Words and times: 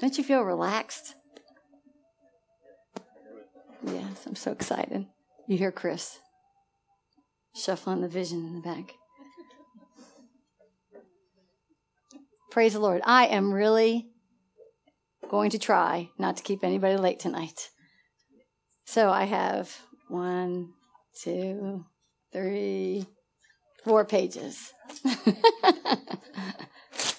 Don't 0.00 0.18
you 0.18 0.24
feel 0.24 0.42
relaxed? 0.42 1.14
Yes, 3.82 4.26
I'm 4.26 4.34
so 4.34 4.52
excited. 4.52 5.06
You 5.46 5.58
hear 5.58 5.72
Chris 5.72 6.18
shuffling 7.54 8.00
the 8.00 8.08
vision 8.08 8.44
in 8.44 8.54
the 8.54 8.60
back. 8.60 8.94
Praise 12.50 12.72
the 12.72 12.80
Lord. 12.80 13.02
I 13.04 13.26
am 13.26 13.52
really 13.52 14.08
going 15.28 15.50
to 15.50 15.58
try 15.58 16.10
not 16.18 16.36
to 16.36 16.42
keep 16.42 16.62
anybody 16.62 16.96
late 16.96 17.18
tonight. 17.18 17.70
So 18.84 19.10
I 19.10 19.24
have 19.24 19.76
one, 20.08 20.72
two, 21.20 21.84
three, 22.32 23.06
four 23.82 24.04
pages. 24.04 24.72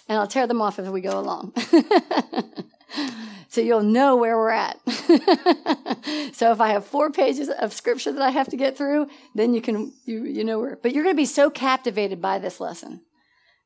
and 0.08 0.20
I'll 0.20 0.28
tear 0.28 0.48
them 0.48 0.62
off 0.62 0.80
as 0.80 0.90
we 0.90 1.02
go 1.02 1.20
along. 1.20 1.54
so 3.50 3.62
you'll 3.62 3.84
know 3.84 4.16
where 4.16 4.38
we're 4.38 4.50
at. 4.50 4.80
so 6.34 6.52
if 6.52 6.62
I 6.62 6.70
have 6.70 6.86
four 6.86 7.12
pages 7.12 7.50
of 7.50 7.74
scripture 7.74 8.12
that 8.12 8.22
I 8.22 8.30
have 8.30 8.50
to 8.50 8.58
get 8.58 8.78
through, 8.78 9.08
then 9.34 9.54
you 9.54 9.62
can 9.62 9.94
you 10.06 10.26
you 10.26 10.44
know 10.44 10.60
where. 10.60 10.78
But 10.82 10.94
you're 10.94 11.04
going 11.04 11.16
to 11.16 11.22
be 11.22 11.26
so 11.26 11.50
captivated 11.50 12.22
by 12.22 12.40
this 12.40 12.60
lesson 12.60 13.02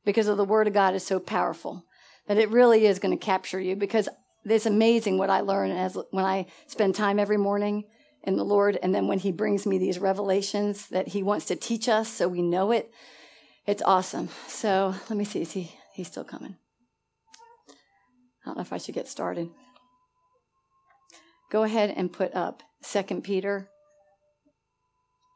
because 0.04 0.28
of 0.28 0.36
the 0.36 0.44
word 0.44 0.66
of 0.66 0.74
God 0.74 0.94
is 0.94 1.04
so 1.04 1.18
powerful 1.20 1.84
that 2.26 2.38
it 2.38 2.50
really 2.50 2.86
is 2.86 2.98
going 2.98 3.16
to 3.16 3.24
capture 3.24 3.60
you 3.60 3.76
because 3.76 4.08
it's 4.44 4.66
amazing 4.66 5.18
what 5.18 5.30
I 5.30 5.40
learn 5.40 5.70
as 5.70 5.98
when 6.10 6.24
I 6.24 6.46
spend 6.66 6.94
time 6.94 7.18
every 7.18 7.36
morning 7.36 7.84
in 8.22 8.36
the 8.36 8.44
Lord 8.44 8.78
and 8.82 8.94
then 8.94 9.06
when 9.06 9.18
he 9.18 9.32
brings 9.32 9.66
me 9.66 9.78
these 9.78 9.98
revelations 9.98 10.88
that 10.88 11.08
he 11.08 11.22
wants 11.22 11.46
to 11.46 11.56
teach 11.56 11.88
us 11.88 12.08
so 12.08 12.28
we 12.28 12.42
know 12.42 12.70
it. 12.70 12.92
It's 13.66 13.82
awesome. 13.82 14.30
So, 14.46 14.94
let 15.08 15.16
me 15.16 15.24
see 15.24 15.42
is 15.42 15.52
he 15.52 15.72
he's 16.00 16.08
still 16.08 16.24
coming. 16.24 16.56
I 17.68 18.46
don't 18.46 18.56
know 18.56 18.62
if 18.62 18.72
I 18.72 18.78
should 18.78 18.94
get 18.94 19.06
started. 19.06 19.50
Go 21.52 21.62
ahead 21.62 21.92
and 21.94 22.10
put 22.10 22.34
up 22.34 22.62
Second 22.80 23.22
Peter 23.22 23.68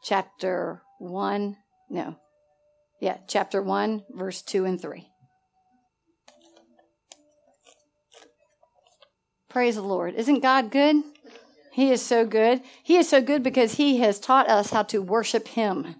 chapter 0.02 0.80
1. 1.00 1.58
No. 1.91 2.16
Yeah, 2.98 3.19
chapter 3.28 3.61
1, 3.61 4.05
verse 4.14 4.41
2 4.41 4.64
and 4.64 4.80
3. 4.80 5.06
Praise 9.50 9.74
the 9.74 9.83
Lord. 9.83 10.14
Isn't 10.14 10.41
God 10.41 10.70
good? 10.70 10.96
He 11.72 11.91
is 11.91 12.00
so 12.00 12.24
good. 12.24 12.62
He 12.83 12.96
is 12.96 13.06
so 13.06 13.20
good 13.20 13.42
because 13.42 13.74
He 13.74 13.98
has 13.98 14.19
taught 14.19 14.48
us 14.48 14.70
how 14.70 14.84
to 14.84 15.02
worship 15.02 15.48
Him. 15.48 15.96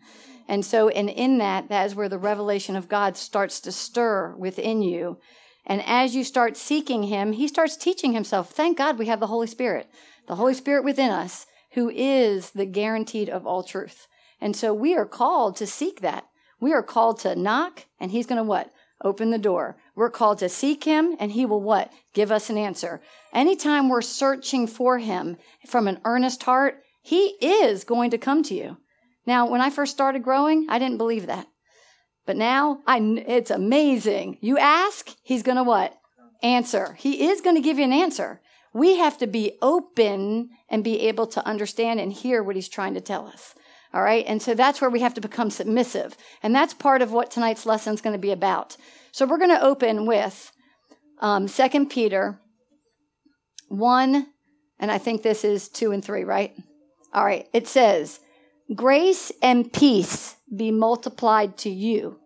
And 0.47 0.65
so, 0.65 0.89
and 0.89 1.09
in 1.09 1.39
that, 1.39 1.69
that 1.69 1.87
is 1.87 1.95
where 1.95 2.09
the 2.09 2.19
revelation 2.19 2.77
of 2.77 2.89
God 2.89 3.17
starts 3.17 3.61
to 3.61 3.73
stir 3.73 4.35
within 4.37 4.83
you. 4.83 5.19
And 5.67 5.83
as 5.87 6.15
you 6.15 6.25
start 6.25 6.57
seeking 6.57 7.05
Him, 7.05 7.33
He 7.33 7.49
starts 7.49 7.77
teaching 7.77 8.13
Himself. 8.13 8.51
Thank 8.51 8.77
God 8.77 8.99
we 8.99 9.07
have 9.07 9.21
the 9.21 9.29
Holy 9.29 9.47
Spirit, 9.47 9.89
the 10.29 10.37
Holy 10.37 10.55
Spirit 10.55 10.85
within 10.85 11.11
us, 11.11 11.47
who 11.73 11.91
is 11.91 12.51
the 12.51 12.67
guaranteed 12.67 13.29
of 13.29 13.47
all 13.47 13.63
truth. 13.63 14.07
And 14.41 14.55
so 14.55 14.75
we 14.75 14.95
are 14.95 15.07
called 15.07 15.57
to 15.57 15.67
seek 15.67 16.01
that. 16.01 16.27
We 16.61 16.73
are 16.73 16.83
called 16.83 17.19
to 17.21 17.35
knock, 17.35 17.87
and 17.99 18.11
He's 18.11 18.27
going 18.27 18.37
to 18.37 18.45
what? 18.45 18.71
Open 19.03 19.31
the 19.31 19.39
door. 19.39 19.77
We're 19.95 20.11
called 20.11 20.39
to 20.39 20.49
seek 20.49 20.85
Him, 20.85 21.17
and 21.19 21.33
He 21.33 21.47
will 21.47 21.63
what? 21.63 21.93
Give 22.13 22.31
us 22.31 22.51
an 22.51 22.59
answer. 22.59 23.01
Anytime 23.33 23.89
we're 23.89 24.03
searching 24.03 24.67
for 24.67 24.99
Him 24.99 25.39
from 25.67 25.89
an 25.89 26.01
earnest 26.05 26.43
heart, 26.43 26.83
He 27.03 27.37
is 27.41 27.85
going 27.85 28.11
to 28.11 28.19
come 28.19 28.43
to 28.45 28.55
you. 28.55 28.77
Now, 29.27 29.49
when 29.49 29.61
I 29.61 29.71
first 29.71 29.93
started 29.93 30.23
growing, 30.23 30.67
I 30.69 30.79
didn't 30.79 30.99
believe 30.99 31.27
that. 31.27 31.47
But 32.27 32.37
now 32.37 32.81
I, 32.87 32.99
it's 33.27 33.51
amazing. 33.51 34.39
You 34.41 34.59
ask, 34.59 35.15
he's 35.23 35.43
going 35.43 35.57
to 35.57 35.63
what? 35.63 35.95
Answer. 36.43 36.95
He 36.95 37.27
is 37.27 37.41
going 37.41 37.57
to 37.57 37.63
give 37.63 37.79
you 37.79 37.85
an 37.85 37.93
answer. 37.93 38.41
We 38.73 38.97
have 38.97 39.19
to 39.19 39.27
be 39.27 39.59
open 39.63 40.51
and 40.69 40.83
be 40.83 41.01
able 41.03 41.27
to 41.29 41.47
understand 41.47 42.01
and 42.01 42.13
hear 42.13 42.43
what 42.43 42.57
he's 42.57 42.69
trying 42.69 42.95
to 42.95 43.01
tell 43.01 43.27
us. 43.27 43.55
All 43.93 44.03
right. 44.03 44.25
And 44.27 44.43
so 44.43 44.55
that's 44.55 44.81
where 44.81 44.91
we 44.91 45.01
have 45.01 45.15
to 45.15 45.21
become 45.21 45.51
submissive. 45.51 46.17
And 46.43 46.55
that's 46.55 46.75
part 46.75 47.01
of 47.01 47.13
what 47.13 47.31
tonight's 47.31 47.65
lesson 47.65 47.95
is 47.95 48.01
going 48.01 48.15
to 48.15 48.19
be 48.19 48.33
about. 48.33 48.77
So 49.13 49.25
we're 49.25 49.39
going 49.39 49.51
to 49.51 49.63
open 49.63 50.07
with 50.07 50.51
um, 51.21 51.47
2 51.47 51.87
Peter 51.87 52.41
1, 53.69 54.27
and 54.81 54.91
I 54.91 54.99
think 54.99 55.23
this 55.23 55.45
is 55.45 55.69
2 55.69 55.93
and 55.93 56.05
3, 56.05 56.25
right? 56.25 56.53
All 57.13 57.25
right. 57.25 57.47
It 57.53 57.69
says, 57.69 58.19
Grace 58.73 59.31
and 59.43 59.73
peace 59.73 60.37
be 60.55 60.71
multiplied 60.71 61.59
to 61.59 61.69
you 61.69 62.19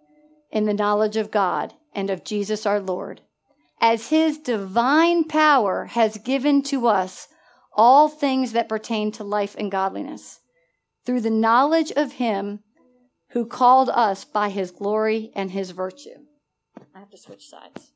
in 0.53 0.67
the 0.67 0.75
knowledge 0.75 1.17
of 1.17 1.31
God 1.31 1.75
and 1.93 2.11
of 2.11 2.25
Jesus 2.25 2.65
our 2.65 2.79
Lord, 2.79 3.23
as 3.81 4.11
his 4.11 4.39
divine 4.39 5.25
power 5.25 5.87
has 5.87 6.19
given 6.19 6.63
to 6.65 6.87
us 6.87 7.27
all 7.73 8.09
things 8.09 8.53
that 8.53 8.69
pertain 8.69 9.11
to 9.13 9.25
life 9.25 9.57
and 9.59 9.71
godliness, 9.71 10.41
through 11.05 11.21
the 11.21 11.31
knowledge 11.31 11.91
of 11.97 12.13
him 12.13 12.61
who 13.31 13.45
called 13.45 13.89
us 13.89 14.25
by 14.25 14.49
his 14.49 14.71
glory 14.71 15.33
and 15.35 15.51
his 15.51 15.73
virtue. 15.73 16.25
I 16.95 17.01
have 17.01 17.11
to 17.11 17.19
switch 17.19 17.49
sides. 17.49 17.93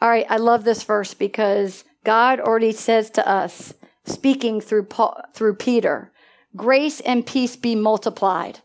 All 0.00 0.08
right, 0.08 0.26
I 0.28 0.36
love 0.36 0.64
this 0.64 0.82
verse 0.82 1.14
because 1.14 1.84
God 2.04 2.40
already 2.40 2.72
says 2.72 3.10
to 3.10 3.26
us, 3.26 3.74
speaking 4.06 4.60
through 4.60 4.84
Paul, 4.84 5.20
through 5.32 5.56
Peter, 5.56 6.12
grace 6.54 7.00
and 7.00 7.26
peace 7.26 7.56
be 7.56 7.74
multiplied. 7.74 8.60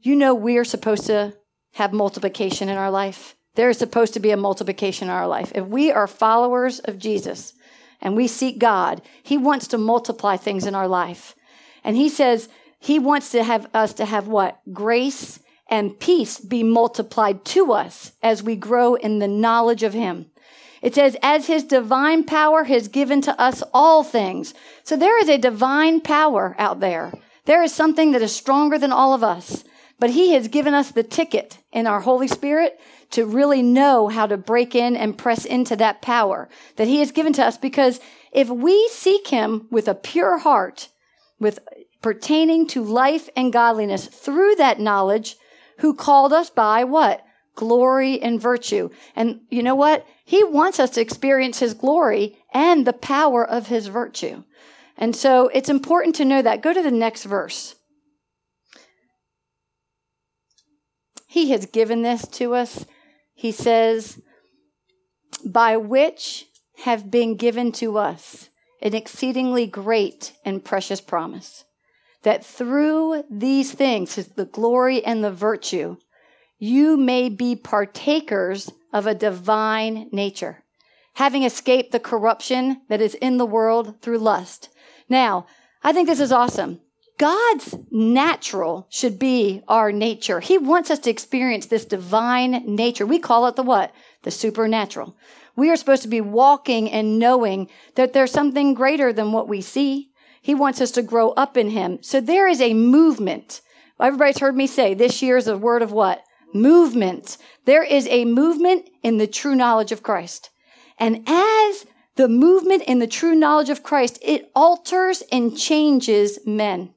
You 0.00 0.16
know 0.16 0.34
we're 0.34 0.64
supposed 0.64 1.06
to 1.06 1.36
have 1.74 1.92
multiplication 1.92 2.68
in 2.68 2.76
our 2.76 2.90
life. 2.90 3.36
There 3.54 3.68
is 3.68 3.78
supposed 3.78 4.14
to 4.14 4.20
be 4.20 4.30
a 4.30 4.36
multiplication 4.36 5.08
in 5.08 5.14
our 5.14 5.28
life. 5.28 5.52
If 5.54 5.66
we 5.66 5.90
are 5.90 6.06
followers 6.06 6.78
of 6.80 6.98
Jesus 6.98 7.52
and 8.00 8.16
we 8.16 8.26
seek 8.26 8.58
God, 8.58 9.02
He 9.22 9.36
wants 9.36 9.68
to 9.68 9.78
multiply 9.78 10.36
things 10.36 10.66
in 10.66 10.74
our 10.74 10.88
life. 10.88 11.34
And 11.84 11.96
He 11.96 12.08
says 12.08 12.48
He 12.78 12.98
wants 12.98 13.30
to 13.32 13.44
have 13.44 13.68
us 13.74 13.92
to 13.94 14.04
have 14.04 14.28
what? 14.28 14.60
Grace 14.72 15.40
and 15.68 15.98
peace 15.98 16.38
be 16.38 16.62
multiplied 16.62 17.44
to 17.44 17.72
us 17.72 18.12
as 18.22 18.42
we 18.42 18.56
grow 18.56 18.94
in 18.94 19.18
the 19.18 19.28
knowledge 19.28 19.82
of 19.82 19.92
Him. 19.92 20.30
It 20.82 20.94
says, 20.94 21.16
as 21.22 21.46
his 21.46 21.64
divine 21.64 22.24
power 22.24 22.64
has 22.64 22.88
given 22.88 23.20
to 23.22 23.38
us 23.40 23.62
all 23.74 24.02
things. 24.02 24.54
So 24.82 24.96
there 24.96 25.18
is 25.20 25.28
a 25.28 25.38
divine 25.38 26.00
power 26.00 26.56
out 26.58 26.80
there. 26.80 27.12
There 27.44 27.62
is 27.62 27.74
something 27.74 28.12
that 28.12 28.22
is 28.22 28.34
stronger 28.34 28.78
than 28.78 28.92
all 28.92 29.12
of 29.12 29.22
us. 29.22 29.64
But 29.98 30.10
he 30.10 30.32
has 30.32 30.48
given 30.48 30.72
us 30.72 30.90
the 30.90 31.02
ticket 31.02 31.58
in 31.72 31.86
our 31.86 32.00
Holy 32.00 32.26
Spirit 32.26 32.80
to 33.10 33.26
really 33.26 33.60
know 33.60 34.08
how 34.08 34.26
to 34.26 34.38
break 34.38 34.74
in 34.74 34.96
and 34.96 35.18
press 35.18 35.44
into 35.44 35.76
that 35.76 36.00
power 36.00 36.48
that 36.76 36.88
he 36.88 37.00
has 37.00 37.12
given 37.12 37.34
to 37.34 37.44
us. 37.44 37.58
Because 37.58 38.00
if 38.32 38.48
we 38.48 38.88
seek 38.88 39.28
him 39.28 39.66
with 39.70 39.88
a 39.88 39.94
pure 39.94 40.38
heart, 40.38 40.88
with 41.38 41.58
pertaining 42.00 42.66
to 42.68 42.82
life 42.82 43.28
and 43.36 43.52
godliness 43.52 44.06
through 44.06 44.54
that 44.54 44.80
knowledge, 44.80 45.36
who 45.78 45.94
called 45.94 46.32
us 46.32 46.48
by 46.48 46.84
what? 46.84 47.22
Glory 47.60 48.18
and 48.22 48.40
virtue. 48.40 48.88
And 49.14 49.42
you 49.50 49.62
know 49.62 49.74
what? 49.74 50.06
He 50.24 50.42
wants 50.42 50.80
us 50.80 50.88
to 50.92 51.02
experience 51.02 51.58
His 51.58 51.74
glory 51.74 52.38
and 52.54 52.86
the 52.86 52.94
power 52.94 53.46
of 53.46 53.66
His 53.66 53.88
virtue. 53.88 54.44
And 54.96 55.14
so 55.14 55.48
it's 55.52 55.68
important 55.68 56.14
to 56.14 56.24
know 56.24 56.40
that. 56.40 56.62
Go 56.62 56.72
to 56.72 56.82
the 56.82 56.90
next 56.90 57.24
verse. 57.24 57.74
He 61.28 61.50
has 61.50 61.66
given 61.66 62.00
this 62.00 62.26
to 62.28 62.54
us. 62.54 62.86
He 63.34 63.52
says, 63.52 64.22
by 65.44 65.76
which 65.76 66.46
have 66.84 67.10
been 67.10 67.36
given 67.36 67.72
to 67.72 67.98
us 67.98 68.48
an 68.80 68.94
exceedingly 68.94 69.66
great 69.66 70.32
and 70.46 70.64
precious 70.64 71.02
promise, 71.02 71.64
that 72.22 72.42
through 72.42 73.24
these 73.30 73.72
things, 73.72 74.16
the 74.16 74.46
glory 74.46 75.04
and 75.04 75.22
the 75.22 75.30
virtue, 75.30 75.98
you 76.60 76.96
may 76.96 77.30
be 77.30 77.56
partakers 77.56 78.70
of 78.92 79.06
a 79.06 79.14
divine 79.14 80.08
nature, 80.12 80.62
having 81.14 81.42
escaped 81.42 81.90
the 81.90 81.98
corruption 81.98 82.82
that 82.88 83.00
is 83.00 83.14
in 83.14 83.38
the 83.38 83.46
world 83.46 84.00
through 84.02 84.18
lust. 84.18 84.68
Now, 85.08 85.46
I 85.82 85.92
think 85.92 86.06
this 86.06 86.20
is 86.20 86.30
awesome. 86.30 86.80
God's 87.18 87.76
natural 87.90 88.86
should 88.90 89.18
be 89.18 89.62
our 89.68 89.90
nature. 89.90 90.40
He 90.40 90.58
wants 90.58 90.90
us 90.90 90.98
to 91.00 91.10
experience 91.10 91.66
this 91.66 91.84
divine 91.86 92.62
nature. 92.66 93.06
We 93.06 93.18
call 93.18 93.46
it 93.46 93.56
the 93.56 93.62
what? 93.62 93.92
The 94.22 94.30
supernatural. 94.30 95.16
We 95.56 95.70
are 95.70 95.76
supposed 95.76 96.02
to 96.02 96.08
be 96.08 96.20
walking 96.20 96.90
and 96.90 97.18
knowing 97.18 97.68
that 97.94 98.12
there's 98.12 98.30
something 98.30 98.74
greater 98.74 99.12
than 99.12 99.32
what 99.32 99.48
we 99.48 99.62
see. 99.62 100.10
He 100.42 100.54
wants 100.54 100.80
us 100.80 100.90
to 100.92 101.02
grow 101.02 101.30
up 101.30 101.56
in 101.56 101.70
Him. 101.70 102.02
So 102.02 102.20
there 102.20 102.46
is 102.46 102.60
a 102.60 102.74
movement. 102.74 103.62
Everybody's 103.98 104.38
heard 104.38 104.56
me 104.56 104.66
say 104.66 104.94
this 104.94 105.22
year 105.22 105.36
is 105.36 105.48
a 105.48 105.58
word 105.58 105.82
of 105.82 105.92
what? 105.92 106.22
Movement. 106.52 107.36
There 107.64 107.82
is 107.82 108.06
a 108.08 108.24
movement 108.24 108.88
in 109.02 109.18
the 109.18 109.26
true 109.26 109.54
knowledge 109.54 109.92
of 109.92 110.02
Christ. 110.02 110.50
And 110.98 111.24
as 111.26 111.86
the 112.16 112.28
movement 112.28 112.82
in 112.82 112.98
the 112.98 113.06
true 113.06 113.34
knowledge 113.34 113.70
of 113.70 113.82
Christ, 113.82 114.18
it 114.22 114.50
alters 114.54 115.22
and 115.32 115.56
changes 115.56 116.38
men. 116.46 116.94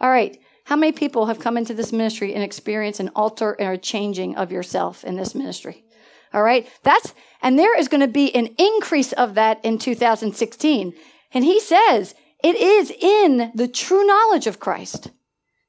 All 0.00 0.10
right. 0.10 0.38
How 0.64 0.76
many 0.76 0.92
people 0.92 1.26
have 1.26 1.40
come 1.40 1.56
into 1.56 1.74
this 1.74 1.92
ministry 1.92 2.32
and 2.32 2.44
experienced 2.44 3.00
an 3.00 3.10
alter 3.16 3.60
or 3.60 3.76
changing 3.76 4.36
of 4.36 4.52
yourself 4.52 5.04
in 5.04 5.16
this 5.16 5.34
ministry? 5.34 5.84
All 6.32 6.42
right. 6.42 6.68
That's, 6.84 7.12
and 7.42 7.58
there 7.58 7.76
is 7.76 7.88
going 7.88 8.02
to 8.02 8.08
be 8.08 8.34
an 8.34 8.54
increase 8.56 9.12
of 9.12 9.34
that 9.34 9.62
in 9.64 9.78
2016. 9.78 10.94
And 11.32 11.44
he 11.44 11.60
says 11.60 12.14
it 12.42 12.56
is 12.56 12.90
in 12.90 13.50
the 13.54 13.68
true 13.68 14.06
knowledge 14.06 14.46
of 14.46 14.60
Christ 14.60 15.10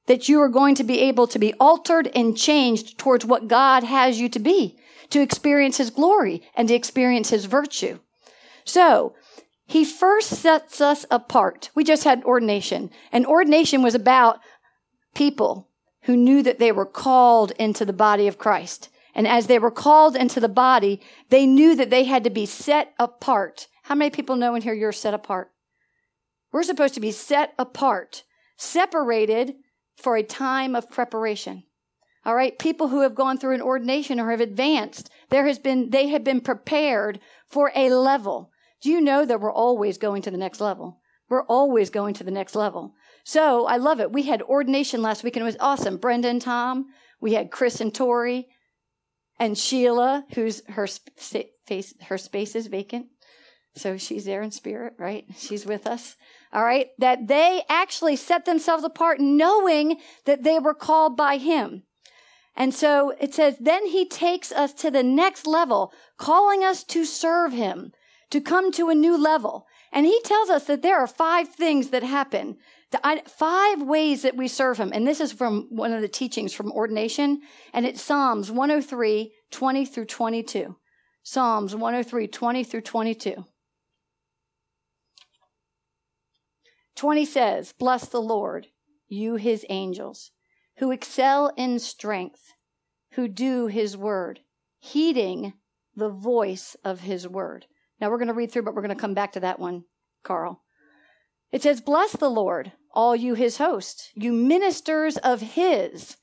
that 0.07 0.27
you 0.27 0.41
are 0.41 0.49
going 0.49 0.75
to 0.75 0.83
be 0.83 0.99
able 0.99 1.27
to 1.27 1.39
be 1.39 1.53
altered 1.53 2.09
and 2.15 2.37
changed 2.37 2.97
towards 2.97 3.25
what 3.25 3.47
God 3.47 3.83
has 3.83 4.19
you 4.19 4.29
to 4.29 4.39
be, 4.39 4.77
to 5.09 5.21
experience 5.21 5.77
his 5.77 5.89
glory 5.89 6.41
and 6.55 6.67
to 6.67 6.73
experience 6.73 7.29
his 7.29 7.45
virtue. 7.45 7.99
So, 8.63 9.15
he 9.65 9.85
first 9.85 10.29
sets 10.29 10.81
us 10.81 11.05
apart. 11.09 11.69
We 11.73 11.85
just 11.85 12.03
had 12.03 12.23
ordination, 12.25 12.89
and 13.11 13.25
ordination 13.25 13.81
was 13.81 13.95
about 13.95 14.39
people 15.15 15.69
who 16.03 16.17
knew 16.17 16.43
that 16.43 16.59
they 16.59 16.71
were 16.71 16.85
called 16.85 17.51
into 17.57 17.85
the 17.85 17.93
body 17.93 18.27
of 18.27 18.37
Christ. 18.37 18.89
And 19.13 19.27
as 19.27 19.47
they 19.47 19.59
were 19.59 19.71
called 19.71 20.15
into 20.15 20.39
the 20.39 20.49
body, 20.49 21.01
they 21.29 21.45
knew 21.45 21.75
that 21.75 21.89
they 21.89 22.05
had 22.05 22.23
to 22.23 22.29
be 22.29 22.45
set 22.45 22.93
apart. 22.97 23.67
How 23.83 23.95
many 23.95 24.09
people 24.09 24.35
know 24.35 24.55
in 24.55 24.61
here 24.61 24.73
you're 24.73 24.91
set 24.91 25.13
apart? 25.13 25.51
We're 26.51 26.63
supposed 26.63 26.93
to 26.95 26.99
be 26.99 27.11
set 27.11 27.53
apart, 27.57 28.23
separated 28.57 29.55
for 30.01 30.17
a 30.17 30.23
time 30.23 30.75
of 30.75 30.89
preparation. 30.89 31.63
All 32.25 32.35
right. 32.35 32.57
People 32.57 32.89
who 32.89 33.01
have 33.01 33.15
gone 33.15 33.37
through 33.37 33.55
an 33.55 33.61
ordination 33.61 34.19
or 34.19 34.31
have 34.31 34.41
advanced, 34.41 35.09
there 35.29 35.47
has 35.47 35.57
been, 35.57 35.89
they 35.89 36.07
have 36.07 36.23
been 36.23 36.41
prepared 36.41 37.19
for 37.47 37.71
a 37.75 37.89
level. 37.89 38.51
Do 38.81 38.89
you 38.89 39.01
know 39.01 39.25
that 39.25 39.39
we're 39.39 39.51
always 39.51 39.97
going 39.97 40.21
to 40.23 40.31
the 40.31 40.37
next 40.37 40.61
level? 40.61 40.99
We're 41.29 41.45
always 41.45 41.89
going 41.89 42.13
to 42.15 42.23
the 42.23 42.31
next 42.31 42.55
level. 42.55 42.93
So 43.23 43.65
I 43.65 43.77
love 43.77 43.99
it. 43.99 44.11
We 44.11 44.23
had 44.23 44.41
ordination 44.41 45.01
last 45.01 45.23
week 45.23 45.35
and 45.35 45.41
it 45.41 45.45
was 45.45 45.57
awesome. 45.59 45.97
Brenda 45.97 46.27
and 46.27 46.41
Tom. 46.41 46.87
We 47.19 47.33
had 47.33 47.51
Chris 47.51 47.79
and 47.79 47.93
Tori 47.93 48.47
and 49.39 49.57
Sheila, 49.57 50.25
who's 50.33 50.61
her 50.69 50.87
face, 50.87 51.93
her 52.01 52.17
space 52.17 52.55
is 52.55 52.67
vacant. 52.67 53.07
So 53.75 53.97
she's 53.97 54.25
there 54.25 54.41
in 54.41 54.51
spirit, 54.51 54.93
right? 54.97 55.25
She's 55.37 55.65
with 55.65 55.87
us. 55.87 56.15
All 56.53 56.63
right. 56.63 56.89
That 56.97 57.27
they 57.27 57.63
actually 57.69 58.15
set 58.15 58.45
themselves 58.45 58.83
apart 58.83 59.19
knowing 59.19 59.97
that 60.25 60.43
they 60.43 60.59
were 60.59 60.73
called 60.73 61.15
by 61.15 61.37
him. 61.37 61.83
And 62.55 62.73
so 62.73 63.13
it 63.19 63.33
says, 63.33 63.55
then 63.59 63.87
he 63.87 64.05
takes 64.05 64.51
us 64.51 64.73
to 64.73 64.91
the 64.91 65.03
next 65.03 65.47
level, 65.47 65.93
calling 66.17 66.63
us 66.63 66.83
to 66.85 67.05
serve 67.05 67.53
him, 67.53 67.93
to 68.29 68.41
come 68.41 68.71
to 68.73 68.89
a 68.89 68.95
new 68.95 69.17
level. 69.17 69.65
And 69.93 70.05
he 70.05 70.19
tells 70.23 70.49
us 70.49 70.65
that 70.65 70.81
there 70.81 70.99
are 70.99 71.07
five 71.07 71.49
things 71.49 71.89
that 71.89 72.03
happen, 72.03 72.57
five 73.25 73.81
ways 73.81 74.21
that 74.21 74.35
we 74.35 74.47
serve 74.47 74.77
him. 74.77 74.91
And 74.93 75.07
this 75.07 75.21
is 75.21 75.31
from 75.31 75.67
one 75.69 75.93
of 75.93 76.01
the 76.01 76.07
teachings 76.07 76.53
from 76.53 76.71
ordination. 76.71 77.41
And 77.73 77.85
it's 77.85 78.01
Psalms 78.01 78.51
103, 78.51 79.33
20 79.49 79.85
through 79.85 80.05
22. 80.05 80.75
Psalms 81.23 81.75
103, 81.75 82.27
20 82.27 82.63
through 82.63 82.81
22. 82.81 83.45
20 87.01 87.25
says, 87.25 87.73
Bless 87.79 88.07
the 88.07 88.21
Lord, 88.21 88.67
you 89.07 89.35
his 89.35 89.65
angels, 89.69 90.29
who 90.77 90.91
excel 90.91 91.51
in 91.57 91.79
strength, 91.79 92.53
who 93.13 93.27
do 93.27 93.65
his 93.65 93.97
word, 93.97 94.41
heeding 94.77 95.53
the 95.95 96.11
voice 96.11 96.75
of 96.85 96.99
his 96.99 97.27
word. 97.27 97.65
Now 97.99 98.11
we're 98.11 98.19
going 98.19 98.27
to 98.27 98.35
read 98.35 98.51
through, 98.51 98.61
but 98.61 98.75
we're 98.75 98.83
going 98.83 98.95
to 98.95 99.01
come 99.01 99.15
back 99.15 99.31
to 99.31 99.39
that 99.39 99.59
one, 99.59 99.85
Carl. 100.23 100.61
It 101.51 101.63
says, 101.63 101.81
Bless 101.81 102.11
the 102.11 102.29
Lord, 102.29 102.73
all 102.93 103.15
you 103.15 103.33
his 103.33 103.57
hosts, 103.57 104.11
you 104.13 104.31
ministers 104.31 105.17
of 105.17 105.41
his, 105.41 106.17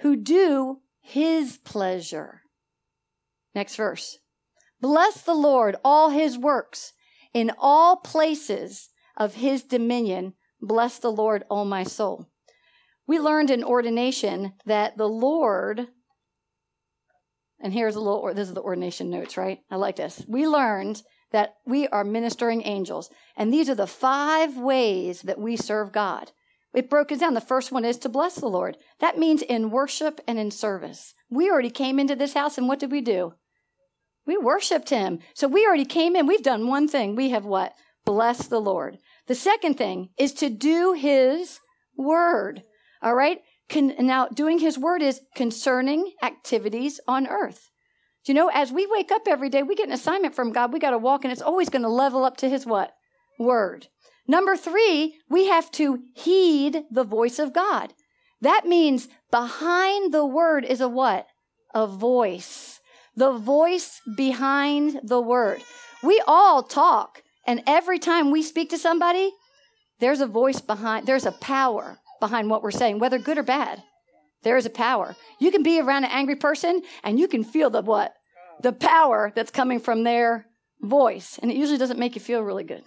who 0.00 0.16
do 0.16 0.78
his 1.00 1.58
pleasure. 1.58 2.42
Next 3.54 3.76
verse. 3.76 4.18
Bless 4.80 5.22
the 5.22 5.32
Lord, 5.32 5.76
all 5.84 6.10
his 6.10 6.36
works, 6.36 6.92
in 7.32 7.52
all 7.56 7.98
places 7.98 8.88
of 9.16 9.34
his 9.34 9.62
dominion. 9.62 10.34
Bless 10.60 10.98
the 10.98 11.12
Lord, 11.12 11.44
O 11.50 11.64
my 11.64 11.82
soul. 11.82 12.28
We 13.06 13.18
learned 13.18 13.50
in 13.50 13.62
ordination 13.62 14.54
that 14.64 14.96
the 14.96 15.08
Lord, 15.08 15.88
and 17.60 17.72
here's 17.72 17.96
a 17.96 18.00
little, 18.00 18.32
this 18.34 18.48
is 18.48 18.54
the 18.54 18.62
ordination 18.62 19.10
notes, 19.10 19.36
right? 19.36 19.60
I 19.70 19.76
like 19.76 19.96
this. 19.96 20.24
We 20.26 20.48
learned 20.48 21.02
that 21.32 21.56
we 21.66 21.88
are 21.88 22.04
ministering 22.04 22.62
angels. 22.64 23.10
And 23.36 23.52
these 23.52 23.68
are 23.68 23.74
the 23.74 23.86
five 23.86 24.56
ways 24.56 25.22
that 25.22 25.38
we 25.38 25.56
serve 25.56 25.92
God. 25.92 26.30
It 26.72 26.88
broke 26.88 27.12
it 27.12 27.20
down. 27.20 27.34
The 27.34 27.40
first 27.40 27.72
one 27.72 27.84
is 27.84 27.98
to 27.98 28.08
bless 28.08 28.36
the 28.36 28.48
Lord. 28.48 28.76
That 29.00 29.18
means 29.18 29.42
in 29.42 29.70
worship 29.70 30.20
and 30.26 30.38
in 30.38 30.50
service. 30.50 31.14
We 31.30 31.50
already 31.50 31.70
came 31.70 31.98
into 31.98 32.16
this 32.16 32.34
house, 32.34 32.56
and 32.56 32.68
what 32.68 32.78
did 32.78 32.90
we 32.90 33.00
do? 33.00 33.34
We 34.26 34.36
worshiped 34.36 34.90
him. 34.90 35.18
So 35.34 35.46
we 35.46 35.66
already 35.66 35.84
came 35.84 36.16
in. 36.16 36.26
We've 36.26 36.42
done 36.42 36.68
one 36.68 36.88
thing. 36.88 37.14
We 37.14 37.30
have 37.30 37.44
what? 37.44 37.74
Bless 38.04 38.46
the 38.46 38.60
Lord. 38.60 38.98
The 39.26 39.34
second 39.34 39.74
thing 39.74 40.10
is 40.18 40.32
to 40.34 40.50
do 40.50 40.92
his 40.92 41.60
word. 41.96 42.62
All 43.02 43.14
right. 43.14 43.40
Con- 43.68 43.94
now, 43.98 44.28
doing 44.28 44.58
his 44.58 44.78
word 44.78 45.02
is 45.02 45.20
concerning 45.34 46.12
activities 46.22 47.00
on 47.08 47.26
earth. 47.26 47.70
Do 48.24 48.32
you 48.32 48.34
know, 48.34 48.50
as 48.52 48.72
we 48.72 48.86
wake 48.86 49.10
up 49.10 49.22
every 49.26 49.48
day, 49.48 49.62
we 49.62 49.74
get 49.74 49.88
an 49.88 49.94
assignment 49.94 50.34
from 50.34 50.52
God. 50.52 50.72
We 50.72 50.78
got 50.78 50.90
to 50.90 50.98
walk 50.98 51.24
and 51.24 51.32
it's 51.32 51.42
always 51.42 51.68
going 51.68 51.82
to 51.82 51.88
level 51.88 52.24
up 52.24 52.36
to 52.38 52.48
his 52.48 52.66
what? 52.66 52.92
Word. 53.38 53.88
Number 54.26 54.56
three, 54.56 55.18
we 55.28 55.46
have 55.48 55.70
to 55.72 56.00
heed 56.14 56.84
the 56.90 57.04
voice 57.04 57.38
of 57.38 57.52
God. 57.52 57.92
That 58.40 58.66
means 58.66 59.08
behind 59.30 60.12
the 60.12 60.24
word 60.24 60.64
is 60.64 60.80
a 60.80 60.88
what? 60.88 61.26
A 61.74 61.86
voice. 61.86 62.80
The 63.16 63.32
voice 63.32 64.00
behind 64.16 65.00
the 65.02 65.20
word. 65.20 65.62
We 66.02 66.22
all 66.26 66.62
talk. 66.62 67.22
And 67.46 67.62
every 67.66 67.98
time 67.98 68.30
we 68.30 68.42
speak 68.42 68.70
to 68.70 68.78
somebody, 68.78 69.32
there's 70.00 70.20
a 70.20 70.26
voice 70.26 70.60
behind, 70.60 71.06
there's 71.06 71.26
a 71.26 71.32
power 71.32 71.98
behind 72.20 72.50
what 72.50 72.62
we're 72.62 72.70
saying, 72.70 72.98
whether 72.98 73.18
good 73.18 73.38
or 73.38 73.42
bad. 73.42 73.82
There 74.42 74.56
is 74.56 74.66
a 74.66 74.70
power. 74.70 75.16
You 75.38 75.50
can 75.50 75.62
be 75.62 75.80
around 75.80 76.04
an 76.04 76.10
angry 76.12 76.36
person 76.36 76.82
and 77.02 77.18
you 77.18 77.28
can 77.28 77.44
feel 77.44 77.70
the 77.70 77.82
what? 77.82 78.14
The 78.60 78.72
power 78.72 79.32
that's 79.34 79.50
coming 79.50 79.80
from 79.80 80.04
their 80.04 80.46
voice. 80.80 81.38
And 81.40 81.50
it 81.50 81.56
usually 81.56 81.78
doesn't 81.78 81.98
make 81.98 82.14
you 82.14 82.20
feel 82.20 82.42
really 82.42 82.64
good. 82.64 82.82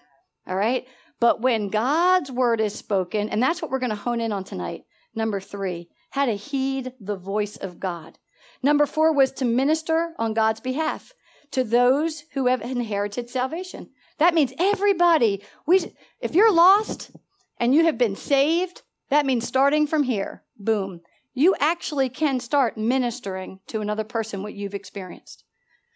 All 0.47 0.55
right? 0.55 0.87
But 1.19 1.41
when 1.41 1.69
God's 1.69 2.31
word 2.31 2.61
is 2.61 2.75
spoken, 2.75 3.29
and 3.29 3.41
that's 3.41 3.61
what 3.61 3.71
we're 3.71 3.79
going 3.79 3.89
to 3.89 3.95
hone 3.95 4.21
in 4.21 4.31
on 4.31 4.43
tonight. 4.43 4.83
Number 5.15 5.39
three, 5.39 5.89
how 6.11 6.25
to 6.25 6.35
heed 6.35 6.93
the 6.99 7.15
voice 7.15 7.57
of 7.57 7.79
God. 7.79 8.19
Number 8.61 8.85
four 8.85 9.13
was 9.13 9.31
to 9.33 9.45
minister 9.45 10.13
on 10.19 10.33
God's 10.33 10.59
behalf 10.59 11.13
to 11.51 11.63
those 11.63 12.23
who 12.33 12.47
have 12.47 12.61
inherited 12.61 13.29
salvation. 13.29 13.89
That 14.19 14.33
means 14.33 14.53
everybody, 14.57 15.43
we, 15.65 15.93
if 16.19 16.33
you're 16.33 16.51
lost 16.51 17.11
and 17.59 17.73
you 17.73 17.85
have 17.85 17.97
been 17.97 18.15
saved, 18.15 18.81
that 19.09 19.25
means 19.25 19.47
starting 19.47 19.87
from 19.87 20.03
here, 20.03 20.43
boom, 20.57 21.01
you 21.33 21.55
actually 21.59 22.09
can 22.09 22.39
start 22.39 22.77
ministering 22.77 23.59
to 23.67 23.79
another 23.81 24.03
person 24.03 24.41
what 24.41 24.55
you've 24.55 24.73
experienced. 24.73 25.43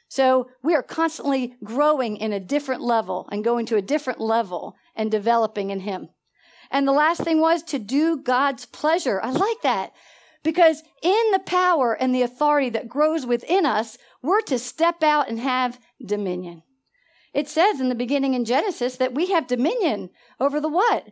So 0.08 0.50
we 0.62 0.76
are 0.76 0.84
constantly 0.84 1.56
growing 1.64 2.18
in 2.18 2.34
a 2.34 2.40
different 2.40 2.82
level 2.82 3.28
and 3.32 3.44
going 3.44 3.66
to 3.68 3.78
a 3.78 3.82
different 3.82 4.20
level 4.20 4.76
and 4.96 5.10
developing 5.10 5.70
in 5.70 5.80
Him. 5.80 6.10
And 6.70 6.88
the 6.88 6.92
last 6.92 7.22
thing 7.22 7.40
was 7.40 7.64
to 7.64 7.80
do 7.80 8.18
God's 8.18 8.66
pleasure. 8.66 9.22
I 9.22 9.32
like 9.32 9.62
that 9.64 9.94
because 10.44 10.84
in 11.02 11.32
the 11.32 11.42
power 11.46 11.94
and 11.94 12.14
the 12.14 12.22
authority 12.22 12.70
that 12.70 12.90
grows 12.90 13.26
within 13.26 13.66
us, 13.66 13.98
we're 14.22 14.42
to 14.42 14.60
step 14.60 15.02
out 15.02 15.30
and 15.30 15.40
have 15.40 15.80
dominion. 16.06 16.64
It 17.34 17.48
says 17.48 17.80
in 17.80 17.90
the 17.90 17.96
beginning 17.96 18.34
in 18.34 18.46
Genesis 18.46 18.98
that 18.98 19.14
we 19.14 19.32
have 19.32 19.48
dominion 19.48 20.10
over 20.40 20.60
the 20.60 20.70
what? 20.70 21.08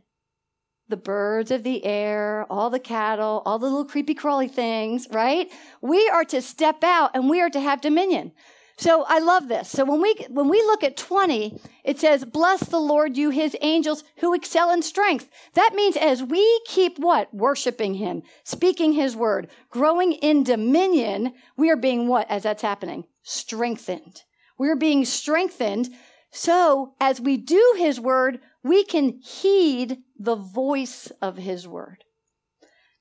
The 0.90 0.98
birds 0.98 1.52
of 1.52 1.64
the 1.64 1.86
air, 1.86 2.46
all 2.50 2.70
the 2.70 2.80
cattle, 2.80 3.42
all 3.46 3.60
the 3.60 3.68
little 3.68 3.86
creepy 3.86 4.16
crawly 4.16 4.48
things, 4.48 5.08
right? 5.12 5.50
We 5.82 6.10
are 6.10 6.26
to 6.26 6.42
step 6.42 6.84
out 6.84 7.12
and 7.14 7.30
we 7.30 7.42
are 7.42 7.50
to 7.50 7.60
have 7.60 7.80
dominion. 7.80 8.34
So 8.80 9.04
I 9.08 9.20
love 9.20 9.50
this. 9.50 9.70
So 9.70 9.84
when 9.84 10.02
we, 10.02 10.16
when 10.30 10.48
we 10.48 10.62
look 10.62 10.86
at 10.86 10.96
20, 10.96 11.60
it 11.84 12.00
says, 12.00 12.24
bless 12.24 12.62
the 12.62 12.80
Lord, 12.80 13.18
you 13.18 13.30
his 13.30 13.56
angels 13.60 14.06
who 14.20 14.34
excel 14.34 14.72
in 14.72 14.82
strength. 14.82 15.30
That 15.54 15.74
means 15.76 15.98
as 15.98 16.24
we 16.24 16.62
keep 16.66 16.98
what? 16.98 17.34
Worshiping 17.34 17.96
him, 17.96 18.24
speaking 18.46 18.94
his 18.94 19.18
word, 19.18 19.50
growing 19.70 20.14
in 20.14 20.44
dominion, 20.44 21.34
we 21.58 21.70
are 21.70 21.76
being 21.76 22.08
what 22.08 22.32
as 22.32 22.44
that's 22.44 22.62
happening? 22.62 23.04
Strengthened. 23.22 24.24
We're 24.58 24.78
being 24.78 25.04
strengthened 25.04 25.90
so 26.32 26.94
as 27.00 27.20
we 27.20 27.38
do 27.38 27.76
his 27.78 28.00
word, 28.00 28.40
we 28.64 28.84
can 28.84 29.20
heed 29.22 29.98
the 30.18 30.36
voice 30.36 31.12
of 31.22 31.38
his 31.38 31.68
word. 31.68 32.04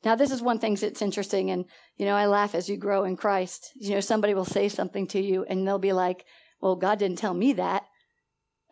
Now, 0.04 0.14
this 0.14 0.30
is 0.30 0.40
one 0.40 0.58
thing 0.58 0.76
that's 0.76 1.02
interesting, 1.02 1.50
and 1.50 1.64
you 1.97 2.06
know, 2.06 2.14
I 2.14 2.26
laugh 2.26 2.54
as 2.54 2.68
you 2.68 2.76
grow 2.76 3.04
in 3.04 3.16
Christ. 3.16 3.73
You 3.75 3.94
know, 3.94 4.00
somebody 4.00 4.32
will 4.32 4.44
say 4.44 4.68
something 4.68 5.06
to 5.08 5.20
you, 5.20 5.44
and 5.49 5.66
they'll 5.66 5.78
be 5.78 5.92
like, 5.92 6.25
"Well, 6.61 6.76
God 6.76 7.00
didn't 7.00 7.18
tell 7.18 7.35
me 7.35 7.52
that." 7.54 7.85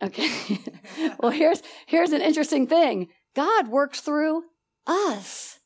Okay. 0.01 0.31
well, 1.19 1.33
here's 1.33 1.63
here's 1.87 2.13
an 2.13 2.21
interesting 2.23 2.67
thing. 2.67 3.09
God 3.35 3.69
works 3.69 4.01
through 4.01 4.45
us. 4.87 5.59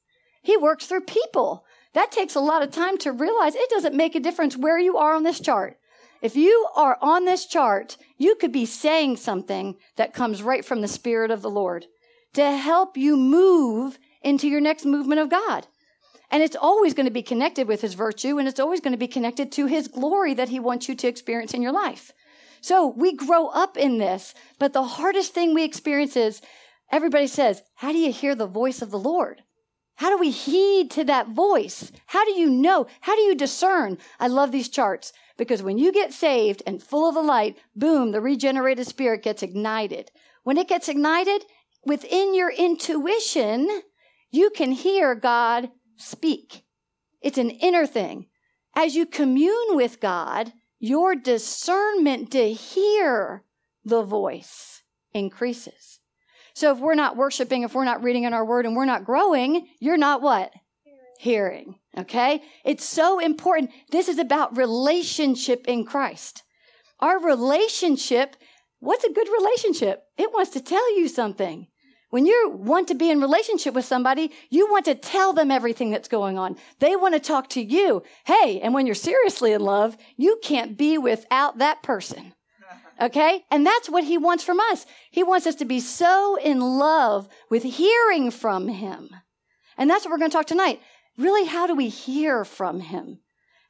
He 0.43 0.57
works 0.57 0.87
through 0.87 1.03
people. 1.03 1.65
That 1.93 2.13
takes 2.13 2.35
a 2.35 2.41
lot 2.41 2.63
of 2.63 2.71
time 2.71 2.97
to 2.99 3.13
realize 3.13 3.55
it 3.55 3.71
doesn't 3.71 3.97
make 3.97 4.15
a 4.15 4.21
difference 4.21 4.57
where 4.57 4.79
you 4.79 4.97
are 4.97 5.15
on 5.15 5.25
this 5.25 5.41
chart. 5.41 5.79
If 6.23 6.37
you 6.37 6.69
are 6.77 6.99
on 7.01 7.25
this 7.25 7.47
chart, 7.47 7.97
you 8.19 8.35
could 8.35 8.53
be 8.53 8.67
saying 8.67 9.17
something 9.17 9.77
that 9.97 10.13
comes 10.13 10.43
right 10.43 10.65
from 10.65 10.83
the 10.83 10.89
Spirit 10.89 11.31
of 11.31 11.43
the 11.43 11.51
Lord 11.51 11.87
to 12.35 12.57
help 12.57 12.97
you 12.97 13.17
move 13.17 13.99
into 14.23 14.49
your 14.49 14.61
next 14.61 14.85
movement 14.85 15.21
of 15.21 15.31
God. 15.31 15.67
And 16.31 16.43
it's 16.43 16.57
always 16.57 16.95
going 16.95 17.07
to 17.07 17.13
be 17.13 17.23
connected 17.23 17.67
with 17.67 17.81
his 17.81 17.95
virtue 17.95 18.39
and 18.39 18.47
it's 18.47 18.61
always 18.61 18.81
going 18.81 18.93
to 18.93 18.99
be 18.99 19.09
connected 19.09 19.51
to 19.53 19.67
his 19.67 19.89
glory 19.89 20.35
that 20.35 20.51
he 20.51 20.61
wants 20.61 20.89
you 20.89 20.95
to 20.95 21.09
experience 21.09 21.55
in 21.55 21.63
your 21.63 21.73
life. 21.73 22.13
So 22.61 22.87
we 22.87 23.15
grow 23.15 23.49
up 23.49 23.77
in 23.77 23.99
this, 23.99 24.35
but 24.59 24.73
the 24.73 24.83
hardest 24.83 25.33
thing 25.33 25.55
we 25.55 25.65
experience 25.65 26.17
is 26.17 26.43
everybody 26.93 27.27
says, 27.27 27.63
how 27.77 27.91
do 27.91 27.99
you 27.99 28.13
hear 28.13 28.35
the 28.35 28.47
voice 28.47 28.83
of 28.83 28.91
the 28.91 28.99
Lord? 28.99 29.43
How 29.97 30.11
do 30.11 30.19
we 30.19 30.31
heed 30.31 30.91
to 30.93 31.05
that 31.05 31.29
voice? 31.29 31.91
How 32.07 32.25
do 32.25 32.33
you 32.33 32.49
know? 32.49 32.87
How 33.01 33.17
do 33.17 33.23
you 33.23 33.35
discern? 33.35 33.99
I 34.19 34.29
love 34.29 34.53
these 34.53 34.69
charts 34.69 35.13
because 35.41 35.63
when 35.63 35.79
you 35.79 35.91
get 35.91 36.13
saved 36.13 36.63
and 36.67 36.83
full 36.83 37.09
of 37.09 37.15
the 37.15 37.23
light, 37.23 37.57
boom, 37.75 38.13
the 38.13 38.21
regenerated 38.21 38.87
spirit 38.87 39.23
gets 39.23 39.43
ignited. 39.43 40.11
When 40.43 40.59
it 40.59 40.69
gets 40.69 40.87
ignited, 40.87 41.47
within 41.83 42.35
your 42.35 42.51
intuition, 42.51 43.67
you 44.31 44.51
can 44.51 44.73
hear 44.73 45.15
God 45.15 45.71
speak. 45.97 46.65
It's 47.23 47.39
an 47.39 47.49
inner 47.49 47.87
thing. 47.87 48.27
As 48.77 48.95
you 48.95 49.07
commune 49.07 49.77
with 49.77 49.99
God, 49.99 50.53
your 50.79 51.15
discernment 51.15 52.31
to 52.33 52.53
hear 52.53 53.43
the 53.83 54.03
voice 54.03 54.83
increases. 55.15 56.01
So 56.53 56.71
if 56.71 56.79
we're 56.81 56.95
not 56.95 57.17
worshiping, 57.17 57.63
if 57.63 57.73
we're 57.73 57.85
not 57.87 58.03
reading 58.03 58.25
in 58.25 58.35
our 58.35 58.45
word 58.45 58.67
and 58.67 58.77
we're 58.77 58.85
not 58.85 59.07
growing, 59.07 59.69
you're 59.79 59.97
not 59.97 60.21
what? 60.21 60.53
Hearing. 61.19 61.80
Okay? 61.99 62.43
It's 62.65 62.85
so 62.85 63.19
important. 63.19 63.71
This 63.91 64.09
is 64.09 64.19
about 64.19 64.57
relationship 64.57 65.67
in 65.67 65.85
Christ. 65.85 66.43
Our 67.01 67.19
relationship, 67.19 68.37
what's 68.79 69.05
a 69.05 69.13
good 69.13 69.29
relationship? 69.29 70.05
It 70.17 70.33
wants 70.33 70.51
to 70.53 70.61
tell 70.61 70.97
you 70.97 71.09
something. 71.09 71.67
When 72.11 72.27
you 72.27 72.53
want 72.57 72.89
to 72.89 72.95
be 72.95 73.11
in 73.11 73.21
relationship 73.21 73.73
with 73.73 73.85
somebody, 73.85 74.33
you 74.51 74.69
want 74.69 74.85
to 74.87 74.97
tell 74.97 75.33
them 75.33 75.51
everything 75.51 75.91
that's 75.91 76.09
going 76.09 76.39
on. 76.39 76.57
They 76.81 76.97
want 76.97 77.15
to 77.15 77.21
talk 77.21 77.49
to 77.51 77.63
you. 77.63 78.03
Hey, 78.25 78.61
and 78.61 78.75
when 78.75 78.85
you're 78.87 78.97
seriously 78.97 79.53
in 79.53 79.61
love, 79.61 79.97
you 80.17 80.41
can't 80.43 80.77
be 80.77 80.99
without 80.99 81.59
that 81.59 81.83
person. 81.85 82.35
Okay? 83.01 83.45
And 83.51 83.65
that's 83.65 83.89
what 83.89 84.05
he 84.05 84.19
wants 84.19 84.43
from 84.43 84.59
us. 84.59 84.87
He 85.11 85.23
wants 85.23 85.47
us 85.47 85.55
to 85.57 85.65
be 85.65 85.81
so 85.81 86.37
in 86.37 86.61
love 86.61 87.29
with 87.49 87.63
hearing 87.63 88.31
from 88.31 88.69
him. 88.69 89.11
And 89.79 89.89
that's 89.89 90.05
what 90.05 90.11
we're 90.11 90.19
going 90.19 90.31
to 90.31 90.37
talk 90.37 90.47
tonight. 90.47 90.81
Really, 91.17 91.47
how 91.47 91.67
do 91.67 91.75
we 91.75 91.89
hear 91.89 92.45
from 92.45 92.81
him? 92.81 93.19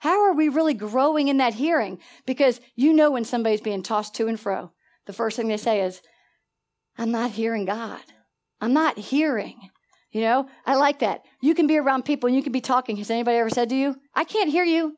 How 0.01 0.25
are 0.25 0.33
we 0.33 0.49
really 0.49 0.75
growing 0.75 1.29
in 1.29 1.39
that 1.39 1.55
hearing? 1.55 1.99
Because 2.27 2.61
you 2.75 2.93
know 2.93 3.11
when 3.11 3.25
somebody's 3.25 3.61
being 3.61 3.83
tossed 3.83 4.15
to 4.15 4.29
and 4.29 4.41
fro, 4.41 4.73
the 5.07 5.13
first 5.13 5.37
thing 5.37 5.49
they 5.49 5.57
say 5.57 5.83
is, 5.83 6.01
I'm 6.97 7.11
not 7.11 7.33
hearing 7.33 7.65
God. 7.65 8.01
I'm 8.61 8.73
not 8.73 8.99
hearing. 8.99 9.71
You 10.13 10.23
know, 10.23 10.49
I 10.67 10.75
like 10.77 11.01
that. 11.01 11.25
You 11.41 11.55
can 11.55 11.67
be 11.67 11.79
around 11.79 12.05
people 12.05 12.27
and 12.27 12.37
you 12.37 12.43
can 12.43 12.53
be 12.53 12.61
talking. 12.61 12.97
Has 12.97 13.11
anybody 13.11 13.39
ever 13.39 13.51
said 13.51 13.69
to 13.69 13.77
you, 13.77 13.97
I 14.15 14.25
can't 14.25 14.51
hear 14.51 14.65
you? 14.65 14.97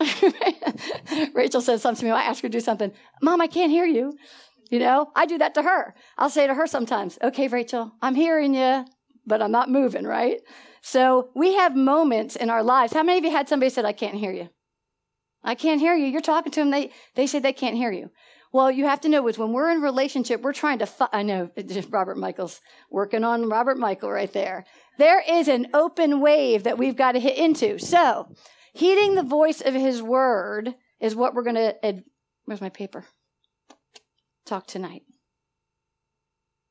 Rachel 1.34 1.60
says 1.60 1.82
something 1.82 2.00
to 2.00 2.04
me. 2.06 2.10
I 2.10 2.22
ask 2.22 2.42
her 2.42 2.48
to 2.48 2.52
do 2.52 2.60
something. 2.60 2.92
Mom, 3.20 3.40
I 3.40 3.46
can't 3.46 3.70
hear 3.70 3.84
you. 3.84 4.14
You 4.70 4.78
know, 4.78 5.10
I 5.14 5.26
do 5.26 5.36
that 5.38 5.54
to 5.54 5.62
her. 5.62 5.94
I'll 6.16 6.30
say 6.30 6.46
to 6.46 6.54
her 6.54 6.66
sometimes, 6.66 7.18
okay, 7.22 7.48
Rachel, 7.48 7.92
I'm 8.00 8.14
hearing 8.14 8.54
you, 8.54 8.86
but 9.26 9.42
I'm 9.42 9.50
not 9.50 9.68
moving, 9.68 10.04
right? 10.04 10.40
So 10.80 11.30
we 11.34 11.54
have 11.54 11.76
moments 11.76 12.36
in 12.36 12.50
our 12.50 12.62
lives. 12.62 12.92
How 12.92 13.02
many 13.02 13.18
of 13.18 13.24
you 13.24 13.30
had 13.30 13.48
somebody 13.48 13.70
said, 13.70 13.84
I 13.84 13.92
can't 13.92 14.16
hear 14.16 14.32
you? 14.32 14.48
I 15.42 15.54
can't 15.54 15.80
hear 15.80 15.94
you. 15.94 16.06
You're 16.06 16.20
talking 16.20 16.52
to 16.52 16.60
them. 16.60 16.70
They, 16.70 16.90
they 17.14 17.26
say 17.26 17.38
they 17.38 17.52
can't 17.52 17.76
hear 17.76 17.92
you. 17.92 18.10
Well, 18.52 18.70
you 18.70 18.86
have 18.86 19.00
to 19.02 19.08
know 19.08 19.26
is 19.28 19.38
when 19.38 19.52
we're 19.52 19.70
in 19.70 19.80
relationship, 19.80 20.42
we're 20.42 20.52
trying 20.52 20.80
to, 20.80 20.86
fi- 20.86 21.08
I 21.12 21.22
know 21.22 21.50
Robert 21.90 22.18
Michael's 22.18 22.60
working 22.90 23.22
on 23.22 23.48
Robert 23.48 23.78
Michael 23.78 24.10
right 24.10 24.32
there. 24.32 24.64
There 24.98 25.22
is 25.26 25.48
an 25.48 25.68
open 25.72 26.20
wave 26.20 26.64
that 26.64 26.76
we've 26.76 26.96
got 26.96 27.12
to 27.12 27.20
hit 27.20 27.38
into. 27.38 27.78
So, 27.78 28.34
heeding 28.72 29.14
the 29.14 29.22
voice 29.22 29.60
of 29.60 29.74
his 29.74 30.02
word 30.02 30.74
is 31.00 31.14
what 31.14 31.34
we're 31.34 31.44
going 31.44 31.56
to, 31.56 31.86
ad- 31.86 32.04
where's 32.44 32.60
my 32.60 32.70
paper? 32.70 33.04
Talk 34.44 34.66
tonight. 34.66 35.02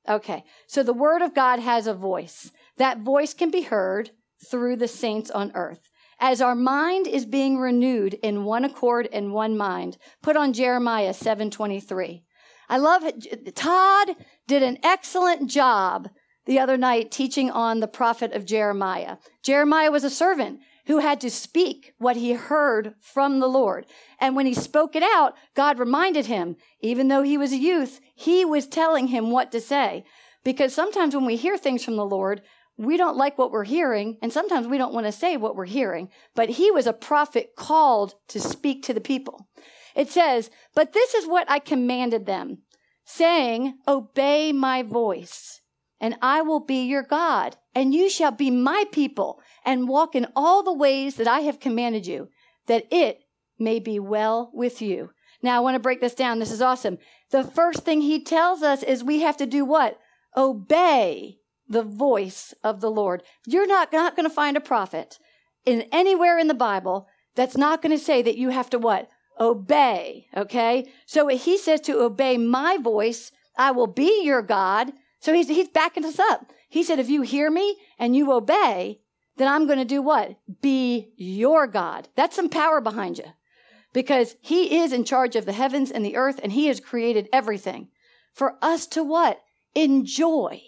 Okay. 0.08 0.44
So 0.68 0.84
the 0.84 0.94
word 0.94 1.22
of 1.22 1.36
God 1.36 1.60
has 1.60 1.88
a 1.88 1.94
voice. 1.94 2.52
That 2.80 3.02
voice 3.02 3.34
can 3.34 3.52
be 3.52 3.62
heard 3.62 4.12
through 4.50 4.78
the 4.78 4.88
saints 4.88 5.30
on 5.30 5.52
earth 5.54 5.92
as 6.20 6.42
our 6.42 6.56
mind 6.56 7.08
is 7.08 7.26
being 7.26 7.58
renewed 7.58 8.14
in 8.16 8.44
one 8.44 8.66
accord 8.66 9.08
and 9.12 9.34
one 9.34 9.58
mind. 9.58 9.98
Put 10.22 10.36
on 10.36 10.54
Jeremiah 10.54 11.14
7:23. 11.14 12.24
I 12.70 12.78
love 12.78 13.04
it. 13.04 13.56
Todd 13.56 14.16
did 14.48 14.64
an 14.64 14.78
excellent 14.84 15.50
job 15.50 16.10
the 16.46 16.60
other 16.60 16.78
night 16.78 17.12
teaching 17.12 17.50
on 17.52 17.80
the 17.80 17.88
prophet 17.88 18.32
of 18.34 18.46
Jeremiah. 18.46 19.18
Jeremiah 19.44 19.92
was 19.92 20.04
a 20.04 20.10
servant 20.10 20.60
who 20.86 21.00
had 21.00 21.22
to 21.22 21.30
speak 21.30 21.94
what 21.98 22.16
he 22.16 22.34
heard 22.34 22.96
from 23.00 23.40
the 23.40 23.48
Lord. 23.48 23.86
And 24.20 24.36
when 24.36 24.46
he 24.46 24.54
spoke 24.54 24.96
it 24.96 25.04
out, 25.04 25.36
God 25.56 25.80
reminded 25.80 26.26
him, 26.26 26.56
even 26.82 27.08
though 27.08 27.22
he 27.22 27.38
was 27.38 27.52
a 27.52 27.58
youth, 27.58 28.00
he 28.16 28.44
was 28.44 28.68
telling 28.68 29.08
him 29.08 29.30
what 29.30 29.52
to 29.52 29.62
say. 29.62 30.04
Because 30.44 30.74
sometimes 30.74 31.16
when 31.16 31.26
we 31.26 31.36
hear 31.36 31.58
things 31.58 31.84
from 31.84 31.96
the 31.96 32.06
Lord, 32.06 32.42
we 32.80 32.96
don't 32.96 33.18
like 33.18 33.38
what 33.38 33.52
we're 33.52 33.66
hearing, 33.66 34.18
and 34.22 34.32
sometimes 34.32 34.66
we 34.66 34.78
don't 34.78 34.94
want 34.94 35.06
to 35.06 35.12
say 35.12 35.36
what 35.36 35.54
we're 35.54 35.66
hearing. 35.66 36.10
But 36.34 36.52
he 36.52 36.72
was 36.72 36.88
a 36.88 36.94
prophet 36.94 37.58
called 37.58 38.16
to 38.30 38.40
speak 38.40 38.84
to 38.84 38.94
the 38.94 39.02
people. 39.02 39.50
It 39.98 40.10
says, 40.10 40.50
But 40.74 40.94
this 40.94 41.14
is 41.14 41.28
what 41.28 41.52
I 41.52 41.60
commanded 41.60 42.26
them, 42.26 42.60
saying, 43.04 43.78
Obey 43.86 44.54
my 44.54 44.82
voice, 44.82 45.60
and 46.00 46.16
I 46.22 46.42
will 46.42 46.62
be 46.62 46.86
your 46.86 47.04
God, 47.04 47.58
and 47.76 47.94
you 47.94 48.10
shall 48.10 48.32
be 48.32 48.50
my 48.50 48.86
people, 48.94 49.42
and 49.66 49.90
walk 49.90 50.16
in 50.16 50.28
all 50.34 50.64
the 50.64 50.72
ways 50.72 51.16
that 51.16 51.28
I 51.28 51.42
have 51.42 51.60
commanded 51.60 52.08
you, 52.08 52.30
that 52.68 52.86
it 52.92 53.20
may 53.60 53.80
be 53.80 54.00
well 54.00 54.52
with 54.54 54.82
you. 54.82 55.10
Now, 55.42 55.58
I 55.58 55.60
want 55.60 55.76
to 55.76 55.80
break 55.80 56.00
this 56.00 56.16
down. 56.16 56.40
This 56.40 56.52
is 56.52 56.62
awesome. 56.62 56.98
The 57.32 57.44
first 57.44 57.84
thing 57.84 58.00
he 58.00 58.24
tells 58.24 58.64
us 58.64 58.84
is 58.84 59.04
we 59.04 59.20
have 59.20 59.36
to 59.36 59.46
do 59.46 59.66
what? 59.66 60.00
Obey 60.38 61.39
the 61.70 61.84
voice 61.84 62.54
of 62.64 62.82
the 62.82 62.90
Lord. 62.90 63.24
You're 63.46 63.68
not, 63.68 63.94
not 63.94 64.16
going 64.16 64.28
to 64.28 64.34
find 64.34 64.58
a 64.58 64.62
prophet 64.62 65.20
in 65.66 65.86
anywhere 65.92 66.38
in 66.38 66.48
the 66.48 66.54
Bible 66.54 67.08
that's 67.36 67.56
not 67.56 67.82
going 67.82 67.96
to 67.96 68.04
say 68.04 68.22
that 68.22 68.38
you 68.38 68.50
have 68.50 68.70
to 68.72 68.80
what? 68.80 69.10
Obey. 69.40 70.28
Okay. 70.36 70.92
So 71.06 71.28
he 71.28 71.58
says 71.58 71.80
to 71.82 72.00
obey 72.00 72.38
my 72.38 72.78
voice. 72.78 73.32
I 73.58 73.72
will 73.72 73.88
be 73.88 74.24
your 74.24 74.42
God. 74.42 74.92
So 75.20 75.34
he's, 75.34 75.48
he's 75.48 75.70
backing 75.70 76.06
us 76.06 76.20
up. 76.20 76.52
He 76.68 76.84
said, 76.84 77.00
if 77.00 77.10
you 77.10 77.22
hear 77.22 77.50
me 77.50 77.78
and 77.98 78.16
you 78.16 78.32
obey, 78.34 79.00
then 79.38 79.48
I'm 79.48 79.68
going 79.68 79.80
to 79.80 79.86
do 79.86 80.02
what? 80.02 80.38
Be 80.62 81.14
your 81.16 81.68
God. 81.68 82.10
That's 82.16 82.36
some 82.36 82.50
power 82.50 82.82
behind 82.82 83.18
you 83.18 83.26
because 83.94 84.36
he 84.42 84.80
is 84.82 84.92
in 84.92 85.04
charge 85.04 85.36
of 85.36 85.46
the 85.46 85.54
heavens 85.54 85.92
and 85.92 86.06
the 86.06 86.16
earth 86.16 86.40
and 86.44 86.52
he 86.52 86.68
has 86.68 86.80
created 86.80 87.30
everything 87.32 87.90
for 88.34 88.56
us 88.62 88.86
to 88.88 89.04
what? 89.04 89.42
Enjoy. 89.76 90.62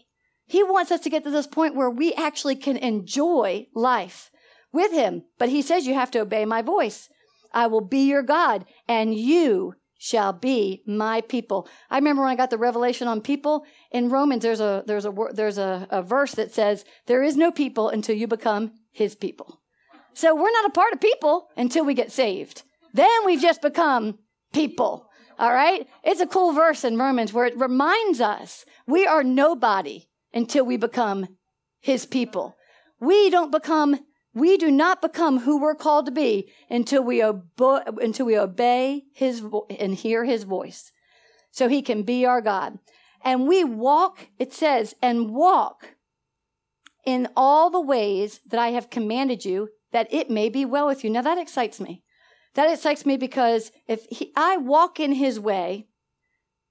He 0.51 0.63
wants 0.63 0.91
us 0.91 1.00
to 1.01 1.10
get 1.10 1.24
to 1.24 1.31
this 1.31 1.48
point 1.48 1.75
where 1.75 1.89
we 1.89 2.13
actually 2.15 2.58
can 2.58 2.75
enjoy 2.75 3.67
life 3.74 4.31
with 4.74 4.91
him. 4.91 5.24
But 5.39 5.48
he 5.48 5.62
says 5.62 5.88
you 5.88 5.93
have 5.93 6.12
to 6.12 6.20
obey 6.20 6.43
my 6.43 6.62
voice. 6.62 7.08
I 7.53 7.67
will 7.67 7.79
be 7.79 8.10
your 8.10 8.22
God 8.22 8.65
and 8.86 9.15
you 9.15 9.75
shall 9.98 10.34
be 10.34 10.84
my 10.86 11.22
people. 11.22 11.70
I 11.89 11.96
remember 11.96 12.24
when 12.24 12.31
I 12.31 12.36
got 12.36 12.50
the 12.50 12.58
revelation 12.58 13.08
on 13.08 13.22
people 13.22 13.63
in 13.91 14.10
Romans, 14.10 14.43
there's 14.43 14.60
a, 14.60 14.84
there's 14.86 15.05
a, 15.05 15.13
there's 15.31 15.58
a, 15.58 15.88
a 15.89 16.01
verse 16.01 16.34
that 16.36 16.53
says, 16.53 16.84
there 17.05 17.24
is 17.24 17.38
no 17.38 17.53
people 17.53 17.88
until 17.88 18.17
you 18.17 18.27
become 18.27 18.74
his 18.91 19.15
people. 19.15 19.62
So 20.13 20.36
we're 20.36 20.51
not 20.51 20.65
a 20.65 20.74
part 20.74 20.91
of 20.91 21.00
people 21.00 21.48
until 21.55 21.86
we 21.86 21.93
get 21.93 22.12
saved. 22.12 22.63
Then 22.93 23.25
we've 23.25 23.41
just 23.41 23.62
become 23.62 24.20
people. 24.51 25.08
All 25.39 25.53
right. 25.53 25.88
It's 26.03 26.20
a 26.20 26.27
cool 26.27 26.51
verse 26.51 26.84
in 26.84 26.98
Romans 26.98 27.31
where 27.31 27.46
it 27.46 27.58
reminds 27.58 28.20
us 28.20 28.65
we 28.86 29.08
are 29.08 29.24
nobody 29.24 30.10
until 30.34 30.66
we 30.66 30.78
become 30.78 31.38
his 31.80 32.06
people. 32.06 32.56
We 33.00 33.30
don't 33.30 33.52
become, 33.52 34.00
we 34.34 34.58
do 34.58 34.72
not 34.72 35.02
become 35.02 35.40
who 35.40 35.60
we're 35.60 35.76
called 35.76 36.06
to 36.06 36.12
be 36.12 36.52
until 36.70 37.04
we 37.04 37.24
obey, 37.24 37.82
until 38.02 38.26
we 38.26 38.38
obey 38.38 39.04
his 39.14 39.40
vo- 39.40 39.68
and 39.80 39.96
hear 39.96 40.26
his 40.26 40.44
voice. 40.44 40.92
So 41.52 41.68
he 41.68 41.82
can 41.82 42.04
be 42.04 42.26
our 42.26 42.42
God. 42.42 42.80
And 43.24 43.48
we 43.48 43.64
walk, 43.64 44.30
it 44.40 44.54
says, 44.54 44.96
and 45.02 45.32
walk 45.32 45.96
in 47.06 47.28
all 47.36 47.70
the 47.70 47.82
ways 47.82 48.40
that 48.48 48.60
I 48.60 48.70
have 48.70 48.90
commanded 48.90 49.46
you 49.46 49.70
that 49.92 50.08
it 50.12 50.30
may 50.30 50.50
be 50.50 50.66
well 50.66 50.88
with 50.88 51.04
you. 51.04 51.10
Now 51.10 51.22
that 51.22 51.38
excites 51.38 51.80
me. 51.80 52.04
That 52.54 52.72
excites 52.72 53.06
me 53.06 53.18
because 53.18 53.72
if 53.88 54.06
he, 54.10 54.32
I 54.36 54.58
walk 54.58 55.00
in 55.00 55.14
his 55.14 55.40
way 55.40 55.88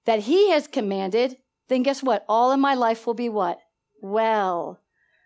that 0.04 0.20
he 0.20 0.50
has 0.50 0.66
commanded, 0.66 1.36
then 1.70 1.84
guess 1.84 2.02
what? 2.02 2.24
All 2.28 2.52
in 2.52 2.60
my 2.60 2.74
life 2.74 3.06
will 3.06 3.14
be 3.14 3.28
what? 3.28 3.58
Well. 4.02 4.80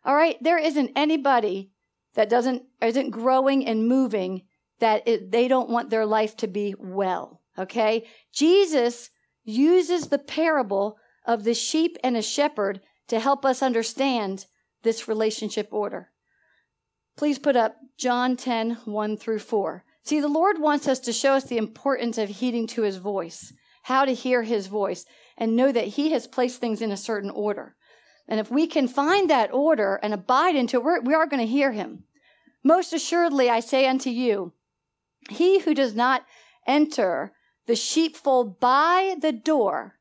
All 0.05 0.15
right. 0.15 0.37
There 0.43 0.59
isn't 0.59 0.93
anybody 0.95 1.73
that 2.15 2.29
doesn't, 2.29 2.63
isn't 2.81 3.11
growing 3.11 3.67
and 3.67 3.89
moving 3.89 4.43
that 4.79 5.09
it, 5.09 5.33
they 5.33 5.49
don't 5.49 5.71
want 5.71 5.89
their 5.89 6.05
life 6.05 6.37
to 6.37 6.47
be 6.47 6.75
well. 6.79 7.41
Okay? 7.59 8.07
Jesus 8.33 9.11
uses 9.43 10.09
the 10.09 10.19
parable 10.19 10.99
of 11.27 11.45
the 11.45 11.55
sheep 11.55 11.97
and 12.05 12.17
a 12.17 12.23
shepherd 12.23 12.81
to 13.09 13.19
help 13.19 13.45
us 13.45 13.63
understand 13.63 14.47
this 14.83 15.09
relationship 15.09 15.69
order. 15.71 16.11
Please 17.17 17.39
put 17.39 17.57
up 17.57 17.77
John 17.97 18.37
10, 18.37 18.79
1 18.85 19.17
through 19.17 19.39
4. 19.39 19.85
See, 20.03 20.21
the 20.21 20.29
Lord 20.29 20.61
wants 20.61 20.87
us 20.89 20.99
to 21.01 21.13
show 21.13 21.33
us 21.33 21.45
the 21.45 21.57
importance 21.57 22.19
of 22.19 22.29
heeding 22.29 22.67
to 22.69 22.83
his 22.83 22.99
voice, 22.99 23.55
how 23.85 24.05
to 24.05 24.13
hear 24.13 24.43
his 24.43 24.67
voice, 24.67 25.07
and 25.37 25.57
know 25.57 25.73
that 25.73 25.89
he 25.89 26.13
has 26.13 26.27
placed 26.27 26.61
things 26.61 26.81
in 26.81 26.91
a 26.91 26.97
certain 26.97 27.31
order. 27.31 27.75
And 28.29 28.41
if 28.41 28.51
we 28.51 28.67
can 28.67 28.89
find 28.89 29.29
that 29.29 29.53
order 29.53 29.99
and 30.03 30.15
abide 30.15 30.57
into 30.57 30.79
it, 30.89 31.05
we 31.05 31.15
are 31.15 31.27
going 31.27 31.41
to 31.41 31.53
hear 31.53 31.73
him. 31.73 32.05
Most 32.63 32.93
assuredly, 32.93 33.51
I 33.51 33.61
say 33.61 33.87
unto 33.87 34.11
you, 34.11 34.53
he 35.29 35.61
who 35.61 35.75
does 35.75 35.95
not 35.95 36.25
enter 36.67 37.33
the 37.67 37.77
sheepfold 37.77 38.61
by 38.61 39.17
the 39.21 39.33
door, 39.33 39.95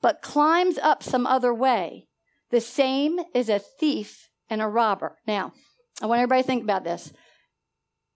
but 0.00 0.22
climbs 0.22 0.78
up 0.78 1.02
some 1.02 1.26
other 1.26 1.52
way, 1.52 2.08
the 2.50 2.60
same 2.60 3.20
is 3.34 3.48
a 3.48 3.58
thief 3.58 4.28
and 4.48 4.62
a 4.62 4.68
robber. 4.68 5.18
Now, 5.26 5.52
I 6.00 6.06
want 6.06 6.20
everybody 6.20 6.42
to 6.42 6.46
think 6.46 6.62
about 6.62 6.84
this. 6.84 7.12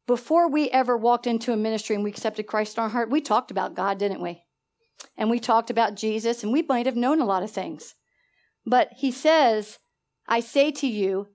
Before 0.06 0.48
we 0.48 0.70
ever 0.70 0.96
walked 0.96 1.26
into 1.26 1.52
a 1.52 1.56
ministry 1.56 1.94
and 1.94 2.04
we 2.04 2.10
accepted 2.10 2.46
Christ 2.46 2.76
in 2.76 2.82
our 2.82 2.88
heart, 2.88 3.10
we 3.10 3.20
talked 3.20 3.50
about 3.50 3.74
God, 3.74 3.98
didn't 3.98 4.22
we? 4.22 4.42
And 5.16 5.30
we 5.30 5.40
talked 5.40 5.70
about 5.70 5.96
Jesus, 5.96 6.42
and 6.42 6.52
we 6.52 6.62
might 6.62 6.86
have 6.86 6.96
known 6.96 7.20
a 7.20 7.26
lot 7.26 7.42
of 7.42 7.50
things. 7.50 7.94
But 8.64 8.90
he 8.96 9.10
says, 9.10 9.78
I 10.28 10.40
say 10.40 10.70
to 10.72 10.86
you, 10.86 11.28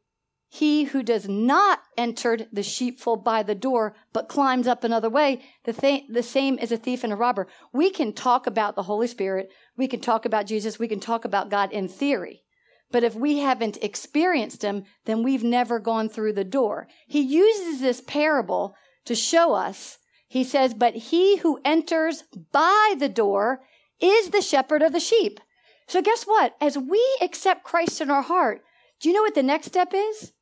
he 0.50 0.86
who 0.86 1.04
does 1.04 1.28
not 1.28 1.82
enter 1.98 2.38
the 2.52 2.64
sheepfold 2.64 3.24
by 3.24 3.44
the 3.44 3.56
door, 3.56 3.96
but 4.14 4.30
climbs 4.30 4.66
up 4.66 4.84
another 4.84 5.10
way, 5.10 5.42
the, 5.66 5.74
th- 5.74 6.06
the 6.10 6.24
same 6.24 6.58
is 6.60 6.72
a 6.72 6.78
thief 6.78 7.04
and 7.04 7.12
a 7.12 7.18
robber. 7.18 7.48
We 7.74 7.90
can 7.90 8.14
talk 8.14 8.48
about 8.48 8.76
the 8.76 8.84
Holy 8.84 9.08
Spirit. 9.08 9.52
We 9.76 9.88
can 9.88 10.00
talk 10.00 10.26
about 10.26 10.46
Jesus. 10.46 10.80
We 10.80 10.88
can 10.88 11.02
talk 11.02 11.26
about 11.26 11.50
God 11.50 11.74
in 11.74 11.90
theory. 11.90 12.44
But 12.92 13.04
if 13.04 13.14
we 13.14 13.40
haven't 13.40 13.84
experienced 13.84 14.62
him, 14.62 14.86
then 15.04 15.22
we've 15.22 15.44
never 15.44 15.80
gone 15.80 16.08
through 16.08 16.34
the 16.34 16.46
door. 16.46 16.88
He 17.06 17.20
uses 17.20 17.82
this 17.82 18.00
parable 18.00 18.76
to 19.04 19.16
show 19.16 19.54
us. 19.54 19.98
He 20.28 20.44
says, 20.44 20.74
but 20.74 20.96
he 20.96 21.38
who 21.38 21.60
enters 21.64 22.24
by 22.52 22.96
the 22.98 23.10
door 23.10 23.62
is 24.00 24.30
the 24.30 24.42
shepherd 24.42 24.82
of 24.82 24.92
the 24.92 25.00
sheep. 25.00 25.40
So 25.88 26.02
guess 26.02 26.24
what? 26.24 26.56
As 26.60 26.78
we 26.78 27.04
accept 27.22 27.64
Christ 27.64 28.02
in 28.02 28.12
our 28.12 28.22
heart, 28.22 28.62
do 29.00 29.08
you 29.08 29.16
know 29.16 29.22
what 29.22 29.36
the 29.36 29.44
next 29.44 29.68
step 29.68 29.94
is? 29.94 30.34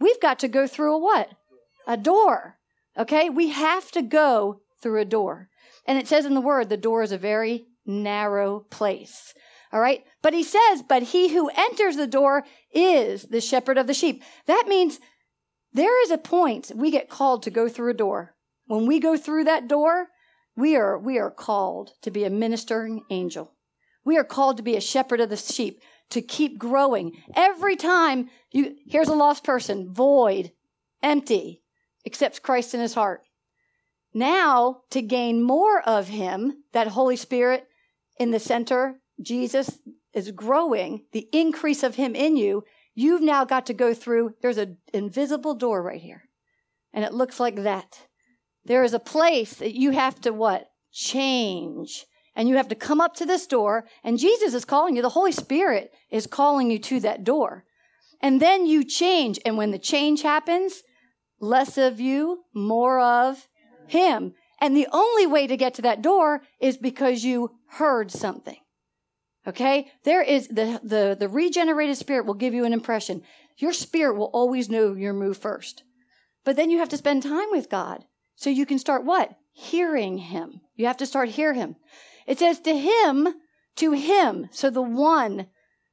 We've 0.00 0.20
got 0.20 0.38
to 0.40 0.48
go 0.48 0.66
through 0.66 0.94
a 0.94 0.98
what? 0.98 1.30
A 1.86 1.96
door. 1.96 2.58
Okay? 2.98 3.28
We 3.28 3.48
have 3.50 3.90
to 3.92 4.02
go 4.02 4.60
through 4.80 5.00
a 5.00 5.04
door. 5.04 5.50
And 5.86 5.98
it 5.98 6.08
says 6.08 6.24
in 6.24 6.34
the 6.34 6.40
word, 6.40 6.68
the 6.68 6.76
door 6.76 7.02
is 7.02 7.12
a 7.12 7.18
very 7.18 7.66
narrow 7.84 8.60
place. 8.70 9.34
All 9.72 9.80
right. 9.80 10.04
But 10.22 10.32
he 10.32 10.42
says, 10.42 10.82
but 10.88 11.02
he 11.02 11.34
who 11.34 11.50
enters 11.54 11.96
the 11.96 12.06
door 12.06 12.44
is 12.72 13.24
the 13.24 13.40
shepherd 13.40 13.76
of 13.76 13.86
the 13.86 13.94
sheep. 13.94 14.22
That 14.46 14.64
means 14.68 15.00
there 15.72 16.02
is 16.04 16.10
a 16.10 16.18
point 16.18 16.72
we 16.74 16.90
get 16.90 17.10
called 17.10 17.42
to 17.42 17.50
go 17.50 17.68
through 17.68 17.90
a 17.90 17.94
door. 17.94 18.33
When 18.66 18.86
we 18.86 18.98
go 18.98 19.16
through 19.16 19.44
that 19.44 19.68
door, 19.68 20.08
we 20.56 20.76
are, 20.76 20.98
we 20.98 21.18
are 21.18 21.30
called 21.30 21.92
to 22.02 22.10
be 22.10 22.24
a 22.24 22.30
ministering 22.30 23.02
angel. 23.10 23.52
We 24.04 24.16
are 24.16 24.24
called 24.24 24.56
to 24.58 24.62
be 24.62 24.76
a 24.76 24.80
shepherd 24.80 25.20
of 25.20 25.30
the 25.30 25.36
sheep, 25.36 25.80
to 26.10 26.22
keep 26.22 26.58
growing. 26.58 27.22
Every 27.34 27.76
time 27.76 28.28
you, 28.52 28.76
here's 28.86 29.08
a 29.08 29.14
lost 29.14 29.44
person, 29.44 29.92
void, 29.92 30.52
empty, 31.02 31.62
accepts 32.06 32.38
Christ 32.38 32.74
in 32.74 32.80
his 32.80 32.94
heart. 32.94 33.22
Now, 34.12 34.82
to 34.90 35.02
gain 35.02 35.42
more 35.42 35.80
of 35.80 36.08
him, 36.08 36.62
that 36.72 36.88
Holy 36.88 37.16
Spirit 37.16 37.66
in 38.18 38.30
the 38.30 38.38
center 38.38 39.00
Jesus 39.20 39.78
is 40.12 40.30
growing, 40.30 41.04
the 41.12 41.28
increase 41.32 41.82
of 41.82 41.96
him 41.96 42.14
in 42.14 42.36
you, 42.36 42.64
you've 42.94 43.22
now 43.22 43.44
got 43.44 43.66
to 43.66 43.74
go 43.74 43.94
through, 43.94 44.34
there's 44.42 44.58
an 44.58 44.78
invisible 44.92 45.54
door 45.54 45.82
right 45.82 46.00
here. 46.00 46.24
And 46.92 47.04
it 47.04 47.12
looks 47.12 47.40
like 47.40 47.56
that. 47.56 48.06
There 48.64 48.84
is 48.84 48.94
a 48.94 48.98
place 48.98 49.54
that 49.54 49.74
you 49.74 49.90
have 49.90 50.20
to 50.22 50.32
what? 50.32 50.70
Change. 50.92 52.06
And 52.36 52.48
you 52.48 52.56
have 52.56 52.68
to 52.68 52.74
come 52.74 53.00
up 53.00 53.14
to 53.16 53.26
this 53.26 53.46
door, 53.46 53.84
and 54.02 54.18
Jesus 54.18 54.54
is 54.54 54.64
calling 54.64 54.96
you. 54.96 55.02
The 55.02 55.10
Holy 55.10 55.30
Spirit 55.30 55.92
is 56.10 56.26
calling 56.26 56.70
you 56.70 56.78
to 56.80 56.98
that 57.00 57.22
door. 57.22 57.64
And 58.20 58.40
then 58.40 58.66
you 58.66 58.84
change. 58.84 59.38
And 59.44 59.56
when 59.56 59.70
the 59.70 59.78
change 59.78 60.22
happens, 60.22 60.82
less 61.38 61.78
of 61.78 62.00
you, 62.00 62.44
more 62.52 62.98
of 62.98 63.46
Him. 63.86 64.34
And 64.60 64.76
the 64.76 64.88
only 64.92 65.26
way 65.26 65.46
to 65.46 65.56
get 65.56 65.74
to 65.74 65.82
that 65.82 66.02
door 66.02 66.42
is 66.58 66.76
because 66.76 67.24
you 67.24 67.52
heard 67.72 68.10
something. 68.10 68.58
Okay? 69.46 69.92
There 70.04 70.22
is 70.22 70.48
the, 70.48 70.80
the, 70.82 71.16
the 71.18 71.28
regenerated 71.28 71.98
spirit 71.98 72.26
will 72.26 72.34
give 72.34 72.54
you 72.54 72.64
an 72.64 72.72
impression. 72.72 73.22
Your 73.58 73.72
spirit 73.72 74.16
will 74.16 74.30
always 74.32 74.70
know 74.70 74.94
your 74.94 75.12
move 75.12 75.36
first. 75.36 75.82
But 76.44 76.56
then 76.56 76.70
you 76.70 76.78
have 76.78 76.88
to 76.90 76.96
spend 76.96 77.22
time 77.22 77.48
with 77.50 77.70
God. 77.70 78.04
So 78.36 78.50
you 78.50 78.66
can 78.66 78.78
start 78.78 79.04
what? 79.04 79.36
Hearing 79.52 80.18
him. 80.18 80.60
You 80.74 80.86
have 80.86 80.96
to 80.98 81.06
start 81.06 81.30
hear 81.30 81.54
him. 81.54 81.76
It 82.26 82.38
says 82.38 82.60
to 82.60 82.76
him, 82.76 83.28
to 83.76 83.92
him. 83.92 84.48
So 84.50 84.70
the 84.70 84.82
one 84.82 85.46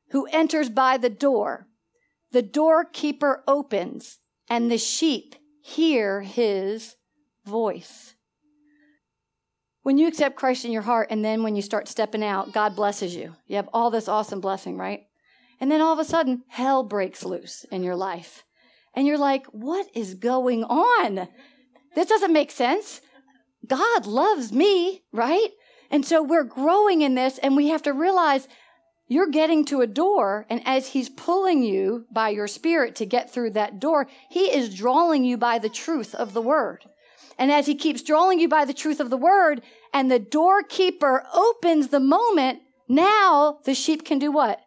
who 0.09 0.27
enters 0.31 0.69
by 0.69 0.97
the 0.97 1.09
door, 1.09 1.67
the 2.31 2.41
doorkeeper 2.41 3.43
opens 3.47 4.19
and 4.49 4.71
the 4.71 4.77
sheep 4.77 5.35
hear 5.61 6.21
his 6.21 6.95
voice. 7.45 8.15
When 9.83 9.97
you 9.97 10.07
accept 10.07 10.35
Christ 10.35 10.63
in 10.63 10.71
your 10.71 10.83
heart 10.83 11.07
and 11.09 11.25
then 11.25 11.43
when 11.43 11.55
you 11.55 11.61
start 11.61 11.87
stepping 11.87 12.23
out, 12.23 12.53
God 12.53 12.75
blesses 12.75 13.15
you. 13.15 13.35
You 13.47 13.55
have 13.55 13.69
all 13.73 13.89
this 13.89 14.07
awesome 14.07 14.39
blessing, 14.39 14.77
right? 14.77 15.01
And 15.59 15.71
then 15.71 15.81
all 15.81 15.93
of 15.93 15.99
a 15.99 16.05
sudden, 16.05 16.43
hell 16.47 16.83
breaks 16.83 17.23
loose 17.23 17.65
in 17.71 17.83
your 17.83 17.95
life. 17.95 18.43
And 18.93 19.07
you're 19.07 19.17
like, 19.17 19.45
what 19.47 19.87
is 19.95 20.15
going 20.15 20.63
on? 20.65 21.27
This 21.95 22.07
doesn't 22.07 22.33
make 22.33 22.51
sense. 22.51 23.01
God 23.67 24.05
loves 24.05 24.51
me, 24.51 25.03
right? 25.11 25.49
And 25.89 26.05
so 26.05 26.23
we're 26.23 26.43
growing 26.43 27.01
in 27.01 27.15
this 27.15 27.37
and 27.37 27.55
we 27.55 27.67
have 27.67 27.83
to 27.83 27.93
realize 27.93 28.47
you're 29.07 29.27
getting 29.29 29.65
to 29.65 29.81
a 29.81 29.87
door 29.87 30.45
and 30.49 30.61
as 30.65 30.87
he's 30.87 31.09
pulling 31.09 31.63
you 31.63 32.05
by 32.11 32.29
your 32.29 32.47
spirit 32.47 32.95
to 32.95 33.05
get 33.05 33.31
through 33.31 33.51
that 33.51 33.79
door, 33.79 34.07
he 34.29 34.45
is 34.45 34.73
drawing 34.73 35.25
you 35.25 35.37
by 35.37 35.59
the 35.59 35.69
truth 35.69 36.15
of 36.15 36.33
the 36.33 36.41
word. 36.41 36.85
And 37.37 37.51
as 37.51 37.67
he 37.67 37.75
keeps 37.75 38.03
drawing 38.03 38.39
you 38.39 38.47
by 38.47 38.65
the 38.65 38.73
truth 38.73 38.99
of 38.99 39.09
the 39.09 39.17
word 39.17 39.61
and 39.93 40.09
the 40.09 40.19
doorkeeper 40.19 41.25
opens 41.33 41.89
the 41.89 41.99
moment, 41.99 42.61
now 42.87 43.59
the 43.65 43.73
sheep 43.73 44.05
can 44.05 44.19
do 44.19 44.31
what? 44.31 44.61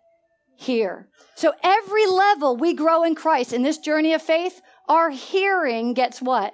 Hear. 0.57 1.09
So 1.37 1.53
every 1.63 2.07
level 2.07 2.57
we 2.57 2.75
grow 2.75 3.03
in 3.03 3.15
Christ 3.15 3.53
in 3.53 3.63
this 3.63 3.79
journey 3.79 4.13
of 4.13 4.23
faith, 4.23 4.61
our 4.89 5.11
hearing 5.11 5.95
gets 5.95 6.21
what? 6.21 6.53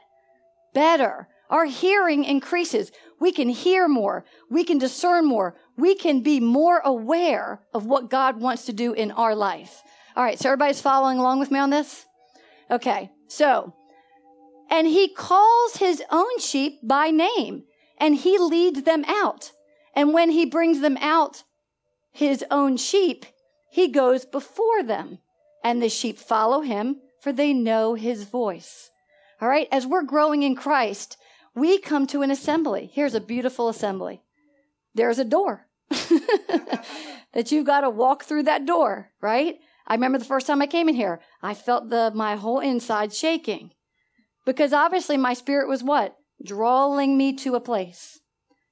Better. 0.75 1.29
Our 1.49 1.65
hearing 1.65 2.25
increases. 2.25 2.93
We 3.19 3.33
can 3.33 3.49
hear 3.49 3.89
more. 3.89 4.25
We 4.49 4.65
can 4.65 4.79
discern 4.79 5.27
more. 5.27 5.57
We 5.77 5.95
can 5.95 6.23
be 6.23 6.41
more 6.41 6.81
aware 6.85 7.61
of 7.75 7.87
what 7.87 8.11
God 8.11 8.41
wants 8.41 8.67
to 8.67 8.73
do 8.73 8.93
in 8.93 9.11
our 9.11 9.35
life. 9.35 9.83
All 10.17 10.25
right. 10.25 10.39
So 10.39 10.49
everybody's 10.49 10.81
following 10.81 11.19
along 11.19 11.41
with 11.41 11.51
me 11.51 11.59
on 11.59 11.71
this? 11.71 12.07
Okay. 12.71 13.11
So 13.29 13.75
and 14.71 14.87
he 14.87 15.09
calls 15.09 15.77
his 15.77 16.03
own 16.11 16.39
sheep 16.39 16.79
by 16.83 17.11
name 17.11 17.65
and 17.99 18.15
he 18.15 18.39
leads 18.39 18.83
them 18.83 19.05
out. 19.07 19.51
And 19.95 20.15
when 20.15 20.31
he 20.31 20.47
brings 20.47 20.81
them 20.81 20.97
out, 20.99 21.43
his 22.13 22.45
own 22.51 22.77
sheep, 22.77 23.27
he 23.71 23.89
goes 23.89 24.25
before 24.25 24.85
them 24.85 25.19
and 25.65 25.83
the 25.83 25.89
sheep 25.89 26.19
follow 26.19 26.61
him 26.61 27.01
for 27.21 27.33
they 27.33 27.53
know 27.53 27.95
his 27.95 28.23
voice. 28.25 28.91
All 29.41 29.49
right. 29.49 29.69
As 29.73 29.87
we're 29.87 30.03
growing 30.03 30.43
in 30.43 30.55
Christ, 30.55 31.17
we 31.55 31.79
come 31.79 32.07
to 32.09 32.23
an 32.23 32.31
assembly. 32.31 32.91
Here's 32.93 33.15
a 33.15 33.21
beautiful 33.21 33.69
assembly. 33.69 34.23
There's 34.95 35.19
a 35.19 35.25
door 35.25 35.67
that 35.89 37.51
you've 37.51 37.67
got 37.67 37.83
to 37.83 37.91
walk 37.91 38.25
through 38.25 38.45
that 38.45 38.67
door, 38.67 39.11
right? 39.21 39.57
I 39.87 39.95
remember 39.95 40.19
the 40.19 40.25
first 40.25 40.47
time 40.47 40.63
I 40.63 40.67
came 40.67 40.89
in 40.89 40.95
here, 40.95 41.21
I 41.43 41.55
felt 41.55 41.91
the, 41.91 42.13
my 42.15 42.37
whole 42.37 42.61
inside 42.61 43.13
shaking. 43.13 43.73
Because 44.45 44.73
obviously 44.73 45.17
my 45.17 45.35
spirit 45.35 45.69
was 45.69 45.83
what? 45.83 46.17
Drawing 46.45 47.17
me 47.19 47.35
to 47.37 47.55
a 47.55 47.61
place. 47.61 48.21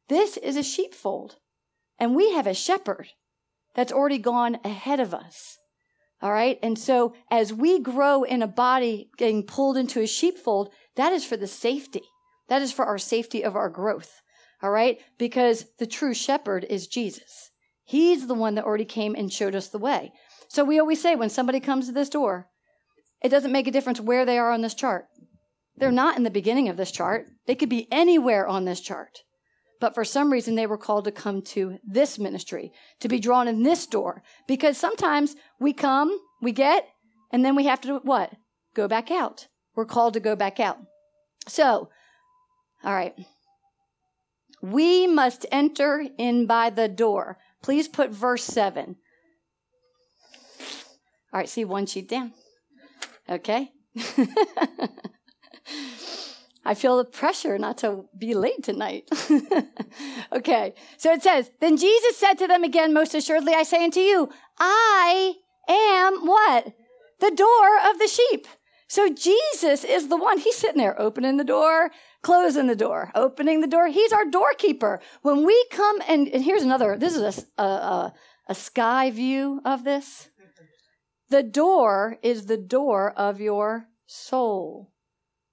This 0.08 0.36
is 0.36 0.56
a 0.56 0.62
sheepfold. 0.62 1.36
And 1.98 2.14
we 2.14 2.32
have 2.32 2.46
a 2.46 2.54
shepherd 2.54 3.08
that's 3.74 3.92
already 3.92 4.18
gone 4.18 4.58
ahead 4.64 5.00
of 5.00 5.12
us. 5.12 5.58
All 6.20 6.32
right. 6.32 6.58
And 6.62 6.78
so 6.78 7.14
as 7.30 7.52
we 7.52 7.78
grow 7.78 8.24
in 8.24 8.42
a 8.42 8.48
body 8.48 9.10
getting 9.16 9.44
pulled 9.44 9.76
into 9.76 10.00
a 10.00 10.06
sheepfold, 10.06 10.72
that 10.96 11.12
is 11.12 11.24
for 11.24 11.36
the 11.36 11.46
safety. 11.46 12.02
That 12.48 12.62
is 12.62 12.72
for 12.72 12.84
our 12.84 12.98
safety 12.98 13.42
of 13.42 13.54
our 13.54 13.68
growth. 13.68 14.20
All 14.62 14.70
right. 14.70 14.98
Because 15.16 15.66
the 15.78 15.86
true 15.86 16.14
shepherd 16.14 16.66
is 16.68 16.88
Jesus. 16.88 17.50
He's 17.84 18.26
the 18.26 18.34
one 18.34 18.54
that 18.56 18.64
already 18.64 18.84
came 18.84 19.14
and 19.14 19.32
showed 19.32 19.54
us 19.54 19.68
the 19.68 19.78
way. 19.78 20.12
So 20.48 20.64
we 20.64 20.78
always 20.78 21.00
say 21.00 21.14
when 21.14 21.30
somebody 21.30 21.60
comes 21.60 21.86
to 21.86 21.92
this 21.92 22.08
door, 22.08 22.48
it 23.22 23.28
doesn't 23.28 23.52
make 23.52 23.66
a 23.66 23.70
difference 23.70 24.00
where 24.00 24.24
they 24.24 24.38
are 24.38 24.50
on 24.50 24.62
this 24.62 24.74
chart. 24.74 25.06
They're 25.76 25.92
not 25.92 26.16
in 26.16 26.24
the 26.24 26.30
beginning 26.30 26.68
of 26.68 26.76
this 26.76 26.90
chart. 26.90 27.26
They 27.46 27.54
could 27.54 27.68
be 27.68 27.86
anywhere 27.92 28.46
on 28.46 28.64
this 28.64 28.80
chart. 28.80 29.18
But 29.80 29.94
for 29.94 30.04
some 30.04 30.32
reason, 30.32 30.54
they 30.54 30.66
were 30.66 30.78
called 30.78 31.04
to 31.04 31.12
come 31.12 31.42
to 31.42 31.78
this 31.86 32.18
ministry, 32.18 32.72
to 33.00 33.08
be 33.08 33.20
drawn 33.20 33.46
in 33.46 33.62
this 33.62 33.86
door. 33.86 34.22
Because 34.46 34.76
sometimes 34.76 35.36
we 35.60 35.72
come, 35.72 36.18
we 36.42 36.52
get, 36.52 36.88
and 37.32 37.44
then 37.44 37.54
we 37.54 37.66
have 37.66 37.80
to 37.82 37.88
do 37.88 38.00
what? 38.02 38.32
Go 38.74 38.88
back 38.88 39.10
out. 39.10 39.46
We're 39.76 39.84
called 39.84 40.14
to 40.14 40.20
go 40.20 40.34
back 40.34 40.58
out. 40.58 40.78
So, 41.46 41.90
all 42.82 42.94
right. 42.94 43.14
We 44.60 45.06
must 45.06 45.46
enter 45.52 46.04
in 46.18 46.46
by 46.46 46.70
the 46.70 46.88
door. 46.88 47.38
Please 47.62 47.86
put 47.86 48.10
verse 48.10 48.44
7. 48.44 48.96
All 51.32 51.40
right, 51.40 51.48
see 51.48 51.64
one 51.64 51.86
sheet 51.86 52.08
down. 52.08 52.32
Okay. 53.28 53.70
I 56.68 56.74
feel 56.74 56.98
the 56.98 57.04
pressure 57.06 57.56
not 57.56 57.78
to 57.78 58.04
be 58.18 58.34
late 58.34 58.62
tonight. 58.62 59.08
okay. 60.32 60.74
So 60.98 61.10
it 61.10 61.22
says, 61.22 61.50
Then 61.60 61.78
Jesus 61.78 62.18
said 62.18 62.34
to 62.34 62.46
them 62.46 62.62
again, 62.62 62.92
Most 62.92 63.14
assuredly, 63.14 63.54
I 63.54 63.62
say 63.62 63.82
unto 63.82 64.00
you, 64.00 64.28
I 64.58 65.32
am 65.66 66.26
what? 66.26 66.74
The 67.20 67.30
door 67.30 67.90
of 67.90 67.98
the 67.98 68.06
sheep. 68.06 68.46
So 68.86 69.08
Jesus 69.08 69.82
is 69.82 70.08
the 70.08 70.18
one, 70.18 70.36
he's 70.36 70.56
sitting 70.56 70.76
there 70.76 71.00
opening 71.00 71.38
the 71.38 71.44
door, 71.44 71.90
closing 72.22 72.66
the 72.66 72.76
door, 72.76 73.12
opening 73.14 73.62
the 73.62 73.66
door. 73.66 73.88
He's 73.88 74.12
our 74.12 74.26
doorkeeper. 74.26 75.00
When 75.22 75.46
we 75.46 75.64
come, 75.70 76.02
and, 76.06 76.28
and 76.28 76.44
here's 76.44 76.62
another, 76.62 76.98
this 76.98 77.16
is 77.16 77.46
a, 77.56 77.62
a, 77.62 78.14
a 78.46 78.54
sky 78.54 79.10
view 79.10 79.62
of 79.64 79.84
this. 79.84 80.28
The 81.30 81.42
door 81.42 82.18
is 82.22 82.44
the 82.44 82.58
door 82.58 83.10
of 83.12 83.40
your 83.40 83.86
soul. 84.04 84.92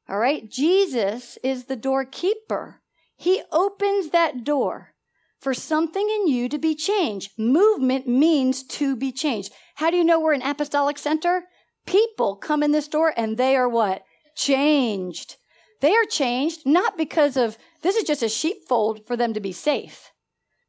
All 0.08 0.20
right. 0.20 0.50
Jesus 0.50 1.38
is 1.44 1.66
the 1.66 1.76
doorkeeper. 1.76 2.82
He 3.18 3.42
opens 3.52 4.10
that 4.10 4.44
door 4.44 4.96
for 5.40 5.54
something 5.54 6.10
in 6.10 6.28
you 6.28 6.50
to 6.50 6.58
be 6.58 6.76
changed. 6.76 7.32
Movement 7.38 8.08
means 8.08 8.64
to 8.64 8.96
be 8.96 9.12
changed. 9.12 9.54
How 9.76 9.90
do 9.92 9.98
you 9.98 10.04
know 10.04 10.20
we're 10.20 10.34
an 10.34 10.42
apostolic 10.42 10.98
center? 10.98 11.44
People 11.86 12.36
come 12.36 12.64
in 12.64 12.72
this 12.72 12.88
door 12.88 13.14
and 13.16 13.38
they 13.38 13.56
are 13.56 13.70
what? 13.70 14.04
Changed. 14.36 15.38
They 15.82 15.94
are 15.94 16.06
changed 16.06 16.66
not 16.66 16.98
because 16.98 17.38
of, 17.38 17.58
this 17.82 17.96
is 17.96 18.06
just 18.06 18.24
a 18.24 18.30
sheepfold 18.30 19.06
for 19.06 19.16
them 19.16 19.34
to 19.34 19.40
be 19.40 19.52
safe, 19.52 20.12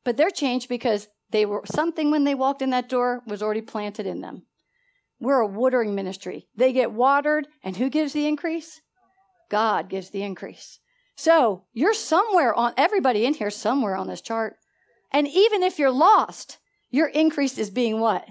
but 0.05 0.16
they're 0.16 0.31
changed 0.31 0.68
because 0.68 1.09
they 1.31 1.46
were, 1.46 1.62
something 1.64 2.11
when 2.11 2.25
they 2.25 2.35
walked 2.35 2.61
in 2.61 2.70
that 2.70 2.88
door 2.88 3.22
was 3.27 3.42
already 3.42 3.62
planted 3.62 4.07
in 4.07 4.20
them. 4.20 4.46
We're 5.18 5.40
a 5.40 5.46
watering 5.46 5.94
ministry. 5.94 6.49
They 6.55 6.72
get 6.72 6.92
watered, 6.92 7.49
and 7.62 7.77
who 7.77 7.88
gives 7.88 8.12
the 8.12 8.27
increase? 8.27 8.83
God 9.49 9.89
gives 9.89 10.11
the 10.11 10.23
increase. 10.23 10.81
So 11.17 11.65
you're 11.73 11.95
somewhere 11.95 12.55
on, 12.55 12.75
everybody 12.77 13.25
in 13.25 13.35
here, 13.35 13.51
somewhere 13.51 13.97
on 13.97 14.07
this 14.07 14.21
chart. 14.21 14.57
And 15.11 15.27
even 15.27 15.63
if 15.63 15.79
you're 15.79 15.91
lost, 15.91 16.59
your 16.91 17.09
increase 17.09 17.59
is 17.59 17.71
being 17.71 18.01
what? 18.01 18.27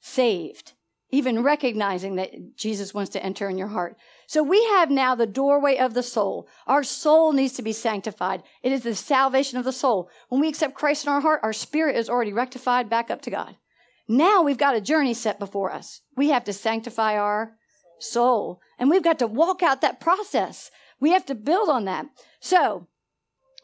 Saved. 0.00 0.72
Even 1.10 1.42
recognizing 1.42 2.14
that 2.16 2.56
Jesus 2.56 2.94
wants 2.94 3.10
to 3.10 3.22
enter 3.22 3.48
in 3.48 3.58
your 3.58 3.68
heart. 3.68 3.96
So 4.26 4.42
we 4.42 4.64
have 4.66 4.90
now 4.90 5.14
the 5.14 5.26
doorway 5.26 5.76
of 5.76 5.92
the 5.92 6.04
soul. 6.04 6.48
Our 6.66 6.84
soul 6.84 7.32
needs 7.32 7.54
to 7.54 7.62
be 7.62 7.72
sanctified. 7.72 8.42
It 8.62 8.72
is 8.72 8.84
the 8.84 8.94
salvation 8.94 9.58
of 9.58 9.64
the 9.64 9.72
soul. 9.72 10.08
When 10.28 10.40
we 10.40 10.48
accept 10.48 10.74
Christ 10.74 11.04
in 11.04 11.12
our 11.12 11.20
heart, 11.20 11.40
our 11.42 11.52
spirit 11.52 11.96
is 11.96 12.08
already 12.08 12.32
rectified 12.32 12.88
back 12.88 13.10
up 13.10 13.22
to 13.22 13.30
God. 13.30 13.56
Now 14.08 14.42
we've 14.42 14.56
got 14.56 14.76
a 14.76 14.80
journey 14.80 15.14
set 15.14 15.38
before 15.38 15.72
us. 15.72 16.00
We 16.16 16.30
have 16.30 16.44
to 16.44 16.52
sanctify 16.52 17.18
our 17.18 17.54
soul 18.00 18.60
and 18.78 18.90
we've 18.90 19.04
got 19.04 19.18
to 19.20 19.26
walk 19.26 19.62
out 19.62 19.80
that 19.80 20.00
process. 20.00 20.70
We 20.98 21.10
have 21.12 21.26
to 21.26 21.34
build 21.34 21.68
on 21.68 21.84
that. 21.84 22.06
So 22.40 22.88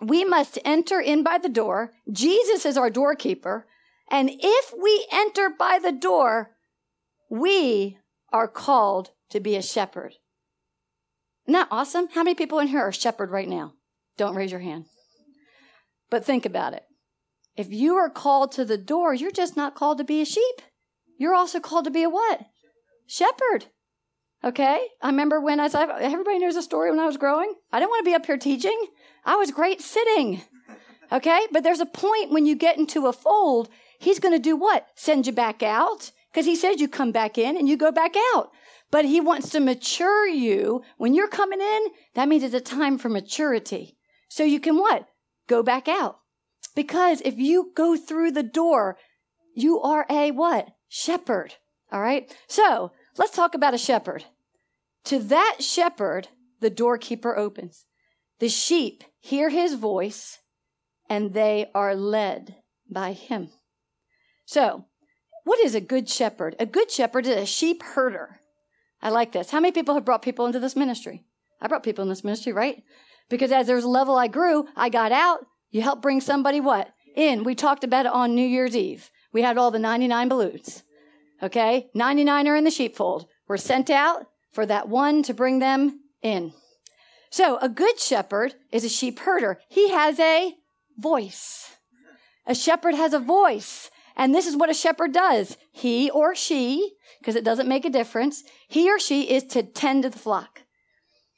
we 0.00 0.24
must 0.24 0.58
enter 0.64 1.00
in 1.00 1.22
by 1.22 1.38
the 1.38 1.48
door. 1.48 1.92
Jesus 2.10 2.64
is 2.66 2.76
our 2.76 2.90
doorkeeper. 2.90 3.66
And 4.10 4.30
if 4.32 4.74
we 4.80 5.06
enter 5.10 5.50
by 5.50 5.78
the 5.82 5.92
door, 5.92 6.52
we 7.28 7.98
are 8.32 8.48
called 8.48 9.10
to 9.30 9.40
be 9.40 9.56
a 9.56 9.62
shepherd. 9.62 10.14
Isn't 11.46 11.52
that 11.52 11.68
awesome? 11.70 12.08
How 12.12 12.22
many 12.22 12.34
people 12.34 12.58
in 12.58 12.68
here 12.68 12.80
are 12.80 12.92
shepherd 12.92 13.30
right 13.30 13.48
now? 13.48 13.74
Don't 14.16 14.36
raise 14.36 14.50
your 14.50 14.60
hand. 14.60 14.86
But 16.10 16.24
think 16.24 16.44
about 16.44 16.72
it. 16.74 16.84
If 17.56 17.72
you 17.72 17.96
are 17.96 18.10
called 18.10 18.52
to 18.52 18.64
the 18.64 18.78
door, 18.78 19.14
you're 19.14 19.30
just 19.30 19.56
not 19.56 19.74
called 19.74 19.98
to 19.98 20.04
be 20.04 20.20
a 20.20 20.26
sheep. 20.26 20.62
You're 21.18 21.34
also 21.34 21.58
called 21.60 21.84
to 21.86 21.90
be 21.90 22.02
a 22.02 22.10
what? 22.10 22.40
Shepherd. 23.06 23.66
Okay? 24.46 24.86
I 25.02 25.08
remember 25.08 25.40
when 25.40 25.58
I 25.58 25.66
said, 25.66 25.88
everybody 26.00 26.38
knows 26.38 26.54
the 26.54 26.62
story 26.62 26.90
when 26.90 27.00
I 27.00 27.06
was 27.06 27.16
growing. 27.16 27.52
I 27.72 27.80
didn't 27.80 27.90
want 27.90 28.04
to 28.04 28.10
be 28.10 28.14
up 28.14 28.26
here 28.26 28.36
teaching. 28.36 28.80
I 29.24 29.34
was 29.34 29.50
great 29.50 29.80
sitting. 29.82 30.40
Okay? 31.10 31.48
But 31.50 31.64
there's 31.64 31.80
a 31.80 31.86
point 31.86 32.30
when 32.30 32.46
you 32.46 32.54
get 32.54 32.78
into 32.78 33.08
a 33.08 33.12
fold, 33.12 33.68
he's 33.98 34.20
going 34.20 34.34
to 34.34 34.38
do 34.38 34.54
what? 34.54 34.86
Send 34.94 35.26
you 35.26 35.32
back 35.32 35.64
out? 35.64 36.12
Because 36.30 36.46
he 36.46 36.54
says 36.54 36.80
you 36.80 36.86
come 36.86 37.10
back 37.10 37.36
in 37.36 37.56
and 37.56 37.68
you 37.68 37.76
go 37.76 37.90
back 37.90 38.14
out. 38.34 38.52
But 38.92 39.04
he 39.04 39.20
wants 39.20 39.50
to 39.50 39.58
mature 39.58 40.28
you. 40.28 40.82
When 40.96 41.12
you're 41.12 41.26
coming 41.26 41.60
in, 41.60 41.86
that 42.14 42.28
means 42.28 42.44
it's 42.44 42.54
a 42.54 42.60
time 42.60 42.98
for 42.98 43.08
maturity. 43.08 43.96
So 44.28 44.44
you 44.44 44.60
can 44.60 44.76
what? 44.76 45.08
Go 45.48 45.64
back 45.64 45.88
out. 45.88 46.18
Because 46.76 47.20
if 47.22 47.36
you 47.36 47.72
go 47.74 47.96
through 47.96 48.30
the 48.30 48.44
door, 48.44 48.96
you 49.56 49.80
are 49.80 50.06
a 50.08 50.30
what? 50.30 50.68
Shepherd. 50.88 51.54
All 51.90 52.00
right. 52.00 52.32
So 52.46 52.92
let's 53.16 53.34
talk 53.34 53.54
about 53.54 53.74
a 53.74 53.78
shepherd. 53.78 54.24
To 55.06 55.20
that 55.20 55.58
shepherd, 55.60 56.28
the 56.60 56.70
doorkeeper 56.70 57.36
opens. 57.36 57.86
The 58.40 58.48
sheep 58.48 59.04
hear 59.20 59.50
his 59.50 59.74
voice 59.74 60.40
and 61.08 61.32
they 61.32 61.70
are 61.74 61.94
led 61.94 62.56
by 62.90 63.12
him. 63.12 63.50
So, 64.44 64.86
what 65.44 65.60
is 65.60 65.76
a 65.76 65.80
good 65.80 66.08
shepherd? 66.08 66.56
A 66.58 66.66
good 66.66 66.90
shepherd 66.90 67.24
is 67.26 67.36
a 67.36 67.46
sheep 67.46 67.84
herder. 67.84 68.40
I 69.00 69.10
like 69.10 69.30
this. 69.30 69.50
How 69.50 69.60
many 69.60 69.70
people 69.70 69.94
have 69.94 70.04
brought 70.04 70.22
people 70.22 70.46
into 70.46 70.58
this 70.58 70.74
ministry? 70.74 71.24
I 71.60 71.68
brought 71.68 71.84
people 71.84 72.02
in 72.02 72.08
this 72.08 72.24
ministry, 72.24 72.52
right? 72.52 72.82
Because 73.28 73.52
as 73.52 73.68
there's 73.68 73.84
a 73.84 73.88
level 73.88 74.16
I 74.16 74.26
grew, 74.26 74.66
I 74.74 74.88
got 74.88 75.12
out, 75.12 75.46
you 75.70 75.82
help 75.82 76.02
bring 76.02 76.20
somebody 76.20 76.60
what? 76.60 76.92
In. 77.14 77.44
We 77.44 77.54
talked 77.54 77.84
about 77.84 78.06
it 78.06 78.12
on 78.12 78.34
New 78.34 78.46
Year's 78.46 78.76
Eve. 78.76 79.10
We 79.32 79.42
had 79.42 79.56
all 79.56 79.70
the 79.70 79.78
99 79.78 80.28
balloons. 80.28 80.82
Okay? 81.40 81.90
99 81.94 82.48
are 82.48 82.56
in 82.56 82.64
the 82.64 82.70
sheepfold. 82.72 83.26
We're 83.46 83.56
sent 83.56 83.88
out 83.88 84.26
for 84.56 84.64
that 84.64 84.88
one 84.88 85.22
to 85.22 85.34
bring 85.34 85.58
them 85.58 86.00
in. 86.22 86.54
So 87.28 87.58
a 87.58 87.68
good 87.68 88.00
shepherd 88.00 88.54
is 88.72 88.84
a 88.84 88.88
sheep 88.88 89.18
herder. 89.18 89.60
He 89.68 89.90
has 89.90 90.18
a 90.18 90.54
voice. 90.96 91.76
A 92.46 92.54
shepherd 92.54 92.94
has 92.94 93.12
a 93.12 93.18
voice. 93.18 93.90
And 94.16 94.34
this 94.34 94.46
is 94.46 94.56
what 94.56 94.70
a 94.70 94.74
shepherd 94.74 95.12
does. 95.12 95.58
He 95.72 96.10
or 96.10 96.34
she, 96.34 96.94
because 97.20 97.36
it 97.36 97.44
doesn't 97.44 97.68
make 97.68 97.84
a 97.84 97.90
difference, 97.90 98.44
he 98.66 98.90
or 98.90 98.98
she 98.98 99.30
is 99.30 99.44
to 99.48 99.62
tend 99.62 100.04
to 100.04 100.08
the 100.08 100.18
flock. 100.18 100.62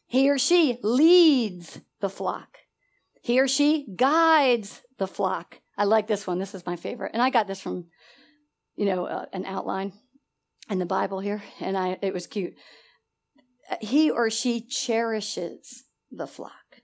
He 0.07 0.31
or 0.31 0.39
she 0.39 0.79
leads 0.85 1.81
the 1.99 2.09
flock. 2.09 2.59
He 3.21 3.41
or 3.41 3.49
she 3.49 3.89
guides 3.97 4.83
the 4.99 5.09
flock. 5.09 5.59
I 5.77 5.85
like 5.85 6.07
this 6.07 6.25
one. 6.25 6.39
This 6.39 6.55
is 6.55 6.65
my 6.65 6.77
favorite. 6.77 7.11
And 7.15 7.21
I 7.21 7.31
got 7.31 7.49
this 7.49 7.61
from, 7.61 7.87
you 8.77 8.87
know, 8.87 9.07
uh, 9.07 9.27
an 9.33 9.45
outline 9.45 9.93
in 10.71 10.79
the 10.79 10.87
Bible 10.87 11.19
here, 11.19 11.43
and 11.61 11.77
I 11.77 11.99
it 12.03 12.13
was 12.13 12.27
cute. 12.27 12.55
He 13.81 14.11
or 14.11 14.31
she 14.31 14.61
cherishes 14.61 15.85
the 16.11 16.27
flock. 16.27 16.83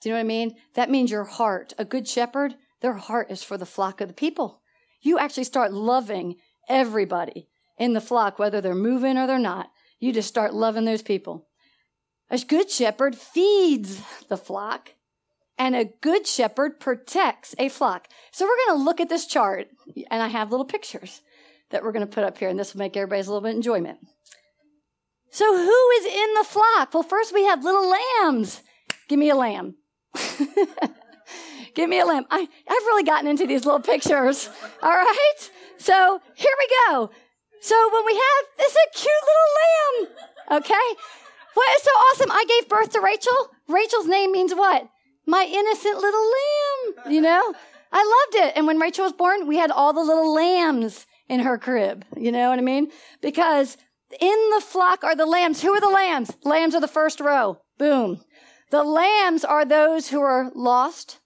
Do 0.00 0.08
you 0.08 0.14
know 0.14 0.18
what 0.18 0.24
I 0.24 0.28
mean? 0.28 0.56
That 0.74 0.90
means 0.90 1.10
your 1.10 1.24
heart. 1.24 1.72
A 1.78 1.84
good 1.84 2.06
shepherd, 2.06 2.54
their 2.80 2.94
heart 2.94 3.30
is 3.30 3.42
for 3.42 3.58
the 3.58 3.66
flock 3.66 4.00
of 4.00 4.08
the 4.08 4.14
people. 4.14 4.62
You 5.00 5.18
actually 5.18 5.44
start 5.44 5.72
loving 5.72 6.36
everybody 6.68 7.48
in 7.78 7.92
the 7.92 8.00
flock, 8.00 8.38
whether 8.38 8.60
they're 8.60 8.74
moving 8.74 9.16
or 9.16 9.26
they're 9.26 9.38
not. 9.38 9.70
You 9.98 10.12
just 10.12 10.28
start 10.28 10.54
loving 10.54 10.84
those 10.84 11.02
people. 11.02 11.48
A 12.30 12.38
good 12.38 12.70
shepherd 12.70 13.14
feeds 13.16 14.00
the 14.28 14.36
flock 14.36 14.92
and 15.58 15.74
a 15.74 15.84
good 15.84 16.26
shepherd 16.26 16.80
protects 16.80 17.54
a 17.58 17.68
flock. 17.68 18.08
So 18.30 18.44
we're 18.44 18.66
going 18.66 18.78
to 18.78 18.84
look 18.84 19.00
at 19.00 19.08
this 19.08 19.26
chart, 19.26 19.68
and 20.10 20.22
I 20.22 20.28
have 20.28 20.50
little 20.50 20.66
pictures 20.66 21.22
that 21.70 21.82
we're 21.82 21.92
going 21.92 22.06
to 22.06 22.12
put 22.12 22.24
up 22.24 22.38
here, 22.38 22.48
and 22.48 22.58
this 22.58 22.74
will 22.74 22.80
make 22.80 22.96
everybody's 22.96 23.26
a 23.26 23.30
little 23.30 23.46
bit 23.46 23.56
enjoyment. 23.56 23.98
So 25.36 25.44
who 25.54 25.90
is 25.98 26.06
in 26.06 26.34
the 26.34 26.44
flock? 26.44 26.94
Well, 26.94 27.02
first 27.02 27.34
we 27.34 27.44
have 27.44 27.62
little 27.62 27.90
lambs. 27.90 28.62
Give 29.06 29.18
me 29.18 29.28
a 29.28 29.36
lamb. 29.36 29.74
Give 31.74 31.90
me 31.90 32.00
a 32.00 32.06
lamb. 32.06 32.24
I, 32.30 32.40
I've 32.40 32.86
really 32.86 33.02
gotten 33.02 33.28
into 33.28 33.46
these 33.46 33.66
little 33.66 33.80
pictures. 33.80 34.48
All 34.82 34.90
right. 34.90 35.50
So 35.76 36.22
here 36.34 36.54
we 36.58 36.76
go. 36.88 37.10
So 37.60 37.90
when 37.92 38.06
we 38.06 38.14
have 38.14 38.44
this 38.56 38.72
is 38.72 38.78
a 38.78 38.98
cute 38.98 39.24
little 39.28 39.52
lamb. 39.60 40.62
Okay. 40.62 40.88
What 41.52 41.76
is 41.76 41.82
so 41.82 41.90
awesome? 41.90 42.30
I 42.30 42.44
gave 42.48 42.70
birth 42.70 42.92
to 42.92 43.02
Rachel. 43.02 43.50
Rachel's 43.68 44.06
name 44.06 44.32
means 44.32 44.54
what? 44.54 44.88
my 45.26 45.44
innocent 45.44 45.98
little 45.98 46.24
lamb, 46.24 47.12
you 47.12 47.20
know? 47.20 47.54
I 47.92 48.26
loved 48.32 48.46
it. 48.46 48.52
And 48.56 48.66
when 48.66 48.78
Rachel 48.78 49.04
was 49.04 49.12
born, 49.12 49.46
we 49.46 49.56
had 49.56 49.70
all 49.70 49.92
the 49.92 50.02
little 50.02 50.32
lambs 50.32 51.06
in 51.28 51.40
her 51.40 51.58
crib. 51.58 52.04
You 52.16 52.32
know 52.32 52.50
what 52.50 52.58
I 52.58 52.62
mean? 52.62 52.90
Because 53.20 53.76
in 54.20 54.50
the 54.54 54.60
flock 54.60 55.04
are 55.04 55.16
the 55.16 55.26
lambs. 55.26 55.62
Who 55.62 55.72
are 55.72 55.80
the 55.80 55.88
lambs? 55.88 56.32
Lambs 56.44 56.74
are 56.74 56.80
the 56.80 56.88
first 56.88 57.20
row. 57.20 57.60
Boom. 57.78 58.22
The 58.70 58.82
lambs 58.82 59.44
are 59.44 59.64
those 59.64 60.08
who 60.08 60.20
are 60.20 60.50
lost 60.54 61.20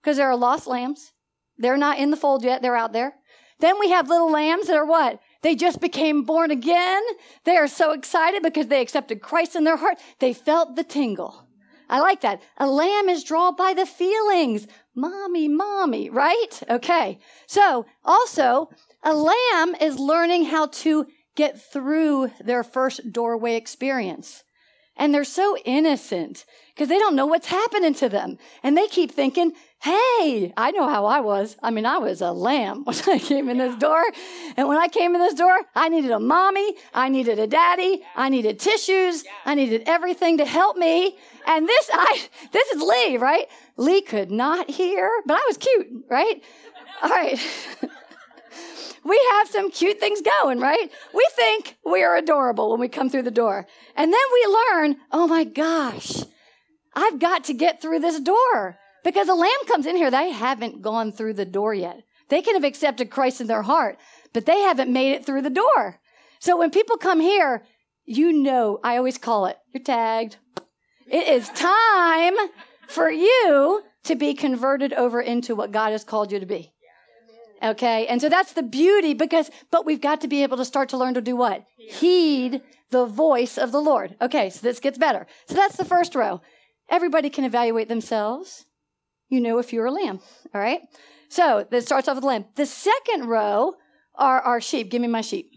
because 0.00 0.16
there 0.16 0.30
are 0.30 0.36
lost 0.36 0.66
lambs. 0.66 1.12
They're 1.58 1.76
not 1.76 1.98
in 1.98 2.10
the 2.10 2.16
fold 2.16 2.44
yet. 2.44 2.62
They're 2.62 2.76
out 2.76 2.92
there. 2.92 3.14
Then 3.60 3.78
we 3.78 3.90
have 3.90 4.08
little 4.08 4.30
lambs 4.30 4.66
that 4.66 4.76
are 4.76 4.84
what? 4.84 5.20
They 5.42 5.54
just 5.54 5.80
became 5.80 6.24
born 6.24 6.50
again. 6.50 7.02
They 7.44 7.56
are 7.56 7.68
so 7.68 7.92
excited 7.92 8.42
because 8.42 8.66
they 8.66 8.80
accepted 8.80 9.22
Christ 9.22 9.54
in 9.54 9.64
their 9.64 9.76
heart. 9.76 9.98
They 10.18 10.32
felt 10.32 10.74
the 10.74 10.84
tingle. 10.84 11.46
I 11.88 12.00
like 12.00 12.22
that. 12.22 12.42
A 12.56 12.66
lamb 12.66 13.08
is 13.08 13.22
drawn 13.22 13.54
by 13.54 13.74
the 13.74 13.86
feelings. 13.86 14.66
Mommy, 14.94 15.46
mommy, 15.46 16.10
right? 16.10 16.62
Okay. 16.68 17.18
So 17.46 17.86
also, 18.04 18.70
a 19.02 19.14
lamb 19.14 19.76
is 19.80 19.98
learning 19.98 20.46
how 20.46 20.66
to 20.66 21.06
get 21.36 21.60
through 21.60 22.30
their 22.40 22.62
first 22.62 23.12
doorway 23.12 23.56
experience. 23.56 24.44
And 24.96 25.14
they're 25.14 25.24
so 25.24 25.56
innocent 25.64 26.44
because 26.74 26.88
they 26.88 26.98
don't 26.98 27.16
know 27.16 27.24
what's 27.24 27.46
happening 27.46 27.94
to 27.94 28.10
them. 28.10 28.36
And 28.62 28.76
they 28.76 28.86
keep 28.88 29.10
thinking, 29.10 29.52
hey, 29.80 30.52
I 30.56 30.70
know 30.70 30.86
how 30.86 31.06
I 31.06 31.20
was. 31.20 31.56
I 31.62 31.70
mean, 31.70 31.86
I 31.86 31.96
was 31.96 32.20
a 32.20 32.30
lamb 32.30 32.84
when 32.84 32.96
I 33.08 33.18
came 33.18 33.48
in 33.48 33.56
this 33.58 33.74
door. 33.76 34.02
And 34.56 34.68
when 34.68 34.76
I 34.78 34.88
came 34.88 35.14
in 35.14 35.20
this 35.20 35.34
door, 35.34 35.58
I 35.74 35.88
needed 35.88 36.10
a 36.10 36.20
mommy. 36.20 36.74
I 36.92 37.08
needed 37.08 37.38
a 37.38 37.46
daddy. 37.46 38.02
I 38.14 38.28
needed 38.28 38.60
tissues. 38.60 39.24
I 39.46 39.54
needed 39.54 39.84
everything 39.86 40.38
to 40.38 40.44
help 40.44 40.76
me. 40.76 41.16
And 41.46 41.66
this, 41.66 41.90
I, 41.92 42.28
this 42.52 42.68
is 42.68 42.82
Leigh, 42.82 43.16
right? 43.16 43.46
Leigh 43.78 44.02
could 44.02 44.30
not 44.30 44.70
hear, 44.70 45.10
but 45.26 45.34
I 45.34 45.44
was 45.48 45.56
cute, 45.56 46.04
right? 46.10 46.42
All 47.02 47.08
right. 47.08 47.40
we 49.04 49.20
have 49.32 49.48
some 49.48 49.70
cute 49.70 49.98
things 49.98 50.20
going, 50.40 50.60
right? 50.60 50.90
We 51.12 51.26
think 51.34 51.76
we 51.84 52.02
are 52.02 52.16
adorable 52.16 52.70
when 52.70 52.80
we 52.80 52.88
come 52.88 53.10
through 53.10 53.22
the 53.22 53.30
door. 53.30 53.66
And 53.96 54.12
then 54.12 54.20
we 54.32 54.56
learn, 54.72 54.96
oh 55.10 55.26
my 55.26 55.44
gosh, 55.44 56.22
I've 56.94 57.18
got 57.18 57.44
to 57.44 57.54
get 57.54 57.80
through 57.80 58.00
this 58.00 58.20
door 58.20 58.78
because 59.04 59.28
a 59.28 59.34
lamb 59.34 59.50
comes 59.66 59.86
in 59.86 59.96
here. 59.96 60.10
They 60.10 60.30
haven't 60.30 60.82
gone 60.82 61.12
through 61.12 61.34
the 61.34 61.44
door 61.44 61.74
yet. 61.74 62.02
They 62.28 62.42
can 62.42 62.54
have 62.54 62.64
accepted 62.64 63.10
Christ 63.10 63.40
in 63.40 63.46
their 63.46 63.62
heart, 63.62 63.98
but 64.32 64.46
they 64.46 64.60
haven't 64.60 64.92
made 64.92 65.12
it 65.12 65.26
through 65.26 65.42
the 65.42 65.50
door. 65.50 66.00
So 66.38 66.56
when 66.56 66.70
people 66.70 66.96
come 66.96 67.20
here, 67.20 67.64
you 68.04 68.32
know, 68.32 68.80
I 68.82 68.96
always 68.96 69.18
call 69.18 69.46
it, 69.46 69.58
you're 69.72 69.82
tagged. 69.82 70.36
It 71.06 71.28
is 71.28 71.48
time 71.50 72.34
for 72.88 73.10
you 73.10 73.82
to 74.04 74.14
be 74.16 74.34
converted 74.34 74.92
over 74.92 75.20
into 75.20 75.54
what 75.54 75.72
God 75.72 75.90
has 75.90 76.04
called 76.04 76.32
you 76.32 76.40
to 76.40 76.46
be. 76.46 76.71
Okay. 77.62 78.06
And 78.06 78.20
so 78.20 78.28
that's 78.28 78.52
the 78.52 78.62
beauty 78.62 79.14
because, 79.14 79.50
but 79.70 79.86
we've 79.86 80.00
got 80.00 80.20
to 80.22 80.28
be 80.28 80.42
able 80.42 80.56
to 80.56 80.64
start 80.64 80.88
to 80.90 80.96
learn 80.96 81.14
to 81.14 81.20
do 81.20 81.36
what? 81.36 81.64
Heed 81.76 82.62
the 82.90 83.06
voice 83.06 83.56
of 83.56 83.72
the 83.72 83.80
Lord. 83.80 84.16
Okay. 84.20 84.50
So 84.50 84.60
this 84.62 84.80
gets 84.80 84.98
better. 84.98 85.26
So 85.46 85.54
that's 85.54 85.76
the 85.76 85.84
first 85.84 86.14
row. 86.14 86.40
Everybody 86.90 87.30
can 87.30 87.44
evaluate 87.44 87.88
themselves. 87.88 88.66
You 89.28 89.40
know 89.40 89.58
if 89.58 89.72
you're 89.72 89.86
a 89.86 89.92
lamb. 89.92 90.20
All 90.54 90.60
right. 90.60 90.80
So 91.28 91.66
this 91.70 91.86
starts 91.86 92.08
off 92.08 92.16
with 92.16 92.24
lamb. 92.24 92.46
The 92.56 92.66
second 92.66 93.26
row 93.26 93.74
are 94.16 94.40
our 94.40 94.60
sheep. 94.60 94.90
Give 94.90 95.00
me 95.00 95.08
my 95.08 95.22
sheep. 95.22 95.50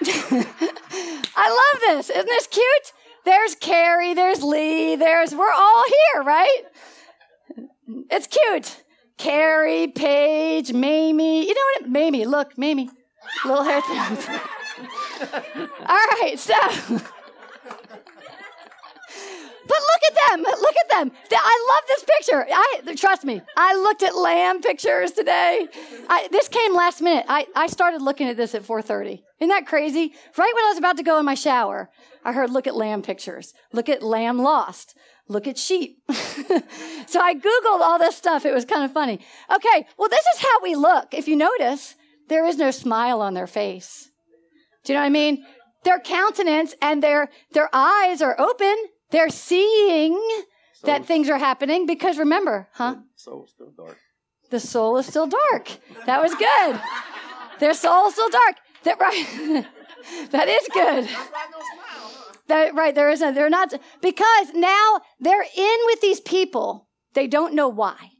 I 0.04 1.48
love 1.48 1.80
this. 1.80 2.10
Isn't 2.10 2.26
this 2.26 2.46
cute? 2.46 2.92
There's 3.24 3.54
Carrie, 3.56 4.14
there's 4.14 4.42
Leigh, 4.42 4.96
there's, 4.96 5.34
we're 5.34 5.52
all 5.52 5.84
here, 5.86 6.22
right? 6.22 6.62
It's 8.10 8.26
cute. 8.26 8.84
Carrie, 9.18 9.88
Paige, 9.88 10.72
Mamie. 10.72 11.46
You 11.46 11.54
know 11.54 11.60
what? 11.80 11.90
Mamie, 11.90 12.24
look, 12.24 12.56
Mamie. 12.56 12.88
Little 13.44 13.64
hair 13.64 13.82
things. 13.82 14.28
all 15.86 16.06
right, 16.22 16.38
so. 16.38 16.54
But 19.68 19.76
look 19.76 20.02
at 20.08 20.30
them. 20.30 20.42
Look 20.42 20.76
at 20.76 20.88
them. 20.88 21.12
I 21.30 21.66
love 21.70 21.82
this 21.88 22.04
picture. 22.16 22.46
I 22.50 22.94
trust 22.96 23.24
me. 23.24 23.42
I 23.56 23.76
looked 23.76 24.02
at 24.02 24.16
lamb 24.16 24.62
pictures 24.62 25.12
today. 25.12 25.68
I, 26.08 26.28
this 26.32 26.48
came 26.48 26.74
last 26.74 27.02
minute. 27.02 27.26
I, 27.28 27.46
I 27.54 27.66
started 27.66 28.00
looking 28.00 28.28
at 28.28 28.36
this 28.38 28.54
at 28.54 28.62
4:30. 28.62 29.22
Isn't 29.40 29.50
that 29.50 29.66
crazy? 29.66 30.14
Right 30.36 30.52
when 30.54 30.64
I 30.64 30.68
was 30.68 30.78
about 30.78 30.96
to 30.96 31.02
go 31.02 31.18
in 31.18 31.26
my 31.26 31.34
shower, 31.34 31.90
I 32.24 32.32
heard 32.32 32.50
look 32.50 32.66
at 32.66 32.74
lamb 32.74 33.02
pictures. 33.02 33.52
Look 33.72 33.88
at 33.90 34.02
lamb 34.02 34.38
lost. 34.38 34.96
Look 35.28 35.46
at 35.46 35.58
sheep. 35.58 35.98
so 36.10 37.20
I 37.20 37.34
googled 37.34 37.80
all 37.80 37.98
this 37.98 38.16
stuff. 38.16 38.46
It 38.46 38.54
was 38.54 38.64
kind 38.64 38.84
of 38.84 38.92
funny. 38.92 39.20
Okay, 39.54 39.86
well 39.98 40.08
this 40.08 40.24
is 40.34 40.40
how 40.40 40.62
we 40.62 40.74
look. 40.74 41.12
If 41.12 41.28
you 41.28 41.36
notice, 41.36 41.96
there 42.28 42.46
is 42.46 42.56
no 42.56 42.70
smile 42.70 43.20
on 43.20 43.34
their 43.34 43.46
face. 43.46 44.10
Do 44.84 44.92
you 44.92 44.98
know 44.98 45.02
what 45.02 45.06
I 45.06 45.10
mean? 45.10 45.44
Their 45.84 46.00
countenance 46.00 46.74
and 46.80 47.02
their 47.02 47.28
their 47.52 47.68
eyes 47.72 48.22
are 48.22 48.40
open 48.40 48.74
they're 49.10 49.30
seeing 49.30 50.12
soul 50.12 50.44
that 50.84 51.06
things 51.06 51.30
are 51.30 51.38
happening 51.38 51.86
because 51.86 52.18
remember, 52.18 52.68
huh? 52.74 52.96
The 52.96 53.20
soul's 53.20 53.50
still 53.50 53.72
dark. 53.76 53.98
The 54.50 54.60
soul 54.60 54.96
is 54.98 55.06
still 55.06 55.26
dark. 55.26 55.78
That 56.06 56.22
was 56.22 56.34
good. 56.34 56.80
Their 57.58 57.74
soul 57.74 58.08
is 58.08 58.14
still 58.14 58.30
dark. 58.30 58.56
That 58.84 59.00
right. 59.00 59.66
that 60.30 60.48
is 60.48 60.68
good. 60.72 61.08
That 62.48 62.74
right. 62.74 62.94
There 62.94 63.10
isn't. 63.10 63.34
They're 63.34 63.50
not 63.50 63.72
because 64.00 64.52
now 64.54 65.00
they're 65.20 65.44
in 65.56 65.78
with 65.86 66.00
these 66.00 66.20
people. 66.20 66.88
They 67.14 67.26
don't 67.26 67.54
know 67.54 67.68
why. 67.68 68.12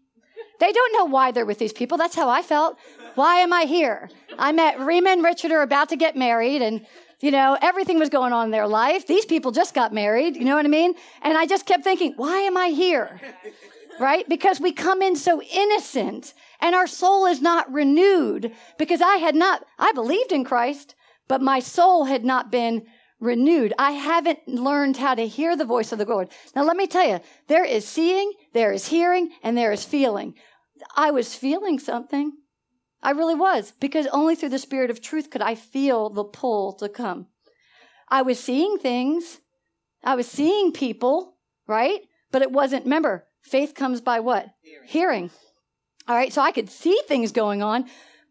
They 0.61 0.73
don't 0.73 0.93
know 0.93 1.05
why 1.05 1.31
they're 1.31 1.47
with 1.47 1.59
these 1.59 1.73
people. 1.73 1.99
That's 1.99 2.17
how 2.17 2.29
I 2.29 2.43
felt. 2.43 2.79
Why 3.15 3.37
am 3.37 3.53
I 3.53 3.65
here? 3.65 4.11
I 4.39 4.53
met 4.53 4.81
Rima 4.81 5.11
and 5.11 5.23
Richard 5.23 5.53
are 5.53 5.63
about 5.63 5.89
to 5.91 5.97
get 5.97 6.17
married, 6.17 6.63
and 6.63 6.85
you 7.21 7.33
know, 7.33 7.59
everything 7.61 7.99
was 7.99 8.11
going 8.11 8.33
on 8.33 8.47
in 8.47 8.51
their 8.51 8.69
life. 8.69 9.07
These 9.07 9.25
people 9.25 9.51
just 9.51 9.75
got 9.75 9.93
married. 9.93 10.37
You 10.37 10.45
know 10.45 10.55
what 10.55 10.65
I 10.65 10.69
mean? 10.69 10.95
And 11.23 11.37
I 11.37 11.47
just 11.47 11.67
kept 11.67 11.83
thinking, 11.83 12.15
why 12.17 12.41
am 12.41 12.57
I 12.57 12.69
here? 12.69 13.21
Right? 13.99 14.29
Because 14.29 14.61
we 14.61 14.73
come 14.73 15.03
in 15.03 15.17
so 15.17 15.43
innocent 15.43 16.33
and 16.61 16.77
our 16.77 16.87
soul 16.87 17.27
is 17.27 17.41
not 17.41 17.73
renewed 17.73 18.53
because 18.79 19.01
I 19.01 19.17
had 19.17 19.35
not, 19.35 19.65
I 19.79 19.91
believed 19.93 20.31
in 20.31 20.45
Christ, 20.45 20.95
but 21.27 21.43
my 21.43 21.59
soul 21.59 22.05
had 22.05 22.25
not 22.25 22.53
been 22.53 22.87
renewed. 23.21 23.73
I 23.79 23.93
haven't 23.93 24.47
learned 24.47 24.97
how 24.97 25.15
to 25.15 25.27
hear 25.27 25.57
the 25.57 25.65
voice 25.65 25.93
of 25.93 25.99
the 25.99 26.05
Lord. 26.05 26.29
Now 26.55 26.63
let 26.63 26.77
me 26.77 26.87
tell 26.87 27.07
you, 27.07 27.21
there 27.49 27.65
is 27.65 27.87
seeing, 27.87 28.33
there 28.53 28.73
is 28.73 28.89
hearing, 28.89 29.31
and 29.43 29.57
there 29.57 29.73
is 29.73 29.85
feeling. 29.85 30.35
I 30.97 31.11
was 31.11 31.35
feeling 31.35 31.79
something. 31.79 32.33
I 33.03 33.11
really 33.11 33.35
was, 33.35 33.73
because 33.81 34.07
only 34.09 34.35
through 34.35 34.49
the 34.51 34.59
Spirit 34.59 34.91
of 34.91 35.01
truth 35.01 35.31
could 35.31 35.43
I 35.43 35.55
feel 35.55 36.11
the 36.11 36.25
pull 36.25 36.73
to 36.75 36.89
come. 36.89 37.27
I 38.09 38.23
was 38.23 38.41
seeing 38.41 38.79
things. 38.79 39.41
I 40.03 40.15
was 40.15 40.27
seeing 40.27 40.73
people, 40.73 41.37
right? 41.67 42.01
But 42.31 42.43
it 42.43 42.53
wasn't, 42.53 42.85
remember, 42.85 43.27
faith 43.43 43.75
comes 43.75 44.01
by 44.01 44.21
what? 44.21 44.49
Hearing. 44.63 44.89
Hearing. 44.89 45.31
All 46.09 46.17
right, 46.17 46.33
so 46.33 46.41
I 46.41 46.53
could 46.53 46.71
see 46.71 46.99
things 47.07 47.33
going 47.33 47.63
on, 47.63 47.85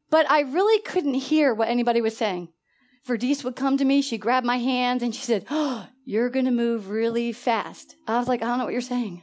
but 0.10 0.30
I 0.30 0.42
really 0.42 0.82
couldn't 0.82 1.14
hear 1.14 1.54
what 1.54 1.70
anybody 1.70 2.02
was 2.02 2.18
saying. 2.18 2.50
Verdice 3.08 3.44
would 3.44 3.56
come 3.56 3.78
to 3.78 3.86
me, 3.86 4.02
she 4.02 4.18
grabbed 4.18 4.46
my 4.46 4.58
hands 4.58 5.02
and 5.02 5.16
she 5.16 5.24
said, 5.24 5.46
Oh, 5.50 5.88
you're 6.04 6.30
to 6.30 6.52
move 6.52 6.90
really 6.90 7.32
fast. 7.32 7.96
I 8.06 8.20
was 8.20 8.28
like, 8.28 8.42
I 8.42 8.46
don't 8.46 8.58
know 8.58 8.66
what 8.66 8.74
you're 8.74 8.82
saying. 8.82 9.22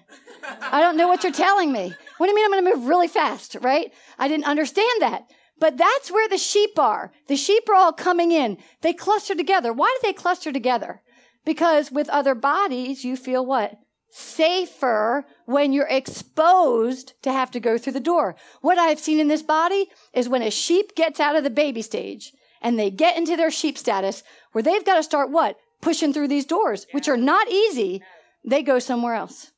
I 0.61 0.81
don't 0.81 0.97
know 0.97 1.09
what 1.09 1.23
you're 1.23 1.33
telling 1.33 1.71
me. 1.71 1.93
What 2.19 2.27
do 2.27 2.31
you 2.31 2.37
mean 2.37 2.45
I'm 2.47 2.65
to 2.65 2.77
move 2.77 2.87
really 2.87 3.09
fast, 3.09 3.57
right? 3.61 3.93
I 4.19 4.29
didn't 4.29 4.47
understand 4.47 5.01
that. 5.01 5.25
But 5.59 5.77
that's 5.77 6.11
where 6.11 6.29
the 6.29 6.39
sheep 6.39 6.79
are. 6.79 7.13
The 7.29 7.37
sheep 7.37 7.69
are 7.69 7.75
all 7.75 7.93
coming 7.93 8.33
in. 8.33 8.59
They 8.81 8.93
cluster 8.93 9.35
together. 9.35 9.73
Why 9.73 9.97
do 10.01 10.07
they 10.07 10.13
cluster 10.13 10.53
together? 10.53 11.03
Because 11.45 11.93
with 11.93 12.09
other 12.09 12.35
bodies, 12.35 13.05
you 13.05 13.17
feel 13.17 13.45
what? 13.45 13.79
Safer 14.11 15.25
when 15.47 15.73
you're 15.73 15.89
exposed 15.89 17.15
to 17.23 17.33
have 17.33 17.51
to 17.53 17.61
go 17.61 17.79
through 17.79 17.93
the 17.93 18.01
door. 18.01 18.37
What 18.61 18.79
I've 18.79 19.01
seen 19.01 19.21
in 19.21 19.29
this 19.29 19.43
body 19.43 19.89
is 20.13 20.29
when 20.29 20.43
a 20.43 20.51
sheep 20.51 20.95
gets 20.95 21.21
out 21.21 21.37
of 21.37 21.45
the 21.45 21.51
baby 21.51 21.83
stage 21.83 22.33
and 22.65 22.79
they 22.79 22.91
get 22.91 23.17
into 23.17 23.37
their 23.37 23.51
sheep 23.51 23.77
status 23.79 24.25
where 24.53 24.63
they've 24.63 24.85
got 24.85 24.97
to 24.97 25.03
start 25.03 25.31
what? 25.31 25.59
Pushing 25.83 26.13
through 26.13 26.29
these 26.29 26.47
doors, 26.47 26.87
which 26.93 27.09
are 27.09 27.17
not 27.17 27.49
easy. 27.49 28.03
They 28.45 28.63
go 28.63 28.79
somewhere 28.79 29.15
else. 29.15 29.53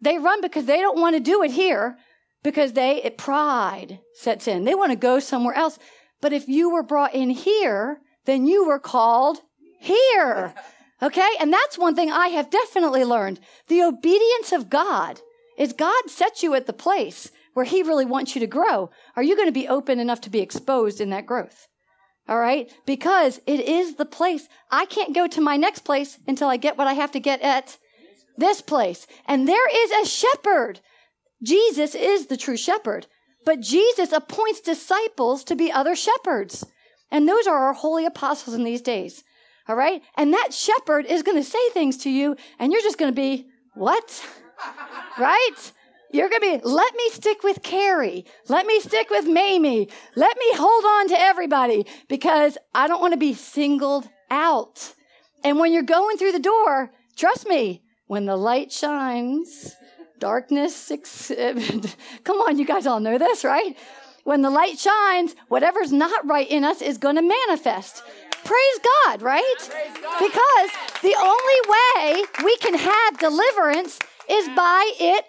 They 0.00 0.18
run 0.18 0.40
because 0.40 0.64
they 0.64 0.80
don't 0.80 1.00
want 1.00 1.14
to 1.14 1.20
do 1.20 1.42
it 1.42 1.52
here 1.52 1.98
because 2.42 2.72
they, 2.72 3.02
it, 3.02 3.18
pride 3.18 4.00
sets 4.14 4.48
in. 4.48 4.64
They 4.64 4.74
want 4.74 4.92
to 4.92 4.96
go 4.96 5.20
somewhere 5.20 5.54
else. 5.54 5.78
But 6.20 6.32
if 6.32 6.48
you 6.48 6.70
were 6.70 6.82
brought 6.82 7.14
in 7.14 7.30
here, 7.30 8.00
then 8.24 8.46
you 8.46 8.66
were 8.66 8.80
called 8.80 9.38
here. 9.78 10.54
Okay. 11.02 11.28
And 11.40 11.52
that's 11.52 11.76
one 11.76 11.94
thing 11.94 12.10
I 12.10 12.28
have 12.28 12.48
definitely 12.48 13.04
learned. 13.04 13.38
The 13.68 13.82
obedience 13.82 14.50
of 14.50 14.70
God 14.70 15.20
is 15.58 15.74
God 15.74 16.08
sets 16.08 16.42
you 16.42 16.54
at 16.54 16.66
the 16.66 16.72
place 16.72 17.30
where 17.52 17.66
he 17.66 17.82
really 17.82 18.06
wants 18.06 18.34
you 18.34 18.40
to 18.40 18.46
grow. 18.46 18.88
Are 19.14 19.22
you 19.22 19.36
going 19.36 19.46
to 19.46 19.52
be 19.52 19.68
open 19.68 20.00
enough 20.00 20.22
to 20.22 20.30
be 20.30 20.40
exposed 20.40 20.98
in 20.98 21.10
that 21.10 21.26
growth? 21.26 21.68
All 22.28 22.38
right. 22.38 22.70
Because 22.86 23.40
it 23.46 23.60
is 23.60 23.94
the 23.94 24.04
place. 24.04 24.48
I 24.70 24.86
can't 24.86 25.14
go 25.14 25.26
to 25.28 25.40
my 25.40 25.56
next 25.56 25.80
place 25.80 26.18
until 26.26 26.48
I 26.48 26.56
get 26.56 26.76
what 26.76 26.86
I 26.86 26.94
have 26.94 27.12
to 27.12 27.20
get 27.20 27.40
at 27.42 27.78
this 28.36 28.60
place. 28.60 29.06
And 29.26 29.48
there 29.48 29.68
is 29.68 29.90
a 29.92 30.08
shepherd. 30.08 30.80
Jesus 31.42 31.94
is 31.94 32.26
the 32.26 32.36
true 32.36 32.56
shepherd, 32.56 33.06
but 33.44 33.60
Jesus 33.60 34.10
appoints 34.10 34.60
disciples 34.60 35.44
to 35.44 35.54
be 35.54 35.70
other 35.70 35.94
shepherds. 35.94 36.64
And 37.10 37.28
those 37.28 37.46
are 37.46 37.56
our 37.56 37.74
holy 37.74 38.06
apostles 38.06 38.56
in 38.56 38.64
these 38.64 38.80
days. 38.80 39.22
All 39.68 39.76
right. 39.76 40.02
And 40.16 40.32
that 40.32 40.52
shepherd 40.52 41.06
is 41.06 41.22
going 41.22 41.36
to 41.36 41.48
say 41.48 41.70
things 41.70 41.96
to 41.98 42.10
you 42.10 42.36
and 42.58 42.72
you're 42.72 42.82
just 42.82 42.98
going 42.98 43.12
to 43.12 43.16
be, 43.16 43.46
what? 43.74 44.24
right? 45.18 45.72
You're 46.16 46.30
going 46.30 46.40
to 46.40 46.60
be, 46.60 46.66
let 46.66 46.94
me 46.94 47.10
stick 47.10 47.42
with 47.42 47.62
Carrie. 47.62 48.24
Let 48.48 48.64
me 48.64 48.80
stick 48.80 49.10
with 49.10 49.26
Mamie. 49.26 49.90
Let 50.14 50.38
me 50.38 50.46
hold 50.54 50.84
on 50.84 51.08
to 51.08 51.20
everybody 51.20 51.84
because 52.08 52.56
I 52.74 52.88
don't 52.88 53.02
want 53.02 53.12
to 53.12 53.18
be 53.18 53.34
singled 53.34 54.08
out. 54.30 54.94
And 55.44 55.58
when 55.58 55.74
you're 55.74 55.82
going 55.82 56.16
through 56.16 56.32
the 56.32 56.38
door, 56.38 56.90
trust 57.16 57.46
me, 57.46 57.82
when 58.06 58.24
the 58.24 58.36
light 58.36 58.72
shines, 58.72 59.76
darkness, 60.18 60.90
come 62.24 62.38
on, 62.38 62.58
you 62.58 62.64
guys 62.64 62.86
all 62.86 63.00
know 63.00 63.18
this, 63.18 63.44
right? 63.44 63.76
When 64.24 64.40
the 64.40 64.48
light 64.48 64.78
shines, 64.78 65.36
whatever's 65.48 65.92
not 65.92 66.26
right 66.26 66.48
in 66.48 66.64
us 66.64 66.80
is 66.80 66.96
going 66.96 67.16
to 67.16 67.22
manifest. 67.22 68.02
Praise 68.42 68.80
God, 69.04 69.20
right? 69.20 69.54
Praise 69.58 70.02
God. 70.02 70.18
Because 70.18 70.70
the 71.02 71.14
only 71.20 71.60
way 71.68 72.24
we 72.42 72.56
can 72.56 72.74
have 72.74 73.18
deliverance 73.18 73.98
is 74.30 74.48
by 74.56 74.92
it 74.98 75.24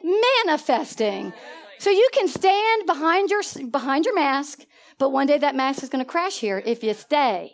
manifesting. 0.45 1.33
So 1.79 1.89
you 1.89 2.09
can 2.13 2.27
stand 2.27 2.85
behind 2.85 3.29
your 3.29 3.41
behind 3.69 4.05
your 4.05 4.15
mask, 4.15 4.65
but 4.97 5.11
one 5.11 5.27
day 5.27 5.37
that 5.37 5.55
mask 5.55 5.83
is 5.83 5.89
going 5.89 6.03
to 6.03 6.09
crash 6.09 6.39
here 6.39 6.61
if 6.65 6.83
you 6.83 6.93
stay. 6.93 7.53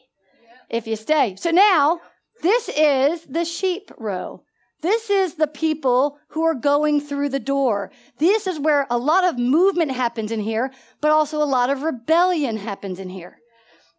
If 0.69 0.87
you 0.87 0.95
stay. 0.95 1.35
So 1.37 1.51
now, 1.51 1.99
this 2.41 2.69
is 2.69 3.25
the 3.25 3.45
sheep 3.45 3.91
row. 3.97 4.43
This 4.81 5.09
is 5.09 5.35
the 5.35 5.47
people 5.47 6.17
who 6.29 6.43
are 6.43 6.55
going 6.55 6.99
through 6.99 7.29
the 7.29 7.39
door. 7.39 7.89
This 8.17 8.47
is 8.47 8.59
where 8.59 8.85
a 8.89 8.97
lot 8.97 9.23
of 9.23 9.37
movement 9.37 9.91
happens 9.91 10.29
in 10.31 10.41
here, 10.41 10.73
but 10.99 11.11
also 11.11 11.41
a 11.41 11.45
lot 11.45 11.69
of 11.69 11.83
rebellion 11.83 12.57
happens 12.57 12.99
in 12.99 13.09
here. 13.09 13.37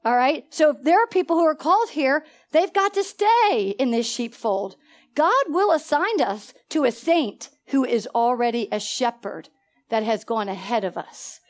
All 0.05 0.15
right. 0.15 0.45
So 0.51 0.71
if 0.71 0.83
there 0.83 1.03
are 1.03 1.07
people 1.07 1.37
who 1.37 1.47
are 1.47 1.55
called 1.55 1.91
here, 1.91 2.25
they've 2.53 2.73
got 2.73 2.93
to 2.95 3.03
stay 3.03 3.75
in 3.79 3.91
this 3.91 4.07
sheepfold. 4.07 4.77
God 5.15 5.45
will 5.49 5.73
assign 5.73 6.21
us 6.21 6.55
to 6.71 6.85
a 6.85 6.93
saint 6.93 7.51
who 7.69 7.85
is 7.85 8.09
already 8.15 8.69
a 8.71 8.81
shepherd 8.81 9.49
that 9.89 10.03
has 10.03 10.25
gone 10.25 10.49
ahead 10.49 10.85
of 10.85 10.97
us. 10.97 11.41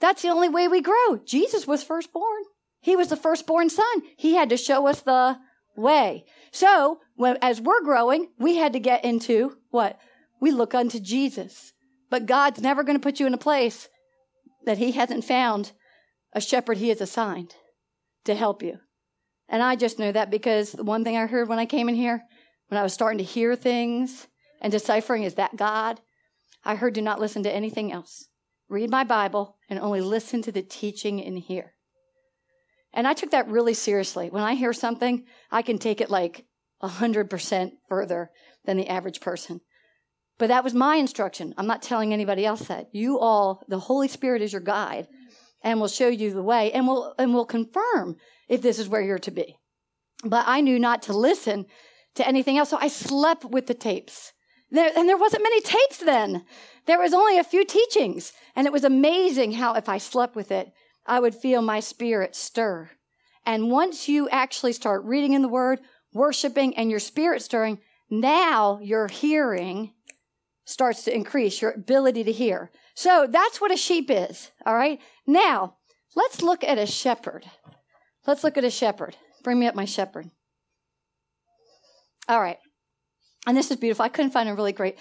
That's 0.00 0.22
the 0.22 0.28
only 0.28 0.48
way 0.48 0.68
we 0.68 0.80
grow. 0.80 1.20
Jesus 1.24 1.66
was 1.66 1.82
firstborn. 1.82 2.42
He 2.80 2.96
was 2.96 3.08
the 3.08 3.16
firstborn 3.16 3.70
son. 3.70 4.02
He 4.16 4.34
had 4.34 4.48
to 4.50 4.56
show 4.56 4.86
us 4.86 5.00
the 5.00 5.38
way. 5.76 6.24
So, 6.50 7.00
when, 7.16 7.36
as 7.42 7.60
we're 7.60 7.82
growing, 7.82 8.28
we 8.38 8.56
had 8.56 8.72
to 8.72 8.80
get 8.80 9.04
into 9.04 9.58
what? 9.70 9.98
We 10.40 10.50
look 10.50 10.74
unto 10.74 11.00
Jesus. 11.00 11.72
But 12.10 12.26
God's 12.26 12.60
never 12.60 12.84
going 12.84 12.96
to 12.96 13.02
put 13.02 13.20
you 13.20 13.26
in 13.26 13.34
a 13.34 13.38
place 13.38 13.88
that 14.64 14.78
He 14.78 14.92
hasn't 14.92 15.24
found 15.24 15.72
a 16.32 16.40
shepherd 16.40 16.78
He 16.78 16.88
has 16.90 17.00
assigned 17.00 17.54
to 18.24 18.34
help 18.34 18.62
you. 18.62 18.78
And 19.48 19.62
I 19.62 19.76
just 19.76 19.98
know 19.98 20.12
that 20.12 20.30
because 20.30 20.72
the 20.72 20.84
one 20.84 21.04
thing 21.04 21.16
I 21.16 21.26
heard 21.26 21.48
when 21.48 21.58
I 21.58 21.66
came 21.66 21.88
in 21.88 21.94
here, 21.94 22.22
when 22.68 22.78
I 22.78 22.82
was 22.82 22.92
starting 22.92 23.18
to 23.18 23.24
hear 23.24 23.56
things 23.56 24.28
and 24.60 24.70
deciphering, 24.70 25.22
is 25.22 25.34
that 25.34 25.56
God? 25.56 26.00
I 26.64 26.74
heard, 26.74 26.94
do 26.94 27.02
not 27.02 27.20
listen 27.20 27.42
to 27.44 27.54
anything 27.54 27.92
else. 27.92 28.28
Read 28.68 28.90
my 28.90 29.04
Bible 29.04 29.56
and 29.68 29.78
only 29.78 30.00
listen 30.00 30.42
to 30.42 30.52
the 30.52 30.62
teaching 30.62 31.18
in 31.18 31.36
here. 31.36 31.74
And 32.92 33.06
I 33.06 33.14
took 33.14 33.30
that 33.30 33.48
really 33.48 33.74
seriously. 33.74 34.28
When 34.30 34.42
I 34.42 34.54
hear 34.54 34.72
something, 34.72 35.24
I 35.50 35.62
can 35.62 35.78
take 35.78 36.00
it 36.00 36.10
like 36.10 36.46
a 36.80 36.88
hundred 36.88 37.30
percent 37.30 37.74
further 37.88 38.30
than 38.64 38.76
the 38.76 38.88
average 38.88 39.20
person. 39.20 39.60
But 40.38 40.48
that 40.48 40.64
was 40.64 40.74
my 40.74 40.96
instruction. 40.96 41.54
I'm 41.56 41.66
not 41.66 41.82
telling 41.82 42.12
anybody 42.12 42.46
else 42.46 42.62
that. 42.68 42.88
You 42.92 43.18
all, 43.18 43.64
the 43.68 43.80
Holy 43.80 44.08
Spirit 44.08 44.42
is 44.42 44.52
your 44.52 44.60
guide 44.60 45.08
and 45.62 45.80
will 45.80 45.88
show 45.88 46.08
you 46.08 46.32
the 46.32 46.42
way 46.42 46.70
and 46.72 46.86
will 46.86 47.14
and 47.18 47.34
will 47.34 47.44
confirm 47.44 48.16
if 48.48 48.62
this 48.62 48.78
is 48.78 48.88
where 48.88 49.02
you're 49.02 49.18
to 49.20 49.30
be. 49.30 49.58
But 50.24 50.44
I 50.46 50.60
knew 50.60 50.78
not 50.78 51.02
to 51.02 51.12
listen 51.12 51.66
to 52.18 52.28
anything 52.28 52.58
else. 52.58 52.70
So 52.70 52.78
I 52.78 52.88
slept 52.88 53.44
with 53.44 53.66
the 53.66 53.74
tapes. 53.74 54.32
There, 54.70 54.90
and 54.94 55.08
there 55.08 55.16
wasn't 55.16 55.42
many 55.42 55.60
tapes 55.62 55.98
then. 55.98 56.44
There 56.86 57.00
was 57.00 57.14
only 57.14 57.38
a 57.38 57.44
few 57.44 57.64
teachings. 57.64 58.32
And 58.54 58.66
it 58.66 58.72
was 58.72 58.84
amazing 58.84 59.52
how 59.52 59.74
if 59.74 59.88
I 59.88 59.98
slept 59.98 60.36
with 60.36 60.52
it, 60.52 60.72
I 61.06 61.20
would 61.20 61.34
feel 61.34 61.62
my 61.62 61.80
spirit 61.80 62.36
stir. 62.36 62.90
And 63.46 63.70
once 63.70 64.08
you 64.08 64.28
actually 64.28 64.74
start 64.74 65.04
reading 65.04 65.32
in 65.32 65.40
the 65.40 65.48
word, 65.48 65.80
worshiping, 66.12 66.76
and 66.76 66.90
your 66.90 67.00
spirit 67.00 67.40
stirring, 67.40 67.78
now 68.10 68.78
your 68.82 69.08
hearing 69.08 69.94
starts 70.64 71.04
to 71.04 71.14
increase, 71.14 71.62
your 71.62 71.70
ability 71.70 72.24
to 72.24 72.32
hear. 72.32 72.70
So 72.94 73.26
that's 73.30 73.60
what 73.60 73.72
a 73.72 73.76
sheep 73.76 74.10
is. 74.10 74.50
All 74.66 74.74
right. 74.74 75.00
Now 75.26 75.76
let's 76.14 76.42
look 76.42 76.62
at 76.62 76.78
a 76.78 76.86
shepherd. 76.86 77.46
Let's 78.26 78.44
look 78.44 78.58
at 78.58 78.64
a 78.64 78.70
shepherd. 78.70 79.16
Bring 79.42 79.60
me 79.60 79.66
up 79.66 79.74
my 79.74 79.86
shepherd. 79.86 80.30
All 82.28 82.40
right. 82.40 82.58
And 83.46 83.56
this 83.56 83.70
is 83.70 83.76
beautiful. 83.76 84.04
I 84.04 84.08
couldn't 84.08 84.32
find 84.32 84.48
a 84.48 84.54
really 84.54 84.72
great 84.72 84.98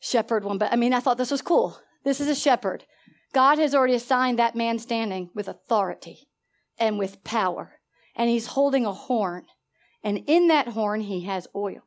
shepherd 0.00 0.44
one, 0.44 0.58
but 0.58 0.72
I 0.72 0.76
mean, 0.76 0.94
I 0.94 1.00
thought 1.00 1.18
this 1.18 1.30
was 1.30 1.42
cool. 1.42 1.78
This 2.04 2.20
is 2.20 2.28
a 2.28 2.34
shepherd. 2.34 2.84
God 3.32 3.58
has 3.58 3.74
already 3.74 3.94
assigned 3.94 4.38
that 4.38 4.56
man 4.56 4.78
standing 4.78 5.30
with 5.34 5.48
authority 5.48 6.28
and 6.78 6.98
with 6.98 7.22
power. 7.24 7.72
And 8.16 8.28
he's 8.28 8.48
holding 8.48 8.84
a 8.84 8.92
horn. 8.92 9.44
And 10.02 10.24
in 10.26 10.48
that 10.48 10.68
horn, 10.68 11.02
he 11.02 11.22
has 11.22 11.46
oil. 11.54 11.82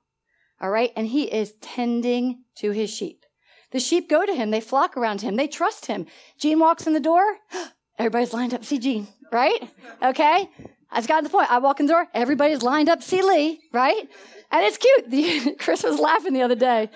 All 0.62 0.70
right. 0.70 0.92
And 0.96 1.08
he 1.08 1.24
is 1.26 1.54
tending 1.62 2.44
to 2.58 2.72
his 2.72 2.90
sheep. 2.90 3.26
The 3.72 3.80
sheep 3.80 4.10
go 4.10 4.26
to 4.26 4.34
him. 4.34 4.52
They 4.52 4.62
flock 4.62 4.96
around 4.96 5.22
him. 5.22 5.36
They 5.36 5.48
trust 5.48 5.88
him. 5.88 6.06
Gene 6.40 6.60
walks 6.60 6.88
in 6.88 6.94
the 6.94 7.00
door. 7.00 7.24
Everybody's 8.00 8.34
lined 8.34 8.54
up 8.54 8.66
see 8.66 8.80
Gene, 8.80 9.08
right? 9.32 9.70
Okay. 10.04 10.50
I 10.96 11.00
just 11.00 11.10
got 11.10 11.18
to 11.18 11.24
the 11.24 11.30
point. 11.30 11.52
I 11.52 11.58
walk 11.58 11.82
in 11.82 11.88
the 11.88 11.92
door. 11.92 12.08
Everybody's 12.14 12.64
lined 12.64 12.88
up 12.88 13.02
to 13.02 13.06
see 13.06 13.22
Leigh, 13.22 13.60
right? 13.74 14.10
And 14.50 14.66
it's 14.66 14.78
cute. 14.78 15.60
Chris 15.60 15.84
was 15.84 16.00
laughing 16.00 16.32
the 16.32 16.42
other 16.42 16.56
day. 16.56 16.90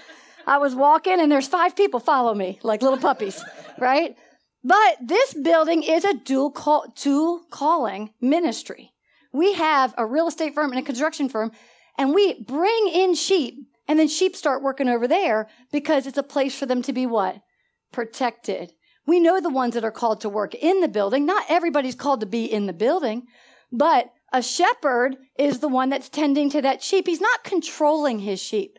I 0.48 0.58
was 0.58 0.74
walking 0.74 1.20
and 1.20 1.30
there's 1.30 1.50
five 1.50 1.76
people 1.76 2.00
follow 2.00 2.34
me 2.34 2.60
like 2.64 2.82
little 2.82 2.98
puppies, 2.98 3.44
right? 3.78 4.16
But 4.64 4.98
this 5.06 5.34
building 5.34 5.84
is 5.84 6.06
a 6.06 6.14
dual 6.14 6.50
call, 6.50 6.94
dual 6.96 7.42
calling 7.52 8.12
ministry. 8.22 8.94
We 9.34 9.56
have 9.56 9.94
a 9.98 10.06
real 10.06 10.30
estate 10.30 10.56
firm 10.56 10.72
and 10.72 10.80
a 10.80 10.84
construction 10.84 11.28
firm 11.28 11.52
and 11.98 12.14
we 12.14 12.42
bring 12.42 12.88
in 12.94 13.16
sheep 13.16 13.56
and 13.90 14.00
then 14.00 14.08
sheep 14.08 14.34
start 14.34 14.64
working 14.64 14.88
over 14.88 15.10
there 15.10 15.50
because 15.74 16.08
it's 16.08 16.18
a 16.18 16.24
place 16.24 16.58
for 16.58 16.66
them 16.66 16.82
to 16.84 16.94
be 16.94 17.06
what? 17.06 17.42
Protected. 17.92 18.72
We 19.06 19.20
know 19.20 19.42
the 19.42 19.50
ones 19.50 19.74
that 19.74 19.84
are 19.84 19.92
called 19.92 20.22
to 20.22 20.30
work 20.30 20.56
in 20.56 20.80
the 20.80 20.88
building. 20.88 21.26
Not 21.26 21.44
everybody's 21.50 21.96
called 21.96 22.22
to 22.22 22.26
be 22.26 22.46
in 22.46 22.66
the 22.66 22.74
building, 22.74 23.28
but 23.72 24.12
a 24.32 24.42
shepherd 24.42 25.18
is 25.38 25.60
the 25.60 25.68
one 25.68 25.90
that's 25.90 26.10
tending 26.10 26.50
to 26.52 26.62
that 26.62 26.84
sheep. 26.84 27.08
He's 27.08 27.22
not 27.22 27.44
controlling 27.44 28.20
his 28.20 28.42
sheep. 28.42 28.78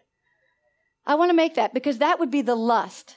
I 1.07 1.15
want 1.15 1.31
to 1.31 1.37
make 1.37 1.55
that 1.55 1.75
because 1.75 1.99
that 1.99 2.19
would 2.19 2.31
be 2.31 2.43
the 2.43 2.55
lust 2.55 3.17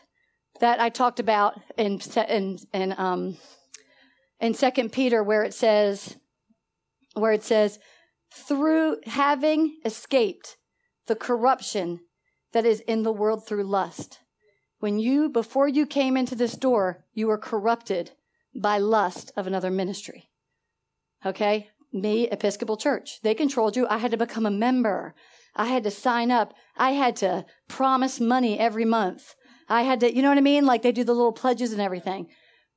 that 0.59 0.79
I 0.79 0.89
talked 0.89 1.19
about 1.19 1.59
in 1.77 1.99
in 2.27 2.59
in 2.73 2.95
um 2.97 3.37
in 4.39 4.53
Second 4.53 4.91
Peter, 4.91 5.23
where 5.23 5.43
it 5.43 5.53
says, 5.53 6.17
where 7.13 7.31
it 7.31 7.43
says, 7.43 7.79
through 8.33 8.97
having 9.05 9.77
escaped 9.85 10.57
the 11.07 11.15
corruption 11.15 12.01
that 12.51 12.65
is 12.65 12.81
in 12.81 13.03
the 13.03 13.11
world 13.11 13.47
through 13.47 13.63
lust. 13.63 14.19
When 14.79 14.99
you, 14.99 15.29
before 15.29 15.67
you 15.67 15.85
came 15.85 16.17
into 16.17 16.35
this 16.35 16.57
door, 16.57 17.05
you 17.13 17.27
were 17.27 17.37
corrupted 17.37 18.11
by 18.53 18.79
lust 18.79 19.31
of 19.37 19.47
another 19.47 19.71
ministry. 19.71 20.29
Okay? 21.25 21.69
Me, 21.91 22.27
Episcopal 22.29 22.77
Church. 22.77 23.19
They 23.21 23.35
controlled 23.35 23.75
you. 23.75 23.87
I 23.87 23.97
had 23.97 24.11
to 24.11 24.17
become 24.17 24.45
a 24.45 24.51
member. 24.51 25.13
I 25.55 25.65
had 25.67 25.83
to 25.83 25.91
sign 25.91 26.31
up. 26.31 26.53
I 26.75 26.91
had 26.91 27.15
to 27.17 27.45
promise 27.67 28.19
money 28.19 28.59
every 28.59 28.85
month. 28.85 29.35
I 29.69 29.83
had 29.83 29.99
to, 30.01 30.13
you 30.13 30.21
know 30.21 30.29
what 30.29 30.37
I 30.37 30.41
mean? 30.41 30.65
Like 30.65 30.81
they 30.81 30.91
do 30.91 31.03
the 31.03 31.13
little 31.13 31.31
pledges 31.31 31.71
and 31.71 31.81
everything. 31.81 32.27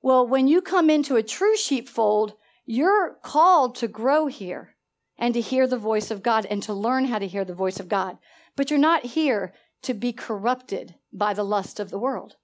Well, 0.03 0.27
when 0.27 0.47
you 0.47 0.61
come 0.61 0.91
into 0.91 1.17
a 1.17 1.23
true 1.23 1.57
sheepfold, 1.57 2.35
you're 2.65 3.17
called 3.23 3.75
to 3.77 3.89
grow 3.89 4.27
here 4.27 4.77
and 5.19 5.33
to 5.35 5.41
hear 5.41 5.67
the 5.67 5.79
voice 5.79 6.11
of 6.11 6.23
God 6.23 6.47
and 6.47 6.63
to 6.63 6.75
learn 6.75 7.07
how 7.07 7.19
to 7.19 7.27
hear 7.27 7.45
the 7.45 7.55
voice 7.55 7.81
of 7.81 7.89
God. 7.89 8.19
But 8.55 8.71
you're 8.71 8.79
not 8.79 9.05
here 9.05 9.55
to 9.83 9.95
be 9.95 10.13
corrupted 10.13 10.97
by 11.13 11.33
the 11.33 11.45
lust 11.45 11.81
of 11.81 11.91
the 11.91 11.99
world. 11.99 12.37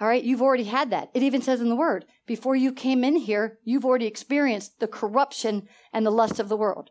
All 0.00 0.06
right, 0.06 0.22
you've 0.22 0.42
already 0.42 0.64
had 0.64 0.90
that. 0.90 1.10
It 1.12 1.24
even 1.24 1.42
says 1.42 1.60
in 1.60 1.68
the 1.68 1.76
word, 1.76 2.04
before 2.26 2.54
you 2.54 2.72
came 2.72 3.02
in 3.02 3.16
here, 3.16 3.58
you've 3.64 3.84
already 3.84 4.06
experienced 4.06 4.78
the 4.78 4.86
corruption 4.86 5.68
and 5.92 6.06
the 6.06 6.10
lust 6.10 6.38
of 6.38 6.48
the 6.48 6.56
world. 6.56 6.90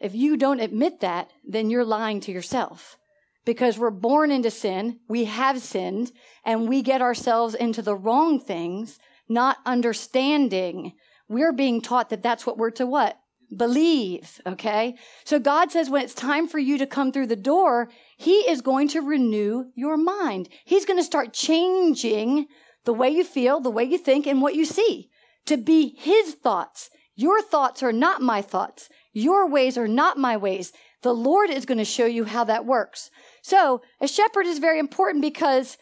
If 0.00 0.14
you 0.14 0.36
don't 0.36 0.60
admit 0.60 1.00
that, 1.00 1.30
then 1.46 1.70
you're 1.70 1.84
lying 1.84 2.20
to 2.20 2.32
yourself. 2.32 2.98
Because 3.44 3.78
we're 3.78 3.90
born 3.90 4.30
into 4.30 4.50
sin, 4.50 4.98
we 5.08 5.24
have 5.24 5.60
sinned, 5.60 6.12
and 6.44 6.68
we 6.68 6.82
get 6.82 7.00
ourselves 7.00 7.54
into 7.54 7.82
the 7.82 7.96
wrong 7.96 8.40
things, 8.40 8.98
not 9.28 9.58
understanding. 9.64 10.92
We're 11.28 11.52
being 11.52 11.80
taught 11.80 12.10
that 12.10 12.22
that's 12.22 12.46
what 12.46 12.58
we're 12.58 12.70
to 12.72 12.86
what? 12.86 13.18
Believe, 13.56 14.40
okay? 14.46 14.96
So 15.24 15.38
God 15.38 15.70
says 15.70 15.88
when 15.88 16.02
it's 16.02 16.14
time 16.14 16.48
for 16.48 16.58
you 16.58 16.78
to 16.78 16.86
come 16.86 17.12
through 17.12 17.28
the 17.28 17.36
door, 17.36 17.90
He 18.20 18.40
is 18.50 18.62
going 18.62 18.88
to 18.88 19.00
renew 19.00 19.66
your 19.76 19.96
mind. 19.96 20.48
He's 20.64 20.84
going 20.84 20.98
to 20.98 21.04
start 21.04 21.32
changing 21.32 22.48
the 22.84 22.92
way 22.92 23.08
you 23.08 23.22
feel, 23.22 23.60
the 23.60 23.70
way 23.70 23.84
you 23.84 23.96
think, 23.96 24.26
and 24.26 24.42
what 24.42 24.56
you 24.56 24.64
see 24.64 25.08
to 25.46 25.56
be 25.56 25.94
His 25.96 26.34
thoughts. 26.34 26.90
Your 27.14 27.40
thoughts 27.40 27.80
are 27.80 27.92
not 27.92 28.20
my 28.20 28.42
thoughts. 28.42 28.88
Your 29.12 29.48
ways 29.48 29.78
are 29.78 29.86
not 29.86 30.18
my 30.18 30.36
ways. 30.36 30.72
The 31.02 31.14
Lord 31.14 31.48
is 31.48 31.64
going 31.64 31.78
to 31.78 31.84
show 31.84 32.06
you 32.06 32.24
how 32.24 32.42
that 32.42 32.66
works. 32.66 33.08
So 33.40 33.82
a 34.00 34.08
shepherd 34.08 34.46
is 34.46 34.58
very 34.58 34.80
important 34.80 35.22
because 35.22 35.78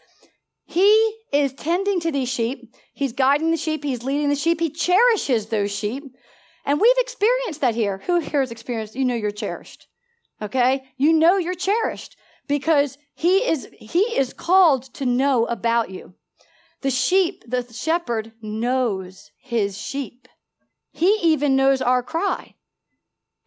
he 0.63 1.15
is 1.33 1.53
tending 1.53 1.99
to 2.01 2.11
these 2.11 2.29
sheep. 2.29 2.71
He's 2.93 3.13
guiding 3.13 3.49
the 3.49 3.57
sheep. 3.57 3.83
He's 3.83 4.03
leading 4.03 4.29
the 4.29 4.35
sheep. 4.35 4.59
He 4.59 4.69
cherishes 4.69 5.47
those 5.47 5.71
sheep. 5.71 6.03
And 6.65 6.79
we've 6.79 6.97
experienced 6.99 7.61
that 7.61 7.73
here. 7.73 8.03
Who 8.05 8.19
here 8.19 8.41
has 8.41 8.51
experienced, 8.51 8.95
you 8.95 9.05
know, 9.05 9.15
you're 9.15 9.31
cherished. 9.31 9.87
Okay. 10.39 10.83
You 10.97 11.13
know, 11.13 11.37
you're 11.37 11.55
cherished 11.55 12.15
because 12.47 12.97
he 13.13 13.47
is, 13.49 13.67
he 13.79 13.99
is 13.99 14.33
called 14.33 14.83
to 14.93 15.05
know 15.05 15.45
about 15.45 15.89
you. 15.89 16.13
The 16.81 16.91
sheep, 16.91 17.43
the 17.47 17.71
shepherd 17.73 18.33
knows 18.41 19.31
his 19.37 19.77
sheep. 19.77 20.27
He 20.91 21.19
even 21.21 21.55
knows 21.55 21.81
our 21.81 22.03
cry. 22.03 22.55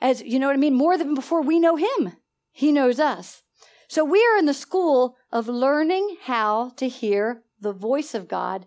As 0.01 0.23
you 0.23 0.39
know 0.39 0.47
what 0.47 0.55
I 0.55 0.59
mean? 0.59 0.75
More 0.75 0.97
than 0.97 1.15
before 1.15 1.43
we 1.43 1.59
know 1.59 1.77
him. 1.77 2.13
He 2.53 2.73
knows 2.73 2.99
us. 2.99 3.43
So 3.89 4.05
we 4.05 4.25
are 4.25 4.39
in 4.39 4.47
the 4.47 4.55
school 4.55 5.17
of 5.33 5.49
learning 5.49 6.17
how 6.23 6.73
to 6.77 6.89
hear 6.89 7.43
the 7.61 7.73
voice 7.73 8.15
of 8.15 8.29
God 8.29 8.67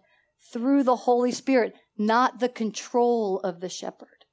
through 0.52 0.84
the 0.84 0.98
Holy 0.98 1.32
Spirit, 1.32 1.76
not 1.98 2.40
the 2.40 2.50
control 2.50 3.40
of 3.40 3.60
the 3.60 3.70
shepherd. 3.70 4.26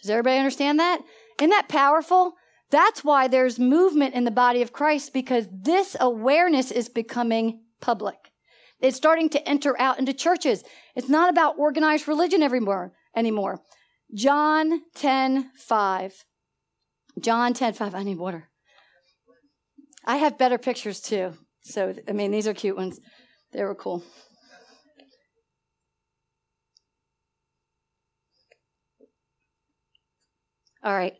Does 0.00 0.10
everybody 0.10 0.36
understand 0.36 0.78
that? 0.80 1.00
Isn't 1.40 1.50
that 1.50 1.68
powerful? 1.68 2.34
That's 2.74 3.04
why 3.04 3.28
there's 3.28 3.60
movement 3.60 4.14
in 4.14 4.24
the 4.24 4.32
body 4.32 4.60
of 4.60 4.72
Christ 4.72 5.12
because 5.12 5.46
this 5.52 5.96
awareness 6.00 6.72
is 6.72 6.88
becoming 6.88 7.60
public. 7.80 8.32
It's 8.80 8.96
starting 8.96 9.28
to 9.28 9.48
enter 9.48 9.80
out 9.80 10.00
into 10.00 10.12
churches. 10.12 10.64
It's 10.96 11.08
not 11.08 11.30
about 11.30 11.56
organized 11.56 12.08
religion 12.08 12.42
anymore. 12.42 12.92
anymore. 13.14 13.60
John 14.12 14.80
10 14.96 15.52
5. 15.56 16.24
John 17.20 17.54
10 17.54 17.74
5. 17.74 17.94
I 17.94 18.02
need 18.02 18.18
water. 18.18 18.48
I 20.04 20.16
have 20.16 20.36
better 20.36 20.58
pictures 20.58 21.00
too. 21.00 21.34
So, 21.62 21.94
I 22.08 22.12
mean, 22.12 22.32
these 22.32 22.48
are 22.48 22.54
cute 22.54 22.76
ones. 22.76 22.98
They 23.52 23.62
were 23.62 23.76
cool. 23.76 24.02
All 30.82 30.92
right. 30.92 31.14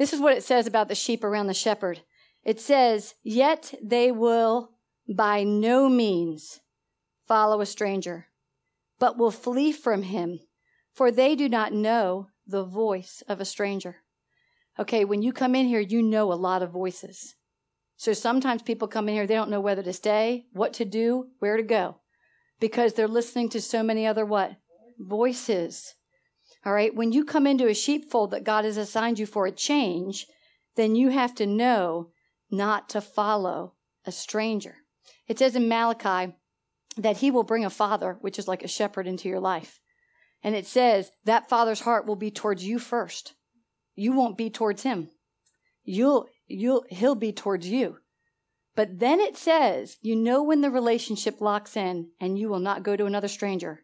This 0.00 0.14
is 0.14 0.20
what 0.20 0.34
it 0.34 0.42
says 0.42 0.66
about 0.66 0.88
the 0.88 0.94
sheep 0.94 1.22
around 1.22 1.48
the 1.48 1.52
shepherd. 1.52 2.00
It 2.42 2.58
says, 2.58 3.16
Yet 3.22 3.74
they 3.82 4.10
will 4.10 4.70
by 5.14 5.42
no 5.42 5.90
means 5.90 6.60
follow 7.28 7.60
a 7.60 7.66
stranger, 7.66 8.28
but 8.98 9.18
will 9.18 9.30
flee 9.30 9.72
from 9.72 10.04
him, 10.04 10.40
for 10.94 11.10
they 11.10 11.34
do 11.34 11.50
not 11.50 11.74
know 11.74 12.28
the 12.46 12.64
voice 12.64 13.22
of 13.28 13.42
a 13.42 13.44
stranger. 13.44 13.96
Okay, 14.78 15.04
when 15.04 15.20
you 15.20 15.34
come 15.34 15.54
in 15.54 15.66
here, 15.66 15.80
you 15.80 16.00
know 16.00 16.32
a 16.32 16.34
lot 16.34 16.62
of 16.62 16.70
voices. 16.70 17.34
So 17.98 18.14
sometimes 18.14 18.62
people 18.62 18.88
come 18.88 19.06
in 19.06 19.14
here, 19.14 19.26
they 19.26 19.34
don't 19.34 19.50
know 19.50 19.60
whether 19.60 19.82
to 19.82 19.92
stay, 19.92 20.46
what 20.54 20.72
to 20.74 20.86
do, 20.86 21.26
where 21.40 21.58
to 21.58 21.62
go, 21.62 21.96
because 22.58 22.94
they're 22.94 23.06
listening 23.06 23.50
to 23.50 23.60
so 23.60 23.82
many 23.82 24.06
other 24.06 24.24
what? 24.24 24.56
Voices. 24.98 25.94
All 26.64 26.72
right. 26.72 26.94
When 26.94 27.12
you 27.12 27.24
come 27.24 27.46
into 27.46 27.68
a 27.68 27.74
sheepfold 27.74 28.30
that 28.32 28.44
God 28.44 28.64
has 28.64 28.76
assigned 28.76 29.18
you 29.18 29.26
for 29.26 29.46
a 29.46 29.52
change, 29.52 30.26
then 30.76 30.94
you 30.94 31.08
have 31.08 31.34
to 31.36 31.46
know 31.46 32.10
not 32.50 32.88
to 32.90 33.00
follow 33.00 33.74
a 34.04 34.12
stranger. 34.12 34.76
It 35.26 35.38
says 35.38 35.56
in 35.56 35.68
Malachi 35.68 36.34
that 36.96 37.18
he 37.18 37.30
will 37.30 37.44
bring 37.44 37.64
a 37.64 37.70
father, 37.70 38.18
which 38.20 38.38
is 38.38 38.48
like 38.48 38.62
a 38.62 38.68
shepherd, 38.68 39.06
into 39.06 39.28
your 39.28 39.40
life. 39.40 39.80
And 40.42 40.54
it 40.54 40.66
says 40.66 41.12
that 41.24 41.48
father's 41.48 41.80
heart 41.80 42.06
will 42.06 42.16
be 42.16 42.30
towards 42.30 42.64
you 42.64 42.78
first. 42.78 43.34
You 43.94 44.12
won't 44.12 44.38
be 44.38 44.50
towards 44.50 44.82
him. 44.82 45.10
You'll, 45.84 46.28
you'll, 46.46 46.84
he'll 46.90 47.14
be 47.14 47.32
towards 47.32 47.68
you. 47.68 47.98
But 48.74 48.98
then 48.98 49.20
it 49.20 49.36
says, 49.36 49.96
you 50.00 50.16
know 50.16 50.42
when 50.42 50.60
the 50.60 50.70
relationship 50.70 51.40
locks 51.40 51.76
in 51.76 52.10
and 52.20 52.38
you 52.38 52.48
will 52.48 52.60
not 52.60 52.82
go 52.82 52.96
to 52.96 53.06
another 53.06 53.28
stranger 53.28 53.80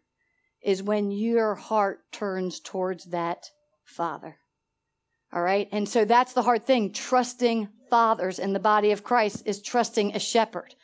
is 0.67 0.83
when 0.83 1.13
your 1.13 1.55
heart 1.55 2.01
turns 2.11 2.59
towards 2.59 3.07
that 3.07 3.51
father. 3.85 4.37
All 5.33 5.41
right. 5.41 5.69
And 5.71 5.89
so 5.89 6.05
that's 6.05 6.33
the 6.33 6.43
hard 6.43 6.67
thing. 6.67 6.93
Trusting 6.93 7.69
fathers 7.89 8.41
in 8.41 8.53
the 8.53 8.59
body 8.59 8.91
of 8.91 9.05
Christ 9.05 9.45
is 9.47 9.63
trusting 9.63 10.15
a 10.15 10.19
shepherd. 10.19 10.75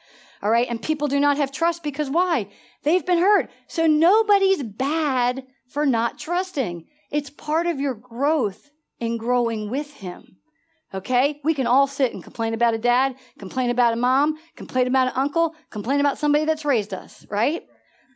All 0.41 0.51
right. 0.51 0.68
And 0.70 0.80
people 0.80 1.09
do 1.09 1.18
not 1.18 1.37
have 1.37 1.51
trust 1.51 1.83
because 1.83 2.09
why? 2.09 2.49
They've 2.85 3.05
been 3.05 3.18
hurt. 3.18 3.51
So 3.66 3.87
nobody's 3.87 4.62
bad 4.62 5.45
for 5.66 5.85
not 5.85 6.16
trusting. 6.16 6.87
It's 7.11 7.30
part 7.30 7.66
of 7.66 7.80
your 7.80 7.95
growth 7.95 8.70
in 9.01 9.16
growing 9.16 9.68
with 9.68 9.95
him. 9.95 10.37
Okay? 10.95 11.41
We 11.43 11.55
can 11.55 11.66
all 11.66 11.89
sit 11.89 12.14
and 12.14 12.22
complain 12.22 12.55
about 12.55 12.74
a 12.74 12.78
dad, 12.78 13.16
complain 13.37 13.70
about 13.70 13.95
a 13.95 13.97
mom, 13.97 14.37
complain 14.55 14.87
about 14.87 15.09
an 15.09 15.14
uncle, 15.16 15.57
complain 15.70 15.99
about 15.99 16.18
somebody 16.18 16.45
that's 16.45 16.64
raised 16.64 16.95
us, 16.95 17.26
right? 17.28 17.64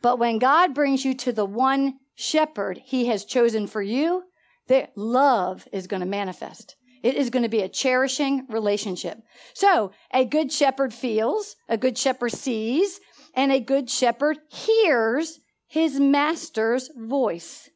But 0.01 0.19
when 0.19 0.39
God 0.39 0.73
brings 0.73 1.03
you 1.05 1.13
to 1.15 1.31
the 1.31 1.45
one 1.45 1.99
shepherd 2.15 2.81
he 2.83 3.07
has 3.07 3.25
chosen 3.25 3.67
for 3.67 3.81
you, 3.81 4.23
the 4.67 4.89
love 4.95 5.67
is 5.71 5.87
going 5.87 6.01
to 6.01 6.05
manifest. 6.05 6.75
It 7.03 7.15
is 7.15 7.29
going 7.29 7.43
to 7.43 7.49
be 7.49 7.61
a 7.61 7.69
cherishing 7.69 8.45
relationship. 8.49 9.19
So 9.53 9.91
a 10.13 10.25
good 10.25 10.51
shepherd 10.51 10.93
feels, 10.93 11.55
a 11.69 11.77
good 11.77 11.97
shepherd 11.97 12.31
sees, 12.31 12.99
and 13.33 13.51
a 13.51 13.59
good 13.59 13.89
shepherd 13.89 14.39
hears 14.49 15.39
his 15.67 15.99
master's 15.99 16.89
voice 16.97 17.69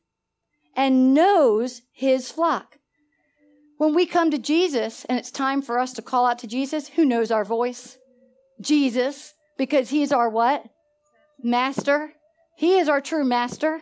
and 0.76 1.13
knows 1.13 1.82
his 1.93 2.32
flock. 2.32 2.78
When 3.78 3.93
we 3.93 4.05
come 4.05 4.32
to 4.32 4.38
Jesus 4.38 5.05
and 5.05 5.17
it's 5.17 5.32
time 5.32 5.61
for 5.61 5.80
us 5.80 5.93
to 5.93 6.01
call 6.01 6.26
out 6.26 6.39
to 6.39 6.47
Jesus, 6.47 6.89
who 6.89 7.05
knows 7.05 7.32
our 7.32 7.45
voice? 7.45 7.97
Jesus, 8.59 9.34
because 9.57 9.89
he's 9.89 10.11
our 10.11 10.30
what? 10.30 10.65
Master. 11.44 12.14
He 12.56 12.78
is 12.78 12.88
our 12.88 13.02
true 13.02 13.24
master. 13.24 13.82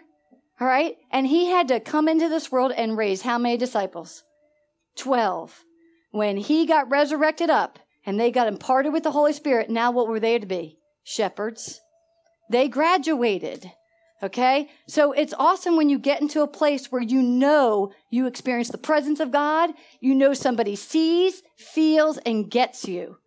All 0.60 0.68
right. 0.68 0.96
And 1.12 1.28
he 1.28 1.48
had 1.48 1.68
to 1.70 1.80
come 1.80 2.08
into 2.08 2.30
this 2.30 2.52
world 2.52 2.72
and 2.76 2.98
raise 2.98 3.22
how 3.22 3.38
many 3.38 3.58
disciples? 3.58 4.24
Twelve. 4.98 5.64
When 6.12 6.38
he 6.38 6.66
got 6.66 6.90
resurrected 6.90 7.50
up 7.50 7.80
and 8.06 8.20
they 8.20 8.32
got 8.32 8.48
imparted 8.48 8.94
with 8.94 9.04
the 9.04 9.12
Holy 9.12 9.34
Spirit, 9.34 9.70
now 9.70 9.92
what 9.92 10.08
were 10.08 10.20
they 10.20 10.40
to 10.40 10.46
be? 10.46 10.78
Shepherds. 11.04 11.82
They 12.50 12.68
graduated. 12.68 13.72
Okay? 14.22 14.70
So 14.88 15.12
it's 15.12 15.34
awesome 15.38 15.78
when 15.78 15.90
you 15.90 16.00
get 16.00 16.22
into 16.22 16.42
a 16.42 16.48
place 16.48 16.92
where 16.92 17.02
you 17.02 17.22
know 17.22 17.92
you 18.10 18.28
experience 18.28 18.70
the 18.70 18.78
presence 18.78 19.20
of 19.20 19.32
God, 19.32 19.72
you 20.02 20.16
know 20.16 20.34
somebody 20.34 20.76
sees, 20.76 21.42
feels, 21.58 22.18
and 22.20 22.50
gets 22.50 22.88
you. 22.88 23.18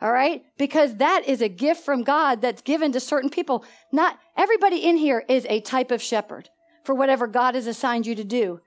All 0.00 0.12
right? 0.12 0.44
Because 0.56 0.96
that 0.96 1.24
is 1.26 1.42
a 1.42 1.48
gift 1.48 1.84
from 1.84 2.04
God 2.04 2.40
that's 2.40 2.62
given 2.62 2.92
to 2.92 3.00
certain 3.00 3.30
people. 3.30 3.64
Not 3.92 4.18
everybody 4.36 4.78
in 4.78 4.96
here 4.96 5.24
is 5.28 5.46
a 5.48 5.60
type 5.60 5.90
of 5.90 6.02
shepherd 6.02 6.50
for 6.84 6.94
whatever 6.94 7.26
God 7.26 7.54
has 7.54 7.66
assigned 7.66 8.06
you 8.06 8.14
to 8.14 8.24
do. 8.24 8.60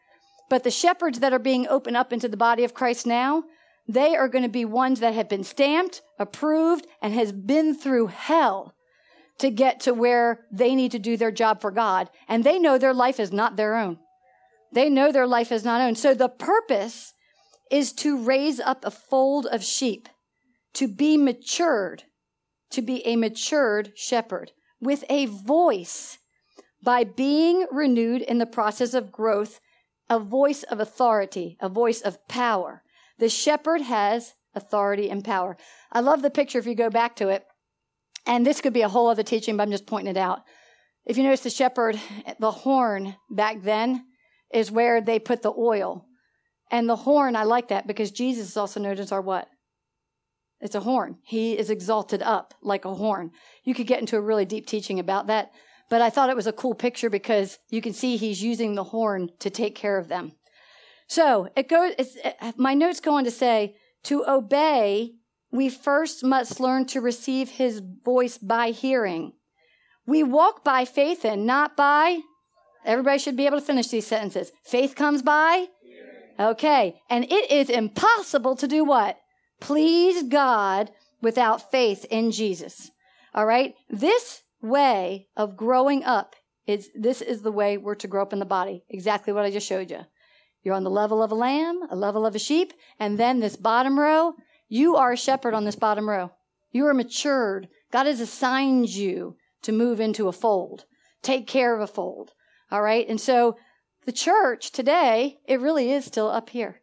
But 0.49 0.63
the 0.63 0.71
shepherds 0.71 1.19
that 1.19 1.31
are 1.31 1.39
being 1.39 1.67
opened 1.67 1.95
up 1.95 2.11
into 2.11 2.27
the 2.27 2.35
body 2.35 2.65
of 2.65 2.73
Christ 2.73 3.07
now, 3.07 3.45
they 3.87 4.15
are 4.15 4.27
going 4.27 4.43
to 4.43 4.49
be 4.49 4.65
ones 4.65 4.99
that 4.99 5.13
have 5.13 5.29
been 5.29 5.45
stamped, 5.45 6.01
approved, 6.19 6.85
and 7.01 7.13
has 7.13 7.31
been 7.31 7.73
through 7.73 8.07
hell 8.07 8.75
to 9.39 9.49
get 9.49 9.79
to 9.81 9.93
where 9.93 10.45
they 10.51 10.75
need 10.75 10.91
to 10.91 10.99
do 10.99 11.17
their 11.17 11.31
job 11.31 11.61
for 11.61 11.71
God. 11.71 12.09
And 12.27 12.43
they 12.43 12.59
know 12.59 12.77
their 12.77 12.93
life 12.93 13.19
is 13.19 13.31
not 13.31 13.55
their 13.55 13.75
own. 13.75 13.97
They 14.73 14.89
know 14.89 15.11
their 15.11 15.27
life 15.27 15.51
is 15.51 15.63
not 15.63 15.81
own. 15.81 15.95
So 15.95 16.13
the 16.13 16.29
purpose 16.29 17.13
is 17.71 17.93
to 17.93 18.21
raise 18.21 18.59
up 18.59 18.85
a 18.85 18.91
fold 18.91 19.45
of 19.47 19.63
sheep, 19.63 20.07
to 20.73 20.87
be 20.87 21.17
matured, 21.17 22.03
to 22.71 22.81
be 22.81 23.05
a 23.05 23.15
matured 23.15 23.91
shepherd 23.95 24.51
with 24.79 25.03
a 25.09 25.25
voice 25.25 26.17
by 26.83 27.03
being 27.03 27.67
renewed 27.71 28.21
in 28.21 28.39
the 28.39 28.45
process 28.45 28.93
of 28.93 29.11
growth, 29.11 29.59
a 30.09 30.19
voice 30.19 30.63
of 30.63 30.79
authority, 30.79 31.57
a 31.61 31.69
voice 31.69 32.01
of 32.01 32.27
power. 32.27 32.83
The 33.19 33.29
shepherd 33.29 33.81
has 33.81 34.33
authority 34.55 35.09
and 35.09 35.23
power. 35.23 35.57
I 35.91 35.99
love 35.99 36.21
the 36.21 36.29
picture 36.29 36.59
if 36.59 36.65
you 36.65 36.75
go 36.75 36.89
back 36.89 37.15
to 37.17 37.29
it. 37.29 37.45
And 38.25 38.45
this 38.45 38.61
could 38.61 38.73
be 38.73 38.81
a 38.81 38.89
whole 38.89 39.07
other 39.07 39.23
teaching, 39.23 39.57
but 39.57 39.63
I'm 39.63 39.71
just 39.71 39.87
pointing 39.87 40.15
it 40.15 40.19
out. 40.19 40.41
If 41.05 41.17
you 41.17 41.23
notice 41.23 41.41
the 41.41 41.49
shepherd, 41.49 41.99
the 42.39 42.51
horn 42.51 43.15
back 43.29 43.61
then 43.63 44.05
is 44.53 44.71
where 44.71 45.01
they 45.01 45.19
put 45.19 45.41
the 45.41 45.53
oil. 45.57 46.05
And 46.69 46.87
the 46.87 46.95
horn, 46.95 47.35
I 47.35 47.43
like 47.43 47.69
that 47.69 47.87
because 47.87 48.11
Jesus 48.11 48.49
is 48.49 48.57
also 48.57 48.79
known 48.79 48.97
as 48.97 49.11
our 49.11 49.21
what? 49.21 49.47
It's 50.61 50.75
a 50.75 50.81
horn. 50.81 51.17
He 51.23 51.57
is 51.57 51.69
exalted 51.69 52.21
up 52.21 52.53
like 52.61 52.85
a 52.85 52.95
horn. 52.95 53.31
You 53.63 53.73
could 53.73 53.87
get 53.87 53.99
into 53.99 54.17
a 54.17 54.21
really 54.21 54.45
deep 54.45 54.67
teaching 54.67 54.99
about 54.99 55.27
that, 55.27 55.51
but 55.89 56.01
I 56.01 56.09
thought 56.09 56.29
it 56.29 56.35
was 56.35 56.47
a 56.47 56.53
cool 56.53 56.75
picture 56.75 57.09
because 57.09 57.57
you 57.69 57.81
can 57.81 57.93
see 57.93 58.15
he's 58.15 58.43
using 58.43 58.75
the 58.75 58.85
horn 58.85 59.29
to 59.39 59.49
take 59.49 59.75
care 59.75 59.97
of 59.97 60.07
them. 60.07 60.33
So 61.07 61.49
it 61.55 61.67
goes, 61.67 61.93
my 62.55 62.73
notes 62.73 62.99
go 62.99 63.15
on 63.15 63.23
to 63.23 63.31
say, 63.31 63.75
to 64.03 64.23
obey 64.27 65.15
we 65.51 65.67
first 65.67 66.23
must 66.23 66.61
learn 66.61 66.85
to 66.85 67.01
receive 67.01 67.49
his 67.49 67.81
voice 68.05 68.37
by 68.37 68.69
hearing. 68.71 69.33
We 70.05 70.23
walk 70.23 70.63
by 70.63 70.85
faith 70.85 71.25
and 71.25 71.45
not 71.45 71.75
by, 71.75 72.19
everybody 72.85 73.19
should 73.19 73.35
be 73.35 73.45
able 73.45 73.59
to 73.59 73.65
finish 73.65 73.89
these 73.89 74.07
sentences. 74.07 74.51
Faith 74.63 74.95
comes 74.95 75.21
by 75.21 75.67
Okay. 76.41 76.99
And 77.09 77.25
it 77.25 77.51
is 77.51 77.69
impossible 77.69 78.55
to 78.55 78.67
do 78.67 78.83
what? 78.83 79.17
Please 79.61 80.23
God 80.23 80.91
without 81.21 81.71
faith 81.71 82.05
in 82.09 82.31
Jesus. 82.31 82.91
All 83.33 83.45
right. 83.45 83.75
This 83.89 84.41
way 84.61 85.29
of 85.37 85.55
growing 85.55 86.03
up 86.03 86.35
is, 86.67 86.89
this 86.93 87.21
is 87.21 87.41
the 87.41 87.51
way 87.51 87.77
we're 87.77 87.95
to 87.95 88.07
grow 88.07 88.21
up 88.21 88.33
in 88.33 88.39
the 88.39 88.45
body. 88.45 88.83
Exactly 88.89 89.31
what 89.31 89.45
I 89.45 89.51
just 89.51 89.67
showed 89.67 89.89
you. 89.89 90.01
You're 90.63 90.75
on 90.75 90.83
the 90.83 90.89
level 90.89 91.23
of 91.23 91.31
a 91.31 91.35
lamb, 91.35 91.79
a 91.89 91.95
level 91.95 92.25
of 92.25 92.35
a 92.35 92.39
sheep, 92.39 92.73
and 92.99 93.17
then 93.17 93.39
this 93.39 93.55
bottom 93.55 93.97
row, 93.97 94.33
you 94.67 94.95
are 94.95 95.13
a 95.13 95.17
shepherd 95.17 95.53
on 95.53 95.65
this 95.65 95.75
bottom 95.75 96.09
row. 96.09 96.31
You 96.71 96.85
are 96.87 96.93
matured. 96.93 97.67
God 97.91 98.05
has 98.05 98.19
assigned 98.19 98.89
you 98.89 99.37
to 99.63 99.71
move 99.71 99.99
into 99.99 100.27
a 100.27 100.33
fold, 100.33 100.85
take 101.21 101.47
care 101.47 101.75
of 101.75 101.81
a 101.81 101.87
fold. 101.87 102.31
All 102.71 102.81
right. 102.81 103.07
And 103.07 103.19
so 103.19 103.57
the 104.05 104.11
church 104.11 104.71
today, 104.71 105.39
it 105.45 105.59
really 105.59 105.91
is 105.91 106.05
still 106.05 106.29
up 106.29 106.49
here. 106.49 106.80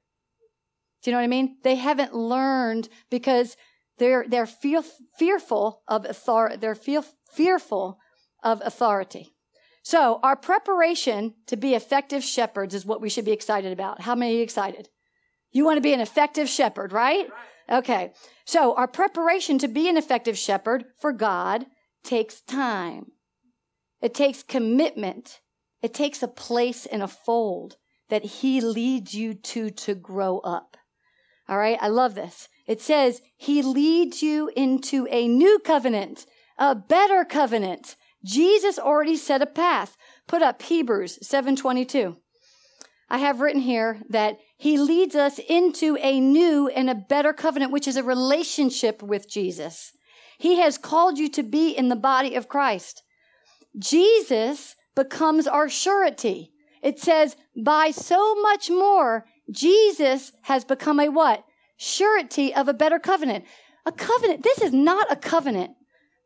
Do 1.03 1.11
you 1.11 1.12
know 1.12 1.18
what 1.18 1.24
I 1.24 1.28
mean? 1.28 1.57
They 1.62 1.76
haven't 1.76 2.14
learned 2.14 2.88
because 3.11 3.57
they're, 3.99 4.24
they're 4.28 4.46
fear, 4.46 4.82
fearful 5.18 5.82
of 5.88 6.05
authority. 6.05 6.57
They're 6.57 6.74
feel, 6.74 7.05
fearful 7.32 7.99
of 8.42 8.62
authority. 8.64 9.34
So 9.82 10.20
our 10.22 10.36
preparation 10.36 11.34
to 11.46 11.57
be 11.57 11.74
effective 11.74 12.22
shepherds 12.22 12.74
is 12.74 12.84
what 12.84 13.01
we 13.01 13.09
should 13.09 13.24
be 13.24 13.32
excited 13.32 13.72
about. 13.72 14.03
How 14.03 14.14
many 14.14 14.38
are 14.38 14.42
excited? 14.42 14.88
You 15.51 15.64
want 15.64 15.78
to 15.78 15.82
be 15.82 15.94
an 15.94 16.01
effective 16.01 16.49
shepherd, 16.49 16.92
right? 16.92 17.28
Okay. 17.70 18.12
So 18.44 18.74
our 18.74 18.88
preparation 18.88 19.59
to 19.59 19.68
be 19.68 19.88
an 19.88 19.96
effective 19.96 20.36
shepherd 20.36 20.84
for 21.01 21.12
God 21.12 21.66
takes 22.05 22.40
time. 22.40 23.12
It 24.01 24.14
takes 24.14 24.42
commitment. 24.42 25.40
It 25.82 25.94
takes 25.94 26.22
a 26.22 26.28
place 26.28 26.86
in 26.86 27.03
a 27.03 27.09
fold 27.09 27.76
that 28.09 28.24
he 28.24 28.61
leads 28.61 29.14
you 29.14 29.34
to 29.34 29.70
to 29.70 29.94
grow 29.94 30.38
up. 30.38 30.76
All 31.49 31.59
right. 31.59 31.78
I 31.80 31.88
love 31.88 32.14
this. 32.14 32.49
It 32.66 32.80
says 32.80 33.22
he 33.36 33.62
leads 33.62 34.22
you 34.22 34.51
into 34.55 35.07
a 35.11 35.26
new 35.26 35.59
covenant, 35.59 36.26
a 36.59 36.74
better 36.74 37.24
covenant. 37.24 37.96
Jesus 38.24 38.78
already 38.78 39.16
set 39.16 39.42
a 39.42 39.46
path. 39.46 39.96
Put 40.26 40.42
up 40.42 40.61
Hebrews 40.61 41.18
722. 41.26 42.16
I 43.11 43.18
have 43.18 43.40
written 43.40 43.62
here 43.62 44.03
that 44.11 44.38
he 44.59 44.76
leads 44.76 45.14
us 45.14 45.40
into 45.49 45.96
a 46.01 46.20
new 46.20 46.68
and 46.68 46.90
a 46.90 46.94
better 46.94 47.32
covenant, 47.32 47.72
which 47.72 47.88
is 47.88 47.96
a 47.96 48.03
relationship 48.03 49.03
with 49.03 49.30
Jesus. 49.30 49.92
He 50.38 50.61
has 50.61 50.76
called 50.76 51.18
you 51.18 51.28
to 51.30 51.42
be 51.42 51.70
in 51.70 51.88
the 51.88 51.96
body 51.96 52.34
of 52.34 52.49
Christ. 52.49 53.03
Jesus 53.78 54.76
becomes 54.94 55.46
our 55.46 55.68
surety. 55.68 56.53
It 56.82 56.99
says, 56.99 57.36
by 57.57 57.90
so 57.90 58.34
much 58.36 58.68
more, 58.68 59.26
Jesus 59.51 60.32
has 60.42 60.64
become 60.64 61.01
a 61.01 61.09
what? 61.09 61.44
Surety 61.76 62.55
of 62.55 62.68
a 62.68 62.74
better 62.74 62.99
covenant. 62.99 63.44
A 63.86 63.92
covenant. 63.92 64.42
This 64.42 64.61
is 64.61 64.72
not 64.72 65.11
a 65.11 65.16
covenant 65.16 65.72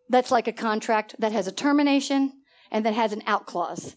that's 0.09 0.31
like 0.31 0.49
a 0.49 0.53
contract 0.53 1.15
that 1.19 1.33
has 1.33 1.47
a 1.47 1.53
termination 1.53 2.33
and 2.71 2.85
that 2.85 2.95
has 2.95 3.13
an 3.13 3.23
out 3.27 3.47
clause. 3.47 3.97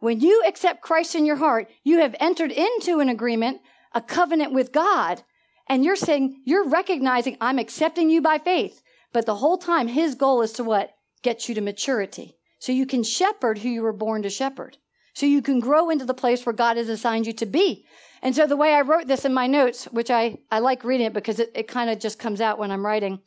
When 0.00 0.20
you 0.20 0.42
accept 0.46 0.82
Christ 0.82 1.14
in 1.14 1.24
your 1.24 1.36
heart, 1.36 1.70
you 1.82 2.00
have 2.00 2.14
entered 2.20 2.52
into 2.52 3.00
an 3.00 3.08
agreement, 3.08 3.60
a 3.94 4.00
covenant 4.00 4.52
with 4.52 4.72
God, 4.72 5.22
and 5.68 5.84
you're 5.84 5.96
saying, 5.96 6.42
you're 6.44 6.68
recognizing 6.68 7.36
I'm 7.40 7.58
accepting 7.58 8.10
you 8.10 8.20
by 8.20 8.38
faith. 8.38 8.82
But 9.12 9.26
the 9.26 9.36
whole 9.36 9.58
time, 9.58 9.88
his 9.88 10.14
goal 10.14 10.42
is 10.42 10.52
to 10.52 10.64
what? 10.64 10.90
Get 11.22 11.48
you 11.48 11.54
to 11.54 11.60
maturity. 11.60 12.36
So 12.58 12.72
you 12.72 12.86
can 12.86 13.02
shepherd 13.02 13.58
who 13.58 13.68
you 13.68 13.82
were 13.82 13.92
born 13.92 14.22
to 14.22 14.30
shepherd. 14.30 14.76
So 15.16 15.24
you 15.24 15.40
can 15.40 15.60
grow 15.60 15.88
into 15.88 16.04
the 16.04 16.12
place 16.12 16.44
where 16.44 16.52
God 16.52 16.76
has 16.76 16.90
assigned 16.90 17.26
you 17.26 17.32
to 17.32 17.46
be. 17.46 17.86
And 18.20 18.36
so 18.36 18.46
the 18.46 18.54
way 18.54 18.74
I 18.74 18.82
wrote 18.82 19.06
this 19.06 19.24
in 19.24 19.32
my 19.32 19.46
notes, 19.46 19.86
which 19.86 20.10
I, 20.10 20.36
I 20.50 20.58
like 20.58 20.84
reading 20.84 21.06
it 21.06 21.14
because 21.14 21.40
it, 21.40 21.50
it 21.54 21.68
kind 21.68 21.88
of 21.88 21.98
just 21.98 22.18
comes 22.18 22.38
out 22.38 22.58
when 22.58 22.70
I'm 22.70 22.84
writing. 22.84 23.20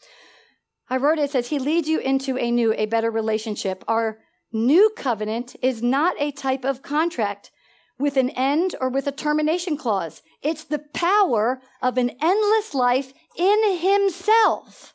I 0.88 0.98
wrote 0.98 1.18
it, 1.18 1.24
it 1.24 1.32
says, 1.32 1.48
He 1.48 1.58
leads 1.58 1.88
you 1.88 1.98
into 1.98 2.38
a 2.38 2.52
new, 2.52 2.76
a 2.78 2.86
better 2.86 3.10
relationship. 3.10 3.84
Our 3.88 4.20
new 4.54 4.92
covenant 4.96 5.56
is 5.64 5.82
not 5.82 6.14
a 6.20 6.32
type 6.32 6.64
of 6.64 6.84
contract 6.84 7.50
with 7.98 8.18
an 8.18 8.30
end 8.30 8.76
or 8.80 8.90
with 8.90 9.08
a 9.08 9.12
termination 9.12 9.76
clause. 9.76 10.22
It's 10.44 10.64
the 10.64 10.84
power 10.94 11.60
of 11.82 11.98
an 11.98 12.12
endless 12.22 12.76
life 12.76 13.14
in 13.36 13.78
Himself. 13.80 14.94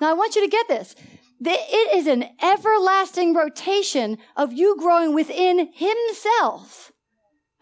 Now 0.00 0.08
I 0.08 0.14
want 0.14 0.34
you 0.34 0.42
to 0.42 0.50
get 0.50 0.66
this. 0.66 0.94
It 1.44 1.94
is 1.94 2.06
an 2.06 2.26
everlasting 2.42 3.34
rotation 3.34 4.18
of 4.36 4.52
you 4.52 4.76
growing 4.78 5.14
within 5.14 5.70
Himself. 5.72 6.92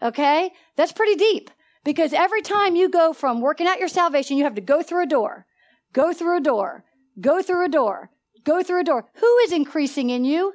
Okay? 0.01 0.51
That's 0.75 0.91
pretty 0.91 1.15
deep 1.15 1.49
because 1.83 2.13
every 2.13 2.41
time 2.41 2.75
you 2.75 2.89
go 2.89 3.13
from 3.13 3.41
working 3.41 3.67
out 3.67 3.79
your 3.79 3.87
salvation, 3.87 4.37
you 4.37 4.43
have 4.43 4.55
to 4.55 4.61
go 4.61 4.83
through 4.83 5.03
a 5.03 5.07
door, 5.07 5.45
go 5.93 6.13
through 6.13 6.37
a 6.37 6.41
door, 6.41 6.83
go 7.19 7.41
through 7.41 7.65
a 7.65 7.69
door, 7.69 8.11
go 8.43 8.63
through 8.63 8.81
a 8.81 8.85
door. 8.85 9.09
Who 9.15 9.37
is 9.39 9.51
increasing 9.51 10.09
in 10.09 10.25
you? 10.25 10.53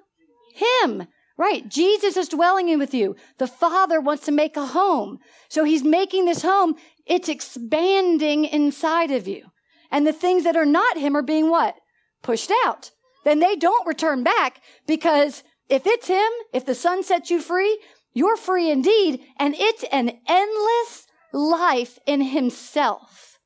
Him. 0.54 1.06
Right. 1.38 1.68
Jesus 1.68 2.16
is 2.16 2.28
dwelling 2.28 2.70
in 2.70 2.78
with 2.78 2.94
you. 2.94 3.14
The 3.36 3.46
Father 3.46 4.00
wants 4.00 4.24
to 4.24 4.32
make 4.32 4.56
a 4.56 4.66
home. 4.66 5.18
So 5.48 5.64
He's 5.64 5.84
making 5.84 6.24
this 6.24 6.42
home. 6.42 6.76
It's 7.04 7.28
expanding 7.28 8.46
inside 8.46 9.10
of 9.10 9.28
you. 9.28 9.50
And 9.90 10.06
the 10.06 10.14
things 10.14 10.44
that 10.44 10.56
are 10.56 10.66
not 10.66 10.96
Him 10.96 11.14
are 11.14 11.22
being 11.22 11.50
what? 11.50 11.76
Pushed 12.22 12.50
out 12.64 12.92
then 13.26 13.40
they 13.40 13.56
don't 13.56 13.86
return 13.88 14.22
back 14.22 14.62
because 14.86 15.42
if 15.68 15.84
it's 15.84 16.06
Him, 16.06 16.30
if 16.52 16.64
the 16.64 16.76
Son 16.76 17.02
sets 17.02 17.28
you 17.28 17.40
free, 17.40 17.76
you're 18.14 18.36
free 18.36 18.70
indeed. 18.70 19.20
And 19.36 19.54
it's 19.58 19.84
an 19.90 20.12
endless 20.28 21.08
life 21.32 21.98
in 22.06 22.20
Himself. 22.20 23.40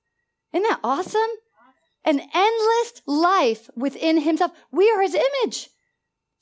Isn't 0.52 0.68
that 0.68 0.80
awesome? 0.84 1.30
An 2.04 2.20
endless 2.34 3.02
life 3.06 3.70
within 3.74 4.20
Himself. 4.20 4.52
We 4.70 4.90
are 4.90 5.00
His 5.00 5.14
image. 5.14 5.70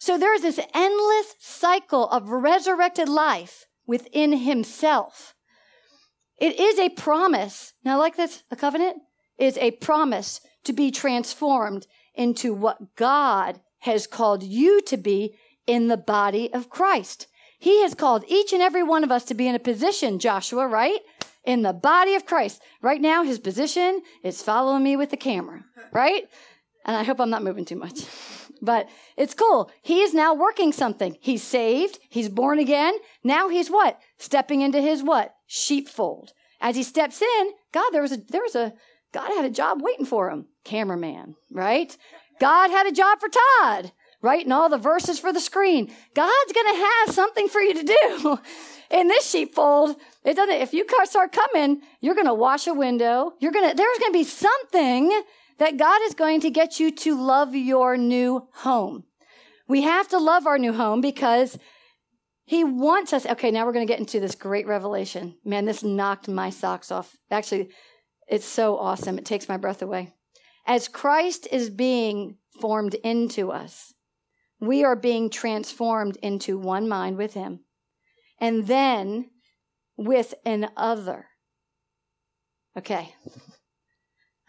So 0.01 0.19
there's 0.19 0.43
this 0.43 0.59
endless 0.75 1.37
cycle 1.39 2.09
of 2.09 2.31
resurrected 2.31 3.09
life 3.09 3.67
within 3.87 4.33
Himself. 4.33 5.37
It 6.41 6.59
is 6.59 6.77
a 6.81 6.89
promise. 6.89 7.75
Now, 7.85 8.01
like 8.01 8.17
this, 8.17 8.43
a 8.51 8.57
covenant 8.57 8.99
is 9.39 9.57
a 9.59 9.71
promise 9.73 10.41
to 10.65 10.73
be 10.73 10.91
transformed 10.91 11.87
into 12.19 12.53
what 12.53 12.97
God 12.97 13.61
has 13.81 14.07
called 14.07 14.43
you 14.43 14.83
to 14.83 14.97
be 14.97 15.35
in 15.67 15.87
the 15.87 15.97
body 15.97 16.53
of 16.53 16.69
Christ. 16.69 17.29
He 17.59 17.83
has 17.83 17.95
called 17.95 18.25
each 18.29 18.53
and 18.53 18.61
every 18.61 18.83
one 18.83 19.05
of 19.05 19.11
us 19.11 19.25
to 19.27 19.35
be 19.35 19.49
in 19.49 19.55
a 19.55 19.61
position, 19.61 20.19
Joshua, 20.19 20.67
right? 20.67 21.01
In 21.45 21.63
the 21.63 21.73
body 21.73 22.15
of 22.15 22.27
Christ. 22.27 22.61
Right 22.83 23.01
now, 23.01 23.23
his 23.23 23.39
position 23.39 24.03
is 24.23 24.43
following 24.43 24.83
me 24.83 24.97
with 24.97 25.11
the 25.11 25.17
camera, 25.17 25.65
right? 25.93 26.29
And 26.85 26.97
I 26.97 27.05
hope 27.05 27.21
I'm 27.21 27.31
not 27.31 27.45
moving 27.45 27.65
too 27.65 27.77
much. 27.77 28.01
But 28.61 28.89
it's 29.17 29.35
cool. 29.35 29.71
He 29.83 30.01
is 30.01 30.15
now 30.15 30.35
working 30.35 30.73
something. 30.73 31.17
He's 31.21 31.43
saved. 31.43 32.01
He's 32.09 32.29
born 32.29 32.59
again. 32.59 32.95
Now 33.23 33.49
he's 33.49 33.71
what? 33.71 34.01
Stepping 34.19 34.63
into 34.63 34.81
his 34.81 35.03
what? 35.03 35.35
Sheepfold. 35.47 36.33
As 36.61 36.75
he 36.75 36.83
steps 36.83 37.23
in, 37.23 37.53
God, 37.73 37.91
there 37.91 38.03
was 38.03 38.13
a, 38.13 38.17
there 38.17 38.43
was 38.43 38.57
a, 38.57 38.75
God 39.13 39.29
had 39.29 39.45
a 39.45 39.51
job 39.51 39.79
waiting 39.81 40.07
for 40.07 40.31
him. 40.31 40.47
Cameraman, 40.65 41.37
right? 41.51 41.97
God 42.41 42.71
had 42.71 42.87
a 42.87 42.93
job 42.93 43.19
for 43.21 43.29
Todd, 43.29 43.93
writing 44.23 44.53
all 44.53 44.69
the 44.69 44.79
verses 44.79 45.19
for 45.19 45.33
the 45.33 45.41
screen. 45.41 45.93
God's 46.15 46.53
going 46.53 46.75
to 46.75 46.81
have 46.81 47.15
something 47.15 47.49
for 47.49 47.61
you 47.61 47.75
to 47.75 47.83
do 47.83 48.39
in 48.91 49.09
this 49.09 49.29
sheepfold. 49.29 49.97
It 50.25 50.35
doesn't, 50.35 50.55
if 50.55 50.73
you 50.73 50.87
start 51.05 51.33
coming, 51.33 51.83
you're 52.01 52.15
going 52.15 52.27
to 52.27 52.35
wash 52.35 52.67
a 52.67 52.75
window. 52.75 53.33
You're 53.41 53.53
going 53.53 53.71
to, 53.71 53.77
there's 53.77 53.99
going 53.99 54.13
to 54.13 54.19
be 54.19 54.25
something 54.25 55.23
that 55.59 55.77
God 55.77 56.01
is 56.05 56.15
going 56.15 56.41
to 56.41 56.51
get 56.51 56.79
you 56.79 56.91
to 56.91 57.21
love 57.21 57.55
your 57.55 57.97
new 57.97 58.47
home. 58.53 59.05
We 59.67 59.83
have 59.83 60.09
to 60.09 60.19
love 60.19 60.47
our 60.47 60.59
new 60.59 60.73
home 60.73 61.01
because 61.01 61.59
he 62.45 62.65
wants 62.65 63.13
us. 63.13 63.27
Okay, 63.27 63.51
now 63.51 63.67
we're 63.67 63.73
going 63.73 63.87
to 63.87 63.93
get 63.93 64.01
into 64.01 64.21
this 64.21 64.35
great 64.35 64.67
revelation. 64.67 65.37
Man, 65.45 65.67
this 65.67 65.83
knocked 65.83 66.29
my 66.29 66.49
socks 66.49 66.91
off. 66.91 67.17
Actually, 67.31 67.69
it's 68.29 68.47
so 68.47 68.77
awesome. 68.79 69.19
It 69.19 69.25
takes 69.25 69.49
my 69.49 69.57
breath 69.57 69.83
away. 69.83 70.13
As 70.67 70.87
Christ 70.87 71.49
is 71.51 71.71
being 71.71 72.37
formed 72.61 72.95
into 72.95 73.51
us, 73.51 73.95
we 74.61 74.85
are 74.85 74.97
being 74.97 75.31
transformed 75.31 76.17
into 76.23 76.59
one 76.59 76.89
mind 76.89 77.17
with 77.17 77.35
Him. 77.35 77.61
And 78.41 78.67
then 78.67 79.31
with 79.97 80.35
an 80.45 80.71
other. 80.77 81.27
Okay. 82.77 83.15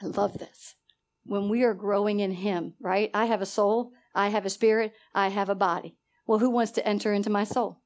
I 0.01 0.05
love 0.05 0.37
this. 0.37 0.75
When 1.23 1.49
we 1.49 1.63
are 1.63 1.73
growing 1.73 2.19
in 2.19 2.31
Him, 2.31 2.73
right? 2.81 3.09
I 3.13 3.25
have 3.25 3.41
a 3.41 3.45
soul, 3.45 3.91
I 4.13 4.29
have 4.29 4.45
a 4.45 4.49
spirit, 4.49 4.93
I 5.13 5.29
have 5.29 5.49
a 5.49 5.55
body. 5.55 5.95
Well, 6.27 6.39
who 6.39 6.49
wants 6.49 6.71
to 6.73 6.87
enter 6.87 7.13
into 7.13 7.29
my 7.29 7.43
soul? 7.43 7.81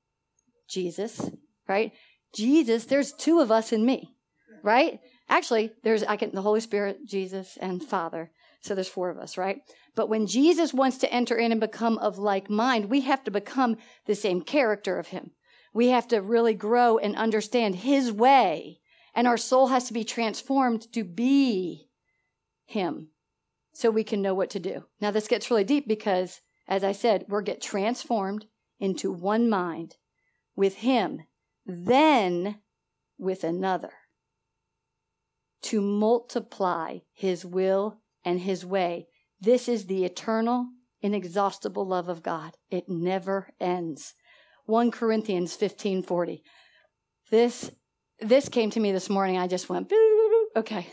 Jesus, 0.67 1.29
right? 1.67 1.91
Jesus, 2.35 2.85
there's 2.85 3.13
two 3.13 3.39
of 3.39 3.51
us 3.51 3.71
in 3.71 3.85
me, 3.85 4.15
right? 4.63 4.99
Actually, 5.29 5.71
there's 5.83 6.03
I 6.03 6.17
can 6.17 6.31
the 6.33 6.41
Holy 6.41 6.59
Spirit, 6.59 7.05
Jesus, 7.05 7.57
and 7.61 7.83
Father. 7.83 8.31
So 8.61 8.75
there's 8.75 8.87
four 8.87 9.09
of 9.09 9.17
us, 9.17 9.37
right? 9.37 9.61
But 9.95 10.09
when 10.09 10.27
Jesus 10.27 10.73
wants 10.73 10.97
to 10.99 11.13
enter 11.13 11.35
in 11.35 11.51
and 11.51 11.59
become 11.61 11.97
of 11.97 12.17
like 12.17 12.49
mind, 12.49 12.89
we 12.89 13.01
have 13.01 13.23
to 13.25 13.31
become 13.31 13.77
the 14.05 14.15
same 14.15 14.41
character 14.41 14.97
of 14.99 15.07
him. 15.07 15.31
We 15.73 15.89
have 15.89 16.07
to 16.09 16.21
really 16.21 16.53
grow 16.53 16.97
and 16.97 17.15
understand 17.15 17.75
his 17.77 18.11
way 18.11 18.79
And 19.15 19.27
our 19.27 19.37
soul 19.37 19.67
has 19.67 19.85
to 19.85 19.93
be 19.93 20.03
transformed 20.03 20.91
to 20.93 21.03
be 21.03 21.89
Him 22.65 23.09
so 23.73 23.89
we 23.89 24.03
can 24.03 24.21
know 24.21 24.33
what 24.33 24.49
to 24.51 24.59
do. 24.59 24.85
Now, 24.99 25.11
this 25.11 25.27
gets 25.27 25.49
really 25.49 25.63
deep 25.63 25.87
because, 25.87 26.41
as 26.67 26.83
I 26.83 26.91
said, 26.91 27.25
we're 27.27 27.41
get 27.41 27.61
transformed 27.61 28.45
into 28.79 29.11
one 29.11 29.49
mind 29.49 29.95
with 30.55 30.75
Him, 30.77 31.21
then 31.65 32.59
with 33.17 33.43
another 33.43 33.91
to 35.63 35.81
multiply 35.81 36.99
His 37.13 37.45
will 37.45 37.99
and 38.23 38.41
His 38.41 38.65
way. 38.65 39.07
This 39.39 39.67
is 39.67 39.85
the 39.85 40.05
eternal, 40.05 40.67
inexhaustible 41.01 41.85
love 41.85 42.07
of 42.07 42.23
God. 42.23 42.55
It 42.69 42.87
never 42.87 43.49
ends. 43.59 44.13
1 44.65 44.91
Corinthians 44.91 45.57
15:40. 45.57 46.41
This 47.29 47.71
this 48.19 48.47
came 48.47 48.69
to 48.69 48.79
me 48.79 48.91
this 48.91 49.09
morning. 49.09 49.37
I 49.37 49.47
just 49.47 49.69
went, 49.69 49.91
okay. 50.55 50.87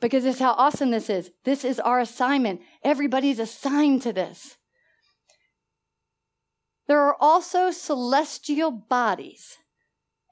Because 0.00 0.24
this 0.24 0.36
is 0.36 0.40
how 0.40 0.52
awesome 0.52 0.90
this 0.90 1.10
is. 1.10 1.30
This 1.44 1.64
is 1.64 1.80
our 1.80 2.00
assignment. 2.00 2.60
Everybody's 2.82 3.38
assigned 3.38 4.02
to 4.02 4.12
this. 4.12 4.56
There 6.86 7.00
are 7.00 7.16
also 7.20 7.70
celestial 7.70 8.70
bodies 8.70 9.58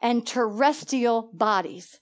and 0.01 0.27
terrestrial 0.27 1.31
bodies. 1.33 1.99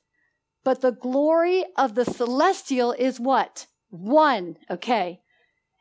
But 0.65 0.81
the 0.81 0.93
glory 0.93 1.65
of 1.77 1.95
the 1.95 2.05
celestial 2.05 2.93
is 2.93 3.19
what? 3.19 3.67
One. 3.91 4.57
Okay. 4.71 5.21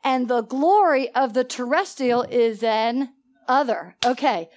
And 0.04 0.28
the 0.28 0.42
glory 0.42 1.08
of 1.14 1.34
the 1.34 1.44
terrestrial 1.44 2.22
is 2.22 2.62
an 2.62 3.10
other. 3.46 3.96
Okay. 4.04 4.48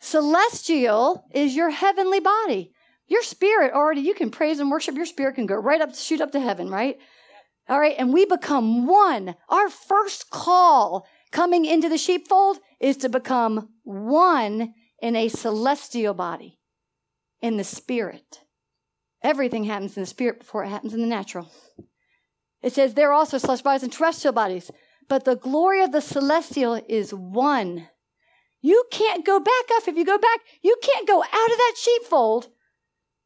Celestial 0.00 1.24
is 1.32 1.54
your 1.54 1.70
heavenly 1.70 2.20
body. 2.20 2.72
Your 3.06 3.22
spirit 3.22 3.72
already, 3.72 4.00
you 4.00 4.14
can 4.14 4.30
praise 4.30 4.60
and 4.60 4.70
worship. 4.70 4.94
Your 4.94 5.06
spirit 5.06 5.34
can 5.34 5.46
go 5.46 5.56
right 5.56 5.80
up, 5.80 5.94
shoot 5.94 6.20
up 6.20 6.32
to 6.32 6.40
heaven, 6.40 6.70
right? 6.70 6.98
All 7.68 7.78
right. 7.78 7.94
And 7.98 8.12
we 8.12 8.24
become 8.24 8.86
one. 8.86 9.36
Our 9.48 9.68
first 9.68 10.30
call 10.30 11.06
coming 11.30 11.64
into 11.64 11.88
the 11.88 11.98
sheepfold 11.98 12.58
is 12.80 12.96
to 12.98 13.08
become 13.08 13.68
one 13.84 14.74
in 15.00 15.16
a 15.16 15.28
celestial 15.28 16.14
body, 16.14 16.58
in 17.40 17.56
the 17.56 17.64
spirit. 17.64 18.40
Everything 19.22 19.64
happens 19.64 19.96
in 19.96 20.02
the 20.02 20.06
spirit 20.06 20.40
before 20.40 20.64
it 20.64 20.68
happens 20.68 20.94
in 20.94 21.00
the 21.00 21.06
natural. 21.06 21.50
It 22.62 22.72
says 22.72 22.94
there 22.94 23.10
are 23.10 23.14
also 23.14 23.38
celestial 23.38 23.70
bodies 23.70 23.82
and 23.82 23.92
terrestrial 23.92 24.32
bodies, 24.32 24.70
but 25.08 25.24
the 25.24 25.36
glory 25.36 25.82
of 25.82 25.92
the 25.92 26.00
celestial 26.00 26.80
is 26.88 27.12
one. 27.12 27.88
You 28.60 28.84
can't 28.90 29.24
go 29.24 29.40
back 29.40 29.64
up. 29.74 29.88
If 29.88 29.96
you 29.96 30.04
go 30.04 30.18
back, 30.18 30.40
you 30.62 30.76
can't 30.82 31.08
go 31.08 31.22
out 31.22 31.50
of 31.50 31.56
that 31.56 31.74
sheepfold 31.76 32.48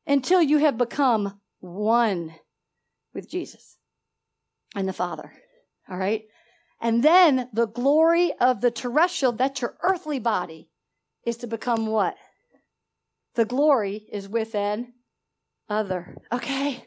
until 0.06 0.40
you 0.40 0.58
have 0.58 0.78
become 0.78 1.40
one 1.60 2.34
with 3.12 3.30
Jesus 3.30 3.78
and 4.74 4.88
the 4.88 4.92
Father. 4.92 5.32
All 5.88 5.96
right? 5.96 6.24
And 6.80 7.02
then 7.02 7.48
the 7.52 7.66
glory 7.66 8.32
of 8.40 8.60
the 8.60 8.70
terrestrial, 8.70 9.32
that's 9.32 9.60
your 9.60 9.76
earthly 9.82 10.18
body, 10.18 10.70
is 11.24 11.36
to 11.38 11.46
become 11.46 11.86
what? 11.86 12.16
The 13.34 13.44
glory 13.44 14.06
is 14.12 14.28
within 14.28 14.93
other. 15.68 16.16
Okay? 16.32 16.84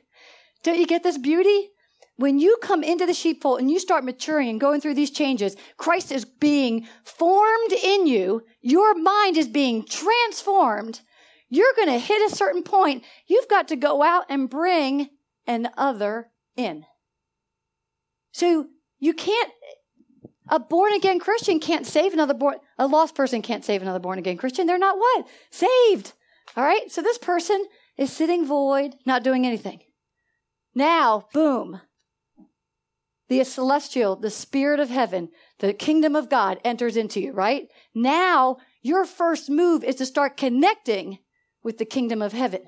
Don't 0.64 0.80
you 0.80 0.88
get 0.88 1.04
this 1.04 1.18
beauty? 1.18 1.70
When 2.18 2.40
you 2.40 2.58
come 2.62 2.84
into 2.84 3.06
the 3.06 3.14
sheepfold 3.14 3.60
and 3.60 3.70
you 3.70 3.80
start 3.80 4.04
maturing 4.04 4.50
and 4.50 4.60
going 4.60 4.82
through 4.82 4.96
these 4.96 5.12
changes, 5.12 5.56
Christ 5.78 6.12
is 6.12 6.26
being 6.26 6.88
formed 7.04 7.72
in 7.72 8.08
you. 8.08 8.42
Your 8.60 8.96
mind 8.96 9.38
is 9.38 9.48
being 9.48 9.86
transformed. 9.86 11.02
You're 11.48 11.74
going 11.76 11.90
to 11.90 12.00
hit 12.00 12.32
a 12.32 12.36
certain 12.36 12.64
point. 12.64 13.04
You've 13.28 13.48
got 13.48 13.68
to 13.68 13.76
go 13.76 14.02
out 14.02 14.26
and 14.30 14.50
bring 14.50 15.10
an 15.46 15.70
other 15.78 16.32
in. 16.56 16.86
So 18.32 18.68
you 19.00 19.14
can't, 19.14 19.52
a 20.50 20.60
born 20.60 20.94
again 20.94 21.20
Christian 21.20 21.60
can't 21.60 21.86
save 21.86 22.14
another 22.14 22.34
born, 22.34 22.58
a 22.78 22.88
lost 22.88 23.16
person 23.16 23.42
can't 23.42 23.64
save 23.64 23.82
another 23.82 24.00
born 24.00 24.18
again 24.18 24.38
Christian. 24.38 24.66
They're 24.66 24.78
not 24.80 24.98
what? 24.98 25.28
Saved. 25.52 26.14
All 26.56 26.64
right. 26.64 26.92
So 26.92 27.02
this 27.02 27.18
person 27.18 27.64
is 27.98 28.12
sitting 28.12 28.46
void, 28.46 28.96
not 29.06 29.24
doing 29.24 29.46
anything. 29.46 29.82
Now, 30.76 31.26
boom. 31.34 31.82
The 33.30 33.44
celestial, 33.44 34.16
the 34.16 34.30
spirit 34.30 34.80
of 34.80 34.90
heaven, 34.90 35.30
the 35.60 35.74
kingdom 35.74 36.16
of 36.16 36.30
God 36.30 36.60
enters 36.64 36.96
into 36.96 37.20
you, 37.20 37.34
right? 37.34 37.68
Now, 37.94 38.58
your 38.82 39.06
first 39.06 39.50
move 39.50 39.84
is 39.84 39.96
to 39.96 40.06
start 40.06 40.38
connecting 40.38 41.20
with 41.64 41.78
the 41.78 41.86
kingdom 41.86 42.22
of 42.22 42.32
heaven. 42.32 42.62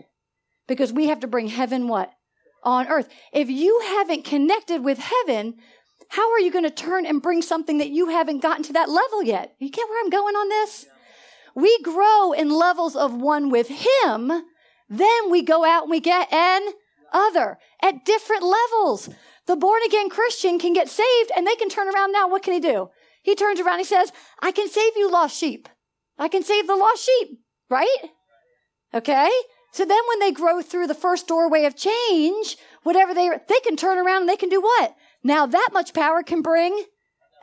Because 0.67 0.91
we 0.91 1.07
have 1.07 1.21
to 1.21 1.27
bring 1.27 1.47
heaven 1.47 1.87
what? 1.87 2.11
On 2.63 2.87
earth. 2.87 3.07
If 3.31 3.49
you 3.49 3.79
haven't 3.83 4.25
connected 4.25 4.83
with 4.83 4.99
heaven, 4.99 5.55
how 6.09 6.31
are 6.31 6.39
you 6.39 6.51
going 6.51 6.65
to 6.65 6.71
turn 6.71 7.05
and 7.05 7.21
bring 7.21 7.41
something 7.41 7.77
that 7.77 7.89
you 7.89 8.09
haven't 8.09 8.41
gotten 8.41 8.63
to 8.63 8.73
that 8.73 8.89
level 8.89 9.23
yet? 9.23 9.55
You 9.59 9.69
get 9.69 9.87
where 9.87 10.03
I'm 10.03 10.09
going 10.09 10.35
on 10.35 10.49
this? 10.49 10.85
We 11.55 11.81
grow 11.83 12.33
in 12.33 12.49
levels 12.49 12.95
of 12.95 13.13
one 13.13 13.49
with 13.49 13.69
Him 13.69 14.31
then 14.89 15.29
we 15.29 15.41
go 15.41 15.63
out 15.65 15.83
and 15.83 15.91
we 15.91 15.99
get 15.99 16.31
an 16.33 16.61
other 17.13 17.57
at 17.81 18.05
different 18.05 18.43
levels. 18.43 19.09
The 19.45 19.55
born 19.55 19.81
again 19.85 20.09
Christian 20.09 20.59
can 20.59 20.73
get 20.73 20.89
saved 20.89 21.31
and 21.35 21.45
they 21.45 21.55
can 21.55 21.69
turn 21.69 21.93
around 21.93 22.11
now. 22.11 22.27
What 22.27 22.43
can 22.43 22.53
he 22.53 22.59
do? 22.59 22.89
He 23.23 23.35
turns 23.35 23.59
around. 23.59 23.79
He 23.79 23.85
says, 23.85 24.11
I 24.41 24.51
can 24.51 24.69
save 24.69 24.95
you 24.95 25.11
lost 25.11 25.37
sheep. 25.37 25.69
I 26.17 26.27
can 26.27 26.43
save 26.43 26.67
the 26.67 26.75
lost 26.75 27.05
sheep, 27.05 27.39
right? 27.69 27.97
Okay. 28.93 29.29
So 29.71 29.85
then 29.85 30.01
when 30.09 30.19
they 30.19 30.31
grow 30.31 30.61
through 30.61 30.87
the 30.87 30.95
first 30.95 31.27
doorway 31.27 31.65
of 31.65 31.75
change, 31.75 32.57
whatever 32.83 33.13
they, 33.13 33.29
they 33.47 33.59
can 33.63 33.75
turn 33.75 33.97
around 33.97 34.21
and 34.21 34.29
they 34.29 34.35
can 34.35 34.49
do 34.49 34.61
what? 34.61 34.95
Now 35.23 35.45
that 35.45 35.69
much 35.71 35.93
power 35.93 36.23
can 36.23 36.41
bring 36.41 36.85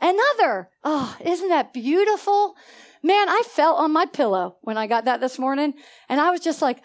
another. 0.01 0.69
Oh, 0.83 1.15
isn't 1.23 1.49
that 1.49 1.73
beautiful? 1.73 2.55
Man, 3.03 3.29
I 3.29 3.43
fell 3.45 3.75
on 3.75 3.93
my 3.93 4.05
pillow 4.05 4.57
when 4.61 4.77
I 4.77 4.87
got 4.87 5.05
that 5.05 5.21
this 5.21 5.39
morning 5.39 5.73
and 6.09 6.19
I 6.19 6.31
was 6.31 6.41
just 6.41 6.61
like, 6.61 6.83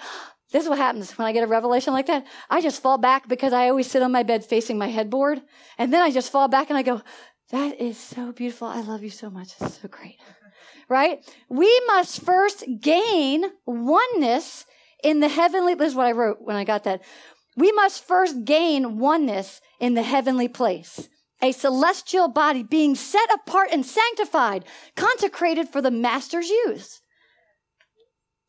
this 0.53 0.65
is 0.65 0.69
what 0.69 0.79
happens 0.79 1.17
when 1.19 1.27
I 1.27 1.33
get 1.33 1.45
a 1.45 1.47
revelation 1.47 1.93
like 1.93 2.07
that. 2.07 2.27
I 2.49 2.61
just 2.61 2.83
fall 2.83 2.99
back 2.99 3.27
because 3.27 3.53
I 3.53 3.69
always 3.69 3.91
sit 3.91 4.03
on 4.03 4.13
my 4.13 4.23
bed 4.23 4.45
facing 4.45 4.79
my 4.79 4.89
headboard. 4.89 5.41
And 5.79 5.93
then 5.93 6.03
I 6.03 6.11
just 6.11 6.31
fall 6.31 6.47
back 6.47 6.69
and 6.69 6.79
I 6.79 6.83
go, 6.83 7.03
that 7.51 7.81
is 7.81 7.99
so 7.99 8.33
beautiful. 8.33 8.69
I 8.69 8.81
love 8.81 9.03
you 9.03 9.11
so 9.11 9.31
much. 9.31 9.55
It's 9.61 9.81
so 9.81 9.89
great. 9.89 10.19
Right? 10.89 11.19
We 11.49 11.83
must 11.87 12.23
first 12.23 12.65
gain 12.81 13.45
oneness 13.67 14.67
in 15.03 15.21
the 15.21 15.29
heavenly. 15.29 15.75
This 15.75 15.91
is 15.91 15.95
what 15.95 16.07
I 16.07 16.13
wrote 16.13 16.39
when 16.41 16.57
I 16.57 16.65
got 16.65 16.85
that. 16.85 17.03
We 17.57 17.73
must 17.73 18.07
first 18.07 18.45
gain 18.45 18.99
oneness 18.99 19.61
in 19.81 19.95
the 19.95 20.03
heavenly 20.03 20.49
place. 20.49 21.09
A 21.43 21.53
celestial 21.53 22.29
body 22.29 22.63
being 22.63 22.95
set 22.95 23.29
apart 23.35 23.69
and 23.73 23.85
sanctified, 23.85 24.65
consecrated 24.97 25.69
for 25.69 25.83
the 25.83 25.91
master's 25.91 26.49
use. 26.49 27.02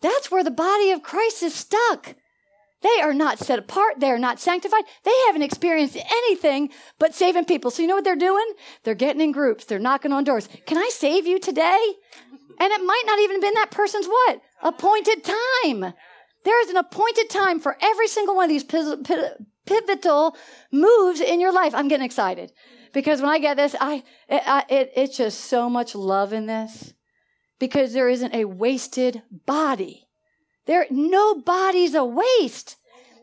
That's 0.04 0.30
where 0.30 0.44
the 0.44 0.52
body 0.52 0.92
of 0.92 1.02
Christ 1.02 1.42
is 1.42 1.56
stuck. 1.56 2.16
They 2.82 3.02
are 3.02 3.14
not 3.14 3.40
set 3.40 3.58
apart. 3.58 4.02
They 4.02 4.12
are 4.12 4.20
not 4.20 4.42
sanctified. 4.42 4.84
They 5.06 5.16
haven't 5.28 5.44
experienced 5.44 5.96
anything 5.96 6.70
but 7.00 7.16
saving 7.16 7.46
people. 7.46 7.72
So 7.72 7.82
you 7.82 7.88
know 7.88 7.96
what 7.96 8.04
they're 8.04 8.18
doing? 8.18 8.46
They're 8.84 8.96
getting 8.96 9.22
in 9.22 9.32
groups. 9.32 9.64
They're 9.64 9.80
knocking 9.80 10.12
on 10.12 10.26
doors. 10.26 10.50
Can 10.66 10.78
I 10.78 10.90
save 10.92 11.26
you 11.26 11.40
today? 11.40 11.80
And 12.60 12.72
it 12.72 12.84
might 12.84 13.04
not 13.06 13.20
even 13.20 13.38
have 13.38 13.42
been 13.42 13.54
that 13.54 13.72
person's 13.72 14.06
what? 14.06 14.42
Appointed 14.62 15.24
time. 15.24 15.94
There 16.44 16.62
is 16.62 16.70
an 16.70 16.76
appointed 16.76 17.30
time 17.30 17.62
for 17.62 17.78
every 17.82 18.10
single 18.10 18.36
one 18.36 18.44
of 18.44 18.50
these 18.50 18.66
pivotal 19.66 20.36
moves 20.70 21.22
in 21.22 21.40
your 21.40 21.54
life. 21.54 21.74
I'm 21.74 21.88
getting 21.88 22.06
excited 22.06 22.52
because 22.92 23.22
when 23.22 23.30
I 23.30 23.40
get 23.40 23.56
this, 23.56 23.74
I, 23.80 24.04
it, 24.28 24.44
I, 24.46 24.66
it, 24.68 24.92
it's 24.98 25.16
just 25.16 25.46
so 25.46 25.70
much 25.70 25.96
love 25.96 26.34
in 26.34 26.48
this 26.48 26.94
because 27.60 27.94
there 27.94 28.10
isn't 28.10 28.34
a 28.34 28.46
wasted 28.46 29.22
body. 29.46 30.08
There, 30.66 30.86
no 30.90 31.36
body's 31.36 31.94
a 31.94 32.06
waste. 32.06 32.78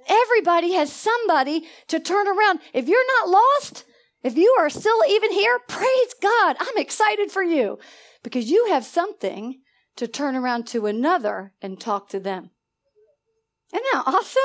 Everybody 0.08 0.72
has 0.72 0.92
somebody 0.92 1.66
to 1.88 2.00
turn 2.00 2.26
around. 2.26 2.60
If 2.72 2.88
you're 2.88 3.06
not 3.20 3.28
lost, 3.28 3.84
if 4.22 4.36
you 4.36 4.54
are 4.58 4.68
still 4.68 5.04
even 5.08 5.32
here, 5.32 5.58
praise 5.68 6.14
God. 6.20 6.56
I'm 6.58 6.76
excited 6.76 7.30
for 7.30 7.42
you 7.42 7.78
because 8.22 8.50
you 8.50 8.66
have 8.70 8.84
something 8.84 9.60
to 9.96 10.06
turn 10.06 10.36
around 10.36 10.66
to 10.68 10.86
another 10.86 11.52
and 11.62 11.80
talk 11.80 12.08
to 12.10 12.20
them. 12.20 12.50
Isn't 13.72 13.86
that 13.92 14.04
awesome? 14.06 14.40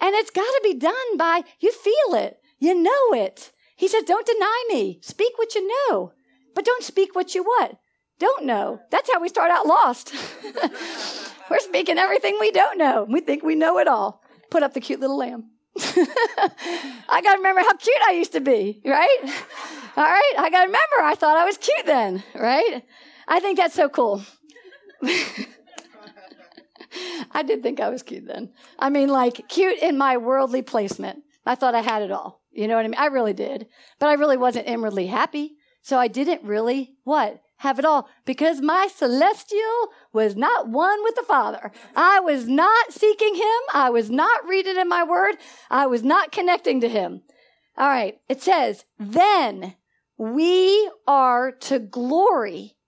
And 0.00 0.14
it's 0.14 0.30
got 0.30 0.42
to 0.42 0.60
be 0.62 0.74
done 0.74 1.16
by, 1.16 1.42
you 1.60 1.72
feel 1.72 2.14
it. 2.14 2.38
You 2.58 2.74
know 2.74 3.12
it. 3.12 3.52
He 3.76 3.88
says, 3.88 4.04
don't 4.04 4.26
deny 4.26 4.64
me. 4.68 4.98
Speak 5.02 5.32
what 5.36 5.54
you 5.54 5.66
know, 5.66 6.12
but 6.54 6.64
don't 6.64 6.82
speak 6.82 7.14
what 7.14 7.34
you 7.34 7.42
what? 7.42 7.78
Don't 8.20 8.44
know. 8.44 8.80
That's 8.90 9.10
how 9.12 9.20
we 9.20 9.28
start 9.28 9.50
out 9.50 9.66
lost. 9.66 10.14
We're 11.50 11.58
speaking 11.58 11.98
everything 11.98 12.36
we 12.38 12.52
don't 12.52 12.78
know. 12.78 13.04
We 13.08 13.20
think 13.20 13.42
we 13.42 13.56
know 13.56 13.78
it 13.78 13.88
all. 13.88 14.22
Put 14.50 14.62
up 14.62 14.74
the 14.74 14.80
cute 14.80 15.00
little 15.00 15.18
lamb. 15.18 15.50
I 15.78 17.20
got 17.24 17.32
to 17.32 17.38
remember 17.38 17.62
how 17.62 17.74
cute 17.74 17.96
I 18.06 18.12
used 18.12 18.32
to 18.32 18.40
be, 18.40 18.80
right? 18.84 19.18
All 19.96 20.04
right. 20.04 20.34
I 20.38 20.50
got 20.50 20.60
to 20.60 20.66
remember 20.66 21.02
I 21.02 21.14
thought 21.14 21.36
I 21.36 21.44
was 21.44 21.56
cute 21.56 21.86
then, 21.86 22.22
right? 22.34 22.82
I 23.26 23.40
think 23.40 23.56
that's 23.56 23.74
so 23.74 23.88
cool. 23.88 24.22
I 27.32 27.42
did 27.44 27.62
think 27.62 27.80
I 27.80 27.88
was 27.88 28.02
cute 28.02 28.26
then. 28.26 28.50
I 28.78 28.90
mean, 28.90 29.08
like 29.08 29.48
cute 29.48 29.78
in 29.78 29.96
my 29.96 30.16
worldly 30.16 30.62
placement. 30.62 31.22
I 31.46 31.54
thought 31.54 31.74
I 31.76 31.80
had 31.80 32.02
it 32.02 32.10
all. 32.10 32.42
You 32.52 32.68
know 32.68 32.74
what 32.74 32.84
I 32.84 32.88
mean? 32.88 32.98
I 32.98 33.06
really 33.06 33.32
did. 33.32 33.68
But 33.98 34.08
I 34.08 34.14
really 34.14 34.36
wasn't 34.36 34.66
inwardly 34.66 35.06
happy. 35.06 35.56
So 35.82 35.98
I 35.98 36.08
didn't 36.08 36.42
really, 36.42 36.96
what? 37.04 37.40
Have 37.60 37.78
it 37.78 37.84
all. 37.84 38.08
Because 38.24 38.62
my 38.62 38.88
celestial 38.94 39.92
was 40.14 40.34
not 40.34 40.68
one 40.68 41.02
with 41.04 41.14
the 41.14 41.22
Father. 41.22 41.70
I 41.94 42.18
was 42.20 42.48
not 42.48 42.90
seeking 42.90 43.34
Him. 43.34 43.60
I 43.74 43.90
was 43.90 44.10
not 44.10 44.48
reading 44.48 44.78
in 44.78 44.88
my 44.88 45.04
word. 45.04 45.36
I 45.68 45.86
was 45.86 46.02
not 46.02 46.32
connecting 46.32 46.80
to 46.80 46.88
Him. 46.88 47.20
All 47.76 47.86
right. 47.86 48.18
It 48.30 48.40
says, 48.40 48.86
then 48.98 49.74
we 50.16 50.90
are 51.06 51.52
to 51.52 51.78
glory 51.78 52.78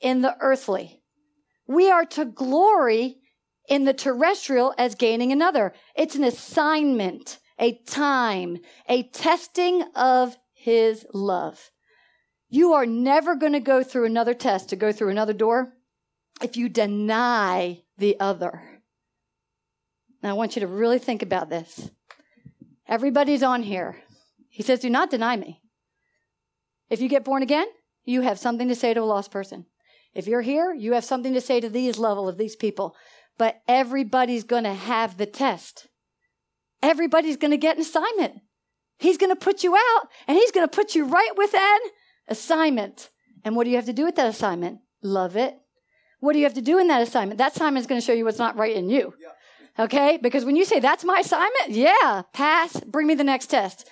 in 0.00 0.22
the 0.22 0.36
earthly. 0.40 1.02
We 1.66 1.90
are 1.90 2.04
to 2.06 2.24
glory 2.24 3.16
in 3.68 3.84
the 3.84 3.92
terrestrial 3.92 4.74
as 4.78 4.94
gaining 4.94 5.32
another. 5.32 5.72
It's 5.96 6.14
an 6.14 6.22
assignment, 6.22 7.40
a 7.58 7.80
time, 7.84 8.58
a 8.88 9.02
testing 9.08 9.82
of 9.96 10.36
his 10.52 11.04
love. 11.12 11.72
You 12.50 12.72
are 12.72 12.84
never 12.84 13.36
going 13.36 13.52
to 13.52 13.60
go 13.60 13.82
through 13.84 14.06
another 14.06 14.34
test 14.34 14.68
to 14.68 14.76
go 14.76 14.90
through 14.90 15.10
another 15.10 15.32
door 15.32 15.72
if 16.42 16.56
you 16.56 16.68
deny 16.68 17.82
the 17.96 18.18
other. 18.18 18.82
Now 20.22 20.30
I 20.30 20.32
want 20.34 20.56
you 20.56 20.60
to 20.60 20.66
really 20.66 20.98
think 20.98 21.22
about 21.22 21.48
this. 21.48 21.90
Everybody's 22.88 23.44
on 23.44 23.62
here. 23.62 23.96
He 24.48 24.64
says, 24.64 24.80
do 24.80 24.90
not 24.90 25.10
deny 25.10 25.36
me. 25.36 25.62
If 26.90 27.00
you 27.00 27.08
get 27.08 27.24
born 27.24 27.44
again, 27.44 27.68
you 28.04 28.22
have 28.22 28.38
something 28.38 28.66
to 28.68 28.74
say 28.74 28.92
to 28.92 29.00
a 29.00 29.04
lost 29.04 29.30
person. 29.30 29.66
If 30.12 30.26
you're 30.26 30.42
here, 30.42 30.74
you 30.74 30.94
have 30.94 31.04
something 31.04 31.34
to 31.34 31.40
say 31.40 31.60
to 31.60 31.68
these 31.68 31.98
level 31.98 32.28
of 32.28 32.36
these 32.36 32.56
people. 32.56 32.96
But 33.38 33.62
everybody's 33.68 34.42
going 34.42 34.64
to 34.64 34.74
have 34.74 35.16
the 35.16 35.26
test. 35.26 35.86
Everybody's 36.82 37.36
going 37.36 37.52
to 37.52 37.56
get 37.56 37.76
an 37.76 37.82
assignment. 37.82 38.40
He's 38.98 39.18
going 39.18 39.30
to 39.30 39.36
put 39.36 39.62
you 39.62 39.76
out 39.76 40.08
and 40.26 40.36
he's 40.36 40.50
going 40.50 40.68
to 40.68 40.76
put 40.76 40.96
you 40.96 41.04
right 41.06 41.30
with 41.36 41.54
an 41.54 41.78
assignment. 42.30 43.10
And 43.44 43.56
what 43.56 43.64
do 43.64 43.70
you 43.70 43.76
have 43.76 43.86
to 43.86 43.92
do 43.92 44.04
with 44.04 44.16
that 44.16 44.28
assignment? 44.28 44.80
Love 45.02 45.36
it. 45.36 45.58
What 46.20 46.34
do 46.34 46.38
you 46.38 46.44
have 46.44 46.54
to 46.54 46.62
do 46.62 46.78
in 46.78 46.88
that 46.88 47.02
assignment? 47.02 47.38
That 47.38 47.56
assignment 47.56 47.82
is 47.82 47.86
going 47.86 48.00
to 48.00 48.06
show 48.06 48.12
you 48.12 48.24
what's 48.24 48.38
not 48.38 48.56
right 48.56 48.76
in 48.76 48.90
you. 48.90 49.14
Okay? 49.78 50.18
Because 50.22 50.44
when 50.44 50.56
you 50.56 50.64
say, 50.64 50.80
that's 50.80 51.04
my 51.04 51.18
assignment, 51.20 51.70
yeah, 51.70 52.22
pass, 52.32 52.78
bring 52.80 53.06
me 53.06 53.14
the 53.14 53.24
next 53.24 53.46
test. 53.46 53.88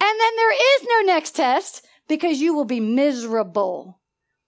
and 0.00 0.20
then 0.20 0.36
there 0.36 0.52
is 0.52 0.88
no 0.88 1.12
next 1.12 1.32
test 1.32 1.86
because 2.08 2.40
you 2.40 2.54
will 2.54 2.64
be 2.64 2.80
miserable. 2.80 4.00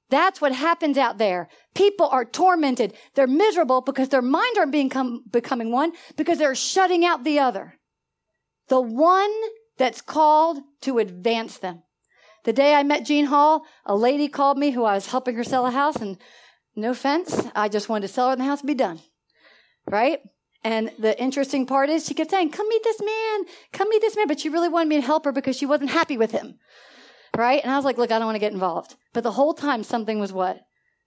That's 0.08 0.40
what 0.40 0.52
happens 0.52 0.98
out 0.98 1.18
there. 1.18 1.48
People 1.74 2.08
are 2.08 2.24
tormented. 2.24 2.94
They're 3.14 3.26
miserable 3.26 3.80
because 3.80 4.08
their 4.08 4.22
mind 4.22 4.56
aren't 4.56 4.72
being 4.72 4.90
becoming 5.30 5.72
one 5.72 5.92
because 6.16 6.38
they're 6.38 6.54
shutting 6.54 7.04
out 7.04 7.24
the 7.24 7.38
other. 7.38 7.74
The 8.68 8.80
one 8.80 9.32
that's 9.78 10.00
called 10.00 10.58
to 10.82 10.98
advance 10.98 11.58
them. 11.58 11.82
The 12.47 12.55
day 12.55 12.74
I 12.74 12.82
met 12.82 13.05
Gene 13.05 13.26
Hall, 13.26 13.66
a 13.84 13.94
lady 13.94 14.28
called 14.28 14.57
me 14.57 14.70
who 14.70 14.84
I 14.84 14.94
was 14.94 15.09
helping 15.09 15.36
her 15.36 15.44
sell 15.44 15.66
a 15.66 15.70
house 15.70 15.97
and 15.97 16.16
no 16.74 16.92
offense, 16.92 17.47
I 17.55 17.68
just 17.68 17.90
wanted 17.90 18.07
to 18.07 18.12
sell 18.12 18.30
her 18.30 18.36
the 18.36 18.44
house 18.44 18.61
and 18.61 18.68
be 18.68 18.74
done. 18.74 19.01
Right? 19.86 20.20
And 20.64 20.90
the 20.99 21.20
interesting 21.20 21.66
part 21.66 21.90
is 21.90 22.07
she 22.07 22.14
kept 22.14 22.30
saying, 22.30 22.51
come 22.51 22.68
meet 22.68 22.82
this 22.82 23.01
man, 23.01 23.44
come 23.72 23.90
meet 23.90 24.01
this 24.01 24.16
man. 24.16 24.26
But 24.26 24.40
she 24.40 24.49
really 24.49 24.70
wanted 24.70 24.88
me 24.88 24.97
to 24.97 25.07
help 25.07 25.26
her 25.26 25.32
because 25.32 25.57
she 25.57 25.66
wasn't 25.66 25.90
happy 25.90 26.16
with 26.16 26.32
him 26.32 26.59
right? 27.36 27.62
And 27.62 27.70
I 27.70 27.76
was 27.76 27.84
like, 27.84 27.99
look, 27.99 28.11
I 28.11 28.18
don't 28.18 28.26
want 28.26 28.36
to 28.36 28.40
get 28.40 28.53
involved. 28.53 28.97
But 29.12 29.22
the 29.22 29.32
whole 29.32 29.55
time 29.55 29.82
something 29.82 30.18
was 30.18 30.32
what? 30.32 30.61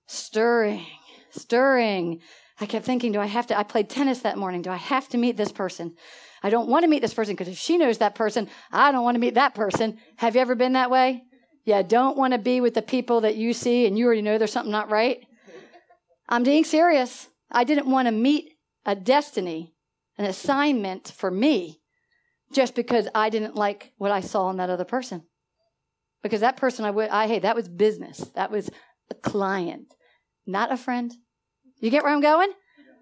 Stirring, 0.08 0.86
stirring. 1.32 2.22
I 2.60 2.66
kept 2.66 2.86
thinking, 2.86 3.12
do 3.12 3.20
I 3.20 3.26
have 3.26 3.48
to? 3.48 3.58
I 3.58 3.64
played 3.64 3.90
tennis 3.90 4.20
that 4.20 4.38
morning. 4.38 4.62
Do 4.62 4.70
I 4.70 4.78
have 4.78 5.08
to 5.10 5.18
meet 5.18 5.38
this 5.38 5.52
person? 5.52 5.96
I 6.44 6.50
don't 6.50 6.70
want 6.70 6.84
to 6.84 6.90
meet 6.90 7.02
this 7.02 7.14
person 7.14 7.34
because 7.34 7.48
if 7.48 7.58
she 7.58 7.78
knows 7.78 7.98
that 7.98 8.16
person, 8.16 8.50
I 8.72 8.92
don't 8.92 9.04
want 9.04 9.16
to 9.16 9.20
meet 9.20 9.36
that 9.36 9.56
person. 9.56 9.98
Have 10.18 10.36
you 10.36 10.42
ever 10.42 10.56
been 10.56 10.74
that 10.74 10.92
way? 10.92 11.24
Yeah, 11.70 11.84
don't 11.84 12.18
want 12.18 12.34
to 12.34 12.40
be 12.40 12.62
with 12.62 12.74
the 12.74 12.82
people 12.82 13.22
that 13.22 13.36
you 13.36 13.54
see 13.54 13.86
and 13.86 13.96
you 13.96 14.08
already 14.08 14.24
know 14.24 14.40
there's 14.40 14.52
something 14.52 14.72
not 14.72 14.90
right. 14.90 15.24
I'm 16.28 16.42
being 16.42 16.64
serious. 16.64 17.28
I 17.52 17.64
didn't 17.64 17.86
want 17.86 18.08
to 18.08 18.12
meet 18.12 18.54
a 18.88 18.96
destiny, 18.96 19.76
an 20.18 20.26
assignment 20.26 21.14
for 21.16 21.30
me, 21.30 21.80
just 22.52 22.74
because 22.74 23.08
I 23.14 23.30
didn't 23.30 23.56
like 23.56 23.94
what 24.00 24.10
I 24.10 24.20
saw 24.20 24.50
in 24.50 24.58
that 24.58 24.72
other 24.72 24.84
person 24.84 25.28
because 26.24 26.42
that 26.42 26.58
person 26.58 26.86
I 26.86 26.90
would, 26.90 27.10
I, 27.10 27.28
hey, 27.28 27.38
that 27.38 27.56
was 27.56 27.68
business. 27.68 28.18
That 28.34 28.50
was 28.50 28.72
a 29.12 29.14
client, 29.14 29.94
not 30.48 30.72
a 30.72 30.78
friend. 30.78 31.14
You 31.82 31.92
get 31.92 32.04
where 32.04 32.12
I'm 32.12 32.20
going? 32.20 32.52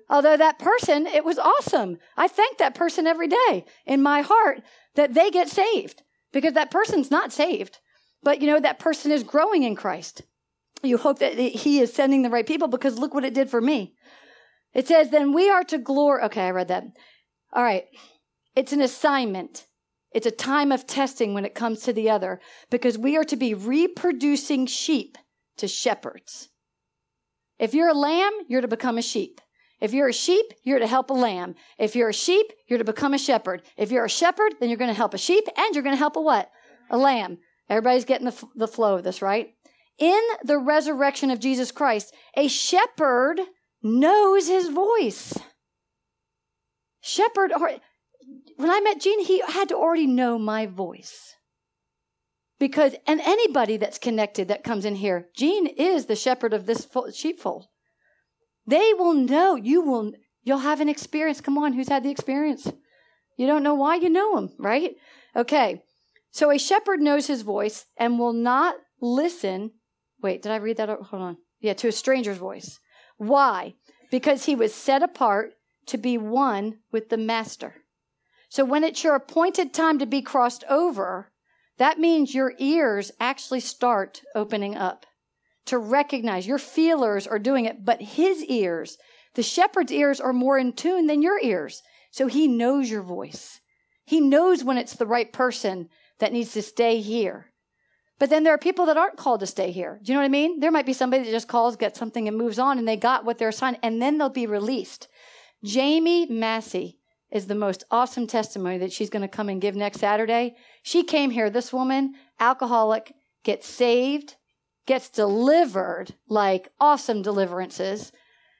Although 0.09 0.35
that 0.35 0.59
person, 0.59 1.07
it 1.07 1.23
was 1.23 1.39
awesome. 1.39 1.99
I 2.17 2.27
thank 2.27 2.57
that 2.57 2.75
person 2.75 3.07
every 3.07 3.29
day 3.29 3.63
in 3.85 4.03
my 4.03 4.23
heart 4.23 4.61
that 4.95 5.13
they 5.13 5.31
get 5.31 5.47
saved 5.47 6.01
because 6.33 6.51
that 6.51 6.69
person's 6.69 7.09
not 7.09 7.31
saved. 7.31 7.79
But 8.23 8.41
you 8.41 8.47
know, 8.47 8.59
that 8.59 8.79
person 8.79 9.11
is 9.11 9.23
growing 9.23 9.63
in 9.63 9.75
Christ. 9.75 10.23
You 10.83 10.97
hope 10.97 11.19
that 11.19 11.33
he 11.33 11.79
is 11.79 11.93
sending 11.93 12.21
the 12.21 12.29
right 12.29 12.45
people 12.45 12.67
because 12.67 12.99
look 12.99 13.13
what 13.13 13.25
it 13.25 13.33
did 13.33 13.49
for 13.49 13.61
me. 13.61 13.95
It 14.73 14.87
says, 14.87 15.09
then 15.09 15.33
we 15.33 15.49
are 15.49 15.63
to 15.65 15.77
glory. 15.77 16.21
Okay, 16.23 16.45
I 16.45 16.51
read 16.51 16.67
that. 16.67 16.83
All 17.53 17.63
right. 17.63 17.85
It's 18.55 18.73
an 18.73 18.81
assignment. 18.81 19.65
It's 20.11 20.27
a 20.27 20.31
time 20.31 20.71
of 20.71 20.87
testing 20.87 21.33
when 21.33 21.45
it 21.45 21.55
comes 21.55 21.81
to 21.81 21.93
the 21.93 22.09
other 22.09 22.39
because 22.69 22.97
we 22.97 23.17
are 23.17 23.23
to 23.23 23.35
be 23.35 23.53
reproducing 23.53 24.65
sheep 24.65 25.17
to 25.57 25.67
shepherds. 25.67 26.49
If 27.59 27.73
you're 27.73 27.89
a 27.89 27.93
lamb, 27.93 28.33
you're 28.47 28.61
to 28.61 28.67
become 28.67 28.97
a 28.97 29.01
sheep. 29.01 29.41
If 29.79 29.93
you're 29.93 30.07
a 30.07 30.13
sheep, 30.13 30.45
you're 30.63 30.79
to 30.79 30.87
help 30.87 31.09
a 31.09 31.13
lamb. 31.13 31.55
If 31.77 31.95
you're 31.95 32.09
a 32.09 32.13
sheep, 32.13 32.47
you're 32.67 32.79
to 32.79 32.85
become 32.85 33.13
a 33.13 33.19
shepherd. 33.19 33.61
If 33.77 33.91
you're 33.91 34.05
a 34.05 34.09
shepherd, 34.09 34.55
then 34.59 34.69
you're 34.69 34.77
going 34.77 34.91
to 34.91 34.97
help 34.97 35.13
a 35.13 35.19
sheep 35.19 35.45
and 35.55 35.75
you're 35.75 35.83
going 35.83 35.95
to 35.95 35.99
help 35.99 36.15
a 36.15 36.21
what? 36.21 36.49
A 36.89 36.97
lamb. 36.97 37.39
Everybody's 37.69 38.05
getting 38.05 38.25
the, 38.25 38.47
the 38.55 38.67
flow 38.67 38.95
of 38.95 39.03
this, 39.03 39.21
right? 39.21 39.49
In 39.97 40.21
the 40.43 40.57
resurrection 40.57 41.31
of 41.31 41.39
Jesus 41.39 41.71
Christ, 41.71 42.13
a 42.35 42.47
shepherd 42.47 43.41
knows 43.81 44.47
his 44.47 44.69
voice. 44.69 45.37
Shepherd, 47.01 47.51
or 47.51 47.71
when 48.57 48.69
I 48.69 48.79
met 48.79 49.01
Gene, 49.01 49.23
he 49.23 49.41
had 49.41 49.69
to 49.69 49.75
already 49.75 50.07
know 50.07 50.37
my 50.37 50.65
voice. 50.65 51.35
Because, 52.59 52.95
and 53.05 53.21
anybody 53.21 53.77
that's 53.77 53.99
connected 53.99 54.47
that 54.47 54.63
comes 54.63 54.83
in 54.83 54.95
here, 54.95 55.27
Gene 55.35 55.67
is 55.67 56.05
the 56.05 56.15
shepherd 56.15 56.53
of 56.53 56.65
this 56.65 56.87
sheepfold. 57.13 57.67
They 58.65 58.93
will 58.93 59.13
know, 59.13 59.55
you 59.55 59.81
will, 59.81 60.13
you'll 60.43 60.57
have 60.59 60.81
an 60.81 60.89
experience. 60.89 61.39
Come 61.39 61.57
on, 61.57 61.73
who's 61.73 61.89
had 61.89 62.03
the 62.03 62.09
experience? 62.09 62.71
You 63.37 63.47
don't 63.47 63.63
know 63.63 63.75
why 63.75 63.95
you 63.95 64.09
know 64.09 64.37
him, 64.37 64.49
right? 64.57 64.95
Okay. 65.35 65.83
So 66.31 66.51
a 66.51 66.57
shepherd 66.57 66.99
knows 66.99 67.27
his 67.27 67.41
voice 67.41 67.85
and 67.97 68.19
will 68.19 68.33
not 68.33 68.75
listen. 69.01 69.71
Wait, 70.21 70.41
did 70.41 70.51
I 70.51 70.57
read 70.57 70.77
that? 70.77 70.89
Hold 70.89 71.21
on. 71.21 71.37
Yeah, 71.59 71.73
to 71.73 71.87
a 71.87 71.91
stranger's 71.91 72.37
voice. 72.37 72.79
Why? 73.17 73.75
Because 74.11 74.45
he 74.45 74.55
was 74.55 74.73
set 74.73 75.01
apart 75.01 75.53
to 75.87 75.97
be 75.97 76.17
one 76.17 76.79
with 76.91 77.09
the 77.09 77.17
master. 77.17 77.75
So 78.49 78.63
when 78.63 78.83
it's 78.83 79.03
your 79.03 79.15
appointed 79.15 79.73
time 79.73 79.99
to 79.99 80.05
be 80.05 80.21
crossed 80.21 80.63
over, 80.69 81.31
that 81.77 81.99
means 81.99 82.33
your 82.33 82.53
ears 82.59 83.11
actually 83.19 83.59
start 83.59 84.21
opening 84.35 84.75
up 84.75 85.05
to 85.65 85.77
recognize 85.77 86.47
your 86.47 86.57
feelers 86.57 87.27
are 87.27 87.39
doing 87.39 87.65
it, 87.65 87.83
but 87.83 88.01
his 88.01 88.43
ears, 88.45 88.97
the 89.35 89.43
shepherd's 89.43 89.91
ears 89.91 90.19
are 90.19 90.33
more 90.33 90.57
in 90.57 90.73
tune 90.73 91.07
than 91.07 91.21
your 91.21 91.39
ears. 91.41 91.83
So 92.11 92.27
he 92.27 92.47
knows 92.47 92.89
your 92.89 93.01
voice. 93.01 93.59
He 94.05 94.21
knows 94.21 94.63
when 94.63 94.77
it's 94.77 94.95
the 94.95 95.05
right 95.05 95.31
person 95.31 95.89
that 96.19 96.33
needs 96.33 96.53
to 96.53 96.61
stay 96.61 96.99
here. 97.01 97.51
But 98.19 98.29
then 98.29 98.43
there 98.43 98.53
are 98.53 98.59
people 98.59 98.85
that 98.87 98.97
aren't 98.97 99.17
called 99.17 99.41
to 99.41 99.47
stay 99.47 99.71
here. 99.71 99.99
Do 100.01 100.11
you 100.11 100.15
know 100.15 100.21
what 100.21 100.25
I 100.25 100.29
mean? 100.29 100.59
There 100.59 100.71
might 100.71 100.87
be 100.87 100.93
somebody 100.93 101.23
that 101.23 101.31
just 101.31 101.47
calls, 101.47 101.75
gets 101.75 101.99
something, 101.99 102.27
and 102.27 102.37
moves 102.37 102.57
on, 102.57 102.79
and 102.79 102.87
they 102.87 102.97
got 102.97 103.25
what 103.25 103.37
they're 103.37 103.49
assigned, 103.49 103.77
and 103.83 104.01
then 104.01 104.17
they'll 104.17 104.29
be 104.29 104.47
released. 104.47 105.07
Jamie 105.63 106.25
Massey 106.25 106.97
is 107.29 107.47
the 107.47 107.55
most 107.55 107.83
awesome 107.91 108.25
testimony 108.25 108.77
that 108.79 108.91
she's 108.91 109.09
going 109.09 109.21
to 109.21 109.27
come 109.27 109.49
and 109.49 109.61
give 109.61 109.75
next 109.75 109.99
Saturday. 109.99 110.55
She 110.81 111.03
came 111.03 111.31
here, 111.31 111.49
this 111.49 111.73
woman, 111.73 112.15
alcoholic, 112.39 113.13
gets 113.43 113.67
saved, 113.67 114.35
gets 114.85 115.09
delivered, 115.09 116.15
like 116.27 116.69
awesome 116.79 117.21
deliverances. 117.21 118.11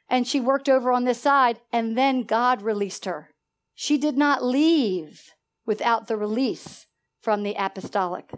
And 0.10 0.28
she 0.28 0.40
worked 0.40 0.70
over 0.70 0.92
on 0.92 1.06
this 1.06 1.22
side, 1.22 1.60
and 1.72 1.98
then 1.98 2.24
God 2.24 2.62
released 2.62 3.06
her. 3.06 3.30
She 3.74 3.98
did 3.98 4.18
not 4.18 4.44
leave 4.44 5.32
without 5.66 6.08
the 6.08 6.18
release 6.18 6.87
from 7.28 7.44
the 7.44 7.56
apostolic 7.60 8.32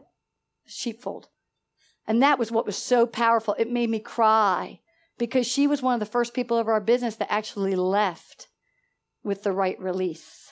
sheepfold. 0.66 1.28
And 2.08 2.24
that 2.24 2.40
was 2.40 2.52
what 2.52 2.66
was 2.66 2.76
so 2.76 3.06
powerful. 3.06 3.56
It 3.60 3.70
made 3.70 3.88
me 3.88 4.00
cry 4.00 4.80
because 5.20 5.46
she 5.46 5.68
was 5.68 5.84
one 5.84 5.94
of 5.94 6.00
the 6.00 6.08
first 6.08 6.34
people 6.34 6.58
of 6.58 6.68
our 6.68 6.82
business 6.82 7.16
that 7.18 7.32
actually 7.32 7.76
left 7.76 8.48
with 9.24 9.44
the 9.44 9.52
right 9.52 9.80
release. 9.80 10.52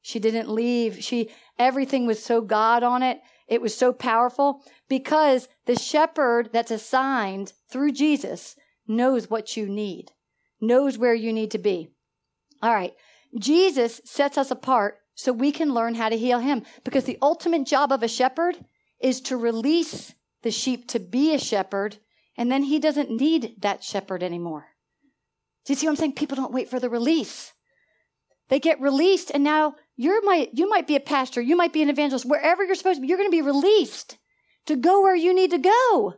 She 0.00 0.20
didn't 0.20 0.48
leave. 0.48 1.02
She, 1.02 1.30
everything 1.58 2.06
was 2.06 2.22
so 2.22 2.40
God 2.40 2.84
on 2.84 3.02
it. 3.02 3.18
It 3.48 3.60
was 3.60 3.76
so 3.76 3.92
powerful 3.92 4.62
because 4.88 5.48
the 5.64 5.74
shepherd 5.74 6.50
that's 6.52 6.70
assigned 6.70 7.52
through 7.68 7.90
Jesus 7.90 8.54
knows 8.86 9.28
what 9.28 9.56
you 9.56 9.66
need, 9.66 10.12
knows 10.60 10.98
where 10.98 11.14
you 11.14 11.32
need 11.32 11.50
to 11.50 11.58
be. 11.58 11.88
All 12.62 12.72
right. 12.72 12.94
Jesus 13.36 14.00
sets 14.04 14.38
us 14.38 14.52
apart 14.52 14.98
so 15.16 15.32
we 15.32 15.50
can 15.50 15.74
learn 15.74 15.94
how 15.96 16.08
to 16.08 16.16
heal 16.16 16.38
him 16.38 16.62
because 16.84 17.04
the 17.04 17.18
ultimate 17.20 17.66
job 17.66 17.90
of 17.90 18.02
a 18.02 18.08
shepherd 18.08 18.56
is 19.00 19.20
to 19.22 19.36
release 19.36 20.14
the 20.42 20.50
sheep 20.50 20.86
to 20.88 21.00
be 21.00 21.34
a 21.34 21.38
shepherd 21.38 21.96
and 22.36 22.52
then 22.52 22.64
he 22.64 22.78
doesn't 22.78 23.10
need 23.10 23.54
that 23.62 23.82
shepherd 23.82 24.22
anymore. 24.22 24.66
Do 25.64 25.72
you 25.72 25.76
see 25.76 25.86
what 25.86 25.92
I'm 25.92 25.96
saying? 25.96 26.12
People 26.12 26.36
don't 26.36 26.52
wait 26.52 26.68
for 26.68 26.78
the 26.78 26.90
release. 26.90 27.54
They 28.48 28.60
get 28.60 28.80
released 28.80 29.30
and 29.32 29.42
now 29.42 29.76
you're 29.96 30.22
my, 30.22 30.50
you 30.52 30.68
might 30.68 30.86
be 30.86 30.96
a 30.96 31.00
pastor, 31.00 31.40
you 31.40 31.56
might 31.56 31.72
be 31.72 31.82
an 31.82 31.88
evangelist, 31.88 32.28
wherever 32.28 32.62
you're 32.62 32.74
supposed 32.74 32.98
to 32.98 33.00
be, 33.00 33.08
you're 33.08 33.18
going 33.18 33.30
to 33.30 33.36
be 33.36 33.42
released 33.42 34.18
to 34.66 34.76
go 34.76 35.00
where 35.00 35.16
you 35.16 35.34
need 35.34 35.50
to 35.50 35.58
go. 35.58 36.14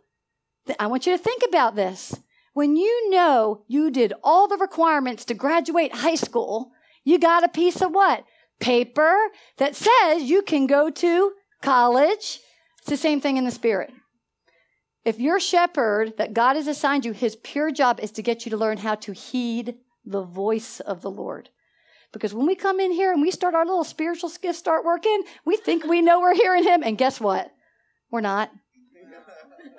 I 0.79 0.89
want 0.89 1.07
you 1.07 1.17
to 1.17 1.23
think 1.23 1.43
about 1.49 1.77
this. 1.77 2.15
When 2.53 2.77
you 2.77 3.11
know 3.11 3.63
you 3.69 3.93
did 3.93 4.13
all 4.25 4.49
the 4.49 4.57
requirements 4.57 5.25
to 5.27 5.35
graduate 5.35 5.95
high 5.95 6.17
school, 6.17 6.73
you 7.05 7.19
got 7.19 7.45
a 7.45 7.49
piece 7.49 7.81
of 7.81 7.93
what? 7.93 8.25
Paper 8.61 9.17
that 9.59 9.77
says 9.77 10.23
you 10.23 10.43
can 10.43 10.67
go 10.67 10.91
to 10.91 11.33
college. 11.63 12.41
It's 12.79 12.89
the 12.89 12.97
same 12.97 13.21
thing 13.21 13.37
in 13.37 13.45
the 13.45 13.51
spirit. 13.51 13.93
If 15.05 15.21
your 15.21 15.41
shepherd 15.41 16.19
that 16.19 16.35
God 16.35 16.57
has 16.57 16.67
assigned 16.67 17.05
you, 17.05 17.13
his 17.13 17.37
pure 17.37 17.71
job 17.71 18.01
is 18.01 18.11
to 18.13 18.23
get 18.23 18.45
you 18.45 18.51
to 18.51 18.57
learn 18.57 18.79
how 18.79 18.95
to 18.97 19.13
heed 19.13 19.77
the 20.05 20.23
voice 20.23 20.81
of 20.81 21.03
the 21.03 21.11
Lord. 21.11 21.51
Because 22.13 22.35
when 22.35 22.47
we 22.47 22.55
come 22.55 22.81
in 22.81 22.93
here 22.93 23.13
and 23.13 23.21
we 23.21 23.31
start 23.31 23.55
our 23.55 23.65
little 23.65 23.85
spiritual 23.85 24.31
gifts 24.41 24.59
start 24.59 24.85
working, 24.85 25.23
we 25.45 25.57
think 25.57 25.85
we 25.85 26.01
know 26.01 26.21
we're 26.21 26.35
hearing 26.35 26.65
him, 26.65 26.83
and 26.83 26.99
guess 26.99 27.21
what? 27.21 27.53
We're 28.11 28.23
not. 28.23 28.51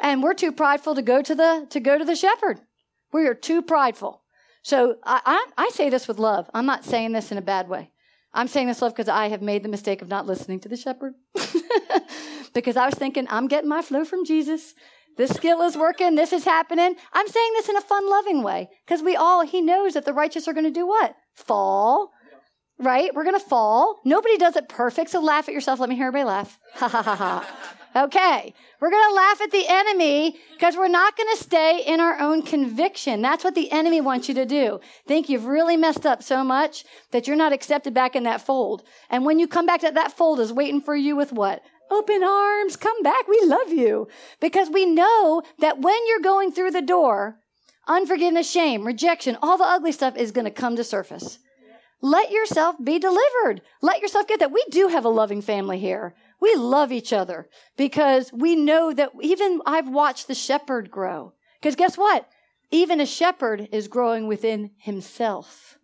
And 0.01 0.23
we're 0.23 0.34
too 0.34 0.51
prideful 0.51 0.95
to 0.95 1.01
go 1.01 1.21
to 1.21 1.36
the 1.36 1.67
to 1.71 1.80
go 1.80 1.97
to 1.97 2.05
the 2.05 2.15
shepherd. 2.15 2.61
We 3.11 3.27
are 3.27 3.34
too 3.34 3.61
prideful. 3.61 4.23
So 4.61 4.97
I, 5.03 5.21
I, 5.25 5.65
I 5.65 5.69
say 5.73 5.89
this 5.89 6.07
with 6.07 6.19
love. 6.19 6.49
I'm 6.53 6.65
not 6.65 6.86
saying 6.86 7.11
this 7.11 7.32
in 7.32 7.38
a 7.38 7.41
bad 7.41 7.67
way. 7.67 7.91
I'm 8.34 8.47
saying 8.47 8.67
this 8.67 8.82
love 8.82 8.93
because 8.93 9.09
I 9.09 9.30
have 9.30 9.41
made 9.41 9.63
the 9.63 9.69
mistake 9.69 10.01
of 10.01 10.07
not 10.07 10.27
listening 10.27 10.59
to 10.61 10.69
the 10.69 10.77
shepherd. 10.77 11.13
because 12.53 12.77
I 12.77 12.86
was 12.86 12.95
thinking, 12.95 13.27
I'm 13.30 13.47
getting 13.47 13.69
my 13.69 13.82
flow 13.82 14.05
from 14.05 14.25
Jesus. 14.25 14.73
This 15.17 15.32
skill 15.32 15.61
is 15.61 15.75
working. 15.75 16.15
This 16.15 16.32
is 16.32 16.45
happening. 16.45 16.95
I'm 17.11 17.27
saying 17.27 17.51
this 17.53 17.69
in 17.69 17.75
a 17.75 17.82
fun, 17.82 18.09
loving 18.09 18.43
way 18.43 18.69
because 18.86 19.01
we 19.01 19.15
all, 19.15 19.45
he 19.45 19.61
knows 19.61 19.93
that 19.93 20.05
the 20.05 20.13
righteous 20.13 20.47
are 20.47 20.53
going 20.53 20.65
to 20.65 20.71
do 20.71 20.88
what? 20.88 21.15
Fall. 21.36 22.11
Right? 22.80 23.13
We're 23.13 23.25
going 23.25 23.39
to 23.39 23.45
fall. 23.45 23.99
Nobody 24.05 24.38
does 24.38 24.55
it 24.55 24.69
perfect. 24.69 25.09
So 25.09 25.21
laugh 25.21 25.49
at 25.49 25.53
yourself. 25.53 25.80
Let 25.80 25.89
me 25.89 25.95
hear 25.95 26.07
everybody 26.07 26.27
laugh. 26.27 26.57
Ha 26.75 26.88
ha 26.88 27.01
ha 27.01 27.15
ha. 27.15 27.75
Okay. 27.95 28.53
We're 28.80 28.91
going 28.91 29.09
to 29.09 29.15
laugh 29.15 29.41
at 29.41 29.51
the 29.51 29.65
enemy 29.67 30.38
because 30.53 30.77
we're 30.77 30.88
not 30.88 31.17
going 31.17 31.30
to 31.36 31.43
stay 31.43 31.84
in 31.86 31.99
our 31.99 32.19
own 32.19 32.43
conviction. 32.43 33.21
That's 33.21 33.43
what 33.43 33.55
the 33.55 33.71
enemy 33.71 33.99
wants 33.99 34.30
you 34.30 34.36
to 34.36 34.45
do. 34.45 34.80
Think 35.07 35.27
you've 35.27 35.47
really 35.47 35.75
messed 35.75 36.05
up 36.05 36.23
so 36.23 36.43
much 36.43 36.86
that 37.11 37.27
you're 37.27 37.36
not 37.36 37.51
accepted 37.51 37.93
back 37.93 38.15
in 38.15 38.23
that 38.23 38.45
fold. 38.45 38.84
And 39.09 39.25
when 39.25 39.39
you 39.39 39.47
come 39.47 39.65
back 39.65 39.82
to 39.82 39.91
that 39.91 40.15
fold 40.15 40.39
is 40.39 40.53
waiting 40.53 40.82
for 40.82 40.95
you 40.95 41.15
with 41.15 41.34
what? 41.34 41.61
Open 41.91 42.23
arms. 42.23 42.75
Come 42.75 43.01
back. 43.01 43.27
We 43.27 43.41
love 43.43 43.69
you. 43.69 44.07
Because 44.39 44.69
we 44.69 44.86
know 44.86 45.41
that 45.57 45.82
when 45.82 45.97
you're 46.07 46.21
going 46.21 46.51
through 46.51 46.71
the 46.71 46.82
door, 46.82 47.39
unforgiveness, 47.88 48.49
shame, 48.49 48.86
rejection, 48.86 49.38
all 49.41 49.57
the 49.57 49.63
ugly 49.65 49.91
stuff 49.91 50.15
is 50.15 50.32
going 50.32 50.45
to 50.45 50.51
come 50.51 50.75
to 50.75 50.84
surface. 50.84 51.39
Let 52.01 52.31
yourself 52.31 52.77
be 52.81 52.97
delivered. 52.97 53.61
Let 53.81 54.01
yourself 54.01 54.27
get 54.27 54.39
that. 54.39 54.53
We 54.53 54.63
do 54.71 54.87
have 54.87 55.03
a 55.03 55.09
loving 55.09 55.41
family 55.41 55.79
here. 55.79 56.15
We 56.39 56.55
love 56.55 56.91
each 56.91 57.11
other 57.11 57.49
because 57.75 58.31
we 58.31 58.55
know 58.55 58.93
that 58.93 59.11
even 59.21 59.61
I've 59.65 59.89
watched 59.89 60.27
the 60.27 60.35
shepherd 60.35 60.89
grow. 60.89 61.33
Because 61.59 61.75
guess 61.75 61.97
what? 61.97 62.29
Even 62.71 63.01
a 63.01 63.05
shepherd 63.05 63.67
is 63.71 63.89
growing 63.89 64.27
within 64.27 64.71
himself. 64.77 65.77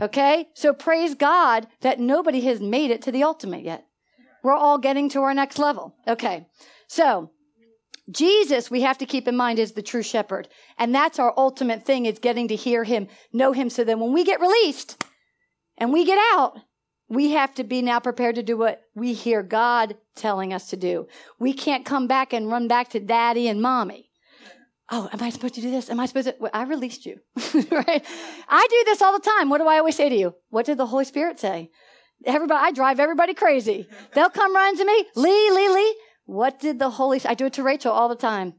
Okay? 0.00 0.48
So 0.54 0.72
praise 0.72 1.14
God 1.14 1.66
that 1.80 1.98
nobody 1.98 2.42
has 2.42 2.60
made 2.60 2.92
it 2.92 3.02
to 3.02 3.12
the 3.12 3.24
ultimate 3.24 3.64
yet. 3.64 3.86
We're 4.44 4.52
all 4.52 4.78
getting 4.78 5.08
to 5.10 5.22
our 5.22 5.34
next 5.34 5.58
level. 5.58 5.96
Okay. 6.06 6.46
So, 6.86 7.30
Jesus, 8.10 8.70
we 8.70 8.82
have 8.82 8.98
to 8.98 9.06
keep 9.06 9.26
in 9.26 9.36
mind, 9.36 9.58
is 9.58 9.72
the 9.72 9.82
true 9.82 10.02
shepherd. 10.02 10.48
And 10.78 10.94
that's 10.94 11.18
our 11.18 11.32
ultimate 11.36 11.86
thing 11.86 12.04
is 12.04 12.18
getting 12.18 12.48
to 12.48 12.54
hear 12.54 12.84
him, 12.84 13.08
know 13.32 13.52
him. 13.52 13.70
So 13.70 13.82
then 13.82 13.98
when 13.98 14.12
we 14.12 14.22
get 14.22 14.40
released 14.40 15.02
and 15.78 15.92
we 15.92 16.04
get 16.04 16.18
out, 16.34 16.58
we 17.08 17.32
have 17.32 17.54
to 17.54 17.64
be 17.64 17.82
now 17.82 18.00
prepared 18.00 18.36
to 18.36 18.42
do 18.42 18.56
what 18.56 18.82
we 18.94 19.12
hear 19.12 19.42
God 19.42 19.96
telling 20.14 20.52
us 20.52 20.70
to 20.70 20.76
do. 20.76 21.06
We 21.38 21.52
can't 21.52 21.84
come 21.84 22.06
back 22.06 22.32
and 22.32 22.48
run 22.48 22.68
back 22.68 22.90
to 22.90 23.00
daddy 23.00 23.48
and 23.48 23.60
mommy. 23.60 24.10
Oh, 24.90 25.08
am 25.12 25.22
I 25.22 25.30
supposed 25.30 25.54
to 25.54 25.60
do 25.60 25.70
this? 25.70 25.88
Am 25.88 25.98
I 25.98 26.06
supposed 26.06 26.28
to? 26.28 26.36
Well, 26.38 26.50
I 26.52 26.64
released 26.64 27.06
you, 27.06 27.18
right? 27.70 28.04
I 28.48 28.66
do 28.70 28.82
this 28.84 29.00
all 29.00 29.12
the 29.12 29.30
time. 29.30 29.48
What 29.48 29.58
do 29.58 29.66
I 29.66 29.78
always 29.78 29.96
say 29.96 30.08
to 30.08 30.14
you? 30.14 30.34
What 30.50 30.66
did 30.66 30.76
the 30.76 30.86
Holy 30.86 31.06
Spirit 31.06 31.40
say? 31.40 31.70
Everybody, 32.26 32.60
I 32.62 32.70
drive 32.70 33.00
everybody 33.00 33.34
crazy. 33.34 33.88
They'll 34.12 34.30
come 34.30 34.54
run 34.54 34.76
to 34.76 34.84
me. 34.84 35.06
Leigh, 35.16 35.50
Leigh, 35.50 35.68
Leigh. 35.68 35.94
What 36.26 36.60
did 36.60 36.78
the 36.78 36.90
Holy, 36.90 37.20
I 37.24 37.34
do 37.34 37.46
it 37.46 37.54
to 37.54 37.62
Rachel 37.62 37.92
all 37.92 38.08
the 38.08 38.14
time. 38.14 38.54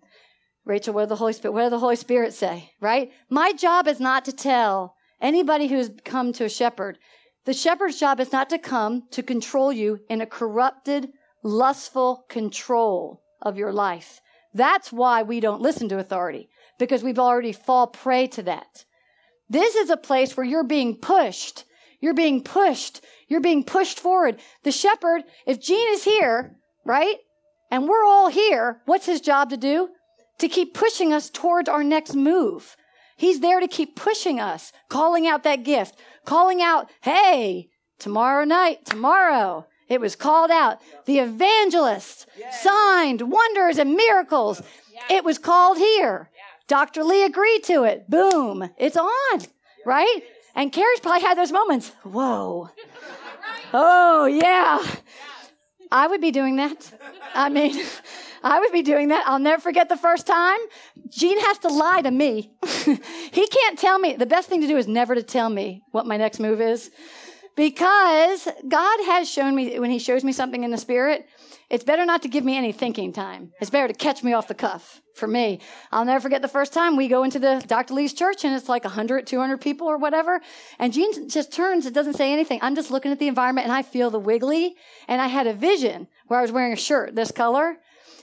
Rachel, 0.66 0.94
what 0.94 1.02
did 1.02 1.10
the 1.10 1.16
Holy 1.16 1.34
Spirit, 1.34 1.54
what 1.54 1.64
did 1.64 1.72
the 1.72 1.80
Holy 1.80 1.96
Spirit 1.96 2.34
say? 2.34 2.72
Right? 2.82 3.12
My 3.30 3.54
job 3.54 3.88
is 3.88 4.00
not 4.00 4.26
to 4.26 4.34
tell 4.34 4.95
anybody 5.22 5.68
who's 5.68 5.92
come 6.04 6.34
to 6.34 6.46
a 6.46 6.50
shepherd 6.50 6.98
the 7.46 7.54
shepherd's 7.54 8.00
job 8.00 8.20
is 8.20 8.32
not 8.32 8.50
to 8.50 8.58
come 8.58 9.04
to 9.12 9.22
control 9.22 9.72
you 9.72 10.00
in 10.10 10.20
a 10.20 10.26
corrupted, 10.26 11.10
lustful 11.44 12.26
control 12.28 13.22
of 13.42 13.56
your 13.56 13.72
life. 13.72 14.20
That's 14.54 14.92
why 14.92 15.22
we 15.22 15.40
don't 15.40 15.62
listen 15.62 15.88
to 15.90 16.00
authority, 16.00 16.50
because 16.80 17.04
we've 17.04 17.20
already 17.20 17.52
fall 17.52 17.88
prey 17.88 18.26
to 18.28 18.42
that. 18.44 18.86
This 19.48 19.76
is 19.76 19.92
a 19.92 19.98
place 19.98 20.36
where 20.36 20.46
you're 20.46 20.64
being 20.64 20.98
pushed. 20.98 21.66
You're 22.00 22.16
being 22.16 22.42
pushed. 22.42 23.02
You're 23.28 23.42
being 23.42 23.64
pushed 23.64 24.00
forward. 24.00 24.40
The 24.64 24.72
shepherd, 24.72 25.24
if 25.46 25.62
Gene 25.62 25.94
is 25.94 26.04
here, 26.04 26.56
right? 26.84 27.18
And 27.70 27.88
we're 27.88 28.06
all 28.06 28.30
here, 28.30 28.82
what's 28.86 29.06
his 29.06 29.22
job 29.22 29.52
to 29.52 29.58
do? 29.58 29.90
To 30.40 30.48
keep 30.48 30.74
pushing 30.74 31.14
us 31.14 31.30
towards 31.30 31.70
our 31.70 31.84
next 31.84 32.16
move. 32.16 32.76
He's 33.16 33.40
there 33.40 33.60
to 33.60 33.68
keep 33.68 33.96
pushing 33.96 34.40
us, 34.40 34.72
calling 34.90 35.26
out 35.28 35.44
that 35.44 35.64
gift, 35.64 35.98
calling 36.26 36.62
out, 36.62 36.90
hey, 37.02 37.70
tomorrow 38.00 38.44
night, 38.44 38.86
tomorrow. 38.86 39.68
It 39.88 40.02
was 40.02 40.16
called 40.16 40.52
out. 40.52 40.82
The 41.06 41.20
evangelist 41.20 42.28
signed 42.52 43.22
wonders 43.22 43.78
and 43.78 43.94
miracles. 43.94 44.62
It 45.10 45.24
was 45.24 45.38
called 45.38 45.78
here. 45.78 46.30
Dr. 46.68 47.04
Lee 47.04 47.24
agreed 47.24 47.64
to 47.66 47.84
it. 47.84 48.10
Boom. 48.10 48.70
It's 48.78 48.98
on. 48.98 49.42
Right? 49.86 50.22
And 50.56 50.72
Carrie's 50.72 51.00
probably 51.00 51.22
had 51.22 51.38
those 51.38 51.52
moments. 51.52 51.90
Whoa. 52.04 52.70
Oh, 53.74 54.26
yeah. 54.26 54.84
I 55.92 56.08
would 56.08 56.22
be 56.22 56.32
doing 56.32 56.56
that. 56.56 56.92
I 57.36 57.50
mean, 57.50 57.86
I 58.46 58.60
would 58.60 58.72
be 58.72 58.84
doing 58.84 59.08
that. 59.08 59.28
I'll 59.28 59.40
never 59.40 59.60
forget 59.60 59.90
the 59.90 59.98
first 59.98 60.28
time. 60.28 60.60
Gene 61.10 61.40
has 61.40 61.58
to 61.60 61.68
lie 61.68 62.04
to 62.04 62.12
me. 62.12 62.52
he 62.86 63.48
can't 63.48 63.80
tell 63.80 63.98
me. 63.98 64.14
The 64.14 64.28
best 64.28 64.48
thing 64.48 64.62
to 64.62 64.68
do 64.68 64.78
is 64.78 64.88
never 64.88 65.16
to 65.16 65.24
tell 65.24 65.50
me 65.50 65.82
what 65.92 66.06
my 66.06 66.16
next 66.16 66.40
move 66.40 66.62
is. 66.62 66.92
Because 67.56 68.48
God 68.68 69.00
has 69.06 69.28
shown 69.28 69.56
me, 69.56 69.80
when 69.80 69.90
He 69.90 69.98
shows 69.98 70.24
me 70.24 70.32
something 70.32 70.64
in 70.64 70.70
the 70.70 70.78
Spirit, 70.78 71.28
it's 71.72 71.84
better 71.84 72.06
not 72.06 72.22
to 72.22 72.28
give 72.28 72.46
me 72.46 72.56
any 72.56 72.72
thinking 72.72 73.14
time. 73.14 73.52
It's 73.60 73.72
better 73.72 73.88
to 73.88 73.96
catch 73.96 74.24
me 74.24 74.34
off 74.34 74.48
the 74.48 74.54
cuff 74.54 75.02
for 75.16 75.26
me. 75.26 75.62
I'll 75.92 76.06
never 76.06 76.20
forget 76.20 76.44
the 76.44 76.48
first 76.48 76.72
time 76.72 76.96
we 76.96 77.08
go 77.08 77.24
into 77.24 77.40
the 77.40 77.64
Dr. 77.66 77.96
Lee's 77.96 78.14
church 78.14 78.44
and 78.46 78.54
it's 78.54 78.70
like 78.70 78.84
100, 78.84 79.26
200 79.26 79.60
people 79.60 79.88
or 79.88 79.98
whatever. 79.98 80.40
And 80.78 80.94
Gene 80.94 81.28
just 81.30 81.52
turns, 81.52 81.88
it 81.88 81.96
doesn't 81.96 82.14
say 82.14 82.32
anything. 82.32 82.60
I'm 82.62 82.76
just 82.76 82.92
looking 82.92 83.12
at 83.12 83.18
the 83.18 83.28
environment 83.28 83.66
and 83.66 83.74
I 83.76 83.82
feel 83.82 84.12
the 84.12 84.20
wiggly. 84.20 84.76
And 85.08 85.20
I 85.20 85.28
had 85.28 85.48
a 85.48 85.54
vision 85.54 86.08
where 86.28 86.40
I 86.40 86.44
was 86.44 86.52
wearing 86.52 86.74
a 86.74 86.78
shirt 86.78 87.16
this 87.16 87.32
color 87.32 87.78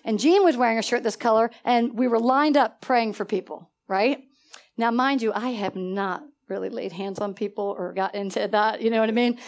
and 0.05 0.19
Gene 0.19 0.45
was 0.45 0.57
wearing 0.57 0.79
a 0.79 0.83
shirt 0.83 1.03
this 1.03 1.17
color, 1.17 1.51
and 1.65 1.99
we 1.99 2.09
were 2.09 2.21
lined 2.21 2.57
up 2.57 2.81
praying 2.81 3.13
for 3.15 3.25
people, 3.25 3.71
right? 3.89 4.25
Now, 4.77 4.91
mind 4.91 5.23
you, 5.23 5.33
I 5.33 5.51
have 5.51 5.77
not 5.77 6.25
really 6.49 6.69
laid 6.69 6.93
hands 6.93 7.19
on 7.19 7.35
people 7.35 7.75
or 7.79 7.93
got 7.93 8.15
into 8.15 8.47
that, 8.49 8.83
you 8.83 8.91
know 8.91 9.01
what 9.01 9.09
I 9.09 9.13
mean? 9.13 9.39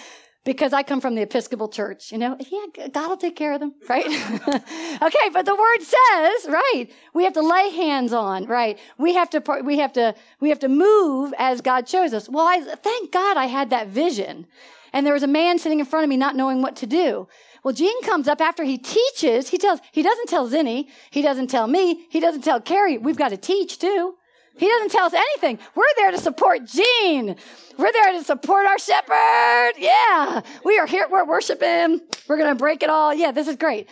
Because 0.44 0.74
I 0.74 0.82
come 0.82 1.00
from 1.00 1.14
the 1.14 1.22
Episcopal 1.22 1.68
Church, 1.68 2.12
you 2.12 2.18
know, 2.18 2.36
yeah, 2.38 2.88
God 2.88 3.08
will 3.08 3.16
take 3.16 3.34
care 3.34 3.54
of 3.54 3.60
them, 3.60 3.74
right? 3.88 4.04
okay, 5.02 5.28
but 5.32 5.46
the 5.46 5.54
word 5.54 5.80
says, 5.80 6.52
right, 6.52 6.86
we 7.14 7.24
have 7.24 7.32
to 7.32 7.40
lay 7.40 7.70
hands 7.70 8.12
on, 8.12 8.44
right? 8.44 8.78
We 8.98 9.14
have 9.14 9.30
to, 9.30 9.62
we 9.64 9.78
have 9.78 9.94
to, 9.94 10.14
we 10.40 10.50
have 10.50 10.58
to 10.58 10.68
move 10.68 11.32
as 11.38 11.62
God 11.62 11.88
shows 11.88 12.12
us. 12.12 12.28
Well, 12.28 12.46
I, 12.46 12.60
thank 12.60 13.10
God 13.10 13.38
I 13.38 13.46
had 13.46 13.70
that 13.70 13.88
vision. 13.88 14.46
And 14.92 15.06
there 15.06 15.14
was 15.14 15.22
a 15.22 15.28
man 15.28 15.58
sitting 15.58 15.80
in 15.80 15.86
front 15.86 16.04
of 16.04 16.10
me 16.10 16.16
not 16.16 16.36
knowing 16.36 16.60
what 16.60 16.76
to 16.76 16.86
do. 16.86 17.26
Well, 17.64 17.74
Gene 17.74 18.00
comes 18.02 18.28
up 18.28 18.40
after 18.40 18.62
he 18.62 18.78
teaches. 18.78 19.48
He 19.48 19.58
tells, 19.58 19.80
he 19.90 20.02
doesn't 20.02 20.28
tell 20.28 20.48
Zinni. 20.48 20.88
He 21.10 21.22
doesn't 21.22 21.48
tell 21.48 21.66
me. 21.66 22.06
He 22.10 22.20
doesn't 22.20 22.42
tell 22.42 22.60
Carrie. 22.60 22.98
We've 22.98 23.16
got 23.16 23.30
to 23.30 23.36
teach 23.36 23.78
too. 23.78 24.14
He 24.56 24.68
doesn't 24.68 24.90
tell 24.90 25.06
us 25.06 25.14
anything. 25.14 25.58
We're 25.74 25.84
there 25.96 26.12
to 26.12 26.18
support 26.18 26.66
Gene. 26.66 27.34
We're 27.76 27.92
there 27.92 28.12
to 28.12 28.22
support 28.22 28.66
our 28.66 28.78
shepherd. 28.78 29.72
Yeah. 29.78 30.42
We 30.64 30.78
are 30.78 30.86
here. 30.86 31.08
We're 31.10 31.24
worshiping. 31.24 32.00
We're 32.28 32.36
going 32.36 32.50
to 32.50 32.54
break 32.54 32.84
it 32.84 32.90
all. 32.90 33.12
Yeah, 33.12 33.32
this 33.32 33.48
is 33.48 33.56
great. 33.56 33.88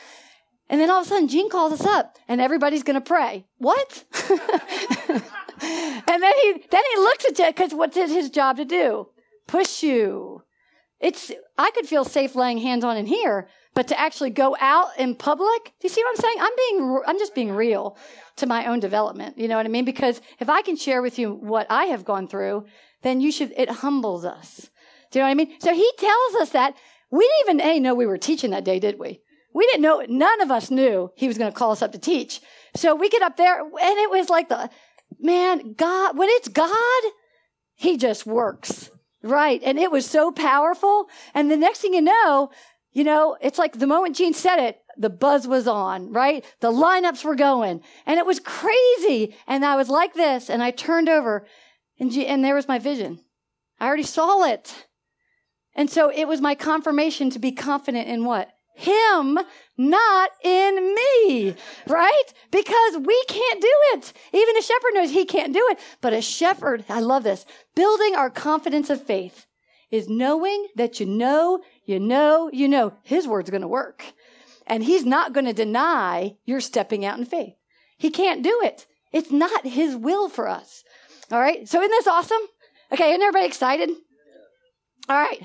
And 0.68 0.80
then 0.80 0.88
all 0.88 1.00
of 1.00 1.06
a 1.06 1.08
sudden, 1.08 1.26
Gene 1.26 1.50
calls 1.50 1.72
us 1.72 1.84
up 1.84 2.18
and 2.28 2.40
everybody's 2.40 2.84
going 2.84 2.94
to 2.94 3.00
pray. 3.00 3.46
What? 3.58 4.04
and 4.30 5.22
then 6.22 6.32
he, 6.42 6.52
then 6.70 6.82
he 6.94 6.98
looks 6.98 7.24
at 7.24 7.38
you 7.38 7.46
because 7.46 7.74
what's 7.74 7.96
his 7.96 8.30
job 8.30 8.58
to 8.58 8.64
do? 8.64 9.08
push 9.46 9.82
you. 9.82 10.42
It's, 11.00 11.32
I 11.58 11.70
could 11.72 11.86
feel 11.86 12.04
safe 12.04 12.34
laying 12.34 12.58
hands 12.58 12.84
on 12.84 12.96
in 12.96 13.06
here, 13.06 13.48
but 13.74 13.88
to 13.88 13.98
actually 13.98 14.30
go 14.30 14.56
out 14.60 14.88
in 14.98 15.14
public, 15.14 15.64
do 15.64 15.84
you 15.84 15.88
see 15.88 16.02
what 16.02 16.16
I'm 16.16 16.22
saying? 16.22 16.36
I'm 16.40 16.52
being, 16.56 17.00
I'm 17.06 17.18
just 17.18 17.34
being 17.34 17.52
real 17.52 17.96
to 18.36 18.46
my 18.46 18.66
own 18.66 18.80
development. 18.80 19.38
You 19.38 19.48
know 19.48 19.56
what 19.56 19.66
I 19.66 19.70
mean? 19.70 19.84
Because 19.84 20.20
if 20.38 20.48
I 20.48 20.62
can 20.62 20.76
share 20.76 21.02
with 21.02 21.18
you 21.18 21.32
what 21.32 21.66
I 21.70 21.84
have 21.86 22.04
gone 22.04 22.28
through, 22.28 22.66
then 23.02 23.20
you 23.20 23.32
should, 23.32 23.52
it 23.56 23.68
humbles 23.68 24.24
us. 24.24 24.70
Do 25.10 25.18
you 25.18 25.22
know 25.22 25.26
what 25.26 25.32
I 25.32 25.34
mean? 25.34 25.60
So 25.60 25.74
he 25.74 25.90
tells 25.98 26.34
us 26.40 26.50
that. 26.50 26.74
We 27.10 27.28
didn't 27.46 27.60
even, 27.60 27.70
A, 27.70 27.80
know 27.80 27.94
we 27.94 28.06
were 28.06 28.16
teaching 28.16 28.50
that 28.52 28.64
day, 28.64 28.78
did 28.78 28.98
we? 28.98 29.20
We 29.54 29.66
didn't 29.66 29.82
know, 29.82 30.04
none 30.08 30.40
of 30.40 30.50
us 30.50 30.70
knew 30.70 31.10
he 31.14 31.28
was 31.28 31.36
going 31.36 31.52
to 31.52 31.58
call 31.58 31.72
us 31.72 31.82
up 31.82 31.92
to 31.92 31.98
teach. 31.98 32.40
So 32.74 32.94
we 32.94 33.10
get 33.10 33.20
up 33.20 33.36
there 33.36 33.60
and 33.60 33.70
it 33.76 34.10
was 34.10 34.30
like 34.30 34.48
the, 34.48 34.70
man, 35.20 35.74
God, 35.74 36.16
when 36.16 36.30
it's 36.30 36.48
God, 36.48 37.02
he 37.74 37.98
just 37.98 38.24
works. 38.24 38.90
Right. 39.22 39.62
And 39.62 39.78
it 39.78 39.92
was 39.92 40.04
so 40.08 40.32
powerful. 40.32 41.08
And 41.34 41.50
the 41.50 41.56
next 41.56 41.80
thing 41.80 41.94
you 41.94 42.00
know, 42.00 42.50
you 42.92 43.04
know, 43.04 43.36
it's 43.40 43.58
like 43.58 43.78
the 43.78 43.86
moment 43.86 44.16
Gene 44.16 44.34
said 44.34 44.58
it, 44.58 44.78
the 44.98 45.10
buzz 45.10 45.48
was 45.48 45.66
on, 45.66 46.12
right? 46.12 46.44
The 46.60 46.70
lineups 46.70 47.24
were 47.24 47.34
going 47.34 47.80
and 48.04 48.18
it 48.18 48.26
was 48.26 48.38
crazy. 48.38 49.34
And 49.46 49.64
I 49.64 49.76
was 49.76 49.88
like 49.88 50.14
this 50.14 50.50
and 50.50 50.62
I 50.62 50.70
turned 50.70 51.08
over 51.08 51.46
and, 51.98 52.10
G- 52.10 52.26
and 52.26 52.44
there 52.44 52.54
was 52.54 52.68
my 52.68 52.78
vision. 52.78 53.20
I 53.80 53.86
already 53.86 54.02
saw 54.02 54.44
it. 54.44 54.86
And 55.74 55.90
so 55.90 56.10
it 56.10 56.28
was 56.28 56.42
my 56.42 56.54
confirmation 56.54 57.30
to 57.30 57.38
be 57.38 57.52
confident 57.52 58.08
in 58.08 58.24
what? 58.24 58.50
Him, 58.74 59.38
not 59.78 60.30
in 60.42 60.94
me, 60.94 61.54
right? 61.86 62.24
Because 62.50 62.96
we 62.98 63.24
can't 63.28 63.60
do 63.60 63.74
it. 63.94 64.12
Even 64.32 64.56
a 64.56 64.62
shepherd 64.62 64.94
knows 64.94 65.10
he 65.10 65.24
can't 65.24 65.52
do 65.52 65.66
it. 65.70 65.78
But 66.00 66.12
a 66.12 66.22
shepherd, 66.22 66.84
I 66.88 67.00
love 67.00 67.22
this, 67.22 67.46
building 67.74 68.14
our 68.14 68.30
confidence 68.30 68.90
of 68.90 69.02
faith 69.02 69.46
is 69.90 70.08
knowing 70.08 70.68
that 70.74 70.98
you 70.98 71.06
know, 71.06 71.60
you 71.84 71.98
know, 71.98 72.50
you 72.52 72.68
know, 72.68 72.92
his 73.02 73.26
word's 73.26 73.50
going 73.50 73.62
to 73.62 73.68
work. 73.68 74.04
And 74.66 74.84
he's 74.84 75.04
not 75.04 75.32
going 75.32 75.46
to 75.46 75.52
deny 75.52 76.36
you're 76.44 76.60
stepping 76.60 77.04
out 77.04 77.18
in 77.18 77.24
faith. 77.24 77.54
He 77.98 78.10
can't 78.10 78.42
do 78.42 78.60
it. 78.62 78.86
It's 79.12 79.30
not 79.30 79.66
his 79.66 79.96
will 79.96 80.28
for 80.28 80.48
us. 80.48 80.84
All 81.30 81.40
right. 81.40 81.68
So 81.68 81.80
isn't 81.80 81.90
this 81.90 82.06
awesome? 82.06 82.40
Okay. 82.92 83.10
Isn't 83.10 83.22
everybody 83.22 83.46
excited? 83.46 83.90
All 85.08 85.18
right. 85.18 85.42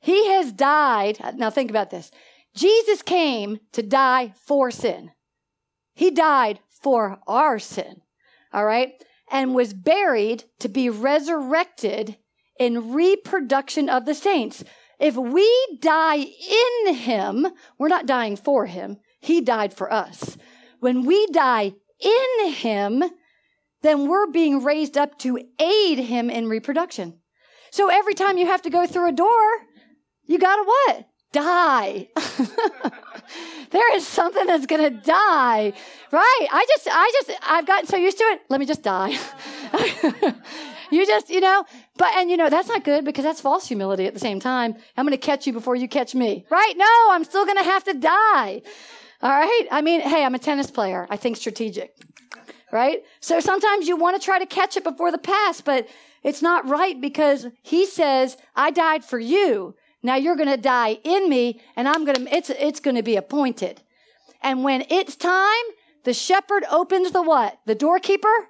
He 0.00 0.28
has 0.28 0.52
died. 0.52 1.18
Now 1.36 1.50
think 1.50 1.70
about 1.70 1.90
this. 1.90 2.10
Jesus 2.54 3.02
came 3.02 3.58
to 3.72 3.82
die 3.82 4.34
for 4.46 4.70
sin. 4.70 5.12
He 5.94 6.10
died 6.10 6.60
for 6.68 7.18
our 7.26 7.58
sin. 7.58 8.02
All 8.52 8.64
right. 8.64 8.92
And 9.30 9.54
was 9.54 9.72
buried 9.72 10.44
to 10.60 10.68
be 10.68 10.90
resurrected 10.90 12.18
in 12.58 12.92
reproduction 12.92 13.88
of 13.88 14.04
the 14.04 14.14
saints. 14.14 14.62
If 14.98 15.16
we 15.16 15.78
die 15.80 16.16
in 16.16 16.94
him, 16.94 17.46
we're 17.78 17.88
not 17.88 18.06
dying 18.06 18.36
for 18.36 18.66
him. 18.66 18.98
He 19.20 19.40
died 19.40 19.74
for 19.74 19.92
us. 19.92 20.36
When 20.80 21.04
we 21.04 21.26
die 21.28 21.72
in 22.00 22.52
him, 22.52 23.04
then 23.82 24.08
we're 24.08 24.30
being 24.30 24.62
raised 24.62 24.96
up 24.96 25.18
to 25.20 25.38
aid 25.60 25.98
him 25.98 26.30
in 26.30 26.48
reproduction. 26.48 27.20
So 27.70 27.88
every 27.88 28.14
time 28.14 28.38
you 28.38 28.46
have 28.46 28.62
to 28.62 28.70
go 28.70 28.86
through 28.86 29.08
a 29.08 29.12
door, 29.12 29.44
you 30.26 30.38
gotta 30.38 30.62
what? 30.64 31.06
die. 31.34 32.08
there 33.70 33.96
is 33.96 34.06
something 34.06 34.46
that's 34.46 34.66
to 34.66 34.90
die. 34.90 35.72
Right. 36.12 36.46
I 36.52 36.64
just, 36.68 36.88
I 36.90 37.12
just, 37.12 37.38
I've 37.42 37.66
gotten 37.66 37.86
so 37.86 37.96
used 37.96 38.18
to 38.18 38.24
it. 38.24 38.40
Let 38.48 38.60
me 38.60 38.66
just 38.66 38.82
die. 38.82 39.18
you 40.94 41.06
just, 41.06 41.30
you 41.30 41.40
know, 41.40 41.64
but, 41.96 42.14
and 42.16 42.30
you 42.30 42.36
know, 42.36 42.48
that's 42.48 42.68
not 42.68 42.84
good 42.84 43.04
because 43.04 43.24
that's 43.24 43.40
false 43.40 43.66
humility 43.66 44.06
at 44.06 44.14
the 44.14 44.20
same 44.20 44.40
time. 44.40 44.74
I'm 44.96 45.04
going 45.04 45.18
to 45.18 45.26
catch 45.26 45.46
you 45.46 45.52
before 45.52 45.76
you 45.76 45.88
catch 45.88 46.14
me. 46.14 46.46
Right. 46.50 46.74
No, 46.76 47.08
I'm 47.10 47.24
still 47.24 47.44
going 47.44 47.58
to 47.58 47.64
have 47.64 47.84
to 47.84 47.94
die. 47.94 48.62
All 49.22 49.30
right. 49.30 49.66
I 49.70 49.82
mean, 49.82 50.00
hey, 50.00 50.24
I'm 50.24 50.34
a 50.34 50.38
tennis 50.38 50.70
player. 50.70 51.06
I 51.10 51.16
think 51.16 51.36
strategic. 51.36 51.96
Right. 52.72 53.02
So 53.20 53.40
sometimes 53.40 53.86
you 53.86 53.96
want 53.96 54.20
to 54.20 54.24
try 54.24 54.38
to 54.38 54.46
catch 54.46 54.76
it 54.76 54.84
before 54.84 55.12
the 55.12 55.18
pass, 55.18 55.60
but 55.60 55.88
it's 56.22 56.42
not 56.42 56.68
right 56.68 57.00
because 57.00 57.46
he 57.62 57.86
says, 57.86 58.36
I 58.56 58.70
died 58.70 59.04
for 59.04 59.18
you. 59.18 59.74
Now 60.02 60.16
you're 60.16 60.36
going 60.36 60.48
to 60.48 60.56
die 60.56 60.98
in 61.04 61.28
me 61.28 61.60
and 61.76 61.88
I'm 61.88 62.04
going 62.04 62.26
to, 62.26 62.34
it's, 62.34 62.50
it's 62.50 62.80
going 62.80 62.96
to 62.96 63.02
be 63.02 63.16
appointed. 63.16 63.82
And 64.42 64.62
when 64.62 64.84
it's 64.90 65.16
time, 65.16 65.64
the 66.04 66.12
shepherd 66.12 66.64
opens 66.70 67.12
the 67.12 67.22
what? 67.22 67.58
The 67.64 67.74
doorkeeper 67.74 68.48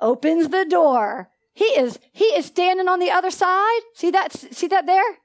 opens 0.00 0.48
the 0.48 0.64
door. 0.64 1.30
He 1.54 1.64
is, 1.64 1.98
he 2.12 2.26
is 2.26 2.46
standing 2.46 2.88
on 2.88 2.98
the 2.98 3.10
other 3.10 3.30
side. 3.30 3.80
See 3.94 4.10
that, 4.10 4.32
see 4.32 4.66
that 4.68 4.86
there? 4.86 5.18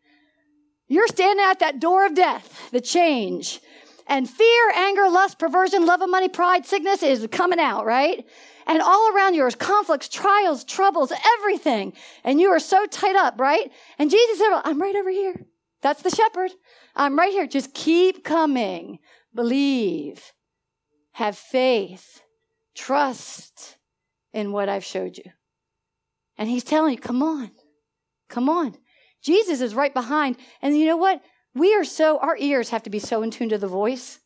You're 0.88 1.08
standing 1.08 1.46
at 1.46 1.60
that 1.60 1.80
door 1.80 2.06
of 2.06 2.16
death, 2.16 2.70
the 2.72 2.82
change. 2.82 3.60
And 4.08 4.28
fear, 4.28 4.72
anger, 4.76 5.08
lust, 5.08 5.38
perversion, 5.38 5.86
love 5.86 6.02
of 6.02 6.10
money, 6.10 6.30
pride, 6.30 6.66
sickness 6.66 7.04
is 7.04 7.28
coming 7.32 7.60
out, 7.60 7.86
right? 7.86 8.26
And 8.66 8.82
all 8.82 9.14
around 9.14 9.36
you 9.36 9.44
are 9.44 9.52
conflicts, 9.52 10.10
trials, 10.10 10.64
troubles, 10.64 11.12
everything. 11.38 11.94
And 12.24 12.40
you 12.42 12.50
are 12.50 12.60
so 12.60 12.86
tied 12.88 13.16
up, 13.16 13.40
right? 13.40 13.72
And 14.00 14.10
Jesus 14.10 14.40
said, 14.40 14.62
I'm 14.64 14.82
right 14.82 14.96
over 14.96 15.12
here. 15.12 15.46
That's 15.82 16.02
the 16.02 16.10
shepherd. 16.10 16.52
I'm 16.96 17.18
right 17.18 17.32
here. 17.32 17.48
Just 17.48 17.74
keep 17.74 18.24
coming. 18.24 19.00
Believe. 19.34 20.34
Have 21.14 21.38
faith. 21.38 22.22
Trust 22.76 23.78
in 24.34 24.52
what 24.52 24.70
I've 24.70 24.86
showed 24.86 25.18
you. 25.18 25.32
And 26.40 26.50
he's 26.50 26.64
telling 26.64 26.94
you, 26.94 27.00
come 27.00 27.22
on. 27.22 27.52
Come 28.30 28.48
on. 28.48 28.76
Jesus 29.22 29.60
is 29.60 29.76
right 29.76 29.94
behind. 29.94 30.38
And 30.62 30.78
you 30.78 30.86
know 30.86 30.98
what? 30.98 31.22
We 31.54 31.76
are 31.76 31.84
so, 31.84 32.18
our 32.20 32.38
ears 32.38 32.70
have 32.70 32.84
to 32.84 32.90
be 32.90 33.00
so 33.00 33.22
in 33.22 33.30
tune 33.30 33.50
to 33.50 33.58
the 33.58 33.68
voice 33.68 34.20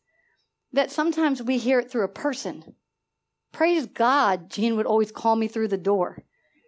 that 0.72 0.92
sometimes 0.92 1.42
we 1.42 1.58
hear 1.58 1.80
it 1.80 1.90
through 1.90 2.04
a 2.04 2.08
person. 2.08 2.76
Praise 3.52 3.86
God, 3.86 4.48
Gene 4.48 4.76
would 4.76 4.86
always 4.86 5.10
call 5.10 5.34
me 5.34 5.48
through 5.48 5.68
the 5.68 5.76
door. 5.76 6.18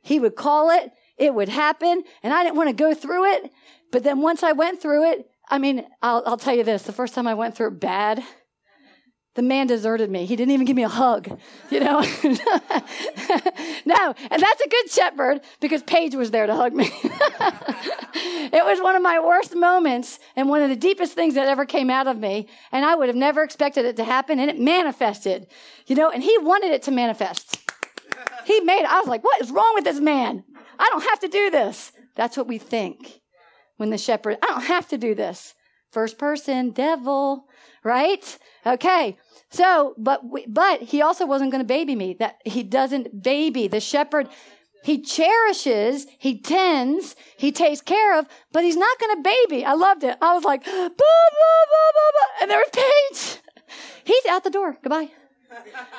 He 0.03 0.19
would 0.19 0.35
call 0.35 0.71
it, 0.71 0.91
it 1.17 1.33
would 1.35 1.49
happen, 1.49 2.03
and 2.23 2.33
I 2.33 2.43
didn't 2.43 2.57
want 2.57 2.69
to 2.69 2.75
go 2.75 2.93
through 2.93 3.33
it. 3.33 3.51
But 3.93 4.03
then 4.03 4.21
once 4.21 4.43
I 4.43 4.53
went 4.53 4.83
through 4.83 5.11
it, 5.11 5.29
I 5.49 5.59
mean, 5.59 5.87
I'll, 6.03 6.25
I'll 6.27 6.37
tell 6.37 6.57
you 6.57 6.65
this 6.65 6.83
the 6.83 6.93
first 6.93 7.15
time 7.15 7.29
I 7.29 7.35
went 7.35 7.57
through 7.57 7.69
it 7.69 7.81
bad, 7.81 8.25
the 9.37 9.43
man 9.43 9.67
deserted 9.67 10.11
me. 10.11 10.25
He 10.25 10.35
didn't 10.35 10.53
even 10.53 10.67
give 10.67 10.77
me 10.77 10.83
a 10.83 10.89
hug, 10.89 11.39
you 11.71 11.79
know? 11.79 12.01
no, 12.25 14.15
and 14.31 14.43
that's 14.43 14.61
a 14.63 14.69
good 14.69 14.91
shepherd 14.91 15.43
because 15.61 15.83
Paige 15.83 16.15
was 16.15 16.31
there 16.31 16.47
to 16.47 16.55
hug 16.55 16.73
me. 16.73 16.87
it 17.03 18.65
was 18.65 18.81
one 18.81 18.97
of 18.97 19.03
my 19.03 19.21
worst 19.21 19.55
moments 19.55 20.19
and 20.37 20.49
one 20.49 20.63
of 20.63 20.71
the 20.71 20.77
deepest 20.77 21.13
things 21.13 21.35
that 21.35 21.47
ever 21.47 21.67
came 21.67 21.91
out 21.91 22.07
of 22.07 22.19
me. 22.19 22.49
And 22.73 22.85
I 22.85 22.95
would 22.95 23.09
have 23.09 23.17
never 23.17 23.43
expected 23.43 23.85
it 23.85 23.97
to 23.97 24.05
happen 24.05 24.41
and 24.41 24.51
it 24.51 24.59
manifested, 24.59 25.47
you 25.87 25.95
know, 25.95 26.11
and 26.11 26.23
he 26.23 26.37
wanted 26.39 26.73
it 26.73 26.83
to 26.85 26.91
manifest. 26.91 27.59
He 28.47 28.61
made 28.61 28.81
it. 28.81 28.91
I 28.91 29.01
was 29.01 29.09
like, 29.09 29.23
what 29.23 29.41
is 29.43 29.51
wrong 29.51 29.73
with 29.75 29.85
this 29.85 30.01
man? 30.01 30.45
I 30.79 30.89
don't 30.91 31.05
have 31.05 31.21
to 31.21 31.29
do 31.29 31.51
this. 31.51 31.93
That's 32.15 32.39
what 32.39 32.49
we 32.49 32.57
think 32.57 33.21
when 33.77 33.91
the 33.91 33.99
shepherd, 33.99 34.39
I 34.43 34.47
don't 34.47 34.65
have 34.65 34.89
to 34.89 34.97
do 34.97 35.15
this. 35.15 35.55
First 35.91 36.19
person, 36.19 36.71
devil, 36.71 37.49
right? 37.87 38.39
Okay. 38.67 39.17
So, 39.51 39.95
but, 39.97 40.21
but 40.49 40.83
he 40.83 41.01
also 41.01 41.25
wasn't 41.25 41.53
going 41.53 41.63
to 41.63 41.67
baby 41.67 41.95
me. 41.95 42.17
That 42.19 42.41
he 42.45 42.65
doesn't 42.65 43.23
baby. 43.23 43.69
The 43.69 43.81
shepherd, 43.81 44.29
he 44.83 45.01
cherishes, 45.01 46.07
he 46.19 46.41
tends, 46.41 47.15
he 47.37 47.53
takes 47.53 47.81
care 47.81 48.19
of, 48.19 48.27
but 48.53 48.65
he's 48.65 48.77
not 48.77 48.99
going 48.99 49.17
to 49.17 49.23
baby. 49.23 49.65
I 49.65 49.75
loved 49.75 50.03
it. 50.03 50.19
I 50.21 50.35
was 50.35 50.43
like, 50.43 50.65
blah, 50.65 50.73
blah, 50.73 50.89
blah, 50.91 51.91
blah, 51.95 52.11
blah. 52.13 52.43
And 52.43 52.51
there 52.51 52.59
was 52.59 52.71
Paige. 52.73 53.41
He's 54.05 54.27
out 54.27 54.43
the 54.43 54.51
door. 54.51 54.77
Goodbye. 54.83 55.11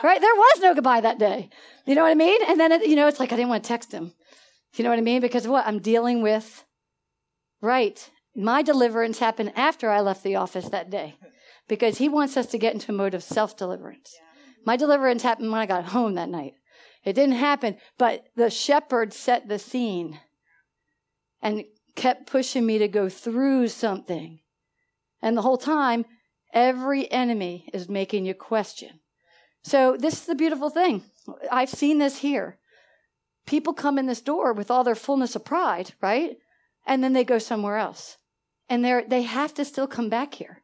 Right? 0.04 0.20
There 0.20 0.36
was 0.36 0.60
no 0.62 0.76
goodbye 0.76 1.02
that 1.02 1.20
day. 1.20 1.50
You 1.86 1.96
know 1.96 2.04
what 2.04 2.12
I 2.12 2.16
mean? 2.16 2.42
And 2.50 2.60
then, 2.60 2.74
it, 2.74 2.86
you 2.86 2.98
know, 2.98 3.08
it's 3.08 3.20
like 3.20 3.32
I 3.32 3.38
didn't 3.38 3.50
want 3.50 3.64
to 3.64 3.68
text 3.68 3.94
him. 3.94 4.12
You 4.76 4.84
know 4.84 4.90
what 4.90 5.00
I 5.00 5.04
mean? 5.04 5.22
Because 5.22 5.46
of 5.46 5.52
what? 5.52 5.66
I'm 5.66 5.80
dealing 5.80 6.22
with 6.22 6.66
Right. 7.62 8.10
My 8.36 8.62
deliverance 8.62 9.18
happened 9.18 9.54
after 9.56 9.90
I 9.90 10.02
left 10.02 10.22
the 10.22 10.36
office 10.36 10.70
that 10.70 10.92
day 10.92 11.16
because 11.68 11.98
he 11.98 12.10
wants 12.10 12.38
us 12.38 12.48
to 12.48 12.58
get 12.58 12.74
into 12.74 12.92
a 12.92 12.96
mode 12.96 13.14
of 13.14 13.24
self 13.24 13.58
deliverance. 13.58 14.16
My 14.66 14.76
deliverance 14.76 15.24
happened 15.24 15.52
when 15.52 15.62
I 15.62 15.66
got 15.66 15.86
home 15.86 16.16
that 16.16 16.30
night. 16.30 16.54
It 17.04 17.14
didn't 17.14 17.36
happen, 17.36 17.78
but 17.98 18.26
the 18.36 18.50
shepherd 18.50 19.14
set 19.14 19.48
the 19.48 19.60
scene 19.60 20.20
and 21.42 21.64
kept 21.96 22.30
pushing 22.30 22.66
me 22.66 22.78
to 22.80 22.88
go 22.88 23.08
through 23.08 23.70
something. 23.70 24.40
And 25.22 25.38
the 25.38 25.42
whole 25.42 25.58
time, 25.58 26.06
every 26.54 27.10
enemy 27.12 27.70
is 27.74 27.88
making 27.88 28.26
you 28.26 28.34
question. 28.34 29.00
So, 29.64 29.98
this 29.98 30.16
is 30.16 30.26
the 30.26 30.36
beautiful 30.36 30.70
thing. 30.70 31.04
I've 31.52 31.70
seen 31.70 31.98
this 31.98 32.20
here. 32.20 32.58
People 33.46 33.74
come 33.74 33.98
in 33.98 34.06
this 34.06 34.22
door 34.22 34.52
with 34.52 34.70
all 34.70 34.84
their 34.84 34.96
fullness 34.96 35.36
of 35.36 35.46
pride, 35.46 35.94
right? 36.02 36.38
and 36.88 37.04
then 37.04 37.14
they 37.14 37.26
go 37.26 37.38
somewhere 37.38 37.78
else. 37.78 38.18
And 38.70 38.84
they 38.84 39.04
they 39.08 39.22
have 39.24 39.54
to 39.56 39.66
still 39.66 39.88
come 39.88 40.10
back 40.10 40.36
here. 40.36 40.64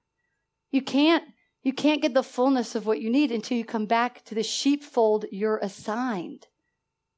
You 0.74 0.82
can't 0.82 1.24
you 1.62 1.72
can't 1.72 2.02
get 2.02 2.14
the 2.14 2.24
fullness 2.24 2.76
of 2.76 2.86
what 2.86 3.00
you 3.00 3.10
need 3.10 3.32
until 3.32 3.58
you 3.58 3.64
come 3.64 3.86
back 3.86 4.26
to 4.26 4.36
the 4.36 4.44
sheepfold 4.44 5.24
you're 5.32 5.60
assigned. 5.60 6.48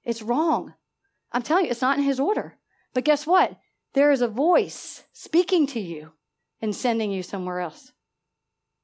It's 0.03 0.21
wrong. 0.21 0.75
I'm 1.31 1.41
telling 1.41 1.65
you, 1.65 1.71
it's 1.71 1.81
not 1.81 1.97
in 1.97 2.03
his 2.03 2.19
order. 2.19 2.59
But 2.93 3.05
guess 3.05 3.25
what? 3.25 3.57
there 3.95 4.11
is 4.11 4.21
a 4.21 4.27
voice 4.27 5.03
speaking 5.13 5.65
to 5.65 5.79
you 5.79 6.11
and 6.61 6.75
sending 6.75 7.11
you 7.11 7.23
somewhere 7.23 7.61
else 7.61 7.93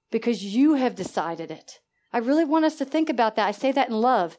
because 0.10 0.44
you 0.44 0.76
have 0.76 0.96
decided 0.96 1.52
it. 1.52 1.80
I 2.14 2.18
really 2.18 2.46
want 2.46 2.66
us 2.66 2.78
to 2.78 2.86
think 2.86 3.10
about 3.10 3.36
that. 3.36 3.48
I 3.48 3.52
say 3.52 3.72
that 3.74 3.90
in 3.90 3.96
love. 3.96 4.38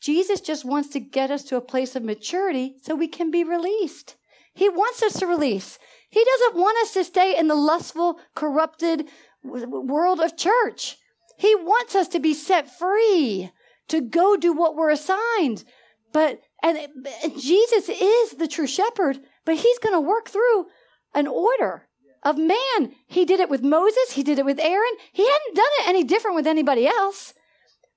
Jesus 0.00 0.40
just 0.40 0.64
wants 0.64 0.88
to 0.90 1.00
get 1.00 1.30
us 1.30 1.44
to 1.44 1.56
a 1.56 1.62
place 1.62 1.94
of 1.94 2.02
maturity 2.02 2.76
so 2.82 2.94
we 2.94 3.06
can 3.06 3.30
be 3.30 3.44
released. 3.44 4.16
He 4.54 4.68
wants 4.68 5.02
us 5.02 5.18
to 5.20 5.26
release. 5.26 5.78
He 6.08 6.24
doesn't 6.24 6.60
want 6.60 6.78
us 6.82 6.94
to 6.94 7.04
stay 7.04 7.38
in 7.38 7.48
the 7.48 7.54
lustful, 7.54 8.18
corrupted 8.34 9.08
world 9.44 10.20
of 10.20 10.36
church. 10.36 10.96
He 11.38 11.54
wants 11.54 11.94
us 11.94 12.08
to 12.08 12.20
be 12.20 12.34
set 12.34 12.70
free 12.70 13.50
to 13.88 14.00
go 14.00 14.36
do 14.36 14.52
what 14.52 14.74
we're 14.74 14.90
assigned. 14.90 15.64
But, 16.12 16.40
and, 16.62 16.78
and 17.22 17.40
Jesus 17.40 17.88
is 17.88 18.30
the 18.32 18.48
true 18.48 18.66
shepherd, 18.66 19.20
but 19.44 19.56
he's 19.56 19.78
going 19.78 19.94
to 19.94 20.00
work 20.00 20.28
through 20.28 20.66
an 21.14 21.26
order 21.26 21.88
of 22.22 22.38
man. 22.38 22.94
He 23.06 23.24
did 23.24 23.40
it 23.40 23.50
with 23.50 23.62
Moses. 23.62 24.12
He 24.12 24.22
did 24.22 24.38
it 24.38 24.44
with 24.44 24.58
Aaron. 24.60 24.92
He 25.12 25.26
hadn't 25.26 25.56
done 25.56 25.66
it 25.80 25.88
any 25.88 26.04
different 26.04 26.36
with 26.36 26.46
anybody 26.46 26.86
else. 26.86 27.34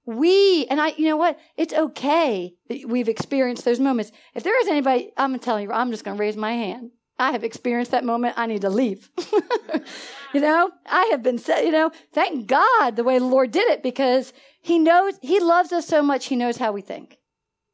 We, 0.05 0.65
and 0.69 0.79
I, 0.79 0.93
you 0.97 1.05
know 1.05 1.17
what? 1.17 1.37
It's 1.57 1.73
okay 1.73 2.55
that 2.69 2.85
we've 2.87 3.09
experienced 3.09 3.65
those 3.65 3.79
moments. 3.79 4.11
If 4.33 4.43
there 4.43 4.59
is 4.61 4.67
anybody, 4.67 5.11
I'm 5.17 5.37
telling 5.39 5.63
you, 5.65 5.71
I'm 5.71 5.91
just 5.91 6.03
going 6.03 6.17
to 6.17 6.21
raise 6.21 6.37
my 6.37 6.53
hand. 6.53 6.91
I 7.19 7.31
have 7.31 7.43
experienced 7.43 7.91
that 7.91 8.03
moment. 8.03 8.35
I 8.37 8.45
need 8.45 8.61
to 8.61 8.69
leave. 8.69 9.09
you 10.33 10.39
know, 10.39 10.71
I 10.85 11.05
have 11.11 11.23
been 11.23 11.39
you 11.47 11.71
know, 11.71 11.91
thank 12.13 12.47
God 12.47 12.95
the 12.95 13.03
way 13.03 13.17
the 13.17 13.25
Lord 13.25 13.51
did 13.51 13.67
it 13.69 13.81
because 13.81 14.33
he 14.61 14.77
knows, 14.77 15.15
he 15.21 15.39
loves 15.39 15.71
us 15.71 15.87
so 15.87 16.03
much. 16.03 16.25
He 16.25 16.35
knows 16.35 16.57
how 16.57 16.71
we 16.71 16.81
think. 16.81 17.17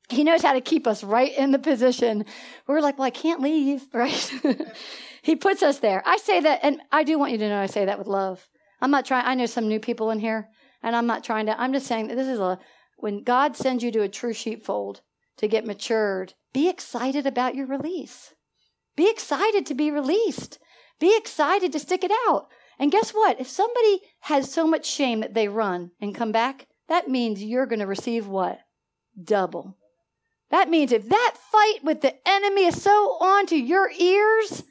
He 0.09 0.23
knows 0.23 0.41
how 0.41 0.53
to 0.53 0.61
keep 0.61 0.85
us 0.85 1.03
right 1.03 1.35
in 1.37 1.51
the 1.51 1.59
position. 1.59 2.25
We're 2.67 2.81
like, 2.81 2.97
well, 2.97 3.07
I 3.07 3.09
can't 3.09 3.41
leave, 3.41 3.85
right? 3.93 4.31
he 5.21 5.35
puts 5.35 5.63
us 5.63 5.79
there. 5.79 6.03
I 6.05 6.17
say 6.17 6.39
that, 6.41 6.59
and 6.63 6.81
I 6.91 7.03
do 7.03 7.17
want 7.17 7.31
you 7.31 7.37
to 7.39 7.49
know 7.49 7.59
I 7.59 7.65
say 7.65 7.85
that 7.85 7.97
with 7.97 8.07
love. 8.07 8.47
I'm 8.81 8.91
not 8.91 9.05
trying, 9.05 9.25
I 9.25 9.35
know 9.35 9.45
some 9.45 9.67
new 9.67 9.79
people 9.79 10.11
in 10.11 10.19
here, 10.19 10.49
and 10.81 10.95
I'm 10.95 11.07
not 11.07 11.23
trying 11.23 11.45
to, 11.47 11.59
I'm 11.59 11.73
just 11.73 11.87
saying 11.87 12.07
that 12.07 12.15
this 12.15 12.27
is 12.27 12.39
a, 12.39 12.59
when 12.97 13.23
God 13.23 13.55
sends 13.55 13.83
you 13.83 13.91
to 13.91 14.01
a 14.01 14.09
true 14.09 14.33
sheepfold 14.33 15.01
to 15.37 15.47
get 15.47 15.65
matured, 15.65 16.33
be 16.53 16.69
excited 16.69 17.25
about 17.25 17.55
your 17.55 17.65
release. 17.65 18.33
Be 18.95 19.09
excited 19.09 19.65
to 19.65 19.73
be 19.73 19.91
released. 19.91 20.59
Be 20.99 21.17
excited 21.17 21.71
to 21.71 21.79
stick 21.79 22.03
it 22.03 22.11
out. 22.27 22.47
And 22.79 22.91
guess 22.91 23.11
what? 23.11 23.39
If 23.39 23.47
somebody 23.47 24.01
has 24.21 24.51
so 24.51 24.67
much 24.67 24.85
shame 24.85 25.21
that 25.21 25.33
they 25.33 25.47
run 25.47 25.91
and 26.01 26.15
come 26.15 26.31
back, 26.31 26.67
that 26.87 27.09
means 27.09 27.43
you're 27.43 27.65
going 27.65 27.79
to 27.79 27.87
receive 27.87 28.27
what? 28.27 28.59
Double. 29.21 29.77
That 30.49 30.69
means 30.69 30.91
if 30.91 31.09
that 31.09 31.35
fight 31.51 31.83
with 31.83 32.01
the 32.01 32.15
enemy 32.27 32.65
is 32.65 32.81
so 32.81 32.91
onto 33.19 33.55
your 33.55 33.89
ears, 33.91 34.63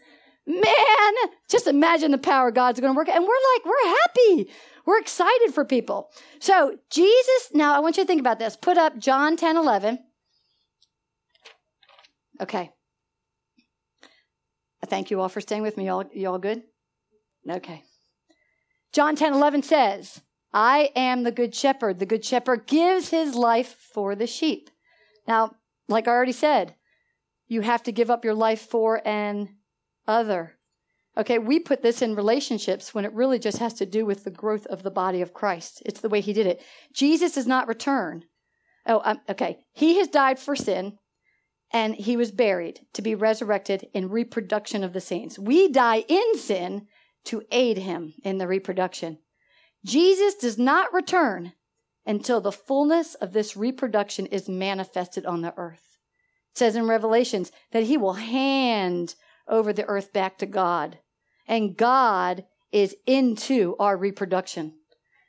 man, 0.47 1.15
just 1.49 1.67
imagine 1.67 2.11
the 2.11 2.19
power 2.19 2.51
God's 2.51 2.81
going 2.81 2.93
to 2.93 2.97
work. 2.97 3.09
And 3.09 3.25
we're 3.25 3.31
like, 3.55 3.65
we're 3.65 3.97
happy. 4.03 4.51
We're 4.85 5.01
excited 5.01 5.53
for 5.55 5.65
people. 5.65 6.11
So 6.39 6.77
Jesus, 6.91 7.51
now 7.53 7.75
I 7.75 7.81
want 7.81 7.97
you 7.97 8.03
to 8.03 8.07
think 8.07 8.21
about 8.21 8.39
this. 8.39 8.57
Put 8.57 8.79
up 8.79 8.99
John 8.99 9.37
10, 9.37 9.57
11. 9.57 9.99
Okay. 12.41 12.71
Thank 14.87 15.11
you 15.11 15.21
all 15.21 15.29
for 15.29 15.41
staying 15.41 15.63
with 15.63 15.77
me. 15.77 15.87
Y'all, 15.87 16.05
you 16.13 16.29
all 16.29 16.39
good? 16.39 16.63
Okay. 17.49 17.85
John 18.93 19.17
10 19.17 19.33
11 19.33 19.63
says, 19.63 20.21
I 20.53 20.91
am 20.95 21.23
the 21.23 21.33
good 21.33 21.55
shepherd. 21.55 21.99
The 21.99 22.07
good 22.07 22.25
shepherd 22.25 22.67
gives 22.67 23.09
his 23.09 23.35
life 23.35 23.77
for 23.93 24.15
the 24.15 24.27
sheep. 24.27 24.71
Now, 25.27 25.57
like 25.89 26.07
I 26.07 26.11
already 26.11 26.33
said, 26.33 26.75
you 27.47 27.63
have 27.63 27.83
to 27.85 27.93
give 27.93 28.11
up 28.11 28.25
your 28.25 28.35
life 28.35 28.61
for 28.61 29.07
an 29.07 29.57
other. 30.07 30.59
Okay, 31.17 31.39
we 31.39 31.59
put 31.59 31.83
this 31.83 32.01
in 32.01 32.15
relationships 32.15 32.95
when 32.95 33.05
it 33.05 33.13
really 33.13 33.39
just 33.39 33.59
has 33.59 33.75
to 33.75 33.87
do 33.87 34.07
with 34.07 34.25
the 34.25 34.31
growth 34.31 34.67
of 34.67 34.83
the 34.83 34.91
body 34.91 35.21
of 35.21 35.35
Christ. 35.35 35.83
It's 35.85 36.01
the 36.01 36.09
way 36.09 36.21
he 36.21 36.33
did 36.33 36.47
it. 36.47 36.63
Jesus 36.95 37.35
does 37.35 37.47
not 37.47 37.69
return. 37.69 38.25
Oh, 38.87 39.03
um, 39.05 39.21
okay. 39.29 39.59
He 39.73 39.99
has 39.99 40.09
died 40.09 40.39
for 40.39 40.57
sin 40.57 40.99
and 41.73 41.95
he 41.95 42.17
was 42.17 42.31
buried 42.31 42.81
to 42.93 43.03
be 43.03 43.15
resurrected 43.15 43.89
in 43.95 44.11
reproduction 44.11 44.85
of 44.85 44.93
the 44.93 45.01
saints. 45.01 45.39
We 45.39 45.69
die 45.69 46.05
in 46.07 46.39
sin 46.39 46.87
to 47.25 47.43
aid 47.51 47.79
him 47.79 48.15
in 48.23 48.39
the 48.39 48.47
reproduction. 48.47 49.19
Jesus 49.85 50.35
does 50.35 50.59
not 50.59 50.93
return 50.93 51.53
until 52.05 52.41
the 52.41 52.53
fullness 52.53 53.15
of 53.15 53.33
this 53.33 53.57
reproduction 53.57 54.27
is 54.27 54.49
manifested 54.49 55.25
on 55.25 55.41
the 55.41 55.55
earth. 55.57 55.99
It 56.53 56.59
says 56.59 56.77
in 56.77 56.87
Revelations 56.87 57.51
that 57.71 57.85
he 57.85 57.97
will 57.97 58.15
hand 58.15 59.15
over 59.49 59.73
the 59.73 59.87
earth 59.87 60.13
back 60.13 60.39
to 60.39 60.47
God. 60.47 60.99
And 61.47 61.77
God 61.77 62.45
is 62.71 62.97
into 63.07 63.77
our 63.79 63.97
reproduction. 63.97 64.75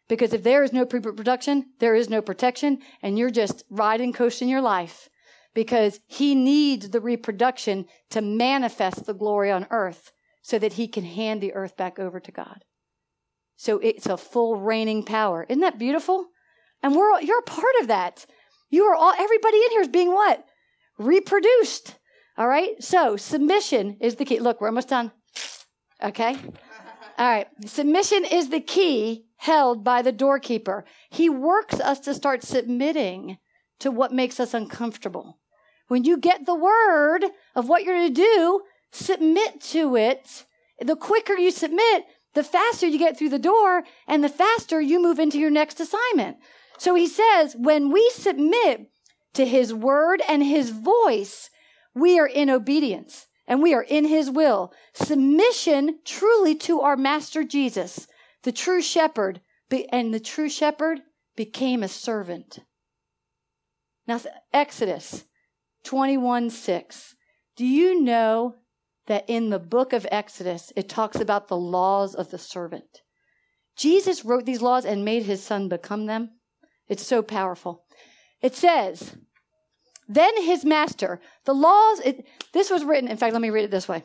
Because 0.10 0.34
if 0.34 0.44
there 0.44 0.64
is 0.64 0.74
no 0.74 0.86
pre-production, 0.86 1.68
there 1.80 1.96
is 1.96 2.10
no 2.10 2.22
protection, 2.22 2.80
and 3.02 3.18
you're 3.18 3.32
just 3.32 3.64
riding, 3.70 4.12
coasting 4.14 4.50
your 4.50 4.62
life 4.62 5.10
because 5.54 6.00
he 6.08 6.36
needs 6.36 6.90
the 6.90 7.02
reproduction 7.02 7.86
to 8.10 8.22
manifest 8.22 9.06
the 9.06 9.14
glory 9.14 9.52
on 9.52 9.68
earth 9.70 10.12
so 10.42 10.60
that 10.60 10.74
he 10.74 10.88
can 10.88 11.04
hand 11.04 11.42
the 11.42 11.54
earth 11.54 11.78
back 11.78 12.00
over 12.00 12.20
to 12.20 12.32
God. 12.32 12.64
So 13.56 13.80
it's 13.80 14.08
a 14.08 14.18
full 14.18 14.58
reigning 14.58 15.04
power. 15.04 15.46
Isn't 15.48 15.62
that 15.62 15.80
beautiful? 15.80 16.28
And 16.82 16.96
we're 16.96 17.12
all, 17.12 17.22
you're 17.22 17.40
a 17.40 17.44
part 17.44 17.76
of 17.82 17.88
that. 17.88 18.26
You 18.70 18.84
are 18.86 18.96
all 18.96 19.14
everybody 19.18 19.58
in 19.58 19.72
here 19.72 19.82
is 19.82 19.88
being 19.88 20.12
what? 20.12 20.46
Reproduced. 20.98 21.98
All 22.38 22.48
right? 22.48 22.82
So 22.84 23.16
submission 23.16 23.98
is 24.02 24.16
the 24.16 24.26
key. 24.26 24.40
Look, 24.40 24.60
we're 24.60 24.68
almost 24.68 24.90
done. 24.90 25.12
Okay? 26.04 26.36
All 27.18 27.30
right. 27.30 27.48
Submission 27.66 28.26
is 28.26 28.50
the 28.50 28.60
key 28.60 29.26
held 29.38 29.84
by 29.84 30.02
the 30.02 30.12
doorkeeper. 30.12 30.84
He 31.10 31.30
works 31.30 31.80
us 31.80 32.00
to 32.02 32.14
start 32.14 32.44
submitting 32.44 33.38
to 33.80 33.92
what 33.92 34.12
makes 34.12 34.40
us 34.40 34.54
uncomfortable. 34.54 35.40
When 35.88 36.04
you 36.04 36.18
get 36.18 36.46
the 36.46 36.56
word 36.56 37.26
of 37.56 37.68
what 37.68 37.84
you're 37.84 38.08
to 38.08 38.10
do, 38.10 38.62
submit 38.92 39.62
to 39.62 39.96
it. 39.96 40.46
The 40.80 40.96
quicker 40.96 41.34
you 41.34 41.52
submit, 41.52 42.06
the 42.34 42.44
faster 42.44 42.88
you 42.88 42.98
get 42.98 43.18
through 43.18 43.30
the 43.30 43.40
door 43.40 43.84
and 44.08 44.24
the 44.24 44.30
faster 44.30 44.82
you 44.82 45.02
move 45.02 45.20
into 45.20 45.40
your 45.40 45.52
next 45.52 45.80
assignment. 45.80 46.38
So 46.78 46.96
he 46.96 47.08
says, 47.08 47.56
when 47.58 47.92
we 47.92 48.10
submit 48.14 48.90
to 49.34 49.46
his 49.46 49.74
word 49.74 50.22
and 50.28 50.44
his 50.44 50.72
voice, 50.72 51.50
we 51.94 52.20
are 52.20 52.28
in 52.28 52.50
obedience 52.50 53.28
and 53.48 53.62
we 53.62 53.74
are 53.74 53.84
in 53.84 54.06
his 54.06 54.30
will. 54.30 54.74
Submission 54.94 56.00
truly 56.06 56.56
to 56.56 56.82
our 56.82 56.98
master 56.98 57.44
Jesus, 57.44 58.08
the 58.44 58.52
true 58.52 58.82
shepherd, 58.82 59.42
and 59.92 60.14
the 60.14 60.20
true 60.20 60.50
shepherd 60.50 61.02
became 61.36 61.84
a 61.84 61.88
servant. 61.88 62.60
Now, 64.08 64.20
Exodus 64.52 65.26
21 65.84 66.50
6. 66.50 67.16
Do 67.56 67.66
you 67.66 68.02
know 68.02 68.56
that 69.08 69.26
in 69.28 69.50
the 69.50 69.60
book 69.60 69.94
of 69.94 70.08
Exodus, 70.12 70.72
it 70.76 70.90
talks 70.90 71.20
about 71.20 71.48
the 71.48 71.58
laws 71.58 72.16
of 72.16 72.32
the 72.32 72.38
servant? 72.38 73.02
Jesus 73.76 74.24
wrote 74.24 74.46
these 74.46 74.62
laws 74.62 74.86
and 74.86 75.04
made 75.04 75.24
his 75.24 75.44
son 75.44 75.68
become 75.68 76.06
them. 76.06 76.32
It's 76.88 77.06
so 77.06 77.22
powerful. 77.22 77.86
It 78.42 78.56
says, 78.56 79.16
then 80.08 80.44
his 80.44 80.66
master, 80.66 81.22
the 81.46 81.54
laws, 81.54 82.00
it, 82.02 82.26
this 82.52 82.70
was 82.70 82.84
written, 82.84 83.10
in 83.10 83.18
fact, 83.18 83.34
let 83.34 83.42
me 83.42 83.50
read 83.50 83.66
it 83.66 83.72
this 83.72 83.88
way. 83.88 84.04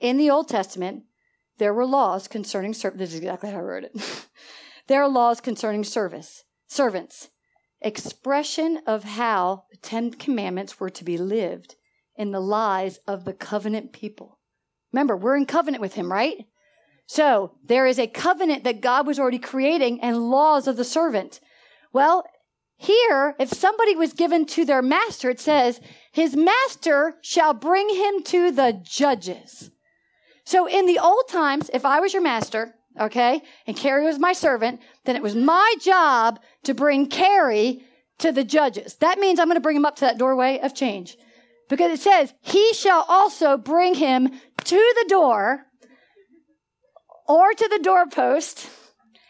In 0.00 0.16
the 0.16 0.30
Old 0.30 0.48
Testament, 0.48 1.04
there 1.58 1.74
were 1.74 1.86
laws 1.86 2.28
concerning 2.28 2.72
service. 2.72 2.98
This 2.98 3.10
is 3.10 3.18
exactly 3.18 3.50
how 3.50 3.58
I 3.58 3.62
wrote 3.62 3.84
it. 3.84 4.26
there 4.88 5.02
are 5.02 5.08
laws 5.08 5.40
concerning 5.40 5.84
service, 5.84 6.44
servants 6.66 7.28
expression 7.82 8.80
of 8.86 9.04
how 9.04 9.64
the 9.70 9.76
Ten 9.76 10.12
Commandments 10.12 10.78
were 10.78 10.90
to 10.90 11.04
be 11.04 11.18
lived 11.18 11.76
in 12.16 12.30
the 12.30 12.40
lives 12.40 13.00
of 13.06 13.24
the 13.24 13.32
covenant 13.32 13.92
people. 13.92 14.38
Remember, 14.92 15.16
we're 15.16 15.36
in 15.36 15.46
covenant 15.46 15.80
with 15.80 15.94
him, 15.94 16.10
right? 16.10 16.46
So 17.06 17.52
there 17.64 17.86
is 17.86 17.98
a 17.98 18.06
covenant 18.06 18.64
that 18.64 18.80
God 18.80 19.06
was 19.06 19.18
already 19.18 19.38
creating 19.38 20.00
and 20.00 20.30
laws 20.30 20.66
of 20.66 20.76
the 20.76 20.84
servant. 20.84 21.40
Well, 21.92 22.24
here, 22.76 23.36
if 23.38 23.50
somebody 23.50 23.94
was 23.94 24.12
given 24.12 24.44
to 24.46 24.64
their 24.64 24.82
master, 24.82 25.30
it 25.30 25.40
says, 25.40 25.80
his 26.10 26.34
master 26.36 27.14
shall 27.22 27.54
bring 27.54 27.88
him 27.90 28.22
to 28.24 28.50
the 28.50 28.80
judges. 28.82 29.70
So 30.44 30.66
in 30.66 30.86
the 30.86 30.98
old 30.98 31.28
times, 31.28 31.70
if 31.72 31.84
I 31.84 32.00
was 32.00 32.12
your 32.12 32.22
master, 32.22 32.74
okay, 33.00 33.42
and 33.66 33.76
Carrie 33.76 34.04
was 34.04 34.18
my 34.18 34.32
servant, 34.32 34.80
then 35.04 35.16
it 35.16 35.22
was 35.22 35.34
my 35.34 35.74
job 35.80 36.38
to 36.64 36.74
bring 36.74 37.06
Carrie 37.06 37.84
to 38.18 38.32
the 38.32 38.44
judges. 38.44 38.96
That 38.96 39.18
means 39.18 39.38
I'm 39.38 39.48
going 39.48 39.56
to 39.56 39.60
bring 39.60 39.76
him 39.76 39.84
up 39.84 39.96
to 39.96 40.02
that 40.02 40.18
doorway 40.18 40.58
of 40.62 40.74
change. 40.74 41.16
Because 41.68 41.92
it 41.92 42.02
says, 42.02 42.34
he 42.40 42.72
shall 42.74 43.04
also 43.08 43.56
bring 43.56 43.94
him 43.94 44.28
to 44.64 44.94
the 45.00 45.06
door 45.08 45.66
or 47.26 47.52
to 47.52 47.68
the 47.68 47.80
doorpost, 47.82 48.68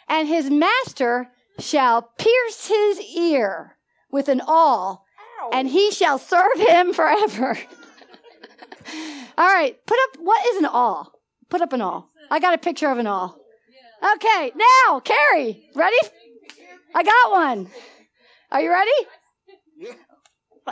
and 0.08 0.26
his 0.26 0.50
master 0.50 1.28
shall 1.58 2.10
pierce 2.18 2.66
his 2.66 3.00
ear 3.00 3.76
with 4.10 4.28
an 4.28 4.40
awl, 4.46 5.04
Ow. 5.42 5.50
and 5.52 5.68
he 5.68 5.90
shall 5.90 6.18
serve 6.18 6.58
him 6.58 6.92
forever. 6.92 7.58
All 9.38 9.46
right, 9.46 9.76
put 9.86 9.98
up 10.04 10.16
what 10.20 10.44
is 10.46 10.56
an 10.58 10.66
awl? 10.66 11.12
Put 11.48 11.60
up 11.60 11.72
an 11.72 11.80
awl. 11.80 12.10
I 12.30 12.40
got 12.40 12.54
a 12.54 12.58
picture 12.58 12.90
of 12.90 12.98
an 12.98 13.06
awl. 13.06 13.38
Okay, 14.02 14.52
now, 14.56 15.00
Carrie, 15.00 15.70
ready? 15.74 15.96
I 16.94 17.02
got 17.04 17.30
one. 17.30 17.68
Are 18.50 18.60
you 18.60 18.70
ready? 18.70 18.90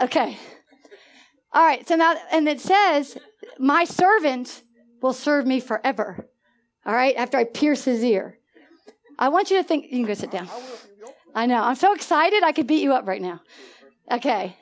Okay. 0.02 0.36
All 1.52 1.64
right, 1.64 1.86
so 1.86 1.94
now, 1.96 2.16
and 2.32 2.48
it 2.48 2.60
says, 2.60 3.18
My 3.58 3.84
servant 3.84 4.62
will 5.00 5.12
serve 5.12 5.46
me 5.46 5.60
forever. 5.60 6.28
All 6.84 6.94
right, 6.94 7.14
after 7.16 7.38
I 7.38 7.44
pierce 7.44 7.84
his 7.84 8.02
ear. 8.02 8.38
I 9.18 9.28
want 9.28 9.50
you 9.50 9.58
to 9.58 9.62
think, 9.62 9.84
you 9.84 9.98
can 9.98 10.06
go 10.06 10.14
sit 10.14 10.30
down. 10.30 10.48
I 11.34 11.46
know, 11.46 11.62
I'm 11.62 11.76
so 11.76 11.94
excited 11.94 12.42
I 12.42 12.52
could 12.52 12.66
beat 12.66 12.82
you 12.82 12.92
up 12.94 13.06
right 13.06 13.22
now. 13.22 13.40
Okay. 14.10 14.56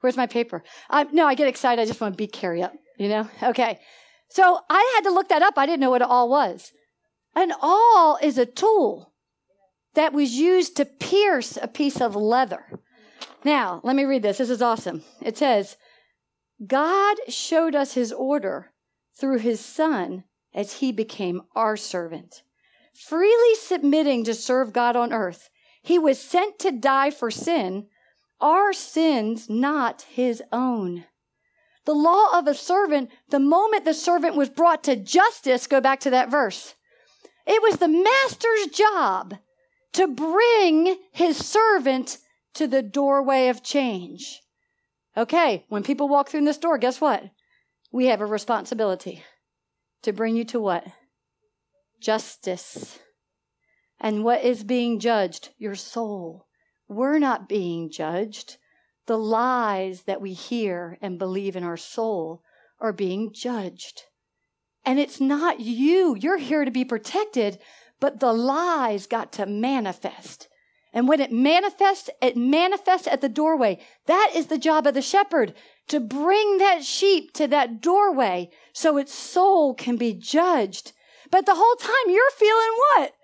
Where's 0.00 0.16
my 0.16 0.26
paper? 0.26 0.62
I, 0.88 1.04
no, 1.04 1.26
I 1.26 1.34
get 1.34 1.48
excited. 1.48 1.82
I 1.82 1.84
just 1.84 2.00
want 2.00 2.14
to 2.14 2.16
beat 2.16 2.32
Carrie 2.32 2.62
up, 2.62 2.72
you 2.98 3.08
know? 3.08 3.28
Okay. 3.42 3.78
So 4.30 4.60
I 4.70 4.92
had 4.94 5.08
to 5.08 5.14
look 5.14 5.28
that 5.28 5.42
up. 5.42 5.54
I 5.58 5.66
didn't 5.66 5.80
know 5.80 5.90
what 5.90 6.00
it 6.00 6.08
all 6.08 6.30
was. 6.30 6.72
An 7.34 7.52
awl 7.60 8.18
is 8.22 8.38
a 8.38 8.46
tool 8.46 9.12
that 9.94 10.12
was 10.12 10.32
used 10.32 10.76
to 10.76 10.84
pierce 10.84 11.58
a 11.60 11.68
piece 11.68 12.00
of 12.00 12.16
leather. 12.16 12.80
Now, 13.44 13.80
let 13.82 13.96
me 13.96 14.04
read 14.04 14.22
this. 14.22 14.38
This 14.38 14.50
is 14.50 14.62
awesome. 14.62 15.02
It 15.22 15.38
says, 15.38 15.76
God 16.66 17.16
showed 17.28 17.74
us 17.74 17.94
his 17.94 18.12
order 18.12 18.72
through 19.18 19.38
his 19.38 19.60
son 19.60 20.24
as 20.52 20.74
he 20.74 20.92
became 20.92 21.42
our 21.54 21.76
servant. 21.76 22.42
Freely 22.94 23.54
submitting 23.54 24.24
to 24.24 24.34
serve 24.34 24.72
God 24.72 24.96
on 24.96 25.12
earth, 25.12 25.48
he 25.82 25.98
was 25.98 26.20
sent 26.20 26.58
to 26.58 26.70
die 26.70 27.10
for 27.10 27.30
sin, 27.30 27.86
our 28.40 28.72
sins, 28.72 29.48
not 29.48 30.02
his 30.02 30.42
own. 30.52 31.04
The 31.86 31.94
law 31.94 32.38
of 32.38 32.46
a 32.46 32.54
servant, 32.54 33.10
the 33.30 33.40
moment 33.40 33.84
the 33.84 33.94
servant 33.94 34.36
was 34.36 34.50
brought 34.50 34.84
to 34.84 34.96
justice, 34.96 35.66
go 35.66 35.80
back 35.80 36.00
to 36.00 36.10
that 36.10 36.30
verse. 36.30 36.74
It 37.46 37.62
was 37.62 37.78
the 37.78 37.88
master's 37.88 38.66
job 38.66 39.34
to 39.92 40.06
bring 40.06 40.96
his 41.12 41.36
servant 41.36 42.18
to 42.54 42.66
the 42.66 42.82
doorway 42.82 43.48
of 43.48 43.62
change. 43.62 44.40
Okay, 45.16 45.64
when 45.68 45.82
people 45.82 46.08
walk 46.08 46.28
through 46.28 46.44
this 46.44 46.58
door, 46.58 46.78
guess 46.78 47.00
what? 47.00 47.24
We 47.92 48.06
have 48.06 48.20
a 48.20 48.26
responsibility 48.26 49.24
to 50.02 50.12
bring 50.12 50.36
you 50.36 50.44
to 50.44 50.60
what? 50.60 50.86
Justice. 52.00 52.98
And 54.00 54.24
what 54.24 54.42
is 54.42 54.64
being 54.64 54.98
judged? 54.98 55.50
Your 55.58 55.74
soul. 55.74 56.46
We're 56.88 57.18
not 57.18 57.48
being 57.48 57.90
judged. 57.90 58.56
The 59.06 59.18
lies 59.18 60.02
that 60.02 60.20
we 60.20 60.32
hear 60.32 60.98
and 61.02 61.18
believe 61.18 61.56
in 61.56 61.64
our 61.64 61.76
soul 61.76 62.42
are 62.80 62.92
being 62.92 63.32
judged. 63.32 64.04
And 64.84 64.98
it's 64.98 65.20
not 65.20 65.60
you. 65.60 66.16
You're 66.16 66.38
here 66.38 66.64
to 66.64 66.70
be 66.70 66.84
protected, 66.84 67.58
but 68.00 68.20
the 68.20 68.32
lies 68.32 69.06
got 69.06 69.32
to 69.32 69.46
manifest. 69.46 70.48
And 70.92 71.06
when 71.06 71.20
it 71.20 71.30
manifests, 71.30 72.10
it 72.20 72.36
manifests 72.36 73.06
at 73.06 73.20
the 73.20 73.28
doorway. 73.28 73.78
That 74.06 74.32
is 74.34 74.46
the 74.46 74.58
job 74.58 74.86
of 74.86 74.94
the 74.94 75.02
shepherd 75.02 75.54
to 75.88 76.00
bring 76.00 76.58
that 76.58 76.84
sheep 76.84 77.32
to 77.34 77.46
that 77.48 77.80
doorway 77.80 78.50
so 78.72 78.96
its 78.96 79.14
soul 79.14 79.74
can 79.74 79.96
be 79.96 80.14
judged. 80.14 80.92
But 81.30 81.46
the 81.46 81.54
whole 81.54 81.76
time 81.76 82.12
you're 82.12 82.30
feeling 82.36 82.76
what? 82.78 83.14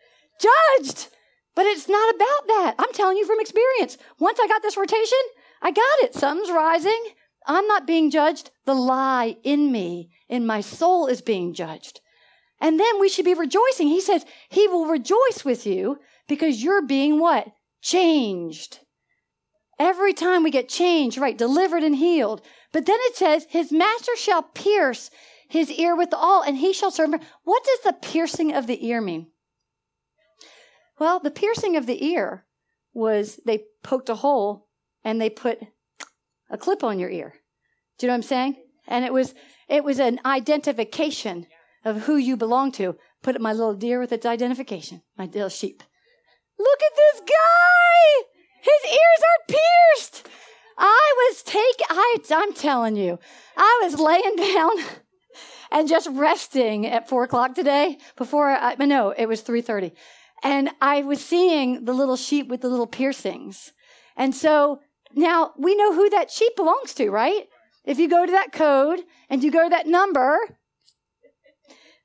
Judged. 0.41 1.09
But 1.55 1.67
it's 1.67 1.89
not 1.89 2.15
about 2.15 2.47
that. 2.49 2.75
I'm 2.79 2.93
telling 2.93 3.17
you 3.17 3.27
from 3.27 3.41
experience. 3.41 3.97
Once 4.21 4.39
I 4.41 4.47
got 4.47 4.63
this 4.63 4.77
rotation, 4.77 5.19
I 5.63 5.71
got 5.71 5.99
it. 6.03 6.15
Something's 6.15 6.51
rising. 6.51 7.03
I'm 7.47 7.67
not 7.67 7.87
being 7.87 8.11
judged. 8.11 8.51
The 8.65 8.75
lie 8.75 9.37
in 9.43 9.71
me, 9.71 10.11
in 10.29 10.47
my 10.47 10.61
soul, 10.61 11.07
is 11.07 11.21
being 11.21 11.55
judged. 11.55 12.01
And 12.61 12.81
then 12.81 12.99
we 13.01 13.09
should 13.09 13.25
be 13.25 13.35
rejoicing. 13.35 13.89
He 13.89 14.01
says, 14.01 14.25
He 14.49 14.67
will 14.67 14.87
rejoice 14.87 15.45
with 15.45 15.67
you 15.67 15.99
because 16.29 16.63
you're 16.63 16.87
being 16.87 17.21
what? 17.21 17.49
Changed. 17.83 18.81
Every 19.79 20.15
time 20.15 20.43
we 20.43 20.51
get 20.51 20.69
changed, 20.69 21.19
right, 21.19 21.37
delivered 21.37 21.83
and 21.83 21.97
healed. 21.97 22.41
But 22.73 22.87
then 22.87 22.99
it 23.03 23.17
says, 23.17 23.47
His 23.51 23.71
master 23.71 24.17
shall 24.17 24.43
pierce 24.43 25.11
his 25.49 25.71
ear 25.71 25.95
with 25.97 26.13
awl, 26.13 26.43
and 26.43 26.57
he 26.57 26.73
shall 26.73 26.91
serve. 26.91 27.11
What 27.45 27.65
does 27.65 27.81
the 27.85 27.93
piercing 27.93 28.53
of 28.53 28.67
the 28.67 28.85
ear 28.87 29.01
mean? 29.01 29.29
Well, 30.99 31.21
the 31.21 31.31
piercing 31.31 31.77
of 31.77 31.87
the 31.87 32.05
ear 32.05 32.47
was 32.95 33.39
they 33.45 33.65
poked 33.83 34.09
a 34.09 34.17
hole 34.17 34.69
and 35.05 35.21
they 35.21 35.31
put 35.31 35.61
a 36.51 36.59
clip 36.59 36.85
on 36.85 36.99
your 36.99 37.11
ear. 37.11 37.35
Do 37.99 38.07
you 38.07 38.09
know 38.09 38.15
what 38.15 38.19
I'm 38.19 38.23
saying? 38.23 38.57
And 38.87 39.05
it 39.05 39.13
was 39.13 39.35
it 39.69 39.85
was 39.85 39.99
an 39.99 40.21
identification 40.25 41.47
of 41.85 42.03
who 42.03 42.17
you 42.17 42.37
belong 42.37 42.73
to. 42.73 42.97
Put 43.23 43.35
it 43.35 43.41
my 43.41 43.53
little 43.53 43.75
deer 43.75 43.99
with 43.99 44.13
its 44.13 44.27
identification, 44.27 45.03
my 45.17 45.25
little 45.25 45.49
sheep. 45.49 45.83
Look 46.59 46.81
at 46.83 46.97
this 46.97 47.21
guy! 47.21 48.25
His 48.63 48.93
ears 48.93 49.23
are 49.23 49.55
pierced! 49.55 50.29
I 50.79 51.15
was 51.17 51.43
take 51.43 51.81
I 51.89 52.17
I'm 52.31 52.53
telling 52.53 52.97
you, 52.97 53.19
I 53.57 53.81
was 53.83 53.99
laying 53.99 54.37
down 54.55 54.77
and 55.71 55.89
just 55.89 56.09
resting 56.11 56.87
at 56.87 57.09
four 57.09 57.25
o'clock 57.25 57.55
today 57.55 57.99
before 58.17 58.51
I 58.51 58.75
no, 58.77 59.11
it 59.11 59.27
was 59.27 59.41
three 59.41 59.63
thirty. 59.63 59.93
And 60.43 60.71
I 60.81 61.03
was 61.03 61.25
seeing 61.25 61.87
the 61.87 61.95
little 61.95 62.17
sheep 62.17 62.49
with 62.49 62.61
the 62.61 62.69
little 62.69 62.87
piercings. 62.87 63.73
And 64.17 64.35
so 64.35 64.81
now 65.17 65.53
we 65.57 65.75
know 65.75 65.95
who 65.95 66.11
that 66.11 66.31
sheep 66.31 66.55
belongs 66.57 66.95
to, 66.95 67.11
right? 67.11 67.49
If 67.85 67.99
you 67.99 68.09
go 68.09 68.27
to 68.27 68.33
that 68.33 68.53
code 68.53 69.01
and 69.31 69.43
you 69.43 69.51
go 69.51 69.65
to 69.65 69.71
that 69.71 69.87
number, 69.87 70.39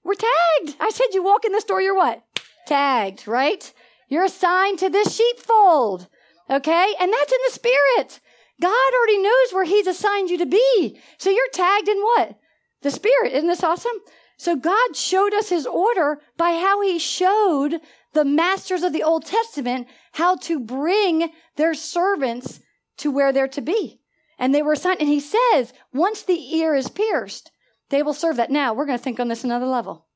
we're 0.04 0.14
tagged. 0.14 0.78
I 0.80 0.90
said 0.92 1.08
you 1.14 1.24
walk 1.24 1.44
in 1.46 1.52
the 1.52 1.62
store, 1.62 1.82
you're 1.82 1.96
what? 1.96 2.24
Tagged, 2.66 3.28
right? 3.28 3.72
You're 4.08 4.26
assigned 4.26 4.80
to 4.80 4.90
this 4.90 5.16
sheepfold. 5.16 6.08
Okay? 6.50 6.94
And 7.00 7.12
that's 7.12 7.32
in 7.32 7.40
the 7.48 7.54
spirit. 7.54 8.20
God 8.62 8.94
already 8.94 9.18
knows 9.22 9.52
where 9.52 9.66
he's 9.66 9.88
assigned 9.88 10.30
you 10.30 10.38
to 10.38 10.46
be. 10.46 11.00
So 11.18 11.30
you're 11.30 11.50
tagged 11.52 11.88
in 11.88 12.00
what? 12.02 12.40
The 12.82 12.92
spirit. 12.92 13.34
Isn't 13.34 13.48
this 13.48 13.64
awesome? 13.64 14.00
So 14.38 14.56
God 14.56 14.96
showed 14.96 15.34
us 15.34 15.50
his 15.50 15.66
order 15.66 16.20
by 16.38 16.52
how 16.52 16.82
he 16.82 16.98
showed 16.98 17.80
the 18.14 18.26
masters 18.26 18.84
of 18.84 18.94
the 18.94 19.04
Old 19.04 19.26
Testament 19.26 19.88
how 20.14 20.36
to 20.38 20.60
bring 20.60 21.32
their 21.56 21.74
servants 21.74 22.60
to 23.02 23.12
where 23.12 23.32
they're 23.32 23.48
to 23.50 23.62
be. 23.62 24.00
And 24.40 24.56
they 24.56 24.64
were 24.64 24.74
assigned, 24.74 25.00
and 25.00 25.10
he 25.10 25.20
says, 25.20 25.74
once 25.94 26.24
the 26.24 26.56
ear 26.56 26.74
is 26.74 26.90
pierced, 26.90 27.52
they 27.90 28.02
will 28.02 28.14
serve 28.14 28.38
that. 28.38 28.50
Now, 28.50 28.74
we're 28.74 28.86
going 28.86 28.98
to 28.98 29.04
think 29.04 29.20
on 29.20 29.28
this 29.28 29.44
another 29.44 29.68
level. 29.68 30.08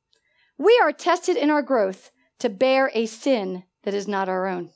We 0.57 0.79
are 0.81 0.91
tested 0.91 1.37
in 1.37 1.51
our 1.51 1.61
growth 1.61 2.11
to 2.39 2.49
bear 2.49 2.89
a 2.93 3.05
sin 3.05 3.63
that 3.83 3.93
is 3.93 4.07
not 4.07 4.29
our 4.29 4.47
own. 4.47 4.71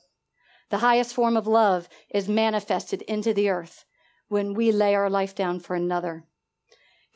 The 0.69 0.80
highest 0.80 1.15
form 1.15 1.36
of 1.36 1.48
love 1.48 1.90
is 2.14 2.27
manifested 2.27 3.02
into 3.03 3.34
the 3.34 3.49
earth 3.49 3.86
when 4.27 4.53
we 4.53 4.72
lay 4.72 4.94
our 4.94 5.10
life 5.10 5.34
down 5.34 5.60
for 5.60 5.76
another. 5.76 6.26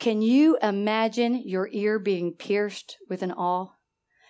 Can 0.00 0.22
you 0.22 0.58
imagine 0.60 1.40
your 1.46 1.68
ear 1.70 2.00
being 2.00 2.32
pierced 2.32 2.96
with 3.08 3.22
an 3.22 3.30
awl? 3.30 3.78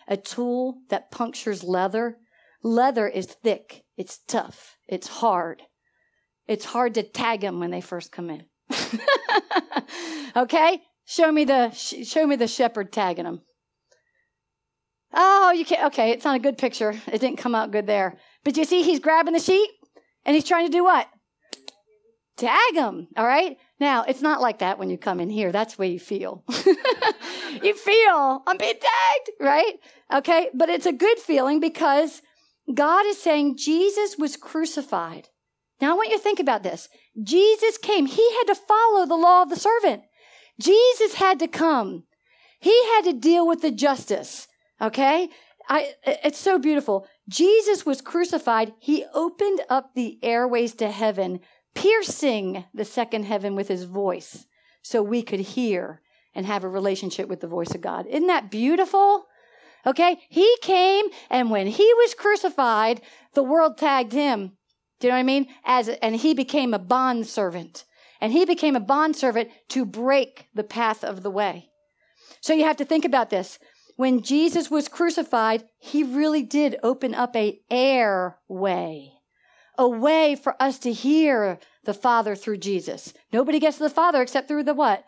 A 0.06 0.18
tool 0.18 0.78
that 0.90 1.10
punctures 1.10 1.64
leather? 1.64 2.18
Leather 2.62 3.08
is 3.08 3.26
thick, 3.26 3.84
it's 3.96 4.18
tough, 4.18 4.76
it's 4.86 5.08
hard. 5.08 5.62
It's 6.46 6.64
hard 6.64 6.94
to 6.94 7.02
tag 7.02 7.40
them 7.40 7.60
when 7.60 7.70
they 7.70 7.80
first 7.80 8.12
come 8.12 8.30
in. 8.30 8.44
okay? 10.36 10.82
Show 11.06 11.30
me 11.30 11.44
the 11.44 11.70
show 11.70 12.26
me 12.26 12.36
the 12.36 12.48
shepherd 12.48 12.92
tagging 12.92 13.24
them. 13.24 13.42
Oh, 15.12 15.52
you 15.52 15.64
can't. 15.64 15.86
Okay, 15.86 16.10
it's 16.10 16.24
not 16.24 16.36
a 16.36 16.40
good 16.40 16.58
picture. 16.58 16.94
It 17.06 17.20
didn't 17.20 17.38
come 17.38 17.54
out 17.54 17.70
good 17.70 17.86
there. 17.86 18.18
But 18.42 18.56
you 18.56 18.64
see, 18.64 18.82
he's 18.82 19.00
grabbing 19.00 19.34
the 19.34 19.40
sheep 19.40 19.70
and 20.24 20.34
he's 20.34 20.44
trying 20.44 20.66
to 20.66 20.72
do 20.72 20.82
what? 20.82 21.08
Tag 22.36 22.74
him. 22.74 23.08
All 23.16 23.26
right. 23.26 23.56
Now 23.78 24.02
it's 24.02 24.22
not 24.22 24.40
like 24.40 24.58
that 24.58 24.78
when 24.78 24.90
you 24.90 24.98
come 24.98 25.20
in 25.20 25.30
here. 25.30 25.52
That's 25.52 25.78
where 25.78 25.88
you 25.88 26.00
feel. 26.00 26.42
you 27.62 27.74
feel 27.74 28.42
I'm 28.46 28.56
being 28.56 28.74
tagged, 28.74 29.30
right? 29.40 29.74
Okay, 30.12 30.50
but 30.52 30.68
it's 30.68 30.86
a 30.86 30.92
good 30.92 31.18
feeling 31.18 31.60
because 31.60 32.22
God 32.72 33.06
is 33.06 33.20
saying 33.20 33.56
Jesus 33.56 34.16
was 34.18 34.36
crucified. 34.36 35.28
Now 35.80 35.92
I 35.92 35.94
want 35.94 36.10
you 36.10 36.16
to 36.16 36.22
think 36.22 36.40
about 36.40 36.62
this. 36.62 36.88
Jesus 37.22 37.78
came. 37.78 38.06
He 38.06 38.32
had 38.38 38.44
to 38.44 38.54
follow 38.54 39.06
the 39.06 39.16
law 39.16 39.42
of 39.42 39.50
the 39.50 39.56
servant. 39.56 40.02
Jesus 40.60 41.14
had 41.14 41.38
to 41.40 41.48
come. 41.48 42.04
He 42.60 42.74
had 42.94 43.02
to 43.02 43.12
deal 43.12 43.46
with 43.46 43.60
the 43.60 43.70
justice. 43.70 44.48
Okay? 44.80 45.28
I, 45.68 45.94
it's 46.04 46.38
so 46.38 46.58
beautiful. 46.58 47.06
Jesus 47.28 47.86
was 47.86 48.00
crucified. 48.00 48.74
He 48.78 49.04
opened 49.14 49.60
up 49.68 49.94
the 49.94 50.18
airways 50.22 50.74
to 50.74 50.90
heaven, 50.90 51.40
piercing 51.74 52.64
the 52.74 52.84
second 52.84 53.24
heaven 53.24 53.54
with 53.54 53.68
his 53.68 53.84
voice 53.84 54.46
so 54.82 55.02
we 55.02 55.22
could 55.22 55.40
hear 55.40 56.02
and 56.34 56.46
have 56.46 56.64
a 56.64 56.68
relationship 56.68 57.28
with 57.28 57.40
the 57.40 57.46
voice 57.46 57.74
of 57.74 57.80
God. 57.80 58.06
Isn't 58.06 58.26
that 58.26 58.50
beautiful? 58.50 59.26
Okay? 59.86 60.20
He 60.28 60.56
came 60.60 61.06
and 61.30 61.50
when 61.50 61.66
he 61.66 61.92
was 61.94 62.14
crucified, 62.14 63.00
the 63.34 63.42
world 63.42 63.78
tagged 63.78 64.12
him. 64.12 64.52
Do 65.04 65.08
you 65.08 65.12
know 65.12 65.16
what 65.16 65.20
I 65.20 65.24
mean? 65.24 65.48
As, 65.66 65.88
and 65.90 66.16
he 66.16 66.32
became 66.32 66.72
a 66.72 66.78
bond 66.78 67.26
servant. 67.26 67.84
and 68.22 68.32
he 68.32 68.46
became 68.46 68.74
a 68.74 68.80
bondservant 68.80 69.50
to 69.68 69.84
break 69.84 70.46
the 70.54 70.64
path 70.64 71.04
of 71.04 71.22
the 71.22 71.30
way. 71.30 71.68
So 72.40 72.54
you 72.54 72.64
have 72.64 72.78
to 72.78 72.86
think 72.86 73.04
about 73.04 73.28
this. 73.28 73.58
When 73.96 74.22
Jesus 74.22 74.70
was 74.70 74.88
crucified, 74.88 75.64
he 75.78 76.02
really 76.02 76.42
did 76.42 76.78
open 76.82 77.14
up 77.14 77.36
a 77.36 77.60
airway, 77.70 79.12
a 79.76 79.86
way 79.86 80.36
for 80.36 80.56
us 80.58 80.78
to 80.78 80.92
hear 80.92 81.58
the 81.84 81.92
Father 81.92 82.34
through 82.34 82.56
Jesus. 82.56 83.12
Nobody 83.30 83.60
gets 83.60 83.76
to 83.76 83.82
the 83.82 83.90
Father 83.90 84.22
except 84.22 84.48
through 84.48 84.64
the 84.64 84.72
what? 84.72 85.04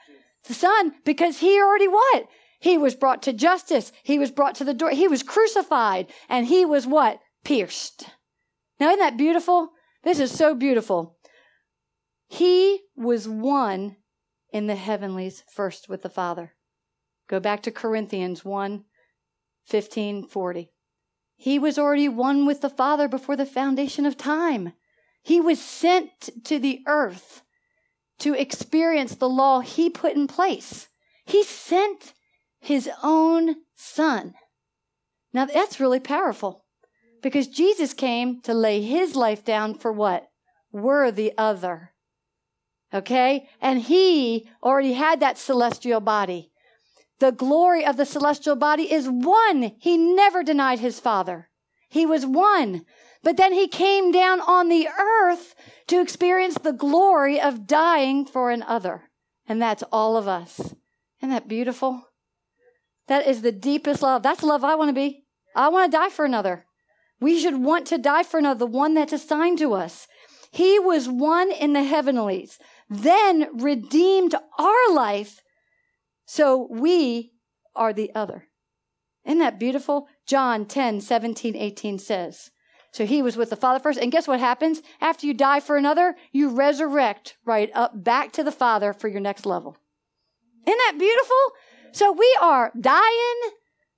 The 0.46 0.52
Son, 0.52 0.92
because 1.06 1.38
he 1.38 1.58
already 1.58 1.88
what? 1.88 2.26
He 2.60 2.76
was 2.76 2.94
brought 2.94 3.22
to 3.22 3.32
justice. 3.32 3.92
He 4.02 4.18
was 4.18 4.30
brought 4.30 4.56
to 4.56 4.64
the 4.64 4.74
door. 4.74 4.90
He 4.90 5.08
was 5.08 5.22
crucified 5.22 6.12
and 6.28 6.48
he 6.48 6.66
was 6.66 6.86
what? 6.86 7.18
Pierced. 7.44 8.10
Now, 8.78 8.88
isn't 8.88 9.00
that 9.00 9.16
beautiful? 9.16 9.70
This 10.06 10.20
is 10.20 10.30
so 10.30 10.54
beautiful. 10.54 11.16
He 12.28 12.82
was 12.94 13.28
one 13.28 13.96
in 14.52 14.68
the 14.68 14.76
heavenlies 14.76 15.42
first 15.50 15.88
with 15.88 16.02
the 16.02 16.08
Father. 16.08 16.52
Go 17.26 17.40
back 17.40 17.60
to 17.64 17.72
Corinthians 17.72 18.44
1 18.44 18.84
15 19.64 20.28
40. 20.28 20.70
He 21.34 21.58
was 21.58 21.76
already 21.76 22.08
one 22.08 22.46
with 22.46 22.60
the 22.60 22.70
Father 22.70 23.08
before 23.08 23.34
the 23.34 23.44
foundation 23.44 24.06
of 24.06 24.16
time. 24.16 24.74
He 25.24 25.40
was 25.40 25.60
sent 25.60 26.44
to 26.44 26.60
the 26.60 26.84
earth 26.86 27.42
to 28.20 28.32
experience 28.32 29.16
the 29.16 29.28
law 29.28 29.58
he 29.58 29.90
put 29.90 30.14
in 30.14 30.28
place. 30.28 30.86
He 31.24 31.42
sent 31.42 32.12
his 32.60 32.88
own 33.02 33.56
son. 33.74 34.34
Now 35.32 35.46
that's 35.46 35.80
really 35.80 35.98
powerful 35.98 36.65
because 37.26 37.48
Jesus 37.48 37.92
came 37.92 38.40
to 38.42 38.54
lay 38.54 38.80
his 38.80 39.16
life 39.16 39.44
down 39.44 39.74
for 39.74 39.90
what? 39.90 40.28
We're 40.70 41.10
the 41.10 41.32
other. 41.36 41.90
Okay? 42.94 43.48
And 43.60 43.82
he 43.82 44.48
already 44.62 44.92
had 44.92 45.18
that 45.18 45.36
celestial 45.36 45.98
body. 45.98 46.52
The 47.18 47.32
glory 47.32 47.84
of 47.84 47.96
the 47.96 48.06
celestial 48.06 48.54
body 48.54 48.92
is 48.92 49.08
one. 49.08 49.72
He 49.80 49.96
never 49.98 50.44
denied 50.44 50.78
his 50.78 51.00
father. 51.00 51.48
He 51.88 52.06
was 52.06 52.24
one. 52.24 52.84
But 53.24 53.36
then 53.36 53.52
he 53.52 53.66
came 53.66 54.12
down 54.12 54.40
on 54.40 54.68
the 54.68 54.86
earth 54.86 55.56
to 55.88 56.00
experience 56.00 56.58
the 56.58 56.72
glory 56.72 57.40
of 57.40 57.66
dying 57.66 58.24
for 58.24 58.52
an 58.52 58.62
other. 58.62 59.10
And 59.48 59.60
that's 59.60 59.82
all 59.90 60.16
of 60.16 60.28
us. 60.28 60.60
Isn't 60.60 61.30
that 61.30 61.48
beautiful? 61.48 62.04
That 63.08 63.26
is 63.26 63.42
the 63.42 63.50
deepest 63.50 64.00
love. 64.00 64.22
That's 64.22 64.42
the 64.42 64.46
love 64.46 64.62
I 64.62 64.76
want 64.76 64.90
to 64.90 64.94
be. 64.94 65.24
I 65.56 65.70
want 65.70 65.90
to 65.90 65.98
die 65.98 66.10
for 66.10 66.24
another. 66.24 66.65
We 67.20 67.38
should 67.38 67.62
want 67.62 67.86
to 67.88 67.98
die 67.98 68.22
for 68.22 68.38
another, 68.38 68.58
the 68.58 68.66
one 68.66 68.94
that's 68.94 69.12
assigned 69.12 69.58
to 69.58 69.72
us. 69.74 70.06
He 70.50 70.78
was 70.78 71.08
one 71.08 71.50
in 71.50 71.72
the 71.72 71.82
heavenlies, 71.82 72.58
then 72.88 73.48
redeemed 73.52 74.34
our 74.58 74.92
life 74.92 75.42
so 76.26 76.66
we 76.70 77.32
are 77.74 77.92
the 77.92 78.10
other. 78.14 78.48
Isn't 79.24 79.38
that 79.38 79.58
beautiful? 79.58 80.08
John 80.26 80.66
10, 80.66 81.00
17, 81.00 81.56
18 81.56 81.98
says. 81.98 82.50
So 82.92 83.06
he 83.06 83.22
was 83.22 83.36
with 83.36 83.50
the 83.50 83.56
Father 83.56 83.78
first. 83.78 83.98
And 83.98 84.10
guess 84.10 84.26
what 84.26 84.40
happens? 84.40 84.82
After 85.00 85.26
you 85.26 85.34
die 85.34 85.60
for 85.60 85.76
another, 85.76 86.16
you 86.32 86.48
resurrect 86.48 87.36
right 87.44 87.70
up 87.74 88.02
back 88.02 88.32
to 88.32 88.44
the 88.44 88.52
Father 88.52 88.92
for 88.92 89.08
your 89.08 89.20
next 89.20 89.46
level. 89.46 89.76
Isn't 90.66 90.78
that 90.78 90.98
beautiful? 90.98 91.36
So 91.92 92.12
we 92.12 92.36
are 92.40 92.72
dying, 92.78 93.40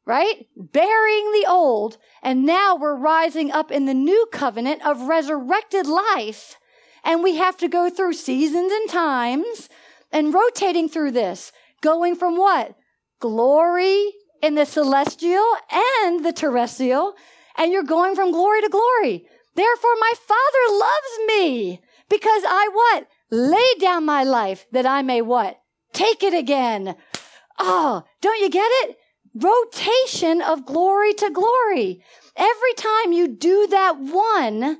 right? 0.08 0.46
Burying 0.56 1.32
the 1.32 1.44
old. 1.46 1.98
And 2.22 2.46
now 2.46 2.74
we're 2.74 2.96
rising 2.96 3.52
up 3.52 3.70
in 3.70 3.84
the 3.84 3.94
new 3.94 4.26
covenant 4.32 4.84
of 4.84 5.02
resurrected 5.02 5.86
life. 5.86 6.56
And 7.04 7.22
we 7.22 7.36
have 7.36 7.58
to 7.58 7.68
go 7.68 7.90
through 7.90 8.14
seasons 8.14 8.72
and 8.72 8.88
times 8.88 9.68
and 10.10 10.32
rotating 10.32 10.88
through 10.88 11.10
this. 11.10 11.52
Going 11.82 12.16
from 12.16 12.38
what? 12.38 12.74
Glory 13.20 14.12
in 14.42 14.54
the 14.54 14.64
celestial 14.64 15.44
and 16.02 16.24
the 16.24 16.32
terrestrial. 16.32 17.12
And 17.58 17.70
you're 17.70 17.82
going 17.82 18.14
from 18.14 18.32
glory 18.32 18.62
to 18.62 18.68
glory. 18.70 19.26
Therefore, 19.54 19.94
my 20.00 20.12
Father 20.16 20.78
loves 20.78 21.28
me 21.28 21.82
because 22.08 22.42
I 22.46 22.70
what? 22.72 23.08
Lay 23.30 23.78
down 23.78 24.06
my 24.06 24.24
life 24.24 24.66
that 24.72 24.86
I 24.86 25.02
may 25.02 25.20
what? 25.20 25.60
Take 25.92 26.22
it 26.22 26.32
again. 26.32 26.96
Oh, 27.58 28.04
don't 28.22 28.40
you 28.40 28.48
get 28.48 28.70
it? 28.84 28.96
Rotation 29.40 30.42
of 30.42 30.66
glory 30.66 31.14
to 31.14 31.30
glory. 31.30 32.02
Every 32.36 32.74
time 32.76 33.12
you 33.12 33.28
do 33.28 33.66
that 33.68 33.98
one, 33.98 34.78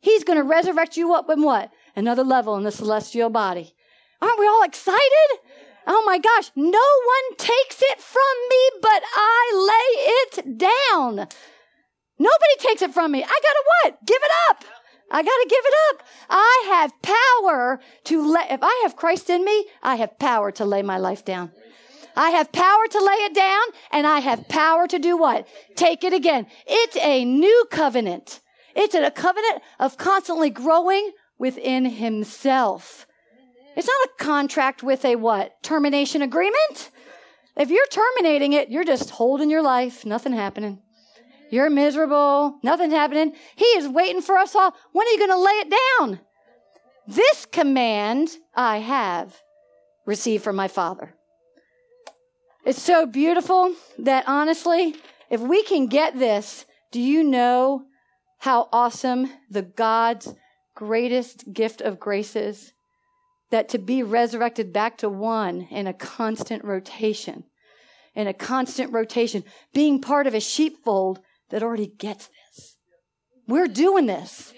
he's 0.00 0.24
going 0.24 0.38
to 0.38 0.44
resurrect 0.44 0.96
you 0.96 1.14
up 1.14 1.28
in 1.30 1.42
what? 1.42 1.70
Another 1.96 2.24
level 2.24 2.56
in 2.56 2.62
the 2.62 2.70
celestial 2.70 3.30
body. 3.30 3.74
Aren't 4.20 4.38
we 4.38 4.46
all 4.46 4.62
excited? 4.62 5.40
Oh 5.86 6.02
my 6.04 6.18
gosh, 6.18 6.50
no 6.54 6.66
one 6.66 7.36
takes 7.36 7.80
it 7.80 8.00
from 8.00 8.22
me, 8.50 8.70
but 8.82 9.02
I 9.14 10.34
lay 10.36 10.42
it 10.42 10.58
down. 10.58 11.28
Nobody 12.18 12.56
takes 12.58 12.82
it 12.82 12.92
from 12.92 13.12
me. 13.12 13.22
I 13.22 13.26
gotta 13.26 13.64
what? 13.84 14.06
Give 14.06 14.20
it 14.22 14.30
up. 14.50 14.64
I 15.10 15.22
gotta 15.22 15.46
give 15.48 15.64
it 15.64 15.74
up. 15.90 16.02
I 16.28 16.64
have 16.68 17.02
power 17.02 17.80
to 18.04 18.32
let, 18.32 18.50
if 18.50 18.60
I 18.62 18.80
have 18.82 18.96
Christ 18.96 19.30
in 19.30 19.44
me, 19.44 19.66
I 19.82 19.96
have 19.96 20.18
power 20.18 20.50
to 20.52 20.64
lay 20.64 20.82
my 20.82 20.98
life 20.98 21.24
down. 21.24 21.52
I 22.16 22.30
have 22.30 22.50
power 22.50 22.86
to 22.90 23.04
lay 23.04 23.12
it 23.12 23.34
down 23.34 23.62
and 23.92 24.06
I 24.06 24.20
have 24.20 24.48
power 24.48 24.86
to 24.88 24.98
do 24.98 25.16
what? 25.16 25.46
Take 25.74 26.02
it 26.02 26.14
again. 26.14 26.46
It's 26.66 26.96
a 26.96 27.24
new 27.24 27.66
covenant. 27.70 28.40
It's 28.74 28.94
a 28.94 29.10
covenant 29.10 29.62
of 29.78 29.96
constantly 29.98 30.50
growing 30.50 31.12
within 31.38 31.84
himself. 31.84 33.06
It's 33.76 33.86
not 33.86 34.06
a 34.06 34.24
contract 34.24 34.82
with 34.82 35.04
a 35.04 35.16
what? 35.16 35.62
Termination 35.62 36.22
agreement? 36.22 36.90
If 37.56 37.70
you're 37.70 37.86
terminating 37.86 38.54
it, 38.54 38.70
you're 38.70 38.84
just 38.84 39.10
holding 39.10 39.50
your 39.50 39.62
life, 39.62 40.06
nothing 40.06 40.32
happening. 40.32 40.80
You're 41.50 41.70
miserable, 41.70 42.58
nothing 42.62 42.90
happening. 42.90 43.32
He 43.54 43.64
is 43.64 43.88
waiting 43.88 44.22
for 44.22 44.36
us 44.36 44.54
all. 44.54 44.74
When 44.92 45.06
are 45.06 45.10
you 45.10 45.18
going 45.18 45.30
to 45.30 45.38
lay 45.38 45.52
it 45.52 45.74
down? 45.98 46.20
This 47.06 47.46
command 47.46 48.30
I 48.54 48.78
have 48.78 49.40
received 50.06 50.42
from 50.42 50.56
my 50.56 50.68
Father. 50.68 51.14
It's 52.66 52.82
so 52.82 53.06
beautiful 53.06 53.74
that 53.98 54.24
honestly, 54.26 54.96
if 55.30 55.40
we 55.40 55.62
can 55.62 55.86
get 55.86 56.18
this, 56.18 56.66
do 56.92 57.00
you 57.00 57.24
know 57.24 57.84
how 58.40 58.68
awesome 58.72 59.30
the 59.48 59.62
God's 59.62 60.34
greatest 60.74 61.54
gift 61.54 61.80
of 61.80 61.98
grace 61.98 62.36
is? 62.36 62.74
that 63.50 63.68
to 63.70 63.78
be 63.78 64.02
resurrected 64.02 64.72
back 64.72 64.98
to 64.98 65.08
one 65.08 65.68
in 65.70 65.86
a 65.86 65.92
constant 65.92 66.64
rotation, 66.64 67.44
in 68.14 68.26
a 68.26 68.34
constant 68.34 68.92
rotation, 68.92 69.44
being 69.72 70.00
part 70.00 70.26
of 70.26 70.34
a 70.34 70.40
sheepfold 70.40 71.20
that 71.50 71.62
already 71.62 71.86
gets 71.86 72.28
this. 72.28 72.76
We're 73.46 73.68
doing 73.68 74.06
this. 74.06 74.52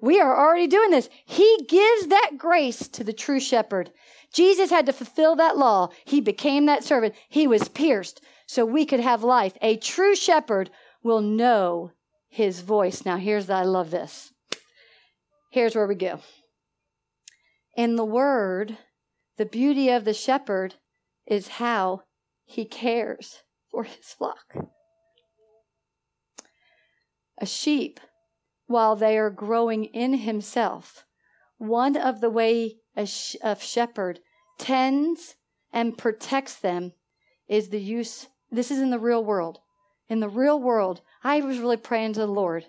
We 0.00 0.20
are 0.20 0.38
already 0.38 0.68
doing 0.68 0.90
this. 0.90 1.08
He 1.26 1.58
gives 1.68 2.06
that 2.06 2.32
grace 2.38 2.86
to 2.88 3.02
the 3.02 3.12
true 3.12 3.40
shepherd. 3.40 3.90
Jesus 4.32 4.70
had 4.70 4.86
to 4.86 4.92
fulfill 4.92 5.36
that 5.36 5.56
law. 5.56 5.88
He 6.04 6.20
became 6.20 6.66
that 6.66 6.84
servant. 6.84 7.14
He 7.28 7.46
was 7.46 7.68
pierced 7.68 8.20
so 8.46 8.64
we 8.64 8.84
could 8.84 9.00
have 9.00 9.22
life. 9.22 9.54
A 9.62 9.76
true 9.76 10.14
shepherd 10.14 10.70
will 11.02 11.20
know 11.20 11.92
his 12.28 12.60
voice. 12.60 13.04
Now, 13.04 13.16
here's 13.16 13.46
that. 13.46 13.62
I 13.62 13.64
love 13.64 13.90
this. 13.90 14.32
Here's 15.50 15.74
where 15.74 15.86
we 15.86 15.94
go. 15.94 16.20
In 17.76 17.96
the 17.96 18.04
word, 18.04 18.76
the 19.36 19.46
beauty 19.46 19.88
of 19.88 20.04
the 20.04 20.14
shepherd 20.14 20.74
is 21.26 21.48
how 21.48 22.02
he 22.44 22.64
cares 22.64 23.42
for 23.70 23.84
his 23.84 24.06
flock. 24.06 24.54
A 27.40 27.46
sheep, 27.46 28.00
while 28.66 28.96
they 28.96 29.16
are 29.16 29.30
growing 29.30 29.84
in 29.84 30.14
himself, 30.14 31.04
one 31.56 31.96
of 31.96 32.20
the 32.20 32.30
way 32.30 32.76
a 33.02 33.56
shepherd 33.56 34.20
tends 34.58 35.36
and 35.72 35.98
protects 35.98 36.56
them 36.56 36.92
is 37.48 37.68
the 37.68 37.80
use. 37.80 38.28
This 38.50 38.70
is 38.70 38.78
in 38.78 38.90
the 38.90 38.98
real 38.98 39.24
world. 39.24 39.60
In 40.08 40.20
the 40.20 40.28
real 40.28 40.60
world, 40.60 41.02
I 41.22 41.40
was 41.40 41.58
really 41.58 41.76
praying 41.76 42.14
to 42.14 42.20
the 42.20 42.26
Lord 42.26 42.66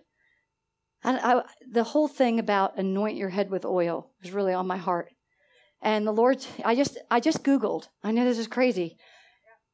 I, 1.04 1.18
I, 1.18 1.44
the 1.70 1.84
whole 1.84 2.08
thing 2.08 2.40
about 2.40 2.78
anoint 2.78 3.18
your 3.18 3.30
head 3.30 3.50
with 3.50 3.66
oil 3.66 4.12
was 4.22 4.32
really 4.32 4.54
on 4.54 4.68
my 4.68 4.78
heart. 4.78 5.10
And 5.82 6.06
the 6.06 6.12
Lord, 6.12 6.46
I 6.66 6.76
just, 6.76 6.98
I 7.10 7.20
just 7.20 7.44
Googled. 7.44 7.88
I 8.04 8.12
know 8.12 8.26
this 8.26 8.38
is 8.38 8.48
crazy. 8.48 8.98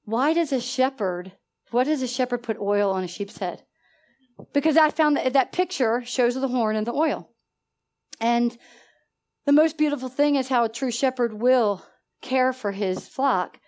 Why 0.03 0.34
does 0.34 0.52
a 0.52 0.61
shepherd, 0.61 1.32
what 1.72 1.86
does 1.86 2.03
a 2.03 2.07
shepherd 2.07 2.44
put 2.44 2.60
oil 2.60 2.91
on 2.91 3.03
a 3.03 3.07
sheep's 3.07 3.40
head? 3.40 3.64
Because 4.53 4.77
I 4.77 4.91
found 4.91 5.18
that 5.18 5.34
that 5.34 5.52
picture 5.52 6.03
shows 6.06 6.36
the 6.36 6.48
horn 6.48 6.76
and 6.76 6.86
the 6.86 6.94
oil. 6.94 7.32
And 8.22 8.57
the 9.45 9.51
most 9.51 9.77
beautiful 9.77 10.09
thing 10.09 10.35
is 10.35 10.49
how 10.49 10.63
a 10.63 10.69
true 10.69 10.91
shepherd 10.91 11.34
will 11.34 11.85
care 12.22 12.53
for 12.53 12.72
his 12.72 13.07
flock 13.07 13.59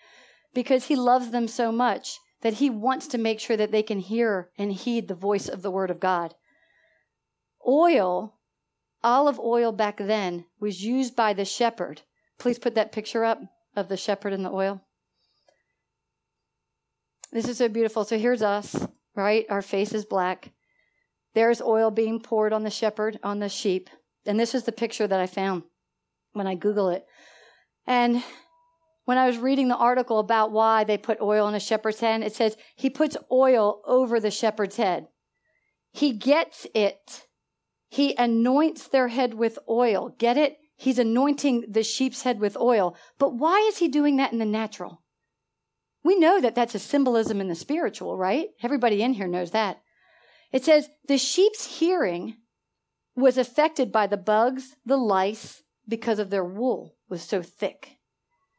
because 0.53 0.85
he 0.85 0.95
loves 0.95 1.31
them 1.31 1.47
so 1.47 1.71
much 1.71 2.19
that 2.41 2.55
he 2.55 2.69
wants 2.69 3.07
to 3.07 3.17
make 3.17 3.39
sure 3.39 3.57
that 3.57 3.71
they 3.71 3.83
can 3.83 3.99
hear 3.99 4.49
and 4.57 4.71
heed 4.71 5.07
the 5.07 5.15
voice 5.15 5.47
of 5.47 5.61
the 5.61 5.71
word 5.71 5.91
of 5.91 5.99
God. 5.99 6.35
Oil, 7.67 8.35
olive 9.03 9.39
oil 9.39 9.71
back 9.71 9.97
then, 9.97 10.45
was 10.59 10.83
used 10.83 11.15
by 11.15 11.33
the 11.33 11.45
shepherd 11.45 12.01
please 12.37 12.59
put 12.59 12.75
that 12.75 12.91
picture 12.91 13.23
up 13.23 13.41
of 13.75 13.89
the 13.89 13.97
shepherd 13.97 14.33
and 14.33 14.45
the 14.45 14.51
oil? 14.51 14.81
This 17.31 17.47
is 17.47 17.57
so 17.57 17.67
beautiful. 17.67 18.03
So 18.03 18.17
here's 18.17 18.41
us, 18.41 18.87
right? 19.15 19.45
Our 19.49 19.61
face 19.61 19.93
is 19.93 20.05
black. 20.05 20.51
There's 21.33 21.61
oil 21.61 21.91
being 21.91 22.19
poured 22.19 22.53
on 22.53 22.63
the 22.63 22.69
shepherd, 22.69 23.19
on 23.21 23.39
the 23.39 23.49
sheep. 23.49 23.89
And 24.27 24.39
this 24.39 24.53
is 24.53 24.63
the 24.63 24.71
picture 24.71 25.07
that 25.07 25.19
I 25.19 25.27
found 25.27 25.63
when 26.33 26.47
I 26.47 26.55
Google 26.55 26.89
it. 26.89 27.05
And 27.85 28.23
when 29.05 29.17
I 29.17 29.25
was 29.25 29.37
reading 29.37 29.69
the 29.69 29.77
article 29.77 30.19
about 30.19 30.51
why 30.51 30.83
they 30.83 30.97
put 30.97 31.21
oil 31.21 31.45
on 31.45 31.55
a 31.55 31.59
shepherd's 31.59 32.01
head, 32.01 32.21
it 32.21 32.35
says 32.35 32.57
he 32.75 32.89
puts 32.89 33.15
oil 33.31 33.81
over 33.85 34.19
the 34.19 34.31
shepherd's 34.31 34.75
head. 34.75 35.07
He 35.91 36.11
gets 36.11 36.67
it. 36.75 37.27
He 37.89 38.15
anoints 38.17 38.87
their 38.87 39.07
head 39.07 39.33
with 39.33 39.57
oil. 39.69 40.13
Get 40.17 40.37
it? 40.37 40.57
He's 40.75 40.99
anointing 40.99 41.65
the 41.69 41.83
sheep's 41.83 42.23
head 42.23 42.39
with 42.39 42.57
oil. 42.57 42.95
But 43.17 43.35
why 43.35 43.59
is 43.69 43.77
he 43.77 43.87
doing 43.87 44.17
that 44.17 44.33
in 44.33 44.39
the 44.39 44.45
natural? 44.45 45.01
We 46.03 46.19
know 46.19 46.39
that 46.39 46.53
that's 46.53 46.75
a 46.75 46.79
symbolism 46.79 47.41
in 47.41 47.47
the 47.47 47.55
spiritual, 47.55 48.17
right? 48.17 48.49
Everybody 48.61 49.01
in 49.01 49.13
here 49.13 49.27
knows 49.27 49.51
that. 49.51 49.81
It 50.51 50.63
says 50.63 50.89
the 51.07 51.17
sheep's 51.17 51.79
hearing 51.79 52.35
was 53.17 53.37
affected 53.37 53.91
by 53.91 54.07
the 54.07 54.15
bugs, 54.15 54.75
the 54.85 54.95
lice, 54.95 55.63
because 55.87 56.19
of 56.19 56.29
their 56.29 56.45
wool 56.45 56.95
was 57.09 57.21
so 57.21 57.41
thick. 57.41 57.97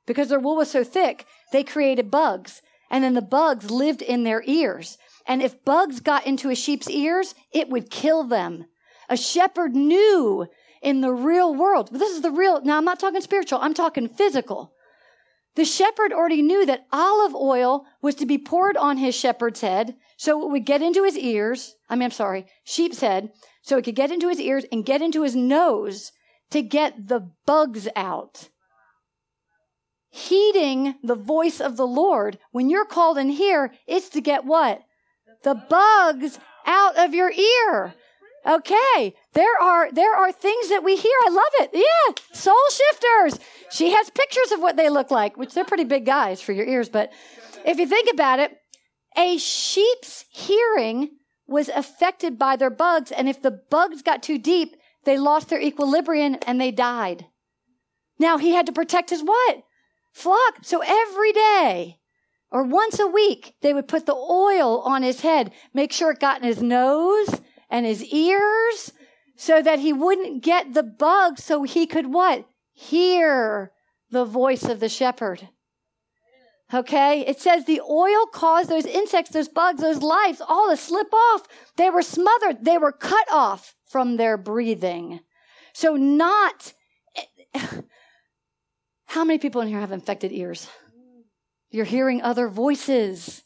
Because 0.06 0.28
their 0.28 0.40
wool 0.40 0.56
was 0.56 0.70
so 0.70 0.82
thick, 0.82 1.26
they 1.52 1.62
created 1.62 2.10
bugs. 2.10 2.60
And 2.90 3.04
then 3.04 3.14
the 3.14 3.22
bugs 3.22 3.70
lived 3.70 4.02
in 4.02 4.24
their 4.24 4.42
ears. 4.46 4.98
And 5.26 5.42
if 5.42 5.64
bugs 5.64 6.00
got 6.00 6.26
into 6.26 6.50
a 6.50 6.54
sheep's 6.54 6.90
ears, 6.90 7.34
it 7.52 7.68
would 7.68 7.90
kill 7.90 8.24
them. 8.24 8.64
A 9.08 9.16
shepherd 9.16 9.76
knew 9.76 10.46
in 10.82 11.02
the 11.02 11.12
real 11.12 11.54
world. 11.54 11.90
This 11.92 12.14
is 12.14 12.22
the 12.22 12.30
real, 12.30 12.62
now 12.62 12.78
I'm 12.78 12.84
not 12.84 12.98
talking 12.98 13.20
spiritual, 13.20 13.58
I'm 13.60 13.74
talking 13.74 14.08
physical. 14.08 14.72
The 15.54 15.64
shepherd 15.64 16.12
already 16.12 16.40
knew 16.40 16.64
that 16.66 16.86
olive 16.92 17.34
oil 17.34 17.84
was 18.00 18.14
to 18.16 18.26
be 18.26 18.38
poured 18.38 18.76
on 18.76 18.96
his 18.96 19.14
shepherd's 19.14 19.60
head 19.60 19.96
so 20.16 20.42
it 20.42 20.50
would 20.50 20.64
get 20.64 20.82
into 20.82 21.04
his 21.04 21.18
ears. 21.18 21.74
I 21.88 21.96
mean, 21.96 22.04
I'm 22.04 22.10
sorry, 22.10 22.46
sheep's 22.64 23.00
head, 23.00 23.30
so 23.68 23.76
it 23.76 23.84
could 23.84 23.94
get 23.94 24.10
into 24.10 24.28
his 24.28 24.40
ears 24.40 24.64
and 24.72 24.86
get 24.86 25.02
into 25.02 25.22
his 25.22 25.36
nose 25.36 26.10
to 26.50 26.62
get 26.62 27.08
the 27.08 27.30
bugs 27.46 27.86
out 27.94 28.48
heeding 30.10 30.94
the 31.02 31.14
voice 31.14 31.60
of 31.60 31.76
the 31.76 31.86
Lord. 31.86 32.38
When 32.50 32.70
you're 32.70 32.86
called 32.86 33.18
in 33.18 33.28
here, 33.28 33.72
it's 33.86 34.08
to 34.10 34.20
get 34.20 34.44
what? 34.44 34.80
The 35.44 35.54
bugs 35.54 36.38
out 36.66 36.98
of 36.98 37.14
your 37.14 37.30
ear. 37.30 37.94
Okay, 38.46 39.14
there 39.34 39.60
are 39.60 39.92
there 39.92 40.14
are 40.14 40.32
things 40.32 40.70
that 40.70 40.82
we 40.82 40.96
hear. 40.96 41.12
I 41.26 41.30
love 41.30 41.52
it. 41.60 41.70
Yeah, 41.74 42.14
soul 42.32 42.54
shifters. 42.70 43.44
She 43.70 43.90
has 43.90 44.08
pictures 44.10 44.52
of 44.52 44.60
what 44.60 44.76
they 44.76 44.88
look 44.88 45.10
like, 45.10 45.36
which 45.36 45.52
they're 45.52 45.64
pretty 45.64 45.84
big 45.84 46.06
guys 46.06 46.40
for 46.40 46.52
your 46.52 46.66
ears. 46.66 46.88
But 46.88 47.12
if 47.66 47.78
you 47.78 47.86
think 47.86 48.08
about 48.12 48.38
it, 48.38 48.56
a 49.16 49.36
sheep's 49.36 50.24
hearing 50.30 51.10
was 51.48 51.68
affected 51.70 52.38
by 52.38 52.54
their 52.54 52.70
bugs, 52.70 53.10
and 53.10 53.28
if 53.28 53.42
the 53.42 53.50
bugs 53.50 54.02
got 54.02 54.22
too 54.22 54.38
deep, 54.38 54.76
they 55.04 55.16
lost 55.16 55.48
their 55.48 55.60
equilibrium 55.60 56.36
and 56.46 56.60
they 56.60 56.70
died. 56.70 57.26
Now 58.18 58.36
he 58.38 58.52
had 58.52 58.66
to 58.66 58.72
protect 58.72 59.10
his 59.10 59.22
what? 59.22 59.64
flock. 60.12 60.58
So 60.62 60.82
every 60.84 61.32
day 61.32 62.00
or 62.50 62.62
once 62.62 62.98
a 62.98 63.06
week, 63.06 63.54
they 63.60 63.72
would 63.72 63.88
put 63.88 64.06
the 64.06 64.14
oil 64.14 64.80
on 64.80 65.02
his 65.02 65.20
head, 65.20 65.52
make 65.72 65.92
sure 65.92 66.12
it 66.12 66.20
got 66.20 66.40
in 66.40 66.46
his 66.46 66.62
nose 66.62 67.40
and 67.70 67.86
his 67.86 68.04
ears 68.04 68.92
so 69.36 69.62
that 69.62 69.78
he 69.78 69.92
wouldn't 69.92 70.42
get 70.42 70.74
the 70.74 70.82
bug 70.82 71.38
so 71.38 71.62
he 71.62 71.86
could 71.86 72.12
what? 72.12 72.46
Hear 72.72 73.72
the 74.10 74.24
voice 74.24 74.64
of 74.64 74.80
the 74.80 74.88
shepherd. 74.88 75.48
Okay? 76.72 77.20
It 77.26 77.40
says 77.40 77.64
the 77.64 77.80
oil 77.80 78.26
caused 78.26 78.68
those 78.68 78.86
insects, 78.86 79.30
those 79.30 79.48
bugs, 79.48 79.80
those 79.80 80.02
lives 80.02 80.42
all 80.46 80.68
to 80.70 80.76
slip 80.76 81.12
off. 81.12 81.46
They 81.76 81.90
were 81.90 82.02
smothered. 82.02 82.64
They 82.64 82.78
were 82.78 82.92
cut 82.92 83.30
off 83.30 83.74
from 83.86 84.16
their 84.16 84.36
breathing. 84.36 85.20
So 85.72 85.96
not, 85.96 86.72
how 89.06 89.24
many 89.24 89.38
people 89.38 89.60
in 89.60 89.68
here 89.68 89.80
have 89.80 89.92
infected 89.92 90.32
ears? 90.32 90.68
You're 91.70 91.84
hearing 91.84 92.22
other 92.22 92.48
voices. 92.48 93.42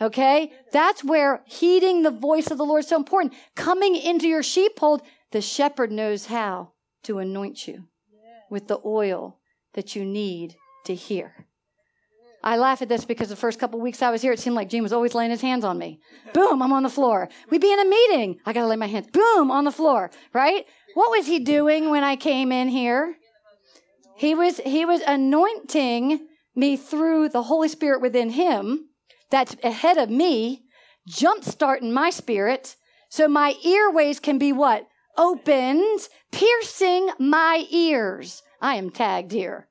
Okay? 0.00 0.52
That's 0.72 1.02
where 1.02 1.42
heeding 1.46 2.02
the 2.02 2.10
voice 2.10 2.50
of 2.50 2.58
the 2.58 2.64
Lord 2.64 2.80
is 2.84 2.88
so 2.88 2.96
important. 2.96 3.34
Coming 3.54 3.96
into 3.96 4.28
your 4.28 4.42
sheepfold, 4.42 5.02
the 5.32 5.40
shepherd 5.40 5.90
knows 5.90 6.26
how 6.26 6.72
to 7.04 7.18
anoint 7.18 7.66
you 7.66 7.84
with 8.50 8.68
the 8.68 8.78
oil 8.84 9.40
that 9.74 9.96
you 9.96 10.04
need 10.04 10.56
to 10.84 10.94
hear. 10.94 11.45
I 12.46 12.58
laugh 12.58 12.80
at 12.80 12.88
this 12.88 13.04
because 13.04 13.28
the 13.28 13.34
first 13.34 13.58
couple 13.58 13.80
weeks 13.80 14.02
I 14.02 14.10
was 14.12 14.22
here, 14.22 14.32
it 14.32 14.38
seemed 14.38 14.54
like 14.54 14.68
Gene 14.68 14.84
was 14.84 14.92
always 14.92 15.16
laying 15.16 15.32
his 15.32 15.40
hands 15.40 15.64
on 15.64 15.78
me. 15.78 15.98
Boom, 16.32 16.62
I'm 16.62 16.72
on 16.72 16.84
the 16.84 16.88
floor. 16.88 17.28
We'd 17.50 17.60
be 17.60 17.72
in 17.72 17.80
a 17.80 17.84
meeting. 17.84 18.38
I 18.46 18.52
gotta 18.52 18.68
lay 18.68 18.76
my 18.76 18.86
hands. 18.86 19.08
Boom, 19.12 19.50
on 19.50 19.64
the 19.64 19.72
floor, 19.72 20.12
right? 20.32 20.64
What 20.94 21.10
was 21.10 21.26
he 21.26 21.40
doing 21.40 21.90
when 21.90 22.04
I 22.04 22.14
came 22.14 22.52
in 22.52 22.68
here? 22.68 23.16
He 24.16 24.36
was, 24.36 24.58
he 24.58 24.84
was 24.84 25.00
anointing 25.00 26.24
me 26.54 26.76
through 26.76 27.30
the 27.30 27.42
Holy 27.42 27.66
Spirit 27.66 28.00
within 28.00 28.30
him 28.30 28.90
that's 29.28 29.56
ahead 29.64 29.98
of 29.98 30.08
me, 30.08 30.62
jump 31.08 31.42
starting 31.42 31.92
my 31.92 32.10
spirit. 32.10 32.76
So 33.08 33.26
my 33.26 33.56
earways 33.64 34.20
can 34.20 34.38
be 34.38 34.52
what? 34.52 34.86
Opened, 35.18 36.08
piercing 36.30 37.10
my 37.18 37.66
ears. 37.72 38.44
I 38.62 38.76
am 38.76 38.90
tagged 38.90 39.32
here. 39.32 39.66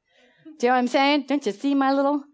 Do 0.60 0.68
you 0.68 0.72
know 0.72 0.76
what 0.76 0.80
I'm 0.80 0.88
saying? 0.90 1.26
Don't 1.30 1.46
you 1.46 1.54
see 1.54 1.74
my 1.74 1.94
little 1.94 2.26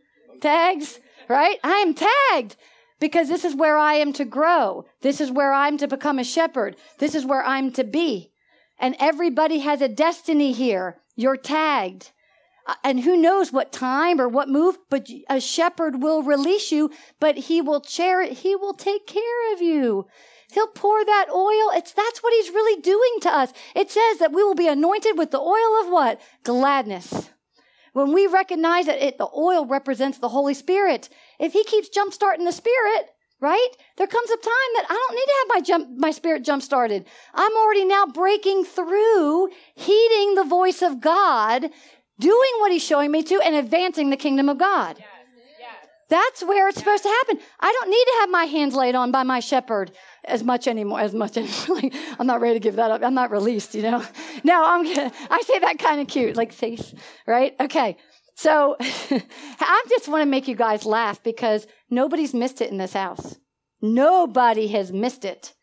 tags? 0.42 1.00
Right? 1.30 1.60
I 1.64 1.78
am 1.78 1.94
tagged 1.94 2.58
because 3.00 3.30
this 3.30 3.46
is 3.46 3.56
where 3.56 3.78
I 3.78 3.96
am 3.96 4.12
to 4.14 4.26
grow. 4.26 4.86
This 5.02 5.22
is 5.22 5.32
where 5.32 5.54
I'm 5.54 5.78
to 5.78 5.88
become 5.88 6.20
a 6.20 6.24
shepherd. 6.24 6.76
This 7.00 7.16
is 7.16 7.26
where 7.26 7.44
I'm 7.44 7.72
to 7.74 7.84
be. 7.84 8.32
And 8.80 8.96
everybody 9.00 9.60
has 9.60 9.82
a 9.82 9.88
destiny 9.88 10.52
here. 10.52 10.98
You're 11.16 11.38
tagged. 11.38 12.12
Uh, 12.68 12.76
and 12.84 13.02
who 13.02 13.18
knows 13.18 13.52
what 13.52 13.72
time 13.72 14.22
or 14.22 14.28
what 14.28 14.50
move, 14.50 14.78
but 14.90 15.08
a 15.30 15.40
shepherd 15.40 16.02
will 16.02 16.22
release 16.22 16.72
you, 16.72 16.92
but 17.20 17.38
he 17.38 17.62
will 17.62 17.82
cherish, 17.82 18.40
he 18.40 18.56
will 18.56 18.74
take 18.74 19.08
care 19.08 19.54
of 19.54 19.62
you. 19.62 20.08
He'll 20.52 20.68
pour 20.68 21.04
that 21.04 21.28
oil. 21.34 21.72
It's, 21.74 21.94
that's 21.94 22.22
what 22.22 22.34
he's 22.34 22.50
really 22.50 22.82
doing 22.82 23.20
to 23.22 23.30
us. 23.30 23.54
It 23.76 23.90
says 23.90 24.18
that 24.18 24.34
we 24.34 24.44
will 24.44 24.56
be 24.56 24.68
anointed 24.68 25.18
with 25.18 25.32
the 25.32 25.40
oil 25.40 25.82
of 25.82 25.92
what? 25.92 26.22
Gladness. 26.44 27.30
When 27.94 28.14
we 28.14 28.28
recognize 28.28 28.86
that 28.86 29.04
it, 29.04 29.18
the 29.18 29.28
oil 29.36 29.66
represents 29.66 30.18
the 30.18 30.30
Holy 30.30 30.54
Spirit, 30.54 31.10
if 31.40 31.54
he 31.54 31.64
keeps 31.64 31.90
jump 31.90 32.14
starting 32.14 32.46
the 32.46 32.52
Spirit, 32.52 33.10
right? 33.42 33.70
There 33.98 34.08
comes 34.08 34.30
a 34.30 34.38
time 34.38 34.72
that 34.76 34.86
I 34.90 34.94
don't 34.94 35.16
need 35.16 35.26
to 35.26 35.36
have 35.40 35.48
my 35.50 35.62
jump, 35.62 36.00
my 36.00 36.12
spirit 36.12 36.44
jump 36.44 36.62
started. 36.62 37.06
I'm 37.34 37.56
already 37.58 37.86
now 37.86 38.06
breaking 38.06 38.64
through, 38.66 39.50
heeding 39.76 40.36
the 40.36 40.44
voice 40.44 40.82
of 40.82 41.02
God, 41.02 41.64
doing 42.20 42.52
what 42.60 42.72
he's 42.72 42.84
showing 42.84 43.12
me 43.12 43.24
to 43.24 43.42
and 43.44 43.56
advancing 43.56 44.12
the 44.12 44.18
kingdom 44.18 44.48
of 44.48 44.60
God. 44.60 44.98
Yes. 45.00 45.08
Yes. 45.60 45.76
That's 46.08 46.44
where 46.44 46.70
it's 46.70 46.78
yes. 46.78 46.86
supposed 46.86 47.04
to 47.04 47.10
happen. 47.10 47.40
I 47.60 47.72
don't 47.72 47.90
need 47.90 48.06
to 48.06 48.18
have 48.20 48.30
my 48.30 48.46
hands 48.46 48.76
laid 48.76 48.94
on 48.94 49.12
by 49.12 49.24
my 49.24 49.40
shepherd 49.40 49.92
as 50.24 50.44
much 50.44 50.68
anymore, 50.68 51.00
as 51.00 51.14
much 51.14 51.36
anymore. 51.68 51.92
I'm 52.20 52.28
not 52.28 52.42
ready 52.42 52.54
to 52.54 52.60
give 52.60 52.76
that 52.76 52.92
up. 52.92 53.04
I'm 53.04 53.16
not 53.16 53.32
released, 53.32 53.74
you 53.74 53.82
know? 53.82 54.06
No, 54.44 54.64
I'm, 54.64 54.86
I 55.30 55.42
say 55.46 55.60
that 55.60 55.80
kind 55.80 56.02
of 56.02 56.08
cute, 56.08 56.36
like 56.36 56.52
face, 56.52 56.94
right? 57.28 57.56
Okay. 57.60 57.98
So 58.36 58.76
I 58.80 59.86
just 59.90 60.08
want 60.08 60.22
to 60.22 60.26
make 60.26 60.48
you 60.48 60.56
guys 60.56 60.86
laugh 60.86 61.22
because 61.24 61.68
nobody's 61.90 62.34
missed 62.34 62.62
it 62.62 62.72
in 62.72 62.78
this 62.78 62.94
house. 62.94 63.38
Nobody 63.82 64.68
has 64.70 64.92
missed 64.92 65.26
it. 65.26 65.54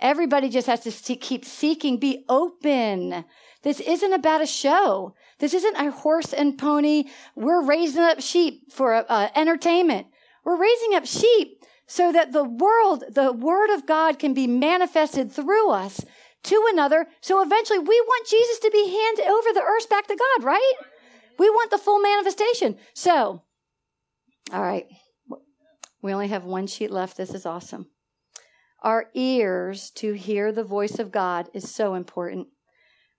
Everybody 0.00 0.48
just 0.48 0.66
has 0.66 0.82
to 1.02 1.16
keep 1.16 1.44
seeking, 1.44 1.98
be 1.98 2.24
open. 2.28 3.24
This 3.62 3.80
isn't 3.80 4.12
about 4.12 4.42
a 4.42 4.46
show. 4.46 5.14
This 5.38 5.54
isn't 5.54 5.76
a 5.76 5.90
horse 5.90 6.32
and 6.32 6.58
pony. 6.58 7.04
We're 7.36 7.64
raising 7.64 8.02
up 8.02 8.20
sheep 8.20 8.72
for 8.72 9.04
uh, 9.08 9.28
entertainment. 9.34 10.08
We're 10.44 10.60
raising 10.60 10.94
up 10.94 11.06
sheep 11.06 11.62
so 11.86 12.12
that 12.12 12.32
the 12.32 12.44
world, 12.44 13.04
the 13.10 13.32
word 13.32 13.70
of 13.70 13.86
God 13.86 14.18
can 14.18 14.34
be 14.34 14.46
manifested 14.46 15.32
through 15.32 15.70
us 15.70 16.04
to 16.44 16.64
another. 16.72 17.06
So 17.20 17.42
eventually 17.42 17.78
we 17.78 18.00
want 18.00 18.28
Jesus 18.28 18.58
to 18.60 18.70
be 18.70 18.88
handed 18.88 19.26
over 19.26 19.52
the 19.52 19.62
earth 19.62 19.88
back 19.88 20.06
to 20.06 20.16
God, 20.16 20.44
right? 20.44 20.74
We 21.38 21.50
want 21.50 21.70
the 21.70 21.78
full 21.78 22.00
manifestation. 22.00 22.76
So, 22.94 23.42
all 24.52 24.62
right. 24.62 24.86
We 26.02 26.12
only 26.12 26.28
have 26.28 26.44
one 26.44 26.66
sheet 26.66 26.90
left. 26.90 27.16
This 27.16 27.32
is 27.34 27.46
awesome. 27.46 27.86
Our 28.82 29.06
ears 29.14 29.90
to 29.92 30.12
hear 30.12 30.52
the 30.52 30.62
voice 30.62 30.98
of 30.98 31.10
God 31.10 31.48
is 31.54 31.74
so 31.74 31.94
important. 31.94 32.48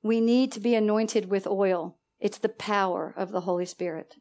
We 0.03 0.21
need 0.21 0.51
to 0.51 0.59
be 0.59 0.75
anointed 0.75 1.29
with 1.31 1.47
oil. 1.47 1.97
It's 2.19 2.37
the 2.37 2.49
power 2.49 3.13
of 3.17 3.31
the 3.31 3.41
Holy 3.41 3.65
Spirit. 3.65 4.13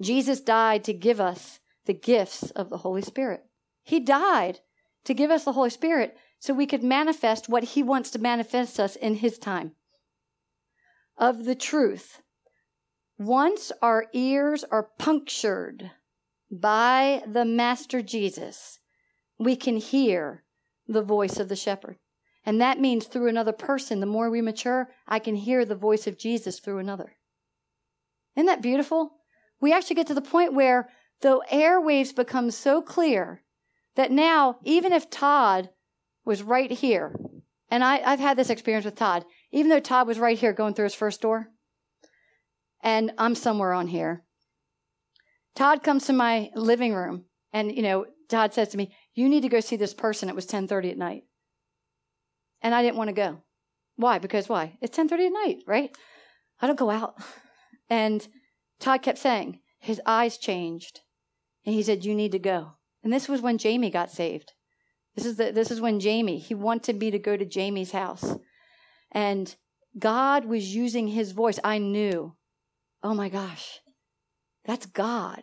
Jesus 0.00 0.40
died 0.40 0.82
to 0.84 0.92
give 0.92 1.20
us 1.20 1.60
the 1.86 1.94
gifts 1.94 2.50
of 2.50 2.70
the 2.70 2.78
Holy 2.78 3.02
Spirit. 3.02 3.44
He 3.84 4.00
died 4.00 4.58
to 5.04 5.14
give 5.14 5.30
us 5.30 5.44
the 5.44 5.52
Holy 5.52 5.70
Spirit 5.70 6.16
so 6.42 6.52
we 6.52 6.66
could 6.66 6.82
manifest 6.82 7.48
what 7.48 7.62
He 7.62 7.84
wants 7.84 8.10
to 8.10 8.18
manifest 8.18 8.80
us 8.80 8.96
in 8.96 9.14
His 9.14 9.38
time. 9.38 9.76
Of 11.16 11.44
the 11.44 11.54
truth, 11.54 12.20
Once 13.16 13.70
our 13.80 14.06
ears 14.12 14.64
are 14.64 14.88
punctured 14.98 15.92
by 16.50 17.22
the 17.28 17.44
Master 17.44 18.02
Jesus, 18.02 18.80
we 19.38 19.54
can 19.54 19.76
hear 19.76 20.42
the 20.88 21.00
voice 21.00 21.38
of 21.38 21.48
the 21.48 21.54
shepherd. 21.54 21.98
And 22.44 22.60
that 22.60 22.80
means 22.80 23.06
through 23.06 23.28
another 23.28 23.52
person, 23.52 24.00
the 24.00 24.06
more 24.06 24.28
we 24.28 24.42
mature, 24.42 24.90
I 25.06 25.20
can 25.20 25.36
hear 25.36 25.64
the 25.64 25.76
voice 25.76 26.08
of 26.08 26.18
Jesus 26.18 26.58
through 26.58 26.78
another. 26.78 27.12
Isn't 28.34 28.46
that 28.46 28.62
beautiful? 28.62 29.12
We 29.60 29.72
actually 29.72 29.94
get 29.94 30.08
to 30.08 30.14
the 30.14 30.20
point 30.20 30.54
where 30.54 30.88
the 31.20 31.40
airwaves 31.52 32.12
become 32.12 32.50
so 32.50 32.82
clear 32.82 33.42
that 33.94 34.10
now, 34.10 34.56
even 34.64 34.92
if 34.92 35.08
Todd 35.08 35.70
was 36.24 36.42
right 36.42 36.70
here, 36.70 37.14
and 37.70 37.82
I, 37.82 37.98
I've 37.98 38.20
had 38.20 38.36
this 38.36 38.50
experience 38.50 38.84
with 38.84 38.94
Todd, 38.94 39.24
even 39.50 39.70
though 39.70 39.80
Todd 39.80 40.06
was 40.06 40.18
right 40.18 40.38
here 40.38 40.52
going 40.52 40.74
through 40.74 40.84
his 40.84 40.94
first 40.94 41.20
door, 41.20 41.48
and 42.82 43.12
I'm 43.18 43.34
somewhere 43.34 43.72
on 43.72 43.88
here, 43.88 44.24
Todd 45.54 45.82
comes 45.82 46.06
to 46.06 46.12
my 46.12 46.50
living 46.54 46.94
room, 46.94 47.24
and 47.52 47.74
you 47.74 47.82
know, 47.82 48.06
Todd 48.28 48.54
says 48.54 48.68
to 48.70 48.76
me, 48.76 48.94
"You 49.14 49.28
need 49.28 49.42
to 49.42 49.48
go 49.48 49.60
see 49.60 49.76
this 49.76 49.94
person." 49.94 50.28
It 50.28 50.34
was 50.34 50.46
10:30 50.46 50.90
at 50.90 50.98
night, 50.98 51.24
and 52.62 52.74
I 52.74 52.82
didn't 52.82 52.96
want 52.96 53.08
to 53.08 53.14
go. 53.14 53.42
Why? 53.96 54.18
Because 54.18 54.48
why? 54.48 54.78
It's 54.80 54.96
10:30 54.96 55.26
at 55.26 55.32
night, 55.32 55.62
right? 55.66 55.96
I 56.60 56.66
don't 56.66 56.78
go 56.78 56.90
out. 56.90 57.16
And 57.90 58.26
Todd 58.80 59.02
kept 59.02 59.18
saying, 59.18 59.60
his 59.82 60.00
eyes 60.06 60.38
changed. 60.38 61.00
And 61.66 61.74
he 61.74 61.82
said, 61.82 62.04
You 62.04 62.14
need 62.14 62.32
to 62.32 62.38
go. 62.38 62.74
And 63.02 63.12
this 63.12 63.28
was 63.28 63.42
when 63.42 63.58
Jamie 63.58 63.90
got 63.90 64.12
saved. 64.12 64.52
This 65.14 65.26
is, 65.26 65.36
the, 65.36 65.52
this 65.52 65.70
is 65.70 65.80
when 65.80 66.00
Jamie, 66.00 66.38
he 66.38 66.54
wanted 66.54 66.98
me 66.98 67.10
to 67.10 67.18
go 67.18 67.36
to 67.36 67.44
Jamie's 67.44 67.92
house. 67.92 68.36
And 69.10 69.54
God 69.98 70.46
was 70.46 70.74
using 70.74 71.08
his 71.08 71.32
voice. 71.32 71.58
I 71.62 71.78
knew, 71.78 72.34
oh 73.02 73.14
my 73.14 73.28
gosh, 73.28 73.80
that's 74.64 74.86
God 74.86 75.42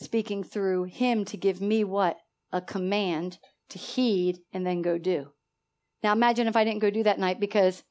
speaking 0.00 0.44
through 0.44 0.84
him 0.84 1.24
to 1.26 1.36
give 1.36 1.60
me 1.60 1.84
what? 1.84 2.18
A 2.52 2.60
command 2.60 3.38
to 3.70 3.78
heed 3.78 4.38
and 4.52 4.66
then 4.66 4.82
go 4.82 4.98
do. 4.98 5.32
Now 6.02 6.12
imagine 6.12 6.46
if 6.46 6.56
I 6.56 6.64
didn't 6.64 6.80
go 6.80 6.90
do 6.90 7.02
that 7.02 7.18
night 7.18 7.40
because 7.40 7.82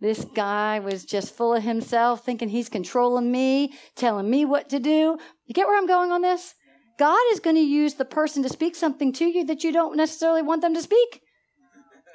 this 0.00 0.24
guy 0.24 0.78
was 0.78 1.04
just 1.04 1.34
full 1.34 1.54
of 1.54 1.62
himself, 1.62 2.24
thinking 2.24 2.48
he's 2.48 2.70
controlling 2.70 3.30
me, 3.30 3.74
telling 3.94 4.30
me 4.30 4.44
what 4.44 4.68
to 4.70 4.78
do. 4.78 5.18
You 5.44 5.54
get 5.54 5.66
where 5.66 5.76
I'm 5.76 5.86
going 5.86 6.10
on 6.10 6.22
this? 6.22 6.54
God 7.00 7.18
is 7.32 7.40
going 7.40 7.56
to 7.56 7.62
use 7.62 7.94
the 7.94 8.04
person 8.04 8.42
to 8.42 8.48
speak 8.48 8.76
something 8.76 9.12
to 9.14 9.24
you 9.24 9.44
that 9.46 9.64
you 9.64 9.72
don't 9.72 9.96
necessarily 9.96 10.42
want 10.42 10.60
them 10.60 10.74
to 10.74 10.82
speak. 10.82 11.22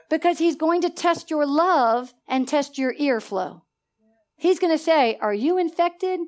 Because 0.10 0.38
he's 0.38 0.56
going 0.56 0.82
to 0.84 0.90
test 0.92 1.32
your 1.32 1.46
love 1.48 2.14
and 2.28 2.48
test 2.48 2.78
your 2.78 2.94
ear 2.98 3.20
flow. 3.20 3.64
He's 4.38 4.60
going 4.60 4.72
to 4.72 4.84
say, 4.84 5.18
Are 5.20 5.34
you 5.34 5.58
infected? 5.58 6.20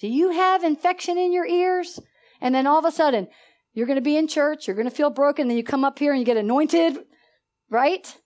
Do 0.00 0.06
you 0.08 0.30
have 0.30 0.62
infection 0.62 1.18
in 1.18 1.32
your 1.32 1.46
ears? 1.46 1.98
And 2.40 2.54
then 2.54 2.66
all 2.66 2.78
of 2.78 2.84
a 2.84 2.92
sudden, 2.92 3.26
you're 3.72 3.86
going 3.86 3.96
to 3.96 4.10
be 4.10 4.16
in 4.16 4.28
church, 4.28 4.68
you're 4.68 4.76
going 4.76 4.88
to 4.88 4.94
feel 4.94 5.10
broken, 5.10 5.48
then 5.48 5.56
you 5.56 5.64
come 5.64 5.84
up 5.84 5.98
here 5.98 6.12
and 6.12 6.20
you 6.20 6.26
get 6.26 6.36
anointed, 6.36 6.98
right? 7.68 8.16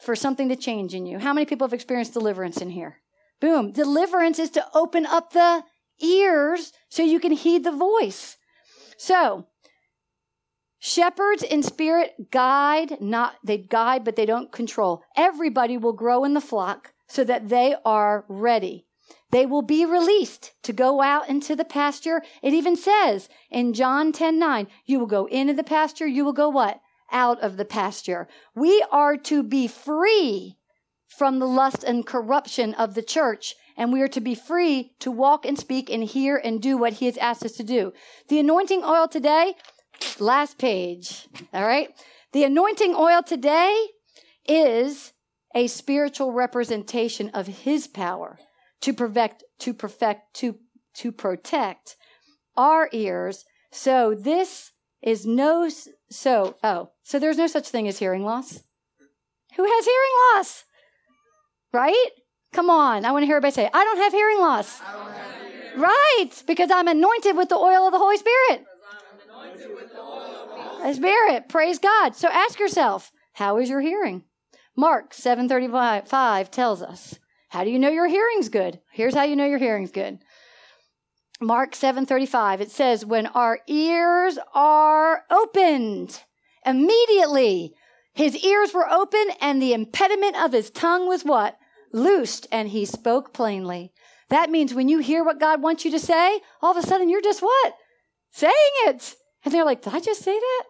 for 0.00 0.16
something 0.16 0.48
to 0.48 0.56
change 0.56 0.94
in 0.94 1.06
you. 1.06 1.18
How 1.18 1.32
many 1.32 1.46
people 1.46 1.66
have 1.66 1.74
experienced 1.74 2.14
deliverance 2.14 2.56
in 2.60 2.70
here? 2.70 3.00
Boom. 3.40 3.72
Deliverance 3.72 4.38
is 4.38 4.50
to 4.50 4.66
open 4.74 5.06
up 5.06 5.32
the 5.32 5.62
ears 6.02 6.72
so 6.88 7.02
you 7.02 7.20
can 7.20 7.32
heed 7.32 7.64
the 7.64 7.72
voice. 7.72 8.36
So, 9.02 9.46
shepherds 10.78 11.42
in 11.42 11.62
spirit 11.62 12.30
guide, 12.30 13.00
not, 13.00 13.36
they 13.42 13.56
guide, 13.56 14.04
but 14.04 14.14
they 14.14 14.26
don't 14.26 14.52
control. 14.52 15.02
Everybody 15.16 15.78
will 15.78 15.94
grow 15.94 16.22
in 16.22 16.34
the 16.34 16.40
flock 16.42 16.92
so 17.06 17.24
that 17.24 17.48
they 17.48 17.76
are 17.82 18.26
ready. 18.28 18.84
They 19.30 19.46
will 19.46 19.62
be 19.62 19.86
released 19.86 20.52
to 20.64 20.74
go 20.74 21.00
out 21.00 21.30
into 21.30 21.56
the 21.56 21.64
pasture. 21.64 22.20
It 22.42 22.52
even 22.52 22.76
says 22.76 23.30
in 23.50 23.72
John 23.72 24.12
10 24.12 24.38
9, 24.38 24.66
you 24.84 24.98
will 24.98 25.06
go 25.06 25.24
into 25.24 25.54
the 25.54 25.64
pasture, 25.64 26.06
you 26.06 26.22
will 26.22 26.34
go 26.34 26.50
what? 26.50 26.82
out 27.10 27.40
of 27.40 27.56
the 27.56 27.64
pasture. 27.64 28.28
We 28.54 28.84
are 28.90 29.16
to 29.16 29.42
be 29.42 29.66
free 29.66 30.56
from 31.16 31.38
the 31.38 31.46
lust 31.46 31.84
and 31.84 32.06
corruption 32.06 32.74
of 32.74 32.94
the 32.94 33.02
church. 33.02 33.54
And 33.76 33.92
we 33.92 34.00
are 34.02 34.08
to 34.08 34.20
be 34.20 34.34
free 34.34 34.92
to 35.00 35.10
walk 35.10 35.44
and 35.44 35.58
speak 35.58 35.90
and 35.90 36.04
hear 36.04 36.36
and 36.36 36.60
do 36.60 36.76
what 36.76 36.94
he 36.94 37.06
has 37.06 37.16
asked 37.16 37.44
us 37.44 37.52
to 37.52 37.64
do. 37.64 37.92
The 38.28 38.38
anointing 38.38 38.82
oil 38.84 39.08
today, 39.08 39.54
last 40.18 40.58
page. 40.58 41.28
All 41.52 41.66
right. 41.66 41.88
The 42.32 42.44
anointing 42.44 42.94
oil 42.94 43.22
today 43.22 43.86
is 44.46 45.12
a 45.54 45.66
spiritual 45.66 46.32
representation 46.32 47.30
of 47.30 47.46
his 47.46 47.86
power 47.86 48.38
to 48.82 48.92
perfect, 48.92 49.44
to 49.60 49.74
perfect, 49.74 50.34
to, 50.34 50.58
to 50.94 51.10
protect 51.10 51.96
our 52.56 52.88
ears. 52.92 53.44
So 53.72 54.14
this 54.14 54.72
is 55.02 55.26
no, 55.26 55.68
so, 56.10 56.56
oh, 56.62 56.90
so 57.02 57.18
there's 57.18 57.38
no 57.38 57.46
such 57.46 57.68
thing 57.68 57.88
as 57.88 57.98
hearing 57.98 58.24
loss. 58.24 58.60
Who 59.56 59.64
has 59.64 59.84
hearing 59.84 60.10
loss? 60.34 60.64
Right? 61.72 62.08
Come 62.52 62.70
on. 62.70 63.04
I 63.04 63.12
want 63.12 63.22
to 63.22 63.26
hear 63.26 63.36
everybody 63.36 63.54
say, 63.54 63.70
I 63.72 63.84
don't 63.84 63.98
have 63.98 64.12
hearing 64.12 64.38
loss. 64.38 64.78
Have 64.80 65.52
hearing 65.52 65.80
right. 65.80 66.30
Because 66.46 66.70
I'm 66.70 66.88
anointed 66.88 67.36
with 67.36 67.48
the 67.48 67.56
oil 67.56 67.86
of 67.86 67.92
the 67.92 67.98
Holy 67.98 68.16
Spirit. 68.16 68.66
The 70.82 70.94
Spirit. 70.94 71.48
Praise 71.48 71.78
God. 71.78 72.16
So 72.16 72.28
ask 72.28 72.58
yourself, 72.58 73.12
how 73.34 73.58
is 73.58 73.68
your 73.68 73.80
hearing? 73.80 74.24
Mark 74.76 75.14
735 75.14 76.50
tells 76.50 76.82
us, 76.82 77.18
how 77.48 77.64
do 77.64 77.70
you 77.70 77.78
know 77.78 77.90
your 77.90 78.08
hearing's 78.08 78.48
good? 78.48 78.80
Here's 78.92 79.14
how 79.14 79.24
you 79.24 79.36
know 79.36 79.46
your 79.46 79.58
hearing's 79.58 79.90
good. 79.90 80.18
Mark 81.42 81.72
7:35 81.72 82.60
it 82.60 82.70
says 82.70 83.06
when 83.06 83.26
our 83.28 83.60
ears 83.66 84.38
are 84.54 85.24
opened 85.30 86.20
Immediately, 86.66 87.74
his 88.12 88.36
ears 88.36 88.74
were 88.74 88.88
open 88.90 89.24
and 89.40 89.60
the 89.60 89.72
impediment 89.72 90.36
of 90.40 90.52
his 90.52 90.70
tongue 90.70 91.08
was 91.08 91.24
what? 91.24 91.56
Loosed, 91.92 92.46
and 92.52 92.68
he 92.68 92.84
spoke 92.84 93.32
plainly. 93.32 93.92
That 94.28 94.50
means 94.50 94.74
when 94.74 94.88
you 94.88 95.00
hear 95.00 95.24
what 95.24 95.40
God 95.40 95.60
wants 95.60 95.84
you 95.84 95.90
to 95.90 95.98
say, 95.98 96.40
all 96.62 96.76
of 96.76 96.82
a 96.82 96.86
sudden 96.86 97.08
you're 97.08 97.20
just 97.20 97.42
what? 97.42 97.74
Saying 98.30 98.52
it. 98.86 99.14
And 99.44 99.52
they're 99.52 99.64
like, 99.64 99.82
did 99.82 99.94
I 99.94 100.00
just 100.00 100.22
say 100.22 100.38
that? 100.38 100.64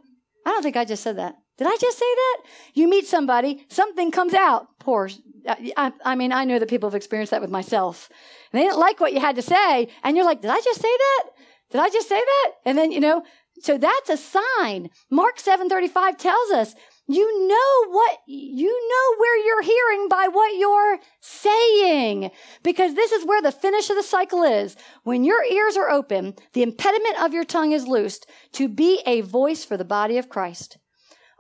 I 0.46 0.50
don't 0.50 0.62
think 0.62 0.76
I 0.76 0.84
just 0.84 1.02
said 1.02 1.18
that. 1.18 1.34
Did 1.58 1.66
I 1.66 1.76
just 1.78 1.98
say 1.98 2.14
that? 2.14 2.36
You 2.72 2.88
meet 2.88 3.06
somebody, 3.06 3.66
something 3.68 4.10
comes 4.10 4.32
out. 4.32 4.68
Poor, 4.78 5.10
I, 5.46 5.92
I 6.04 6.14
mean, 6.14 6.32
I 6.32 6.44
know 6.44 6.58
that 6.58 6.70
people 6.70 6.88
have 6.88 6.94
experienced 6.94 7.32
that 7.32 7.42
with 7.42 7.50
myself. 7.50 8.08
And 8.50 8.58
they 8.58 8.64
didn't 8.64 8.80
like 8.80 8.98
what 8.98 9.12
you 9.12 9.20
had 9.20 9.36
to 9.36 9.42
say. 9.42 9.88
And 10.02 10.16
you're 10.16 10.24
like, 10.24 10.40
did 10.40 10.50
I 10.50 10.60
just 10.60 10.80
say 10.80 10.88
that? 10.88 11.24
Did 11.70 11.80
I 11.82 11.90
just 11.90 12.08
say 12.08 12.18
that? 12.18 12.52
And 12.64 12.78
then, 12.78 12.92
you 12.92 13.00
know, 13.00 13.24
so 13.60 13.76
that's 13.76 14.08
a 14.08 14.16
sign. 14.16 14.88
Mark 15.10 15.38
7:35 15.38 16.16
tells 16.16 16.50
us 16.50 16.74
you 17.12 17.48
know 17.48 17.92
what 17.92 18.18
you 18.26 18.68
know 18.68 19.16
where 19.18 19.36
you're 19.44 19.62
hearing 19.62 20.08
by 20.08 20.28
what 20.30 20.56
you're 20.56 20.98
saying 21.20 22.30
because 22.62 22.94
this 22.94 23.12
is 23.12 23.24
where 23.24 23.42
the 23.42 23.52
finish 23.52 23.90
of 23.90 23.96
the 23.96 24.02
cycle 24.02 24.42
is. 24.42 24.76
When 25.02 25.24
your 25.24 25.44
ears 25.44 25.76
are 25.76 25.90
open, 25.90 26.34
the 26.52 26.62
impediment 26.62 27.22
of 27.22 27.32
your 27.32 27.44
tongue 27.44 27.72
is 27.72 27.86
loosed 27.86 28.26
to 28.52 28.68
be 28.68 29.02
a 29.06 29.22
voice 29.22 29.64
for 29.64 29.76
the 29.76 29.84
body 29.84 30.18
of 30.18 30.28
Christ. 30.28 30.78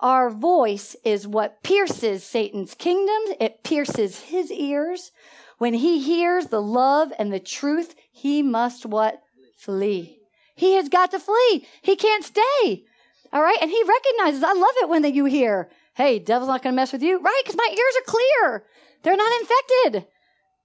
Our 0.00 0.30
voice 0.30 0.96
is 1.04 1.28
what 1.28 1.62
pierces 1.62 2.24
Satan's 2.24 2.74
kingdom. 2.74 3.36
It 3.38 3.62
pierces 3.62 4.20
his 4.20 4.50
ears. 4.50 5.12
When 5.58 5.74
he 5.74 6.00
hears 6.00 6.46
the 6.46 6.62
love 6.62 7.12
and 7.18 7.30
the 7.30 7.38
truth, 7.38 7.94
he 8.10 8.42
must 8.42 8.86
what? 8.86 9.20
Flee. 9.58 10.20
He 10.56 10.74
has 10.74 10.88
got 10.88 11.10
to 11.10 11.18
flee. 11.18 11.66
He 11.82 11.96
can't 11.96 12.24
stay. 12.24 12.84
All 13.32 13.42
right. 13.42 13.58
And 13.60 13.70
he 13.70 13.82
recognizes, 13.82 14.42
I 14.42 14.52
love 14.52 14.74
it 14.82 14.88
when 14.88 15.04
you 15.14 15.24
hear, 15.26 15.70
hey, 15.94 16.18
devil's 16.18 16.48
not 16.48 16.62
going 16.62 16.74
to 16.74 16.76
mess 16.76 16.92
with 16.92 17.02
you. 17.02 17.20
Right. 17.20 17.42
Because 17.44 17.56
my 17.56 17.68
ears 17.70 17.94
are 17.98 18.12
clear. 18.12 18.64
They're 19.02 19.16
not 19.16 19.40
infected. 19.40 20.06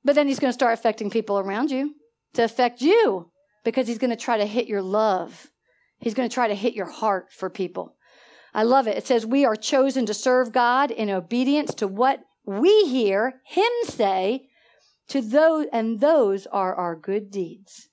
But 0.03 0.15
then 0.15 0.27
he's 0.27 0.39
going 0.39 0.49
to 0.49 0.53
start 0.53 0.73
affecting 0.73 1.09
people 1.09 1.39
around 1.39 1.71
you 1.71 1.95
to 2.33 2.43
affect 2.43 2.81
you 2.81 3.31
because 3.63 3.87
he's 3.87 3.97
going 3.97 4.11
to 4.11 4.15
try 4.15 4.37
to 4.37 4.45
hit 4.45 4.67
your 4.67 4.81
love. 4.81 5.47
He's 5.99 6.13
going 6.13 6.29
to 6.29 6.33
try 6.33 6.47
to 6.47 6.55
hit 6.55 6.73
your 6.73 6.89
heart 6.89 7.31
for 7.31 7.49
people. 7.49 7.95
I 8.53 8.63
love 8.63 8.87
it. 8.87 8.97
It 8.97 9.05
says, 9.05 9.25
We 9.25 9.45
are 9.45 9.55
chosen 9.55 10.05
to 10.05 10.13
serve 10.13 10.53
God 10.53 10.91
in 10.91 11.09
obedience 11.09 11.73
to 11.75 11.87
what 11.87 12.21
we 12.45 12.85
hear 12.85 13.41
Him 13.45 13.71
say 13.83 14.47
to 15.09 15.21
those, 15.21 15.67
and 15.73 15.99
those 15.99 16.47
are 16.47 16.75
our 16.75 16.95
good 16.95 17.31
deeds. 17.31 17.89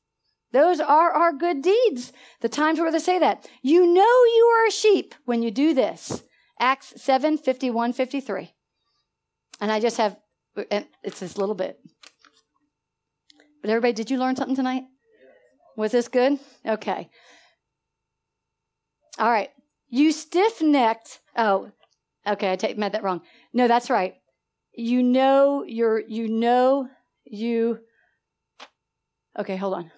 Those 0.52 0.80
are 0.80 1.10
our 1.10 1.32
good 1.32 1.62
deeds. 1.62 2.12
The 2.40 2.48
times 2.48 2.78
where 2.78 2.92
they 2.92 2.98
say 2.98 3.18
that. 3.18 3.48
You 3.62 3.86
know 3.86 4.02
you 4.02 4.54
are 4.56 4.66
a 4.66 4.70
sheep 4.70 5.14
when 5.24 5.42
you 5.42 5.50
do 5.50 5.74
this. 5.74 6.22
Acts 6.60 6.94
7, 6.96 7.38
51, 7.38 7.92
53. 7.92 8.52
And 9.60 9.72
I 9.72 9.80
just 9.80 9.96
have, 9.96 10.16
it's 10.56 11.20
this 11.20 11.38
little 11.38 11.54
bit. 11.54 11.78
But 13.62 13.70
everybody, 13.70 13.92
did 13.92 14.10
you 14.10 14.18
learn 14.18 14.36
something 14.36 14.56
tonight? 14.56 14.84
Was 15.76 15.92
this 15.92 16.08
good? 16.08 16.38
Okay. 16.66 17.08
All 19.18 19.30
right. 19.30 19.50
You 19.88 20.12
stiff 20.12 20.60
necked. 20.60 21.20
Oh, 21.36 21.70
okay. 22.26 22.52
I 22.52 22.56
take, 22.56 22.76
meant 22.76 22.92
that 22.92 23.02
wrong. 23.02 23.22
No, 23.52 23.68
that's 23.68 23.88
right. 23.88 24.16
You 24.74 25.02
know 25.02 25.64
you're, 25.66 26.00
you 26.00 26.28
know 26.28 26.88
you 27.24 27.80
Okay, 29.38 29.56
hold 29.56 29.74
on. 29.74 29.90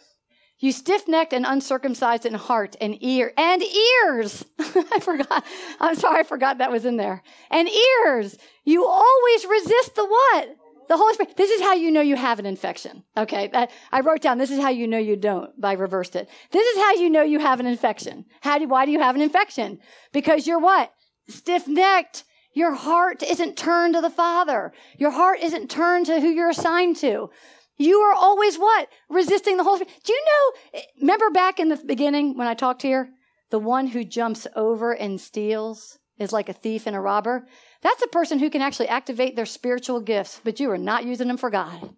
You 0.64 0.72
stiff 0.72 1.06
necked 1.06 1.34
and 1.34 1.44
uncircumcised 1.44 2.24
in 2.24 2.32
heart 2.32 2.74
and 2.80 2.96
ear 3.02 3.34
and 3.36 3.62
ears. 3.62 4.46
I 4.58 4.98
forgot. 4.98 5.44
I'm 5.78 5.94
sorry, 5.94 6.20
I 6.20 6.22
forgot 6.22 6.56
that 6.56 6.72
was 6.72 6.86
in 6.86 6.96
there. 6.96 7.22
And 7.50 7.68
ears. 7.68 8.38
You 8.64 8.86
always 8.86 9.44
resist 9.44 9.94
the 9.94 10.06
what? 10.06 10.56
The 10.88 10.96
Holy 10.96 11.12
Spirit. 11.12 11.36
This 11.36 11.50
is 11.50 11.60
how 11.60 11.74
you 11.74 11.90
know 11.90 12.00
you 12.00 12.16
have 12.16 12.38
an 12.38 12.46
infection. 12.46 13.04
Okay. 13.14 13.50
I, 13.92 14.00
wrote 14.00 14.22
down, 14.22 14.38
this 14.38 14.50
is 14.50 14.58
how 14.58 14.70
you 14.70 14.86
know 14.86 14.96
you 14.96 15.16
don't, 15.16 15.50
but 15.60 15.68
I 15.68 15.72
reversed 15.74 16.16
it. 16.16 16.30
This 16.50 16.66
is 16.66 16.82
how 16.82 16.94
you 16.94 17.10
know 17.10 17.22
you 17.22 17.40
have 17.40 17.60
an 17.60 17.66
infection. 17.66 18.24
How 18.40 18.58
do, 18.58 18.66
why 18.66 18.86
do 18.86 18.90
you 18.90 19.00
have 19.00 19.16
an 19.16 19.20
infection? 19.20 19.80
Because 20.14 20.46
you're 20.46 20.58
what? 20.58 20.94
Stiff 21.28 21.68
necked. 21.68 22.24
Your 22.54 22.74
heart 22.74 23.22
isn't 23.22 23.58
turned 23.58 23.96
to 23.96 24.00
the 24.00 24.08
Father. 24.08 24.72
Your 24.96 25.10
heart 25.10 25.40
isn't 25.42 25.68
turned 25.68 26.06
to 26.06 26.22
who 26.22 26.28
you're 26.28 26.48
assigned 26.48 26.96
to. 26.96 27.28
You 27.76 27.98
are 28.01 28.14
always 28.14 28.56
what? 28.56 28.88
Resisting 29.09 29.56
the 29.56 29.64
Holy 29.64 29.78
Spirit. 29.78 30.01
Do 30.05 30.12
you 30.12 30.24
know, 30.24 30.80
remember 31.01 31.30
back 31.30 31.59
in 31.59 31.68
the 31.68 31.76
beginning 31.76 32.36
when 32.36 32.46
I 32.46 32.55
talked 32.55 32.82
here? 32.82 33.10
The 33.51 33.59
one 33.59 33.88
who 33.88 34.05
jumps 34.05 34.46
over 34.55 34.92
and 34.92 35.20
steals 35.20 35.98
is 36.18 36.32
like 36.32 36.48
a 36.48 36.52
thief 36.52 36.86
and 36.86 36.94
a 36.94 37.01
robber. 37.01 37.46
That's 37.82 38.02
a 38.02 38.09
person 38.09 38.38
who 38.38 38.51
can 38.51 38.62
actually 38.62 38.88
activate 38.88 39.36
their 39.36 39.46
spiritual 39.46 40.01
gifts, 40.01 40.40
but 40.44 40.60
you 40.60 40.70
are 40.70 40.78
not 40.78 41.05
using 41.05 41.28
them 41.28 41.36
for 41.36 41.51
God. 41.51 41.94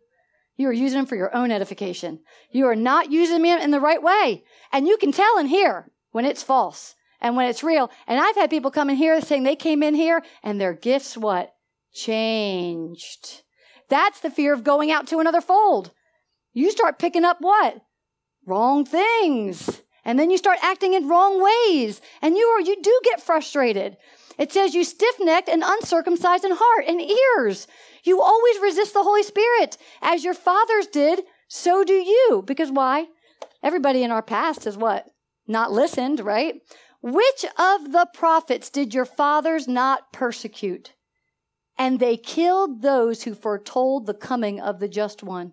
You 0.56 0.68
are 0.68 0.72
using 0.72 0.98
them 0.98 1.06
for 1.06 1.16
your 1.16 1.34
own 1.36 1.50
edification. 1.50 2.20
You 2.50 2.66
are 2.66 2.76
not 2.76 3.10
using 3.12 3.42
them 3.42 3.58
in 3.58 3.70
the 3.70 3.80
right 3.80 4.02
way. 4.02 4.44
And 4.72 4.88
you 4.88 4.96
can 4.96 5.12
tell 5.12 5.38
in 5.38 5.46
here 5.46 5.90
when 6.12 6.24
it's 6.24 6.42
false 6.42 6.94
and 7.20 7.36
when 7.36 7.48
it's 7.48 7.62
real. 7.62 7.90
And 8.06 8.18
I've 8.18 8.36
had 8.36 8.48
people 8.48 8.70
come 8.70 8.88
in 8.88 8.96
here 8.96 9.20
saying 9.20 9.42
they 9.42 9.56
came 9.56 9.82
in 9.82 9.94
here 9.94 10.22
and 10.42 10.58
their 10.58 10.72
gifts 10.72 11.16
what? 11.16 11.52
Changed. 11.92 13.42
That's 13.88 14.20
the 14.20 14.30
fear 14.30 14.52
of 14.52 14.64
going 14.64 14.90
out 14.90 15.06
to 15.08 15.18
another 15.18 15.40
fold. 15.40 15.92
You 16.52 16.70
start 16.70 16.98
picking 16.98 17.24
up 17.24 17.38
what? 17.40 17.82
Wrong 18.44 18.84
things. 18.84 19.82
And 20.04 20.18
then 20.18 20.30
you 20.30 20.38
start 20.38 20.58
acting 20.62 20.94
in 20.94 21.08
wrong 21.08 21.42
ways. 21.42 22.00
And 22.22 22.36
you 22.36 22.46
are, 22.46 22.60
you 22.60 22.80
do 22.80 23.00
get 23.04 23.20
frustrated. 23.20 23.96
It 24.38 24.52
says 24.52 24.74
you 24.74 24.84
stiff-necked 24.84 25.48
and 25.48 25.62
uncircumcised 25.64 26.44
in 26.44 26.52
heart 26.54 26.84
and 26.86 27.00
ears. 27.00 27.66
You 28.04 28.20
always 28.20 28.60
resist 28.60 28.92
the 28.92 29.02
Holy 29.02 29.22
Spirit. 29.22 29.78
As 30.02 30.24
your 30.24 30.34
fathers 30.34 30.86
did, 30.86 31.22
so 31.48 31.84
do 31.84 31.94
you. 31.94 32.42
Because 32.46 32.70
why? 32.70 33.06
Everybody 33.62 34.02
in 34.02 34.10
our 34.10 34.22
past 34.22 34.64
has 34.64 34.76
what? 34.76 35.06
Not 35.46 35.72
listened, 35.72 36.20
right? 36.20 36.60
Which 37.02 37.44
of 37.58 37.92
the 37.92 38.08
prophets 38.12 38.70
did 38.70 38.94
your 38.94 39.04
fathers 39.04 39.66
not 39.68 40.12
persecute? 40.12 40.92
And 41.78 42.00
they 42.00 42.16
killed 42.16 42.82
those 42.82 43.24
who 43.24 43.34
foretold 43.34 44.06
the 44.06 44.14
coming 44.14 44.60
of 44.60 44.80
the 44.80 44.88
just 44.88 45.22
one, 45.22 45.52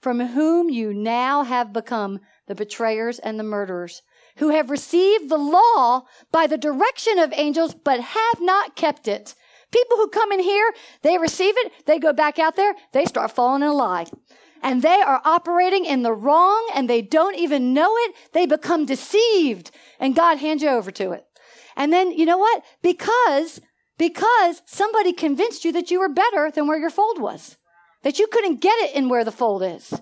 from 0.00 0.20
whom 0.20 0.70
you 0.70 0.94
now 0.94 1.42
have 1.42 1.72
become 1.72 2.20
the 2.46 2.54
betrayers 2.54 3.18
and 3.18 3.38
the 3.38 3.44
murderers, 3.44 4.02
who 4.36 4.50
have 4.50 4.70
received 4.70 5.28
the 5.28 5.38
law 5.38 6.02
by 6.30 6.46
the 6.46 6.58
direction 6.58 7.18
of 7.18 7.32
angels, 7.34 7.74
but 7.74 8.00
have 8.00 8.40
not 8.40 8.76
kept 8.76 9.08
it. 9.08 9.34
People 9.72 9.96
who 9.96 10.08
come 10.08 10.30
in 10.30 10.40
here, 10.40 10.72
they 11.02 11.18
receive 11.18 11.54
it, 11.58 11.72
they 11.86 11.98
go 11.98 12.12
back 12.12 12.38
out 12.38 12.54
there, 12.54 12.74
they 12.92 13.04
start 13.04 13.32
falling 13.32 13.62
in 13.62 13.68
a 13.68 13.72
lie. 13.72 14.06
And 14.62 14.80
they 14.80 15.00
are 15.00 15.20
operating 15.24 15.84
in 15.84 16.02
the 16.02 16.12
wrong 16.12 16.70
and 16.74 16.88
they 16.88 17.02
don't 17.02 17.36
even 17.36 17.74
know 17.74 17.92
it. 17.96 18.14
They 18.32 18.46
become 18.46 18.86
deceived 18.86 19.70
and 19.98 20.14
God 20.14 20.38
hands 20.38 20.62
you 20.62 20.70
over 20.70 20.90
to 20.92 21.10
it. 21.10 21.26
And 21.76 21.92
then, 21.92 22.12
you 22.12 22.24
know 22.24 22.38
what? 22.38 22.62
Because 22.82 23.60
because 23.98 24.62
somebody 24.66 25.12
convinced 25.12 25.64
you 25.64 25.72
that 25.72 25.90
you 25.90 26.00
were 26.00 26.08
better 26.08 26.50
than 26.50 26.66
where 26.66 26.78
your 26.78 26.90
fold 26.90 27.20
was, 27.20 27.56
that 28.02 28.18
you 28.18 28.26
couldn't 28.26 28.60
get 28.60 28.78
it 28.80 28.94
in 28.94 29.08
where 29.08 29.24
the 29.24 29.32
fold 29.32 29.62
is. 29.62 29.94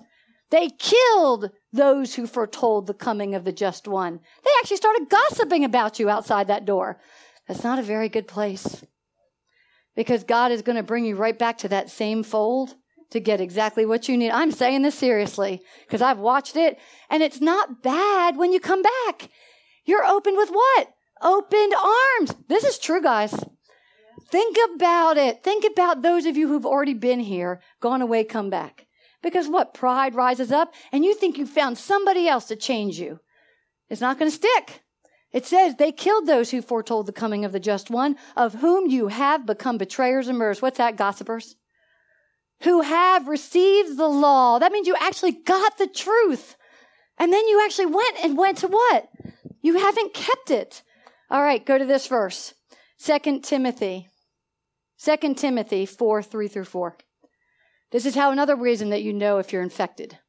They 0.49 0.69
killed 0.69 1.49
those 1.71 2.15
who 2.15 2.27
foretold 2.27 2.85
the 2.85 2.93
coming 2.93 3.33
of 3.33 3.43
the 3.43 3.51
just 3.51 3.87
one. 3.87 4.19
They 4.43 4.51
actually 4.59 4.77
started 4.77 5.09
gossiping 5.09 5.63
about 5.63 5.99
you 5.99 6.09
outside 6.09 6.47
that 6.47 6.65
door. 6.65 6.99
That's 7.47 7.63
not 7.63 7.79
a 7.79 7.83
very 7.83 8.07
good 8.07 8.27
place. 8.27 8.83
Because 9.95 10.23
God 10.23 10.51
is 10.51 10.61
going 10.61 10.75
to 10.75 10.83
bring 10.83 11.05
you 11.05 11.15
right 11.15 11.37
back 11.37 11.57
to 11.59 11.67
that 11.69 11.89
same 11.89 12.23
fold 12.23 12.75
to 13.11 13.19
get 13.19 13.41
exactly 13.41 13.85
what 13.85 14.07
you 14.07 14.17
need. 14.17 14.31
I'm 14.31 14.51
saying 14.51 14.81
this 14.81 14.95
seriously 14.95 15.61
because 15.85 16.01
I've 16.01 16.19
watched 16.19 16.55
it 16.55 16.79
and 17.09 17.21
it's 17.23 17.41
not 17.41 17.83
bad 17.83 18.37
when 18.37 18.51
you 18.51 18.59
come 18.59 18.81
back. 18.81 19.29
You're 19.85 20.05
opened 20.05 20.37
with 20.37 20.49
what? 20.49 20.89
Opened 21.21 21.73
arms. 21.73 22.35
This 22.47 22.63
is 22.63 22.77
true, 22.77 23.01
guys. 23.01 23.33
Think 24.33 24.57
about 24.73 25.15
it. 25.15 25.43
Think 25.43 25.63
about 25.63 26.01
those 26.01 26.25
of 26.25 26.35
you 26.35 26.47
who've 26.47 26.65
already 26.65 26.95
been 26.95 27.19
here, 27.19 27.61
gone 27.79 28.01
away, 28.01 28.23
come 28.23 28.49
back. 28.49 28.87
Because 29.21 29.47
what? 29.47 29.75
Pride 29.75 30.15
rises 30.15 30.51
up 30.51 30.73
and 30.91 31.05
you 31.05 31.13
think 31.13 31.37
you 31.37 31.45
found 31.45 31.77
somebody 31.77 32.27
else 32.27 32.45
to 32.45 32.55
change 32.55 32.99
you. 32.99 33.19
It's 33.91 34.01
not 34.01 34.17
going 34.17 34.31
to 34.31 34.35
stick. 34.35 34.81
It 35.31 35.45
says 35.45 35.75
they 35.75 35.91
killed 35.91 36.25
those 36.25 36.49
who 36.49 36.63
foretold 36.63 37.05
the 37.05 37.11
coming 37.11 37.45
of 37.45 37.51
the 37.51 37.59
just 37.59 37.91
one, 37.91 38.15
of 38.35 38.55
whom 38.55 38.89
you 38.89 39.09
have 39.09 39.45
become 39.45 39.77
betrayers 39.77 40.27
and 40.27 40.39
murderers. 40.39 40.63
What's 40.63 40.79
that, 40.79 40.97
gossipers? 40.97 41.55
Who 42.63 42.81
have 42.81 43.27
received 43.27 43.97
the 43.99 44.07
law. 44.07 44.57
That 44.57 44.71
means 44.71 44.87
you 44.87 44.95
actually 44.99 45.33
got 45.33 45.77
the 45.77 45.85
truth. 45.85 46.55
And 47.19 47.31
then 47.31 47.47
you 47.47 47.63
actually 47.63 47.85
went 47.85 48.17
and 48.23 48.35
went 48.35 48.57
to 48.57 48.67
what? 48.67 49.09
You 49.61 49.77
haven't 49.77 50.15
kept 50.15 50.49
it. 50.49 50.81
All 51.29 51.43
right, 51.43 51.63
go 51.63 51.77
to 51.77 51.85
this 51.85 52.07
verse. 52.07 52.55
Second 52.97 53.43
Timothy 53.43 54.09
2 55.03 55.33
Timothy 55.33 55.85
4 55.85 56.23
3 56.23 56.47
through 56.47 56.63
4. 56.63 56.97
This 57.91 58.05
is 58.05 58.15
how 58.15 58.31
another 58.31 58.55
reason 58.55 58.89
that 58.89 59.03
you 59.03 59.11
know 59.11 59.37
if 59.37 59.51
you're 59.51 59.61
infected. 59.61 60.19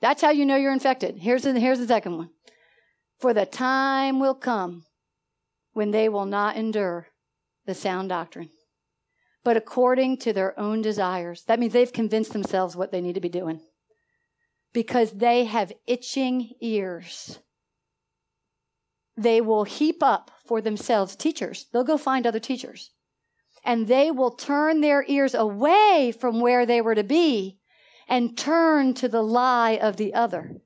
That's 0.00 0.22
how 0.22 0.30
you 0.30 0.46
know 0.46 0.56
you're 0.56 0.72
infected. 0.72 1.18
Here's 1.18 1.42
the, 1.42 1.58
here's 1.58 1.80
the 1.80 1.88
second 1.88 2.16
one. 2.16 2.30
For 3.18 3.34
the 3.34 3.46
time 3.46 4.20
will 4.20 4.34
come 4.34 4.84
when 5.72 5.90
they 5.90 6.08
will 6.08 6.24
not 6.24 6.56
endure 6.56 7.08
the 7.66 7.74
sound 7.74 8.10
doctrine, 8.10 8.50
but 9.42 9.56
according 9.56 10.18
to 10.18 10.32
their 10.32 10.58
own 10.58 10.82
desires. 10.82 11.42
That 11.46 11.58
means 11.58 11.72
they've 11.72 11.92
convinced 11.92 12.32
themselves 12.32 12.76
what 12.76 12.92
they 12.92 13.00
need 13.00 13.14
to 13.14 13.20
be 13.20 13.28
doing 13.28 13.60
because 14.72 15.12
they 15.12 15.44
have 15.44 15.72
itching 15.86 16.52
ears. 16.60 17.40
They 19.16 19.40
will 19.40 19.64
heap 19.64 20.00
up 20.00 20.30
for 20.46 20.60
themselves 20.60 21.16
teachers. 21.16 21.66
They'll 21.72 21.84
go 21.84 21.98
find 21.98 22.24
other 22.24 22.40
teachers 22.40 22.92
and 23.64 23.86
they 23.86 24.10
will 24.10 24.30
turn 24.30 24.80
their 24.80 25.04
ears 25.06 25.34
away 25.34 26.12
from 26.18 26.40
where 26.40 26.66
they 26.66 26.80
were 26.80 26.94
to 26.94 27.04
be 27.04 27.58
and 28.08 28.36
turn 28.36 28.94
to 28.94 29.08
the 29.08 29.22
lie 29.22 29.78
of 29.80 29.96
the 29.96 30.12
other. 30.14 30.56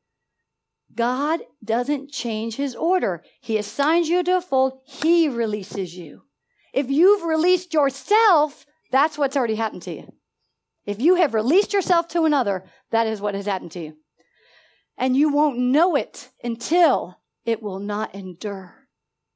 God 0.95 1.41
doesn't 1.63 2.11
change 2.11 2.57
his 2.57 2.75
order. 2.75 3.23
He 3.41 3.59
assigns 3.59 4.09
you 4.09 4.23
to 4.25 4.39
a 4.39 4.41
fold. 4.41 4.81
He 4.85 5.29
releases 5.29 5.97
you. 5.97 6.23
If 6.73 6.91
you've 6.91 7.23
released 7.23 7.75
yourself, 7.75 8.67
that's 8.91 9.19
what's 9.19 9.37
already 9.37 9.57
happened 9.57 9.83
to 9.83 9.93
you. 9.93 10.13
If 10.87 11.01
you 11.01 11.17
have 11.17 11.35
released 11.35 11.73
yourself 11.73 12.09
to 12.09 12.25
another, 12.25 12.65
that 12.93 13.07
is 13.07 13.21
what 13.21 13.35
has 13.35 13.47
happened 13.47 13.73
to 13.73 13.81
you. 13.81 13.97
And 14.97 15.17
you 15.17 15.31
won't 15.31 15.59
know 15.59 15.97
it 15.97 16.31
until 16.43 17.19
it 17.45 17.63
will 17.63 17.81
not 17.81 18.15
endure. 18.15 18.89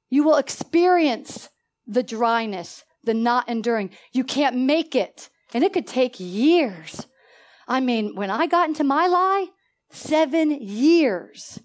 You 0.09 0.25
will 0.25 0.37
experience 0.37 1.51
the 1.87 2.03
dryness, 2.03 2.85
the 3.05 3.15
not 3.15 3.49
enduring. 3.49 3.91
You 4.13 4.25
can't 4.25 4.57
make 4.57 4.95
it. 4.95 5.31
And 5.53 5.65
it 5.65 5.73
could 5.73 5.87
take 5.87 6.17
years. 6.19 7.07
I 7.67 7.81
mean, 7.81 8.15
when 8.15 8.31
I 8.31 8.47
got 8.47 8.69
into 8.69 8.85
my 8.85 9.07
lie, 9.07 9.47
seven 9.91 10.51
years 10.51 11.61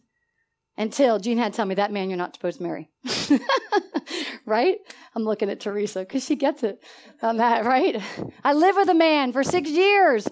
until 0.77 1.19
Gene 1.19 1.37
had 1.37 1.53
to 1.53 1.57
tell 1.57 1.65
me 1.65 1.75
that 1.75 1.91
man 1.91 2.09
you're 2.09 2.17
not 2.17 2.35
supposed 2.35 2.57
to 2.57 2.63
marry. 2.63 2.89
right? 4.45 4.77
I'm 5.15 5.23
looking 5.23 5.49
at 5.49 5.59
Teresa 5.59 5.99
because 5.99 6.25
she 6.25 6.35
gets 6.35 6.63
it 6.63 6.83
on 7.21 7.37
that, 7.37 7.65
right? 7.65 8.01
I 8.43 8.53
live 8.53 8.75
with 8.75 8.89
a 8.89 8.95
man 8.95 9.31
for 9.31 9.43
six 9.43 9.69
years, 9.69 10.27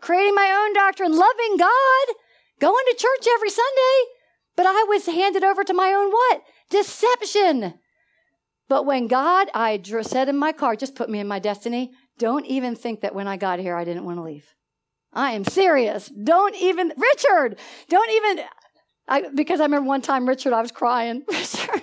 creating 0.00 0.34
my 0.34 0.64
own 0.64 0.72
doctrine, 0.74 1.12
loving 1.12 1.56
God, 1.58 2.14
going 2.60 2.84
to 2.90 2.96
church 2.96 3.28
every 3.34 3.50
Sunday, 3.50 4.04
but 4.56 4.66
I 4.66 4.84
was 4.88 5.06
handed 5.06 5.44
over 5.44 5.64
to 5.64 5.74
my 5.74 5.92
own 5.92 6.10
what? 6.10 6.42
Deception. 6.70 7.74
But 8.68 8.84
when 8.84 9.06
God, 9.06 9.48
I 9.54 9.80
said 10.02 10.28
in 10.28 10.36
my 10.36 10.52
car, 10.52 10.76
just 10.76 10.94
put 10.94 11.08
me 11.08 11.18
in 11.18 11.26
my 11.26 11.38
destiny. 11.38 11.92
Don't 12.18 12.44
even 12.46 12.76
think 12.76 13.00
that 13.00 13.14
when 13.14 13.26
I 13.26 13.36
got 13.36 13.58
here, 13.58 13.74
I 13.74 13.84
didn't 13.84 14.04
want 14.04 14.18
to 14.18 14.22
leave. 14.22 14.54
I 15.12 15.32
am 15.32 15.44
serious. 15.44 16.08
Don't 16.08 16.54
even, 16.56 16.92
Richard, 16.96 17.58
don't 17.88 18.10
even, 18.10 18.44
I, 19.08 19.28
because 19.34 19.60
I 19.60 19.64
remember 19.64 19.88
one 19.88 20.02
time, 20.02 20.28
Richard, 20.28 20.52
I 20.52 20.60
was 20.60 20.70
crying. 20.70 21.24
Richard, 21.30 21.82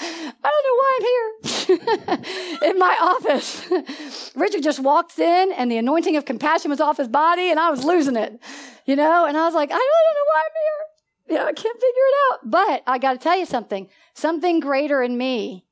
I 0.00 0.50
don't 0.50 0.64
know 0.66 0.76
why 0.76 0.98
I'm 0.98 1.06
here 1.06 2.70
in 2.70 2.78
my 2.78 2.96
office. 3.00 4.34
Richard 4.36 4.62
just 4.62 4.80
walked 4.80 5.18
in 5.18 5.52
and 5.52 5.70
the 5.70 5.78
anointing 5.78 6.16
of 6.16 6.26
compassion 6.26 6.70
was 6.70 6.80
off 6.80 6.98
his 6.98 7.08
body 7.08 7.50
and 7.50 7.58
I 7.58 7.70
was 7.70 7.84
losing 7.84 8.16
it, 8.16 8.38
you 8.84 8.96
know, 8.96 9.24
and 9.24 9.36
I 9.36 9.46
was 9.46 9.54
like, 9.54 9.70
I 9.70 9.72
don't 9.72 9.78
know 9.78 10.26
why 10.26 10.42
I'm 10.44 10.52
here. 10.62 10.84
You 11.30 11.34
know, 11.36 11.48
I 11.48 11.52
can't 11.52 11.76
figure 11.76 11.86
it 11.86 12.32
out. 12.32 12.50
But 12.50 12.82
I 12.86 12.98
got 12.98 13.12
to 13.14 13.18
tell 13.18 13.38
you 13.38 13.46
something, 13.46 13.88
something 14.14 14.60
greater 14.60 15.02
in 15.02 15.16
me 15.16 15.64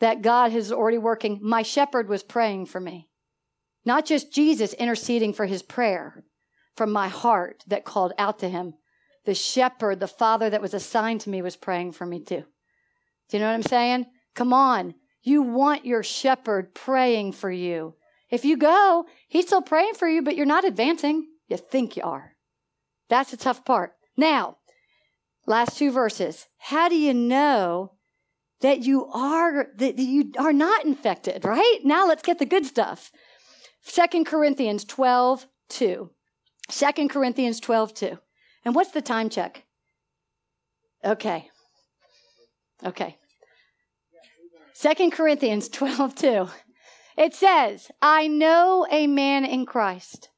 that 0.00 0.22
God 0.22 0.52
is 0.52 0.72
already 0.72 0.98
working. 0.98 1.38
My 1.42 1.62
shepherd 1.62 2.08
was 2.08 2.22
praying 2.22 2.66
for 2.66 2.80
me. 2.80 3.08
Not 3.84 4.06
just 4.06 4.32
Jesus 4.32 4.74
interceding 4.74 5.32
for 5.32 5.46
his 5.46 5.62
prayer 5.62 6.24
from 6.76 6.92
my 6.92 7.08
heart 7.08 7.64
that 7.66 7.84
called 7.84 8.12
out 8.18 8.38
to 8.40 8.48
him, 8.48 8.74
the 9.24 9.34
shepherd, 9.34 10.00
the 10.00 10.06
father 10.06 10.48
that 10.50 10.62
was 10.62 10.74
assigned 10.74 11.20
to 11.22 11.30
me, 11.30 11.42
was 11.42 11.56
praying 11.56 11.92
for 11.92 12.06
me 12.06 12.20
too. 12.20 12.44
Do 13.28 13.36
you 13.36 13.40
know 13.40 13.48
what 13.48 13.54
I'm 13.54 13.62
saying? 13.62 14.06
Come 14.34 14.52
on. 14.52 14.94
You 15.22 15.42
want 15.42 15.84
your 15.84 16.02
shepherd 16.02 16.74
praying 16.74 17.32
for 17.32 17.50
you. 17.50 17.94
If 18.30 18.44
you 18.44 18.56
go, 18.56 19.06
he's 19.26 19.46
still 19.46 19.62
praying 19.62 19.94
for 19.94 20.08
you, 20.08 20.22
but 20.22 20.36
you're 20.36 20.46
not 20.46 20.64
advancing. 20.64 21.26
You 21.48 21.56
think 21.56 21.96
you 21.96 22.02
are. 22.04 22.36
That's 23.08 23.30
the 23.30 23.36
tough 23.36 23.64
part. 23.64 23.94
Now, 24.16 24.58
last 25.46 25.78
two 25.78 25.90
verses. 25.90 26.46
How 26.58 26.88
do 26.88 26.96
you 26.96 27.14
know 27.14 27.92
that 28.60 28.80
you 28.80 29.06
are 29.06 29.68
that 29.76 29.98
you 29.98 30.32
are 30.38 30.52
not 30.52 30.84
infected, 30.84 31.44
right? 31.44 31.78
Now 31.84 32.06
let's 32.06 32.22
get 32.22 32.38
the 32.38 32.46
good 32.46 32.66
stuff. 32.66 33.12
Second 33.82 34.26
Corinthians 34.26 34.84
12, 34.84 35.46
2. 35.70 36.10
2 36.68 37.08
Corinthians 37.08 37.60
12, 37.60 37.94
2. 37.94 38.18
And 38.64 38.74
what's 38.74 38.90
the 38.90 39.00
time 39.00 39.30
check? 39.30 39.64
Okay. 41.04 41.48
Okay. 42.84 43.16
Second 44.74 45.12
Corinthians 45.12 45.68
12, 45.68 46.14
2. 46.14 46.48
It 47.16 47.34
says, 47.34 47.90
I 48.00 48.28
know 48.28 48.86
a 48.90 49.06
man 49.06 49.44
in 49.44 49.66
Christ 49.66 50.28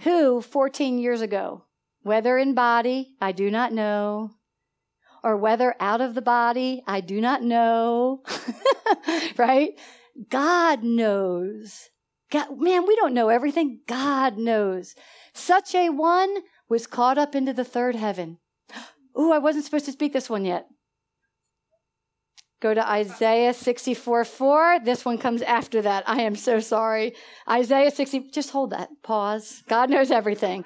who 0.00 0.40
14 0.40 0.98
years 0.98 1.20
ago, 1.20 1.64
whether 2.02 2.38
in 2.38 2.54
body, 2.54 3.16
I 3.20 3.32
do 3.32 3.50
not 3.50 3.72
know, 3.72 4.30
or 5.22 5.36
whether 5.36 5.74
out 5.80 6.00
of 6.00 6.14
the 6.14 6.22
body, 6.22 6.82
I 6.86 7.00
do 7.00 7.20
not 7.20 7.42
know. 7.42 8.22
right? 9.36 9.70
God 10.28 10.82
knows. 10.82 11.90
God, 12.30 12.60
man, 12.60 12.86
we 12.86 12.96
don't 12.96 13.14
know 13.14 13.28
everything. 13.28 13.80
God 13.86 14.38
knows. 14.38 14.94
Such 15.32 15.74
a 15.74 15.90
one 15.90 16.38
was 16.68 16.86
caught 16.86 17.18
up 17.18 17.34
into 17.34 17.52
the 17.52 17.64
third 17.64 17.96
heaven. 17.96 18.38
Ooh, 19.18 19.32
I 19.32 19.38
wasn't 19.38 19.64
supposed 19.64 19.86
to 19.86 19.92
speak 19.92 20.12
this 20.12 20.30
one 20.30 20.44
yet. 20.44 20.66
Go 22.60 22.74
to 22.74 22.88
Isaiah 22.88 23.54
64 23.54 24.24
4. 24.24 24.80
This 24.84 25.04
one 25.04 25.16
comes 25.16 25.40
after 25.42 25.80
that. 25.82 26.04
I 26.06 26.22
am 26.22 26.36
so 26.36 26.60
sorry. 26.60 27.14
Isaiah 27.48 27.90
60, 27.90 28.30
just 28.32 28.50
hold 28.50 28.70
that. 28.70 28.90
Pause. 29.02 29.62
God 29.66 29.88
knows 29.88 30.10
everything. 30.10 30.64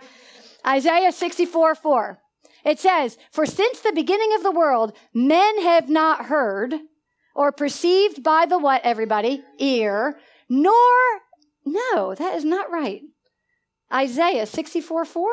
Isaiah 0.66 1.12
64 1.12 1.76
4. 1.76 2.18
It 2.64 2.80
says, 2.80 3.18
For 3.30 3.46
since 3.46 3.80
the 3.80 3.92
beginning 3.92 4.34
of 4.34 4.42
the 4.42 4.50
world, 4.50 4.96
men 5.12 5.62
have 5.62 5.88
not 5.88 6.26
heard 6.26 6.74
or 7.34 7.52
perceived 7.52 8.22
by 8.22 8.46
the 8.46 8.58
what, 8.58 8.82
everybody? 8.84 9.42
Ear, 9.58 10.18
nor, 10.48 10.74
no, 11.64 12.14
that 12.14 12.34
is 12.34 12.44
not 12.44 12.70
right. 12.70 13.02
Isaiah 13.92 14.46
64 14.46 15.04
4. 15.04 15.30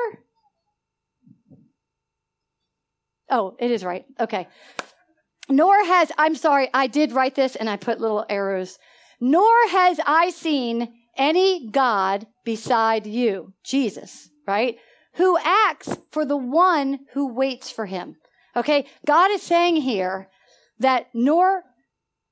Oh, 3.29 3.55
it 3.59 3.71
is 3.71 3.83
right. 3.83 4.05
Okay. 4.19 4.47
Nor 5.49 5.85
has, 5.85 6.11
I'm 6.17 6.35
sorry, 6.35 6.69
I 6.73 6.87
did 6.87 7.13
write 7.13 7.35
this 7.35 7.55
and 7.55 7.69
I 7.69 7.77
put 7.77 8.01
little 8.01 8.25
arrows. 8.29 8.77
Nor 9.19 9.51
has 9.69 9.99
I 10.05 10.31
seen 10.31 10.93
any 11.17 11.69
God 11.69 12.27
beside 12.43 13.05
you, 13.05 13.53
Jesus, 13.63 14.29
right? 14.47 14.77
Who 15.15 15.37
acts 15.43 15.97
for 16.11 16.25
the 16.25 16.37
one 16.37 16.99
who 17.13 17.33
waits 17.33 17.69
for 17.69 17.85
him. 17.85 18.17
Okay. 18.55 18.85
God 19.05 19.31
is 19.31 19.41
saying 19.41 19.77
here 19.77 20.29
that 20.79 21.07
nor 21.13 21.63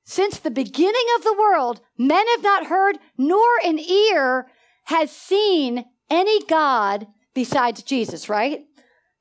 since 0.04 0.38
the 0.38 0.50
beginning 0.50 1.06
of 1.16 1.22
the 1.22 1.36
world, 1.38 1.80
men 1.96 2.26
have 2.34 2.42
not 2.42 2.66
heard, 2.66 2.98
nor 3.16 3.46
an 3.64 3.78
ear 3.78 4.48
has 4.86 5.12
seen 5.12 5.84
any 6.10 6.44
God 6.46 7.06
besides 7.32 7.84
Jesus, 7.84 8.28
right? 8.28 8.62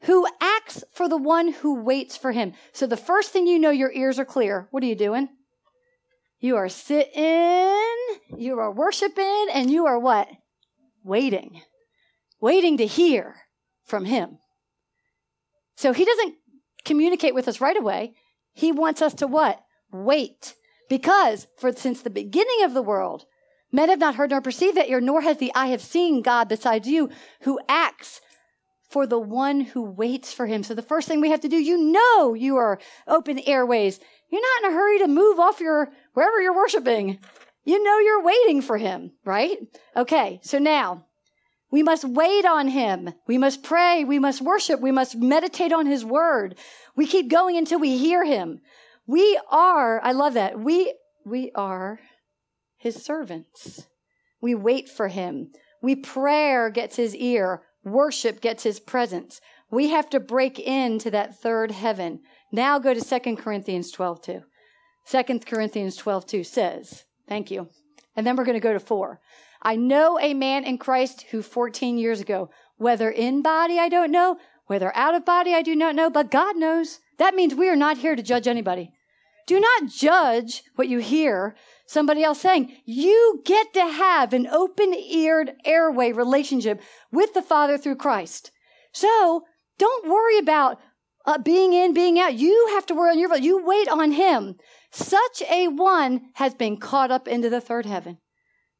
Who 0.04 0.26
acts 0.42 0.84
for 0.92 1.08
the 1.08 1.18
one 1.18 1.52
who 1.52 1.84
waits 1.84 2.18
for 2.18 2.32
him. 2.32 2.54
So 2.72 2.88
the 2.88 2.98
first 2.98 3.32
thing 3.32 3.46
you 3.46 3.60
know, 3.60 3.70
your 3.70 3.92
ears 3.92 4.18
are 4.18 4.26
clear. 4.26 4.68
What 4.72 4.82
are 4.82 4.88
you 4.88 4.96
doing? 4.96 5.30
You 6.40 6.56
are 6.56 6.70
sitting, 6.70 7.86
you 8.36 8.58
are 8.58 8.72
worshiping, 8.72 9.48
and 9.54 9.70
you 9.70 9.86
are 9.86 10.00
what? 10.00 10.28
Waiting. 11.04 11.62
Waiting 12.40 12.78
to 12.78 12.88
hear 12.88 13.36
from 13.90 14.06
Him. 14.06 14.38
So 15.76 15.92
He 15.92 16.06
doesn't 16.06 16.36
communicate 16.86 17.34
with 17.36 17.48
us 17.48 17.62
right 17.62 17.78
away. 17.78 18.14
He 18.54 18.72
wants 18.72 19.02
us 19.02 19.14
to 19.16 19.28
what? 19.28 19.62
Wait. 19.92 20.56
Because 20.90 21.48
for 21.58 21.72
since 21.72 22.02
the 22.02 22.10
beginning 22.10 22.64
of 22.64 22.74
the 22.74 22.82
world, 22.82 23.26
men 23.72 23.90
have 23.90 24.00
not 24.00 24.16
heard 24.16 24.32
nor 24.32 24.42
perceived 24.42 24.78
that 24.78 24.90
ear, 24.90 25.00
nor 25.00 25.22
has 25.22 25.38
the 25.38 25.52
eye 25.54 25.68
have 25.68 25.82
seen 25.82 26.22
God 26.22 26.50
besides 26.50 26.88
you, 26.88 27.10
who 27.42 27.60
acts 27.70 28.22
for 28.90 29.06
the 29.06 29.20
one 29.20 29.62
who 29.62 29.84
waits 29.84 30.34
for 30.34 30.48
him. 30.48 30.64
So 30.64 30.74
the 30.74 30.82
first 30.82 31.08
thing 31.08 31.22
we 31.22 31.30
have 31.30 31.42
to 31.42 31.48
do, 31.48 31.58
you 31.58 31.78
know 31.78 32.34
you 32.34 32.58
are 32.58 32.80
open 33.08 33.40
airways. 33.46 34.00
You're 34.32 34.42
not 34.42 34.64
in 34.64 34.72
a 34.72 34.76
hurry 34.76 35.00
to 35.00 35.08
move 35.08 35.40
off 35.40 35.60
your 35.60 35.92
wherever 36.14 36.42
you're 36.42 36.56
worshiping. 36.56 37.20
You 37.64 37.84
know 37.84 38.00
you're 38.00 38.24
waiting 38.24 38.62
for 38.62 38.78
him, 38.78 39.12
right? 39.24 39.58
Okay, 39.96 40.40
so 40.42 40.58
now 40.58 41.06
we 41.72 41.84
must 41.84 42.04
wait 42.04 42.46
on 42.46 42.70
him. 42.70 43.14
We 43.28 43.38
must 43.38 43.64
pray. 43.64 44.04
We 44.04 44.20
must 44.20 44.42
worship. 44.42 44.80
We 44.80 44.92
must 44.92 45.18
meditate 45.18 45.72
on 45.72 45.86
his 45.86 46.04
word. 46.04 46.56
We 46.96 47.06
keep 47.06 47.30
going 47.30 47.58
until 47.58 47.80
we 47.80 47.98
hear 47.98 48.26
him. 48.26 48.62
We 49.06 49.40
are, 49.50 50.02
I 50.04 50.12
love 50.12 50.34
that. 50.34 50.60
We, 50.60 50.94
we 51.26 51.52
are 51.56 52.00
his 52.78 53.04
servants. 53.04 53.88
We 54.42 54.56
wait 54.56 54.90
for 54.90 55.10
him. 55.10 55.52
We 55.82 55.96
prayer 55.96 56.70
gets 56.70 56.96
his 56.96 57.16
ear. 57.16 57.64
Worship 57.84 58.42
gets 58.42 58.64
his 58.64 58.80
presence. 58.80 59.40
We 59.72 59.90
have 59.90 60.10
to 60.10 60.20
break 60.20 60.60
into 60.60 61.12
that 61.12 61.40
third 61.40 61.72
heaven. 61.72 62.22
Now 62.52 62.80
go 62.80 62.94
to 62.94 63.20
2 63.20 63.36
Corinthians 63.36 63.92
12, 63.92 64.22
2. 64.22 64.42
2 65.10 65.40
Corinthians 65.40 65.96
12, 65.96 66.26
2 66.26 66.44
says, 66.44 67.06
thank 67.28 67.52
you. 67.52 67.70
And 68.16 68.26
then 68.26 68.36
we're 68.36 68.46
going 68.46 68.56
to 68.56 68.60
go 68.60 68.74
to 68.74 68.80
4. 68.80 69.20
I 69.62 69.76
know 69.76 70.20
a 70.20 70.34
man 70.34 70.64
in 70.64 70.78
Christ 70.78 71.26
who 71.32 71.42
14 71.42 71.98
years 71.98 72.20
ago, 72.20 72.50
whether 72.78 73.10
in 73.10 73.42
body, 73.42 73.78
I 73.78 73.90
don't 73.90 74.12
know, 74.12 74.38
whether 74.68 74.96
out 74.96 75.16
of 75.16 75.26
body, 75.26 75.54
I 75.54 75.62
do 75.62 75.76
not 75.76 75.96
know, 75.96 76.10
but 76.10 76.32
God 76.32 76.56
knows. 76.56 77.00
That 77.18 77.36
means 77.36 77.56
we 77.56 77.70
are 77.70 77.76
not 77.76 77.98
here 77.98 78.16
to 78.16 78.24
judge 78.24 78.48
anybody. 78.48 78.92
Do 79.48 79.60
not 79.60 79.90
judge 79.90 80.64
what 80.76 80.88
you 80.88 81.00
hear 81.00 81.56
somebody 81.88 82.24
else 82.24 82.40
saying. 82.40 82.72
You 82.86 83.42
get 83.44 83.74
to 83.74 83.82
have 83.82 84.32
an 84.32 84.46
open 84.46 84.94
eared 84.94 85.54
airway 85.66 86.12
relationship 86.12 86.82
with 87.12 87.34
the 87.34 87.42
Father 87.42 87.78
through 87.78 87.96
Christ. 87.96 88.52
So 88.94 89.46
don't 89.80 90.08
worry 90.08 90.38
about 90.38 90.80
uh, 91.26 91.40
being 91.40 91.74
in, 91.74 91.94
being 91.94 92.20
out. 92.20 92.36
You 92.36 92.68
have 92.76 92.86
to 92.86 92.94
worry 92.94 93.10
on 93.10 93.20
your, 93.20 93.36
you 93.38 93.66
wait 93.66 93.90
on 93.90 94.12
Him. 94.12 94.56
Such 94.92 95.42
a 95.50 95.68
one 95.68 96.30
has 96.36 96.54
been 96.54 96.78
caught 96.78 97.12
up 97.12 97.28
into 97.28 97.50
the 97.50 97.62
third 97.62 97.88
heaven. 97.88 98.20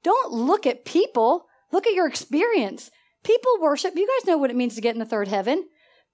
Don't 0.04 0.32
look 0.32 0.66
at 0.66 0.86
people. 0.86 1.48
Look 1.72 1.88
at 1.88 1.94
your 1.94 2.08
experience. 2.08 2.92
People 3.24 3.52
worship. 3.60 3.96
You 3.96 4.08
guys 4.08 4.28
know 4.28 4.38
what 4.38 4.50
it 4.50 4.56
means 4.56 4.76
to 4.76 4.82
get 4.82 4.96
in 4.96 5.00
the 5.00 5.06
third 5.06 5.28
heaven 5.28 5.66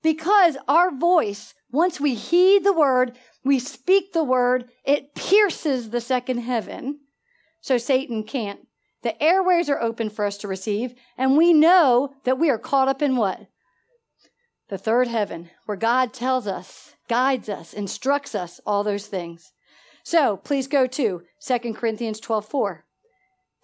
because 0.05 0.55
our 0.67 0.95
voice, 0.95 1.55
once 1.71 1.99
we 1.99 2.13
heed 2.13 2.63
the 2.63 2.71
word, 2.71 3.17
we 3.43 3.57
speak 3.57 4.13
the 4.13 4.23
word, 4.23 4.69
it 4.85 5.15
pierces 5.15 5.89
the 5.89 5.99
second 5.99 6.39
heaven. 6.39 6.99
So 7.59 7.79
Satan 7.79 8.23
can't. 8.23 8.67
The 9.01 9.21
airways 9.21 9.67
are 9.67 9.81
open 9.81 10.11
for 10.11 10.23
us 10.23 10.37
to 10.37 10.47
receive, 10.47 10.93
and 11.17 11.35
we 11.35 11.53
know 11.53 12.13
that 12.23 12.37
we 12.37 12.51
are 12.51 12.59
caught 12.59 12.87
up 12.87 13.01
in 13.01 13.15
what? 13.15 13.47
The 14.69 14.77
third 14.77 15.07
heaven, 15.07 15.49
where 15.65 15.75
God 15.75 16.13
tells 16.13 16.45
us, 16.45 16.93
guides 17.07 17.49
us, 17.49 17.73
instructs 17.73 18.35
us, 18.35 18.61
all 18.63 18.83
those 18.83 19.07
things. 19.07 19.53
So 20.03 20.37
please 20.37 20.67
go 20.67 20.85
to 20.85 21.23
2 21.43 21.73
Corinthians 21.73 22.19
12 22.19 22.45
4. 22.45 22.84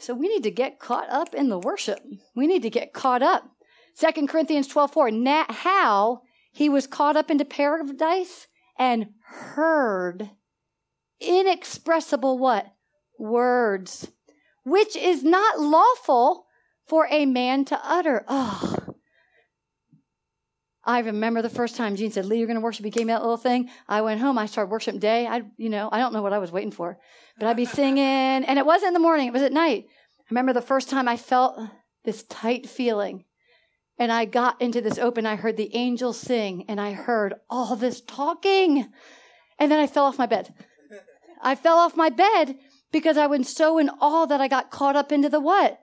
So 0.01 0.15
we 0.15 0.27
need 0.27 0.43
to 0.43 0.51
get 0.51 0.79
caught 0.79 1.09
up 1.09 1.35
in 1.35 1.49
the 1.49 1.59
worship. 1.59 1.99
We 2.35 2.47
need 2.47 2.63
to 2.63 2.71
get 2.71 2.91
caught 2.91 3.21
up. 3.21 3.51
Second 3.93 4.29
Corinthians 4.29 4.67
12, 4.67 4.91
4. 4.91 5.11
Now, 5.11 5.45
how 5.47 6.21
he 6.51 6.69
was 6.69 6.87
caught 6.87 7.15
up 7.15 7.29
into 7.29 7.45
paradise 7.45 8.47
and 8.79 9.09
heard 9.25 10.31
inexpressible 11.19 12.39
what? 12.39 12.73
Words, 13.19 14.11
which 14.65 14.95
is 14.95 15.23
not 15.23 15.59
lawful 15.59 16.47
for 16.87 17.07
a 17.11 17.27
man 17.27 17.63
to 17.65 17.79
utter. 17.83 18.25
Oh. 18.27 18.80
I 20.83 20.99
remember 20.99 21.41
the 21.41 21.49
first 21.49 21.75
time 21.75 21.95
Gene 21.95 22.11
said, 22.11 22.25
Leigh, 22.25 22.39
you're 22.39 22.47
going 22.47 22.55
to 22.55 22.61
worship. 22.61 22.85
He 22.85 22.91
gave 22.91 23.05
me 23.05 23.13
that 23.13 23.21
little 23.21 23.37
thing. 23.37 23.69
I 23.87 24.01
went 24.01 24.19
home. 24.19 24.37
I 24.37 24.47
started 24.47 24.71
worship 24.71 24.99
day. 24.99 25.27
I, 25.27 25.43
you 25.57 25.69
know, 25.69 25.89
I 25.91 25.99
don't 25.99 26.13
know 26.13 26.23
what 26.23 26.33
I 26.33 26.39
was 26.39 26.51
waiting 26.51 26.71
for, 26.71 26.97
but 27.37 27.47
I'd 27.47 27.57
be 27.57 27.65
singing 27.79 28.03
and 28.03 28.57
it 28.57 28.65
wasn't 28.65 28.89
in 28.89 28.93
the 28.93 28.99
morning. 28.99 29.27
It 29.27 29.33
was 29.33 29.43
at 29.43 29.53
night. 29.53 29.85
I 29.87 30.23
remember 30.29 30.53
the 30.53 30.61
first 30.61 30.89
time 30.89 31.07
I 31.07 31.17
felt 31.17 31.59
this 32.03 32.23
tight 32.23 32.67
feeling 32.67 33.25
and 33.99 34.11
I 34.11 34.25
got 34.25 34.59
into 34.59 34.81
this 34.81 34.97
open. 34.97 35.27
I 35.27 35.35
heard 35.35 35.57
the 35.57 35.75
angels 35.75 36.19
sing 36.19 36.65
and 36.67 36.81
I 36.81 36.93
heard 36.93 37.35
all 37.49 37.75
this 37.75 38.01
talking. 38.01 38.91
And 39.59 39.71
then 39.71 39.79
I 39.79 39.85
fell 39.85 40.05
off 40.05 40.17
my 40.17 40.25
bed. 40.25 40.53
I 41.43 41.53
fell 41.53 41.77
off 41.77 41.95
my 41.95 42.09
bed 42.09 42.57
because 42.91 43.17
I 43.17 43.27
was 43.27 43.55
so 43.55 43.77
in 43.77 43.89
awe 44.01 44.25
that 44.25 44.41
I 44.41 44.47
got 44.47 44.71
caught 44.71 44.95
up 44.95 45.11
into 45.11 45.29
the 45.29 45.39
what? 45.39 45.79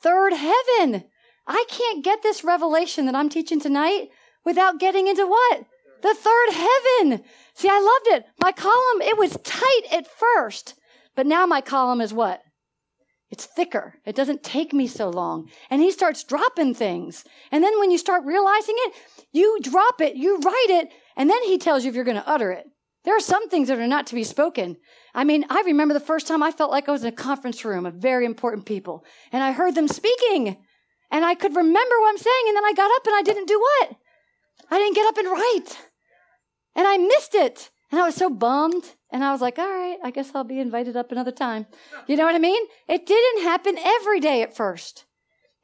Third 0.00 0.32
heaven. 0.32 1.04
I 1.46 1.64
can't 1.68 2.04
get 2.04 2.22
this 2.22 2.44
revelation 2.44 3.06
that 3.06 3.16
I'm 3.16 3.28
teaching 3.28 3.60
tonight 3.60 4.10
without 4.44 4.80
getting 4.80 5.06
into 5.06 5.26
what? 5.26 5.64
The 6.02 6.14
third 6.14 6.50
heaven. 6.52 7.24
See, 7.54 7.68
I 7.68 7.78
loved 7.78 8.16
it. 8.18 8.26
My 8.40 8.52
column, 8.52 9.02
it 9.02 9.18
was 9.18 9.36
tight 9.42 9.82
at 9.92 10.06
first, 10.06 10.74
but 11.14 11.26
now 11.26 11.46
my 11.46 11.60
column 11.60 12.00
is 12.00 12.14
what? 12.14 12.42
It's 13.30 13.46
thicker. 13.46 13.94
It 14.04 14.16
doesn't 14.16 14.42
take 14.42 14.72
me 14.72 14.86
so 14.86 15.08
long. 15.08 15.48
And 15.70 15.80
he 15.80 15.92
starts 15.92 16.24
dropping 16.24 16.74
things. 16.74 17.24
And 17.52 17.62
then 17.62 17.78
when 17.78 17.90
you 17.90 17.98
start 17.98 18.24
realizing 18.24 18.74
it, 18.78 18.94
you 19.32 19.58
drop 19.62 20.00
it, 20.00 20.16
you 20.16 20.38
write 20.38 20.70
it, 20.70 20.88
and 21.16 21.30
then 21.30 21.42
he 21.44 21.58
tells 21.58 21.84
you 21.84 21.90
if 21.90 21.94
you're 21.94 22.04
going 22.04 22.16
to 22.16 22.28
utter 22.28 22.50
it. 22.50 22.66
There 23.04 23.16
are 23.16 23.20
some 23.20 23.48
things 23.48 23.68
that 23.68 23.78
are 23.78 23.86
not 23.86 24.06
to 24.08 24.14
be 24.14 24.24
spoken. 24.24 24.76
I 25.14 25.24
mean, 25.24 25.44
I 25.48 25.62
remember 25.62 25.94
the 25.94 26.00
first 26.00 26.26
time 26.26 26.42
I 26.42 26.50
felt 26.50 26.70
like 26.70 26.88
I 26.88 26.92
was 26.92 27.02
in 27.02 27.08
a 27.08 27.12
conference 27.12 27.64
room 27.64 27.86
of 27.86 27.94
very 27.94 28.26
important 28.26 28.66
people, 28.66 29.04
and 29.32 29.42
I 29.42 29.52
heard 29.52 29.74
them 29.74 29.88
speaking, 29.88 30.58
and 31.10 31.24
I 31.24 31.34
could 31.34 31.56
remember 31.56 31.94
what 32.00 32.10
I'm 32.10 32.18
saying, 32.18 32.44
and 32.48 32.56
then 32.56 32.64
I 32.64 32.72
got 32.74 32.90
up 32.94 33.06
and 33.06 33.16
I 33.16 33.22
didn't 33.22 33.48
do 33.48 33.58
what? 33.58 33.96
I 34.70 34.78
didn't 34.78 34.94
get 34.94 35.06
up 35.06 35.18
and 35.18 35.28
write. 35.28 35.78
And 36.74 36.86
I 36.86 36.96
missed 36.98 37.34
it. 37.34 37.70
And 37.90 38.00
I 38.00 38.04
was 38.04 38.14
so 38.14 38.30
bummed. 38.30 38.94
And 39.10 39.24
I 39.24 39.32
was 39.32 39.40
like, 39.40 39.58
all 39.58 39.68
right, 39.68 39.98
I 40.04 40.10
guess 40.10 40.30
I'll 40.34 40.44
be 40.44 40.60
invited 40.60 40.96
up 40.96 41.10
another 41.10 41.32
time. 41.32 41.66
You 42.06 42.16
know 42.16 42.24
what 42.24 42.34
I 42.34 42.38
mean? 42.38 42.62
It 42.88 43.06
didn't 43.06 43.42
happen 43.42 43.76
every 43.78 44.20
day 44.20 44.42
at 44.42 44.56
first. 44.56 45.04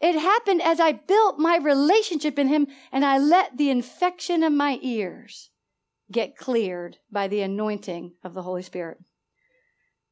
It 0.00 0.18
happened 0.18 0.60
as 0.62 0.80
I 0.80 0.92
built 0.92 1.38
my 1.38 1.56
relationship 1.56 2.38
in 2.38 2.48
Him 2.48 2.66
and 2.92 3.04
I 3.04 3.18
let 3.18 3.56
the 3.56 3.70
infection 3.70 4.42
of 4.42 4.52
my 4.52 4.78
ears 4.82 5.50
get 6.10 6.36
cleared 6.36 6.98
by 7.10 7.28
the 7.28 7.40
anointing 7.40 8.12
of 8.22 8.34
the 8.34 8.42
Holy 8.42 8.62
Spirit. 8.62 8.98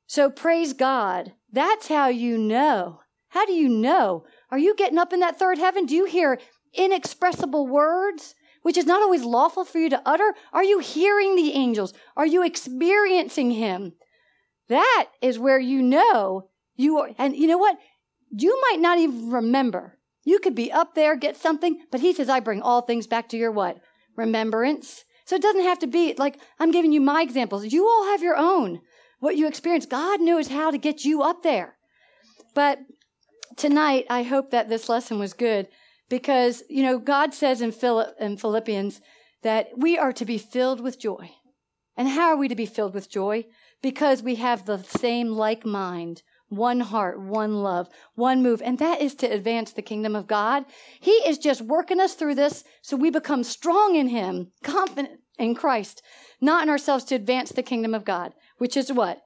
So 0.06 0.30
praise 0.30 0.72
God. 0.72 1.32
That's 1.52 1.88
how 1.88 2.08
you 2.08 2.38
know. 2.38 3.00
How 3.28 3.46
do 3.46 3.52
you 3.52 3.68
know? 3.68 4.24
Are 4.50 4.58
you 4.58 4.74
getting 4.76 4.98
up 4.98 5.12
in 5.12 5.20
that 5.20 5.38
third 5.38 5.58
heaven? 5.58 5.86
Do 5.86 5.94
you 5.94 6.04
hear 6.04 6.38
inexpressible 6.72 7.66
words? 7.66 8.34
Which 8.64 8.78
is 8.78 8.86
not 8.86 9.02
always 9.02 9.22
lawful 9.24 9.62
for 9.66 9.78
you 9.78 9.90
to 9.90 10.00
utter? 10.06 10.32
Are 10.50 10.64
you 10.64 10.78
hearing 10.78 11.36
the 11.36 11.52
angels? 11.52 11.92
Are 12.16 12.24
you 12.24 12.42
experiencing 12.42 13.50
him? 13.50 13.92
That 14.70 15.08
is 15.20 15.38
where 15.38 15.58
you 15.58 15.82
know 15.82 16.48
you 16.74 16.96
are. 16.98 17.10
And 17.18 17.36
you 17.36 17.46
know 17.46 17.58
what? 17.58 17.76
You 18.30 18.58
might 18.70 18.80
not 18.80 18.98
even 18.98 19.30
remember. 19.30 19.98
You 20.24 20.38
could 20.38 20.54
be 20.54 20.72
up 20.72 20.94
there, 20.94 21.14
get 21.14 21.36
something, 21.36 21.84
but 21.92 22.00
he 22.00 22.14
says, 22.14 22.30
I 22.30 22.40
bring 22.40 22.62
all 22.62 22.80
things 22.80 23.06
back 23.06 23.28
to 23.28 23.36
your 23.36 23.50
what? 23.50 23.80
Remembrance. 24.16 25.04
So 25.26 25.36
it 25.36 25.42
doesn't 25.42 25.64
have 25.64 25.80
to 25.80 25.86
be 25.86 26.14
like 26.16 26.40
I'm 26.58 26.70
giving 26.70 26.90
you 26.90 27.02
my 27.02 27.20
examples. 27.20 27.70
You 27.70 27.86
all 27.86 28.06
have 28.06 28.22
your 28.22 28.36
own. 28.36 28.80
What 29.20 29.36
you 29.36 29.46
experience. 29.46 29.84
God 29.84 30.22
knows 30.22 30.48
how 30.48 30.70
to 30.70 30.78
get 30.78 31.04
you 31.04 31.22
up 31.22 31.42
there. 31.42 31.76
But 32.54 32.78
tonight, 33.58 34.06
I 34.08 34.22
hope 34.22 34.52
that 34.52 34.70
this 34.70 34.88
lesson 34.88 35.18
was 35.18 35.34
good 35.34 35.68
because, 36.08 36.62
you 36.68 36.82
know, 36.82 36.98
God 36.98 37.34
says 37.34 37.60
in, 37.60 37.72
in 38.20 38.36
Philippians 38.36 39.00
that 39.42 39.70
we 39.76 39.98
are 39.98 40.12
to 40.12 40.24
be 40.24 40.38
filled 40.38 40.80
with 40.80 40.98
joy. 40.98 41.30
And 41.96 42.08
how 42.08 42.28
are 42.28 42.36
we 42.36 42.48
to 42.48 42.56
be 42.56 42.66
filled 42.66 42.94
with 42.94 43.10
joy? 43.10 43.46
Because 43.82 44.22
we 44.22 44.36
have 44.36 44.66
the 44.66 44.78
same 44.78 45.28
like 45.28 45.64
mind, 45.64 46.22
one 46.48 46.80
heart, 46.80 47.20
one 47.20 47.62
love, 47.62 47.88
one 48.14 48.42
move. 48.42 48.60
And 48.62 48.78
that 48.78 49.00
is 49.00 49.14
to 49.16 49.26
advance 49.26 49.72
the 49.72 49.82
kingdom 49.82 50.16
of 50.16 50.26
God. 50.26 50.64
He 51.00 51.12
is 51.12 51.38
just 51.38 51.60
working 51.60 52.00
us 52.00 52.14
through 52.14 52.34
this 52.34 52.64
so 52.82 52.96
we 52.96 53.10
become 53.10 53.44
strong 53.44 53.94
in 53.94 54.08
Him, 54.08 54.52
confident 54.62 55.20
in 55.38 55.54
Christ, 55.54 56.02
not 56.40 56.62
in 56.62 56.68
ourselves 56.68 57.04
to 57.04 57.14
advance 57.14 57.50
the 57.50 57.62
kingdom 57.62 57.94
of 57.94 58.04
God, 58.04 58.34
which 58.58 58.76
is 58.76 58.92
what? 58.92 59.22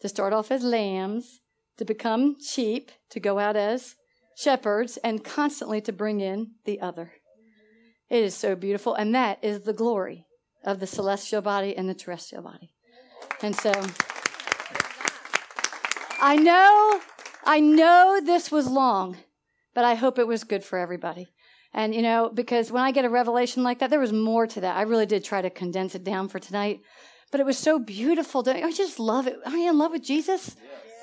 To 0.00 0.08
start 0.08 0.32
off 0.32 0.50
as 0.50 0.62
lambs, 0.62 1.40
to 1.78 1.84
become 1.84 2.36
sheep, 2.40 2.90
to 3.10 3.20
go 3.20 3.38
out 3.38 3.56
as 3.56 3.96
shepherds 4.36 4.96
and 4.98 5.24
constantly 5.24 5.80
to 5.82 5.92
bring 5.92 6.20
in 6.20 6.52
the 6.64 6.80
other. 6.80 7.12
It 8.10 8.22
is 8.22 8.34
so 8.34 8.54
beautiful. 8.54 8.94
And 8.94 9.14
that 9.14 9.42
is 9.42 9.60
the 9.60 9.72
glory 9.72 10.26
of 10.64 10.80
the 10.80 10.86
celestial 10.86 11.42
body 11.42 11.76
and 11.76 11.88
the 11.88 11.94
terrestrial 11.94 12.44
body. 12.44 12.72
And 13.42 13.54
so 13.54 13.72
I 16.20 16.36
know, 16.36 17.00
I 17.44 17.60
know 17.60 18.20
this 18.24 18.50
was 18.50 18.66
long, 18.66 19.16
but 19.74 19.84
I 19.84 19.94
hope 19.94 20.18
it 20.18 20.26
was 20.26 20.44
good 20.44 20.64
for 20.64 20.78
everybody. 20.78 21.28
And, 21.72 21.94
you 21.94 22.02
know, 22.02 22.30
because 22.32 22.70
when 22.70 22.82
I 22.82 22.92
get 22.92 23.04
a 23.04 23.10
revelation 23.10 23.62
like 23.62 23.80
that, 23.80 23.90
there 23.90 24.00
was 24.00 24.12
more 24.12 24.46
to 24.46 24.60
that. 24.60 24.76
I 24.76 24.82
really 24.82 25.06
did 25.06 25.24
try 25.24 25.42
to 25.42 25.50
condense 25.50 25.94
it 25.94 26.04
down 26.04 26.28
for 26.28 26.38
tonight, 26.38 26.80
but 27.30 27.40
it 27.40 27.46
was 27.46 27.58
so 27.58 27.78
beautiful. 27.78 28.42
Don't 28.42 28.62
I 28.62 28.70
just 28.70 29.00
love 29.00 29.26
it. 29.26 29.36
Aren't 29.44 29.58
you 29.58 29.70
in 29.70 29.78
love 29.78 29.90
with 29.90 30.04
Jesus? 30.04 30.54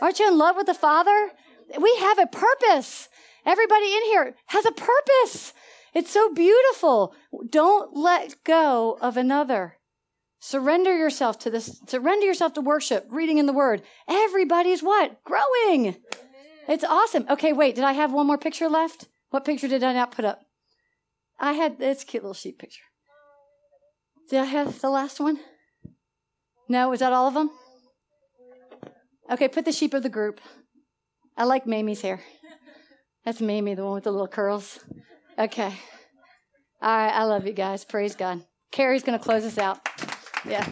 Aren't 0.02 0.20
you 0.20 0.28
in 0.28 0.38
love 0.38 0.56
with 0.56 0.68
the 0.68 0.74
Father? 0.74 1.32
We 1.80 1.96
have 2.00 2.20
a 2.20 2.28
purpose. 2.28 3.10
Everybody 3.46 3.94
in 3.94 4.04
here 4.06 4.36
has 4.48 4.66
a 4.66 4.72
purpose. 4.72 5.54
It's 5.94 6.12
so 6.12 6.34
beautiful. 6.34 7.14
Don't 7.50 7.96
let 7.96 8.44
go 8.44 8.98
of 9.02 9.18
another. 9.18 9.78
Surrender 10.40 10.98
yourself 10.98 11.38
to 11.40 11.50
this. 11.50 11.82
Surrender 11.88 12.26
yourself 12.26 12.54
to 12.54 12.62
worship, 12.62 13.06
reading 13.10 13.38
in 13.38 13.46
the 13.46 13.54
word. 13.54 13.82
Everybody's 14.08 14.82
what? 14.82 15.24
Growing. 15.24 15.98
It's 16.68 16.84
awesome. 16.84 17.26
Okay, 17.30 17.54
wait. 17.54 17.76
Did 17.76 17.84
I 17.84 17.94
have 17.94 18.14
one 18.14 18.28
more 18.28 18.38
picture 18.38 18.70
left? 18.70 19.08
What 19.30 19.46
picture 19.46 19.68
did 19.68 19.84
I 19.84 19.94
not 19.94 20.12
put 20.12 20.26
up? 20.26 20.42
I 21.40 21.54
had 21.54 21.80
this 21.80 22.04
cute 22.04 22.24
little 22.24 22.34
sheep 22.34 22.60
picture. 22.60 22.84
Did 24.30 24.40
I 24.40 24.46
have 24.46 24.80
the 24.80 24.90
last 24.90 25.20
one? 25.20 25.40
No, 26.70 26.90
was 26.90 27.02
that 27.02 27.14
all 27.14 27.28
of 27.28 27.34
them? 27.34 27.50
Okay, 29.30 29.48
put 29.48 29.66
the 29.66 29.72
sheep 29.72 29.94
of 29.94 30.04
the 30.04 30.10
group. 30.10 30.40
I 31.38 31.44
like 31.44 31.66
Mamie's 31.66 32.02
hair. 32.02 32.22
That's 33.24 33.40
Mamie, 33.40 33.76
the 33.76 33.84
one 33.84 33.94
with 33.94 34.06
the 34.06 34.12
little 34.12 34.28
curls. 34.28 34.80
Okay. 35.38 35.74
All 36.82 36.98
right. 36.98 37.14
I 37.14 37.24
love 37.24 37.46
you 37.46 37.54
guys. 37.54 37.86
Praise 37.86 38.16
God. 38.16 38.44
Carrie's 38.72 39.04
going 39.04 39.18
to 39.18 39.24
close 39.24 39.46
us 39.46 39.58
out. 39.58 39.80
Yeah. 40.46 40.66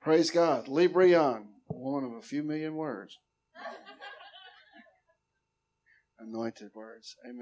Praise 0.00 0.30
God. 0.30 0.68
Leigh 0.68 0.88
Breon, 0.88 1.46
one 1.66 2.04
of 2.04 2.12
a 2.12 2.22
few 2.22 2.42
million 2.42 2.74
words. 2.76 3.18
Anointed 6.18 6.70
words. 6.74 7.16
Amen. 7.24 7.36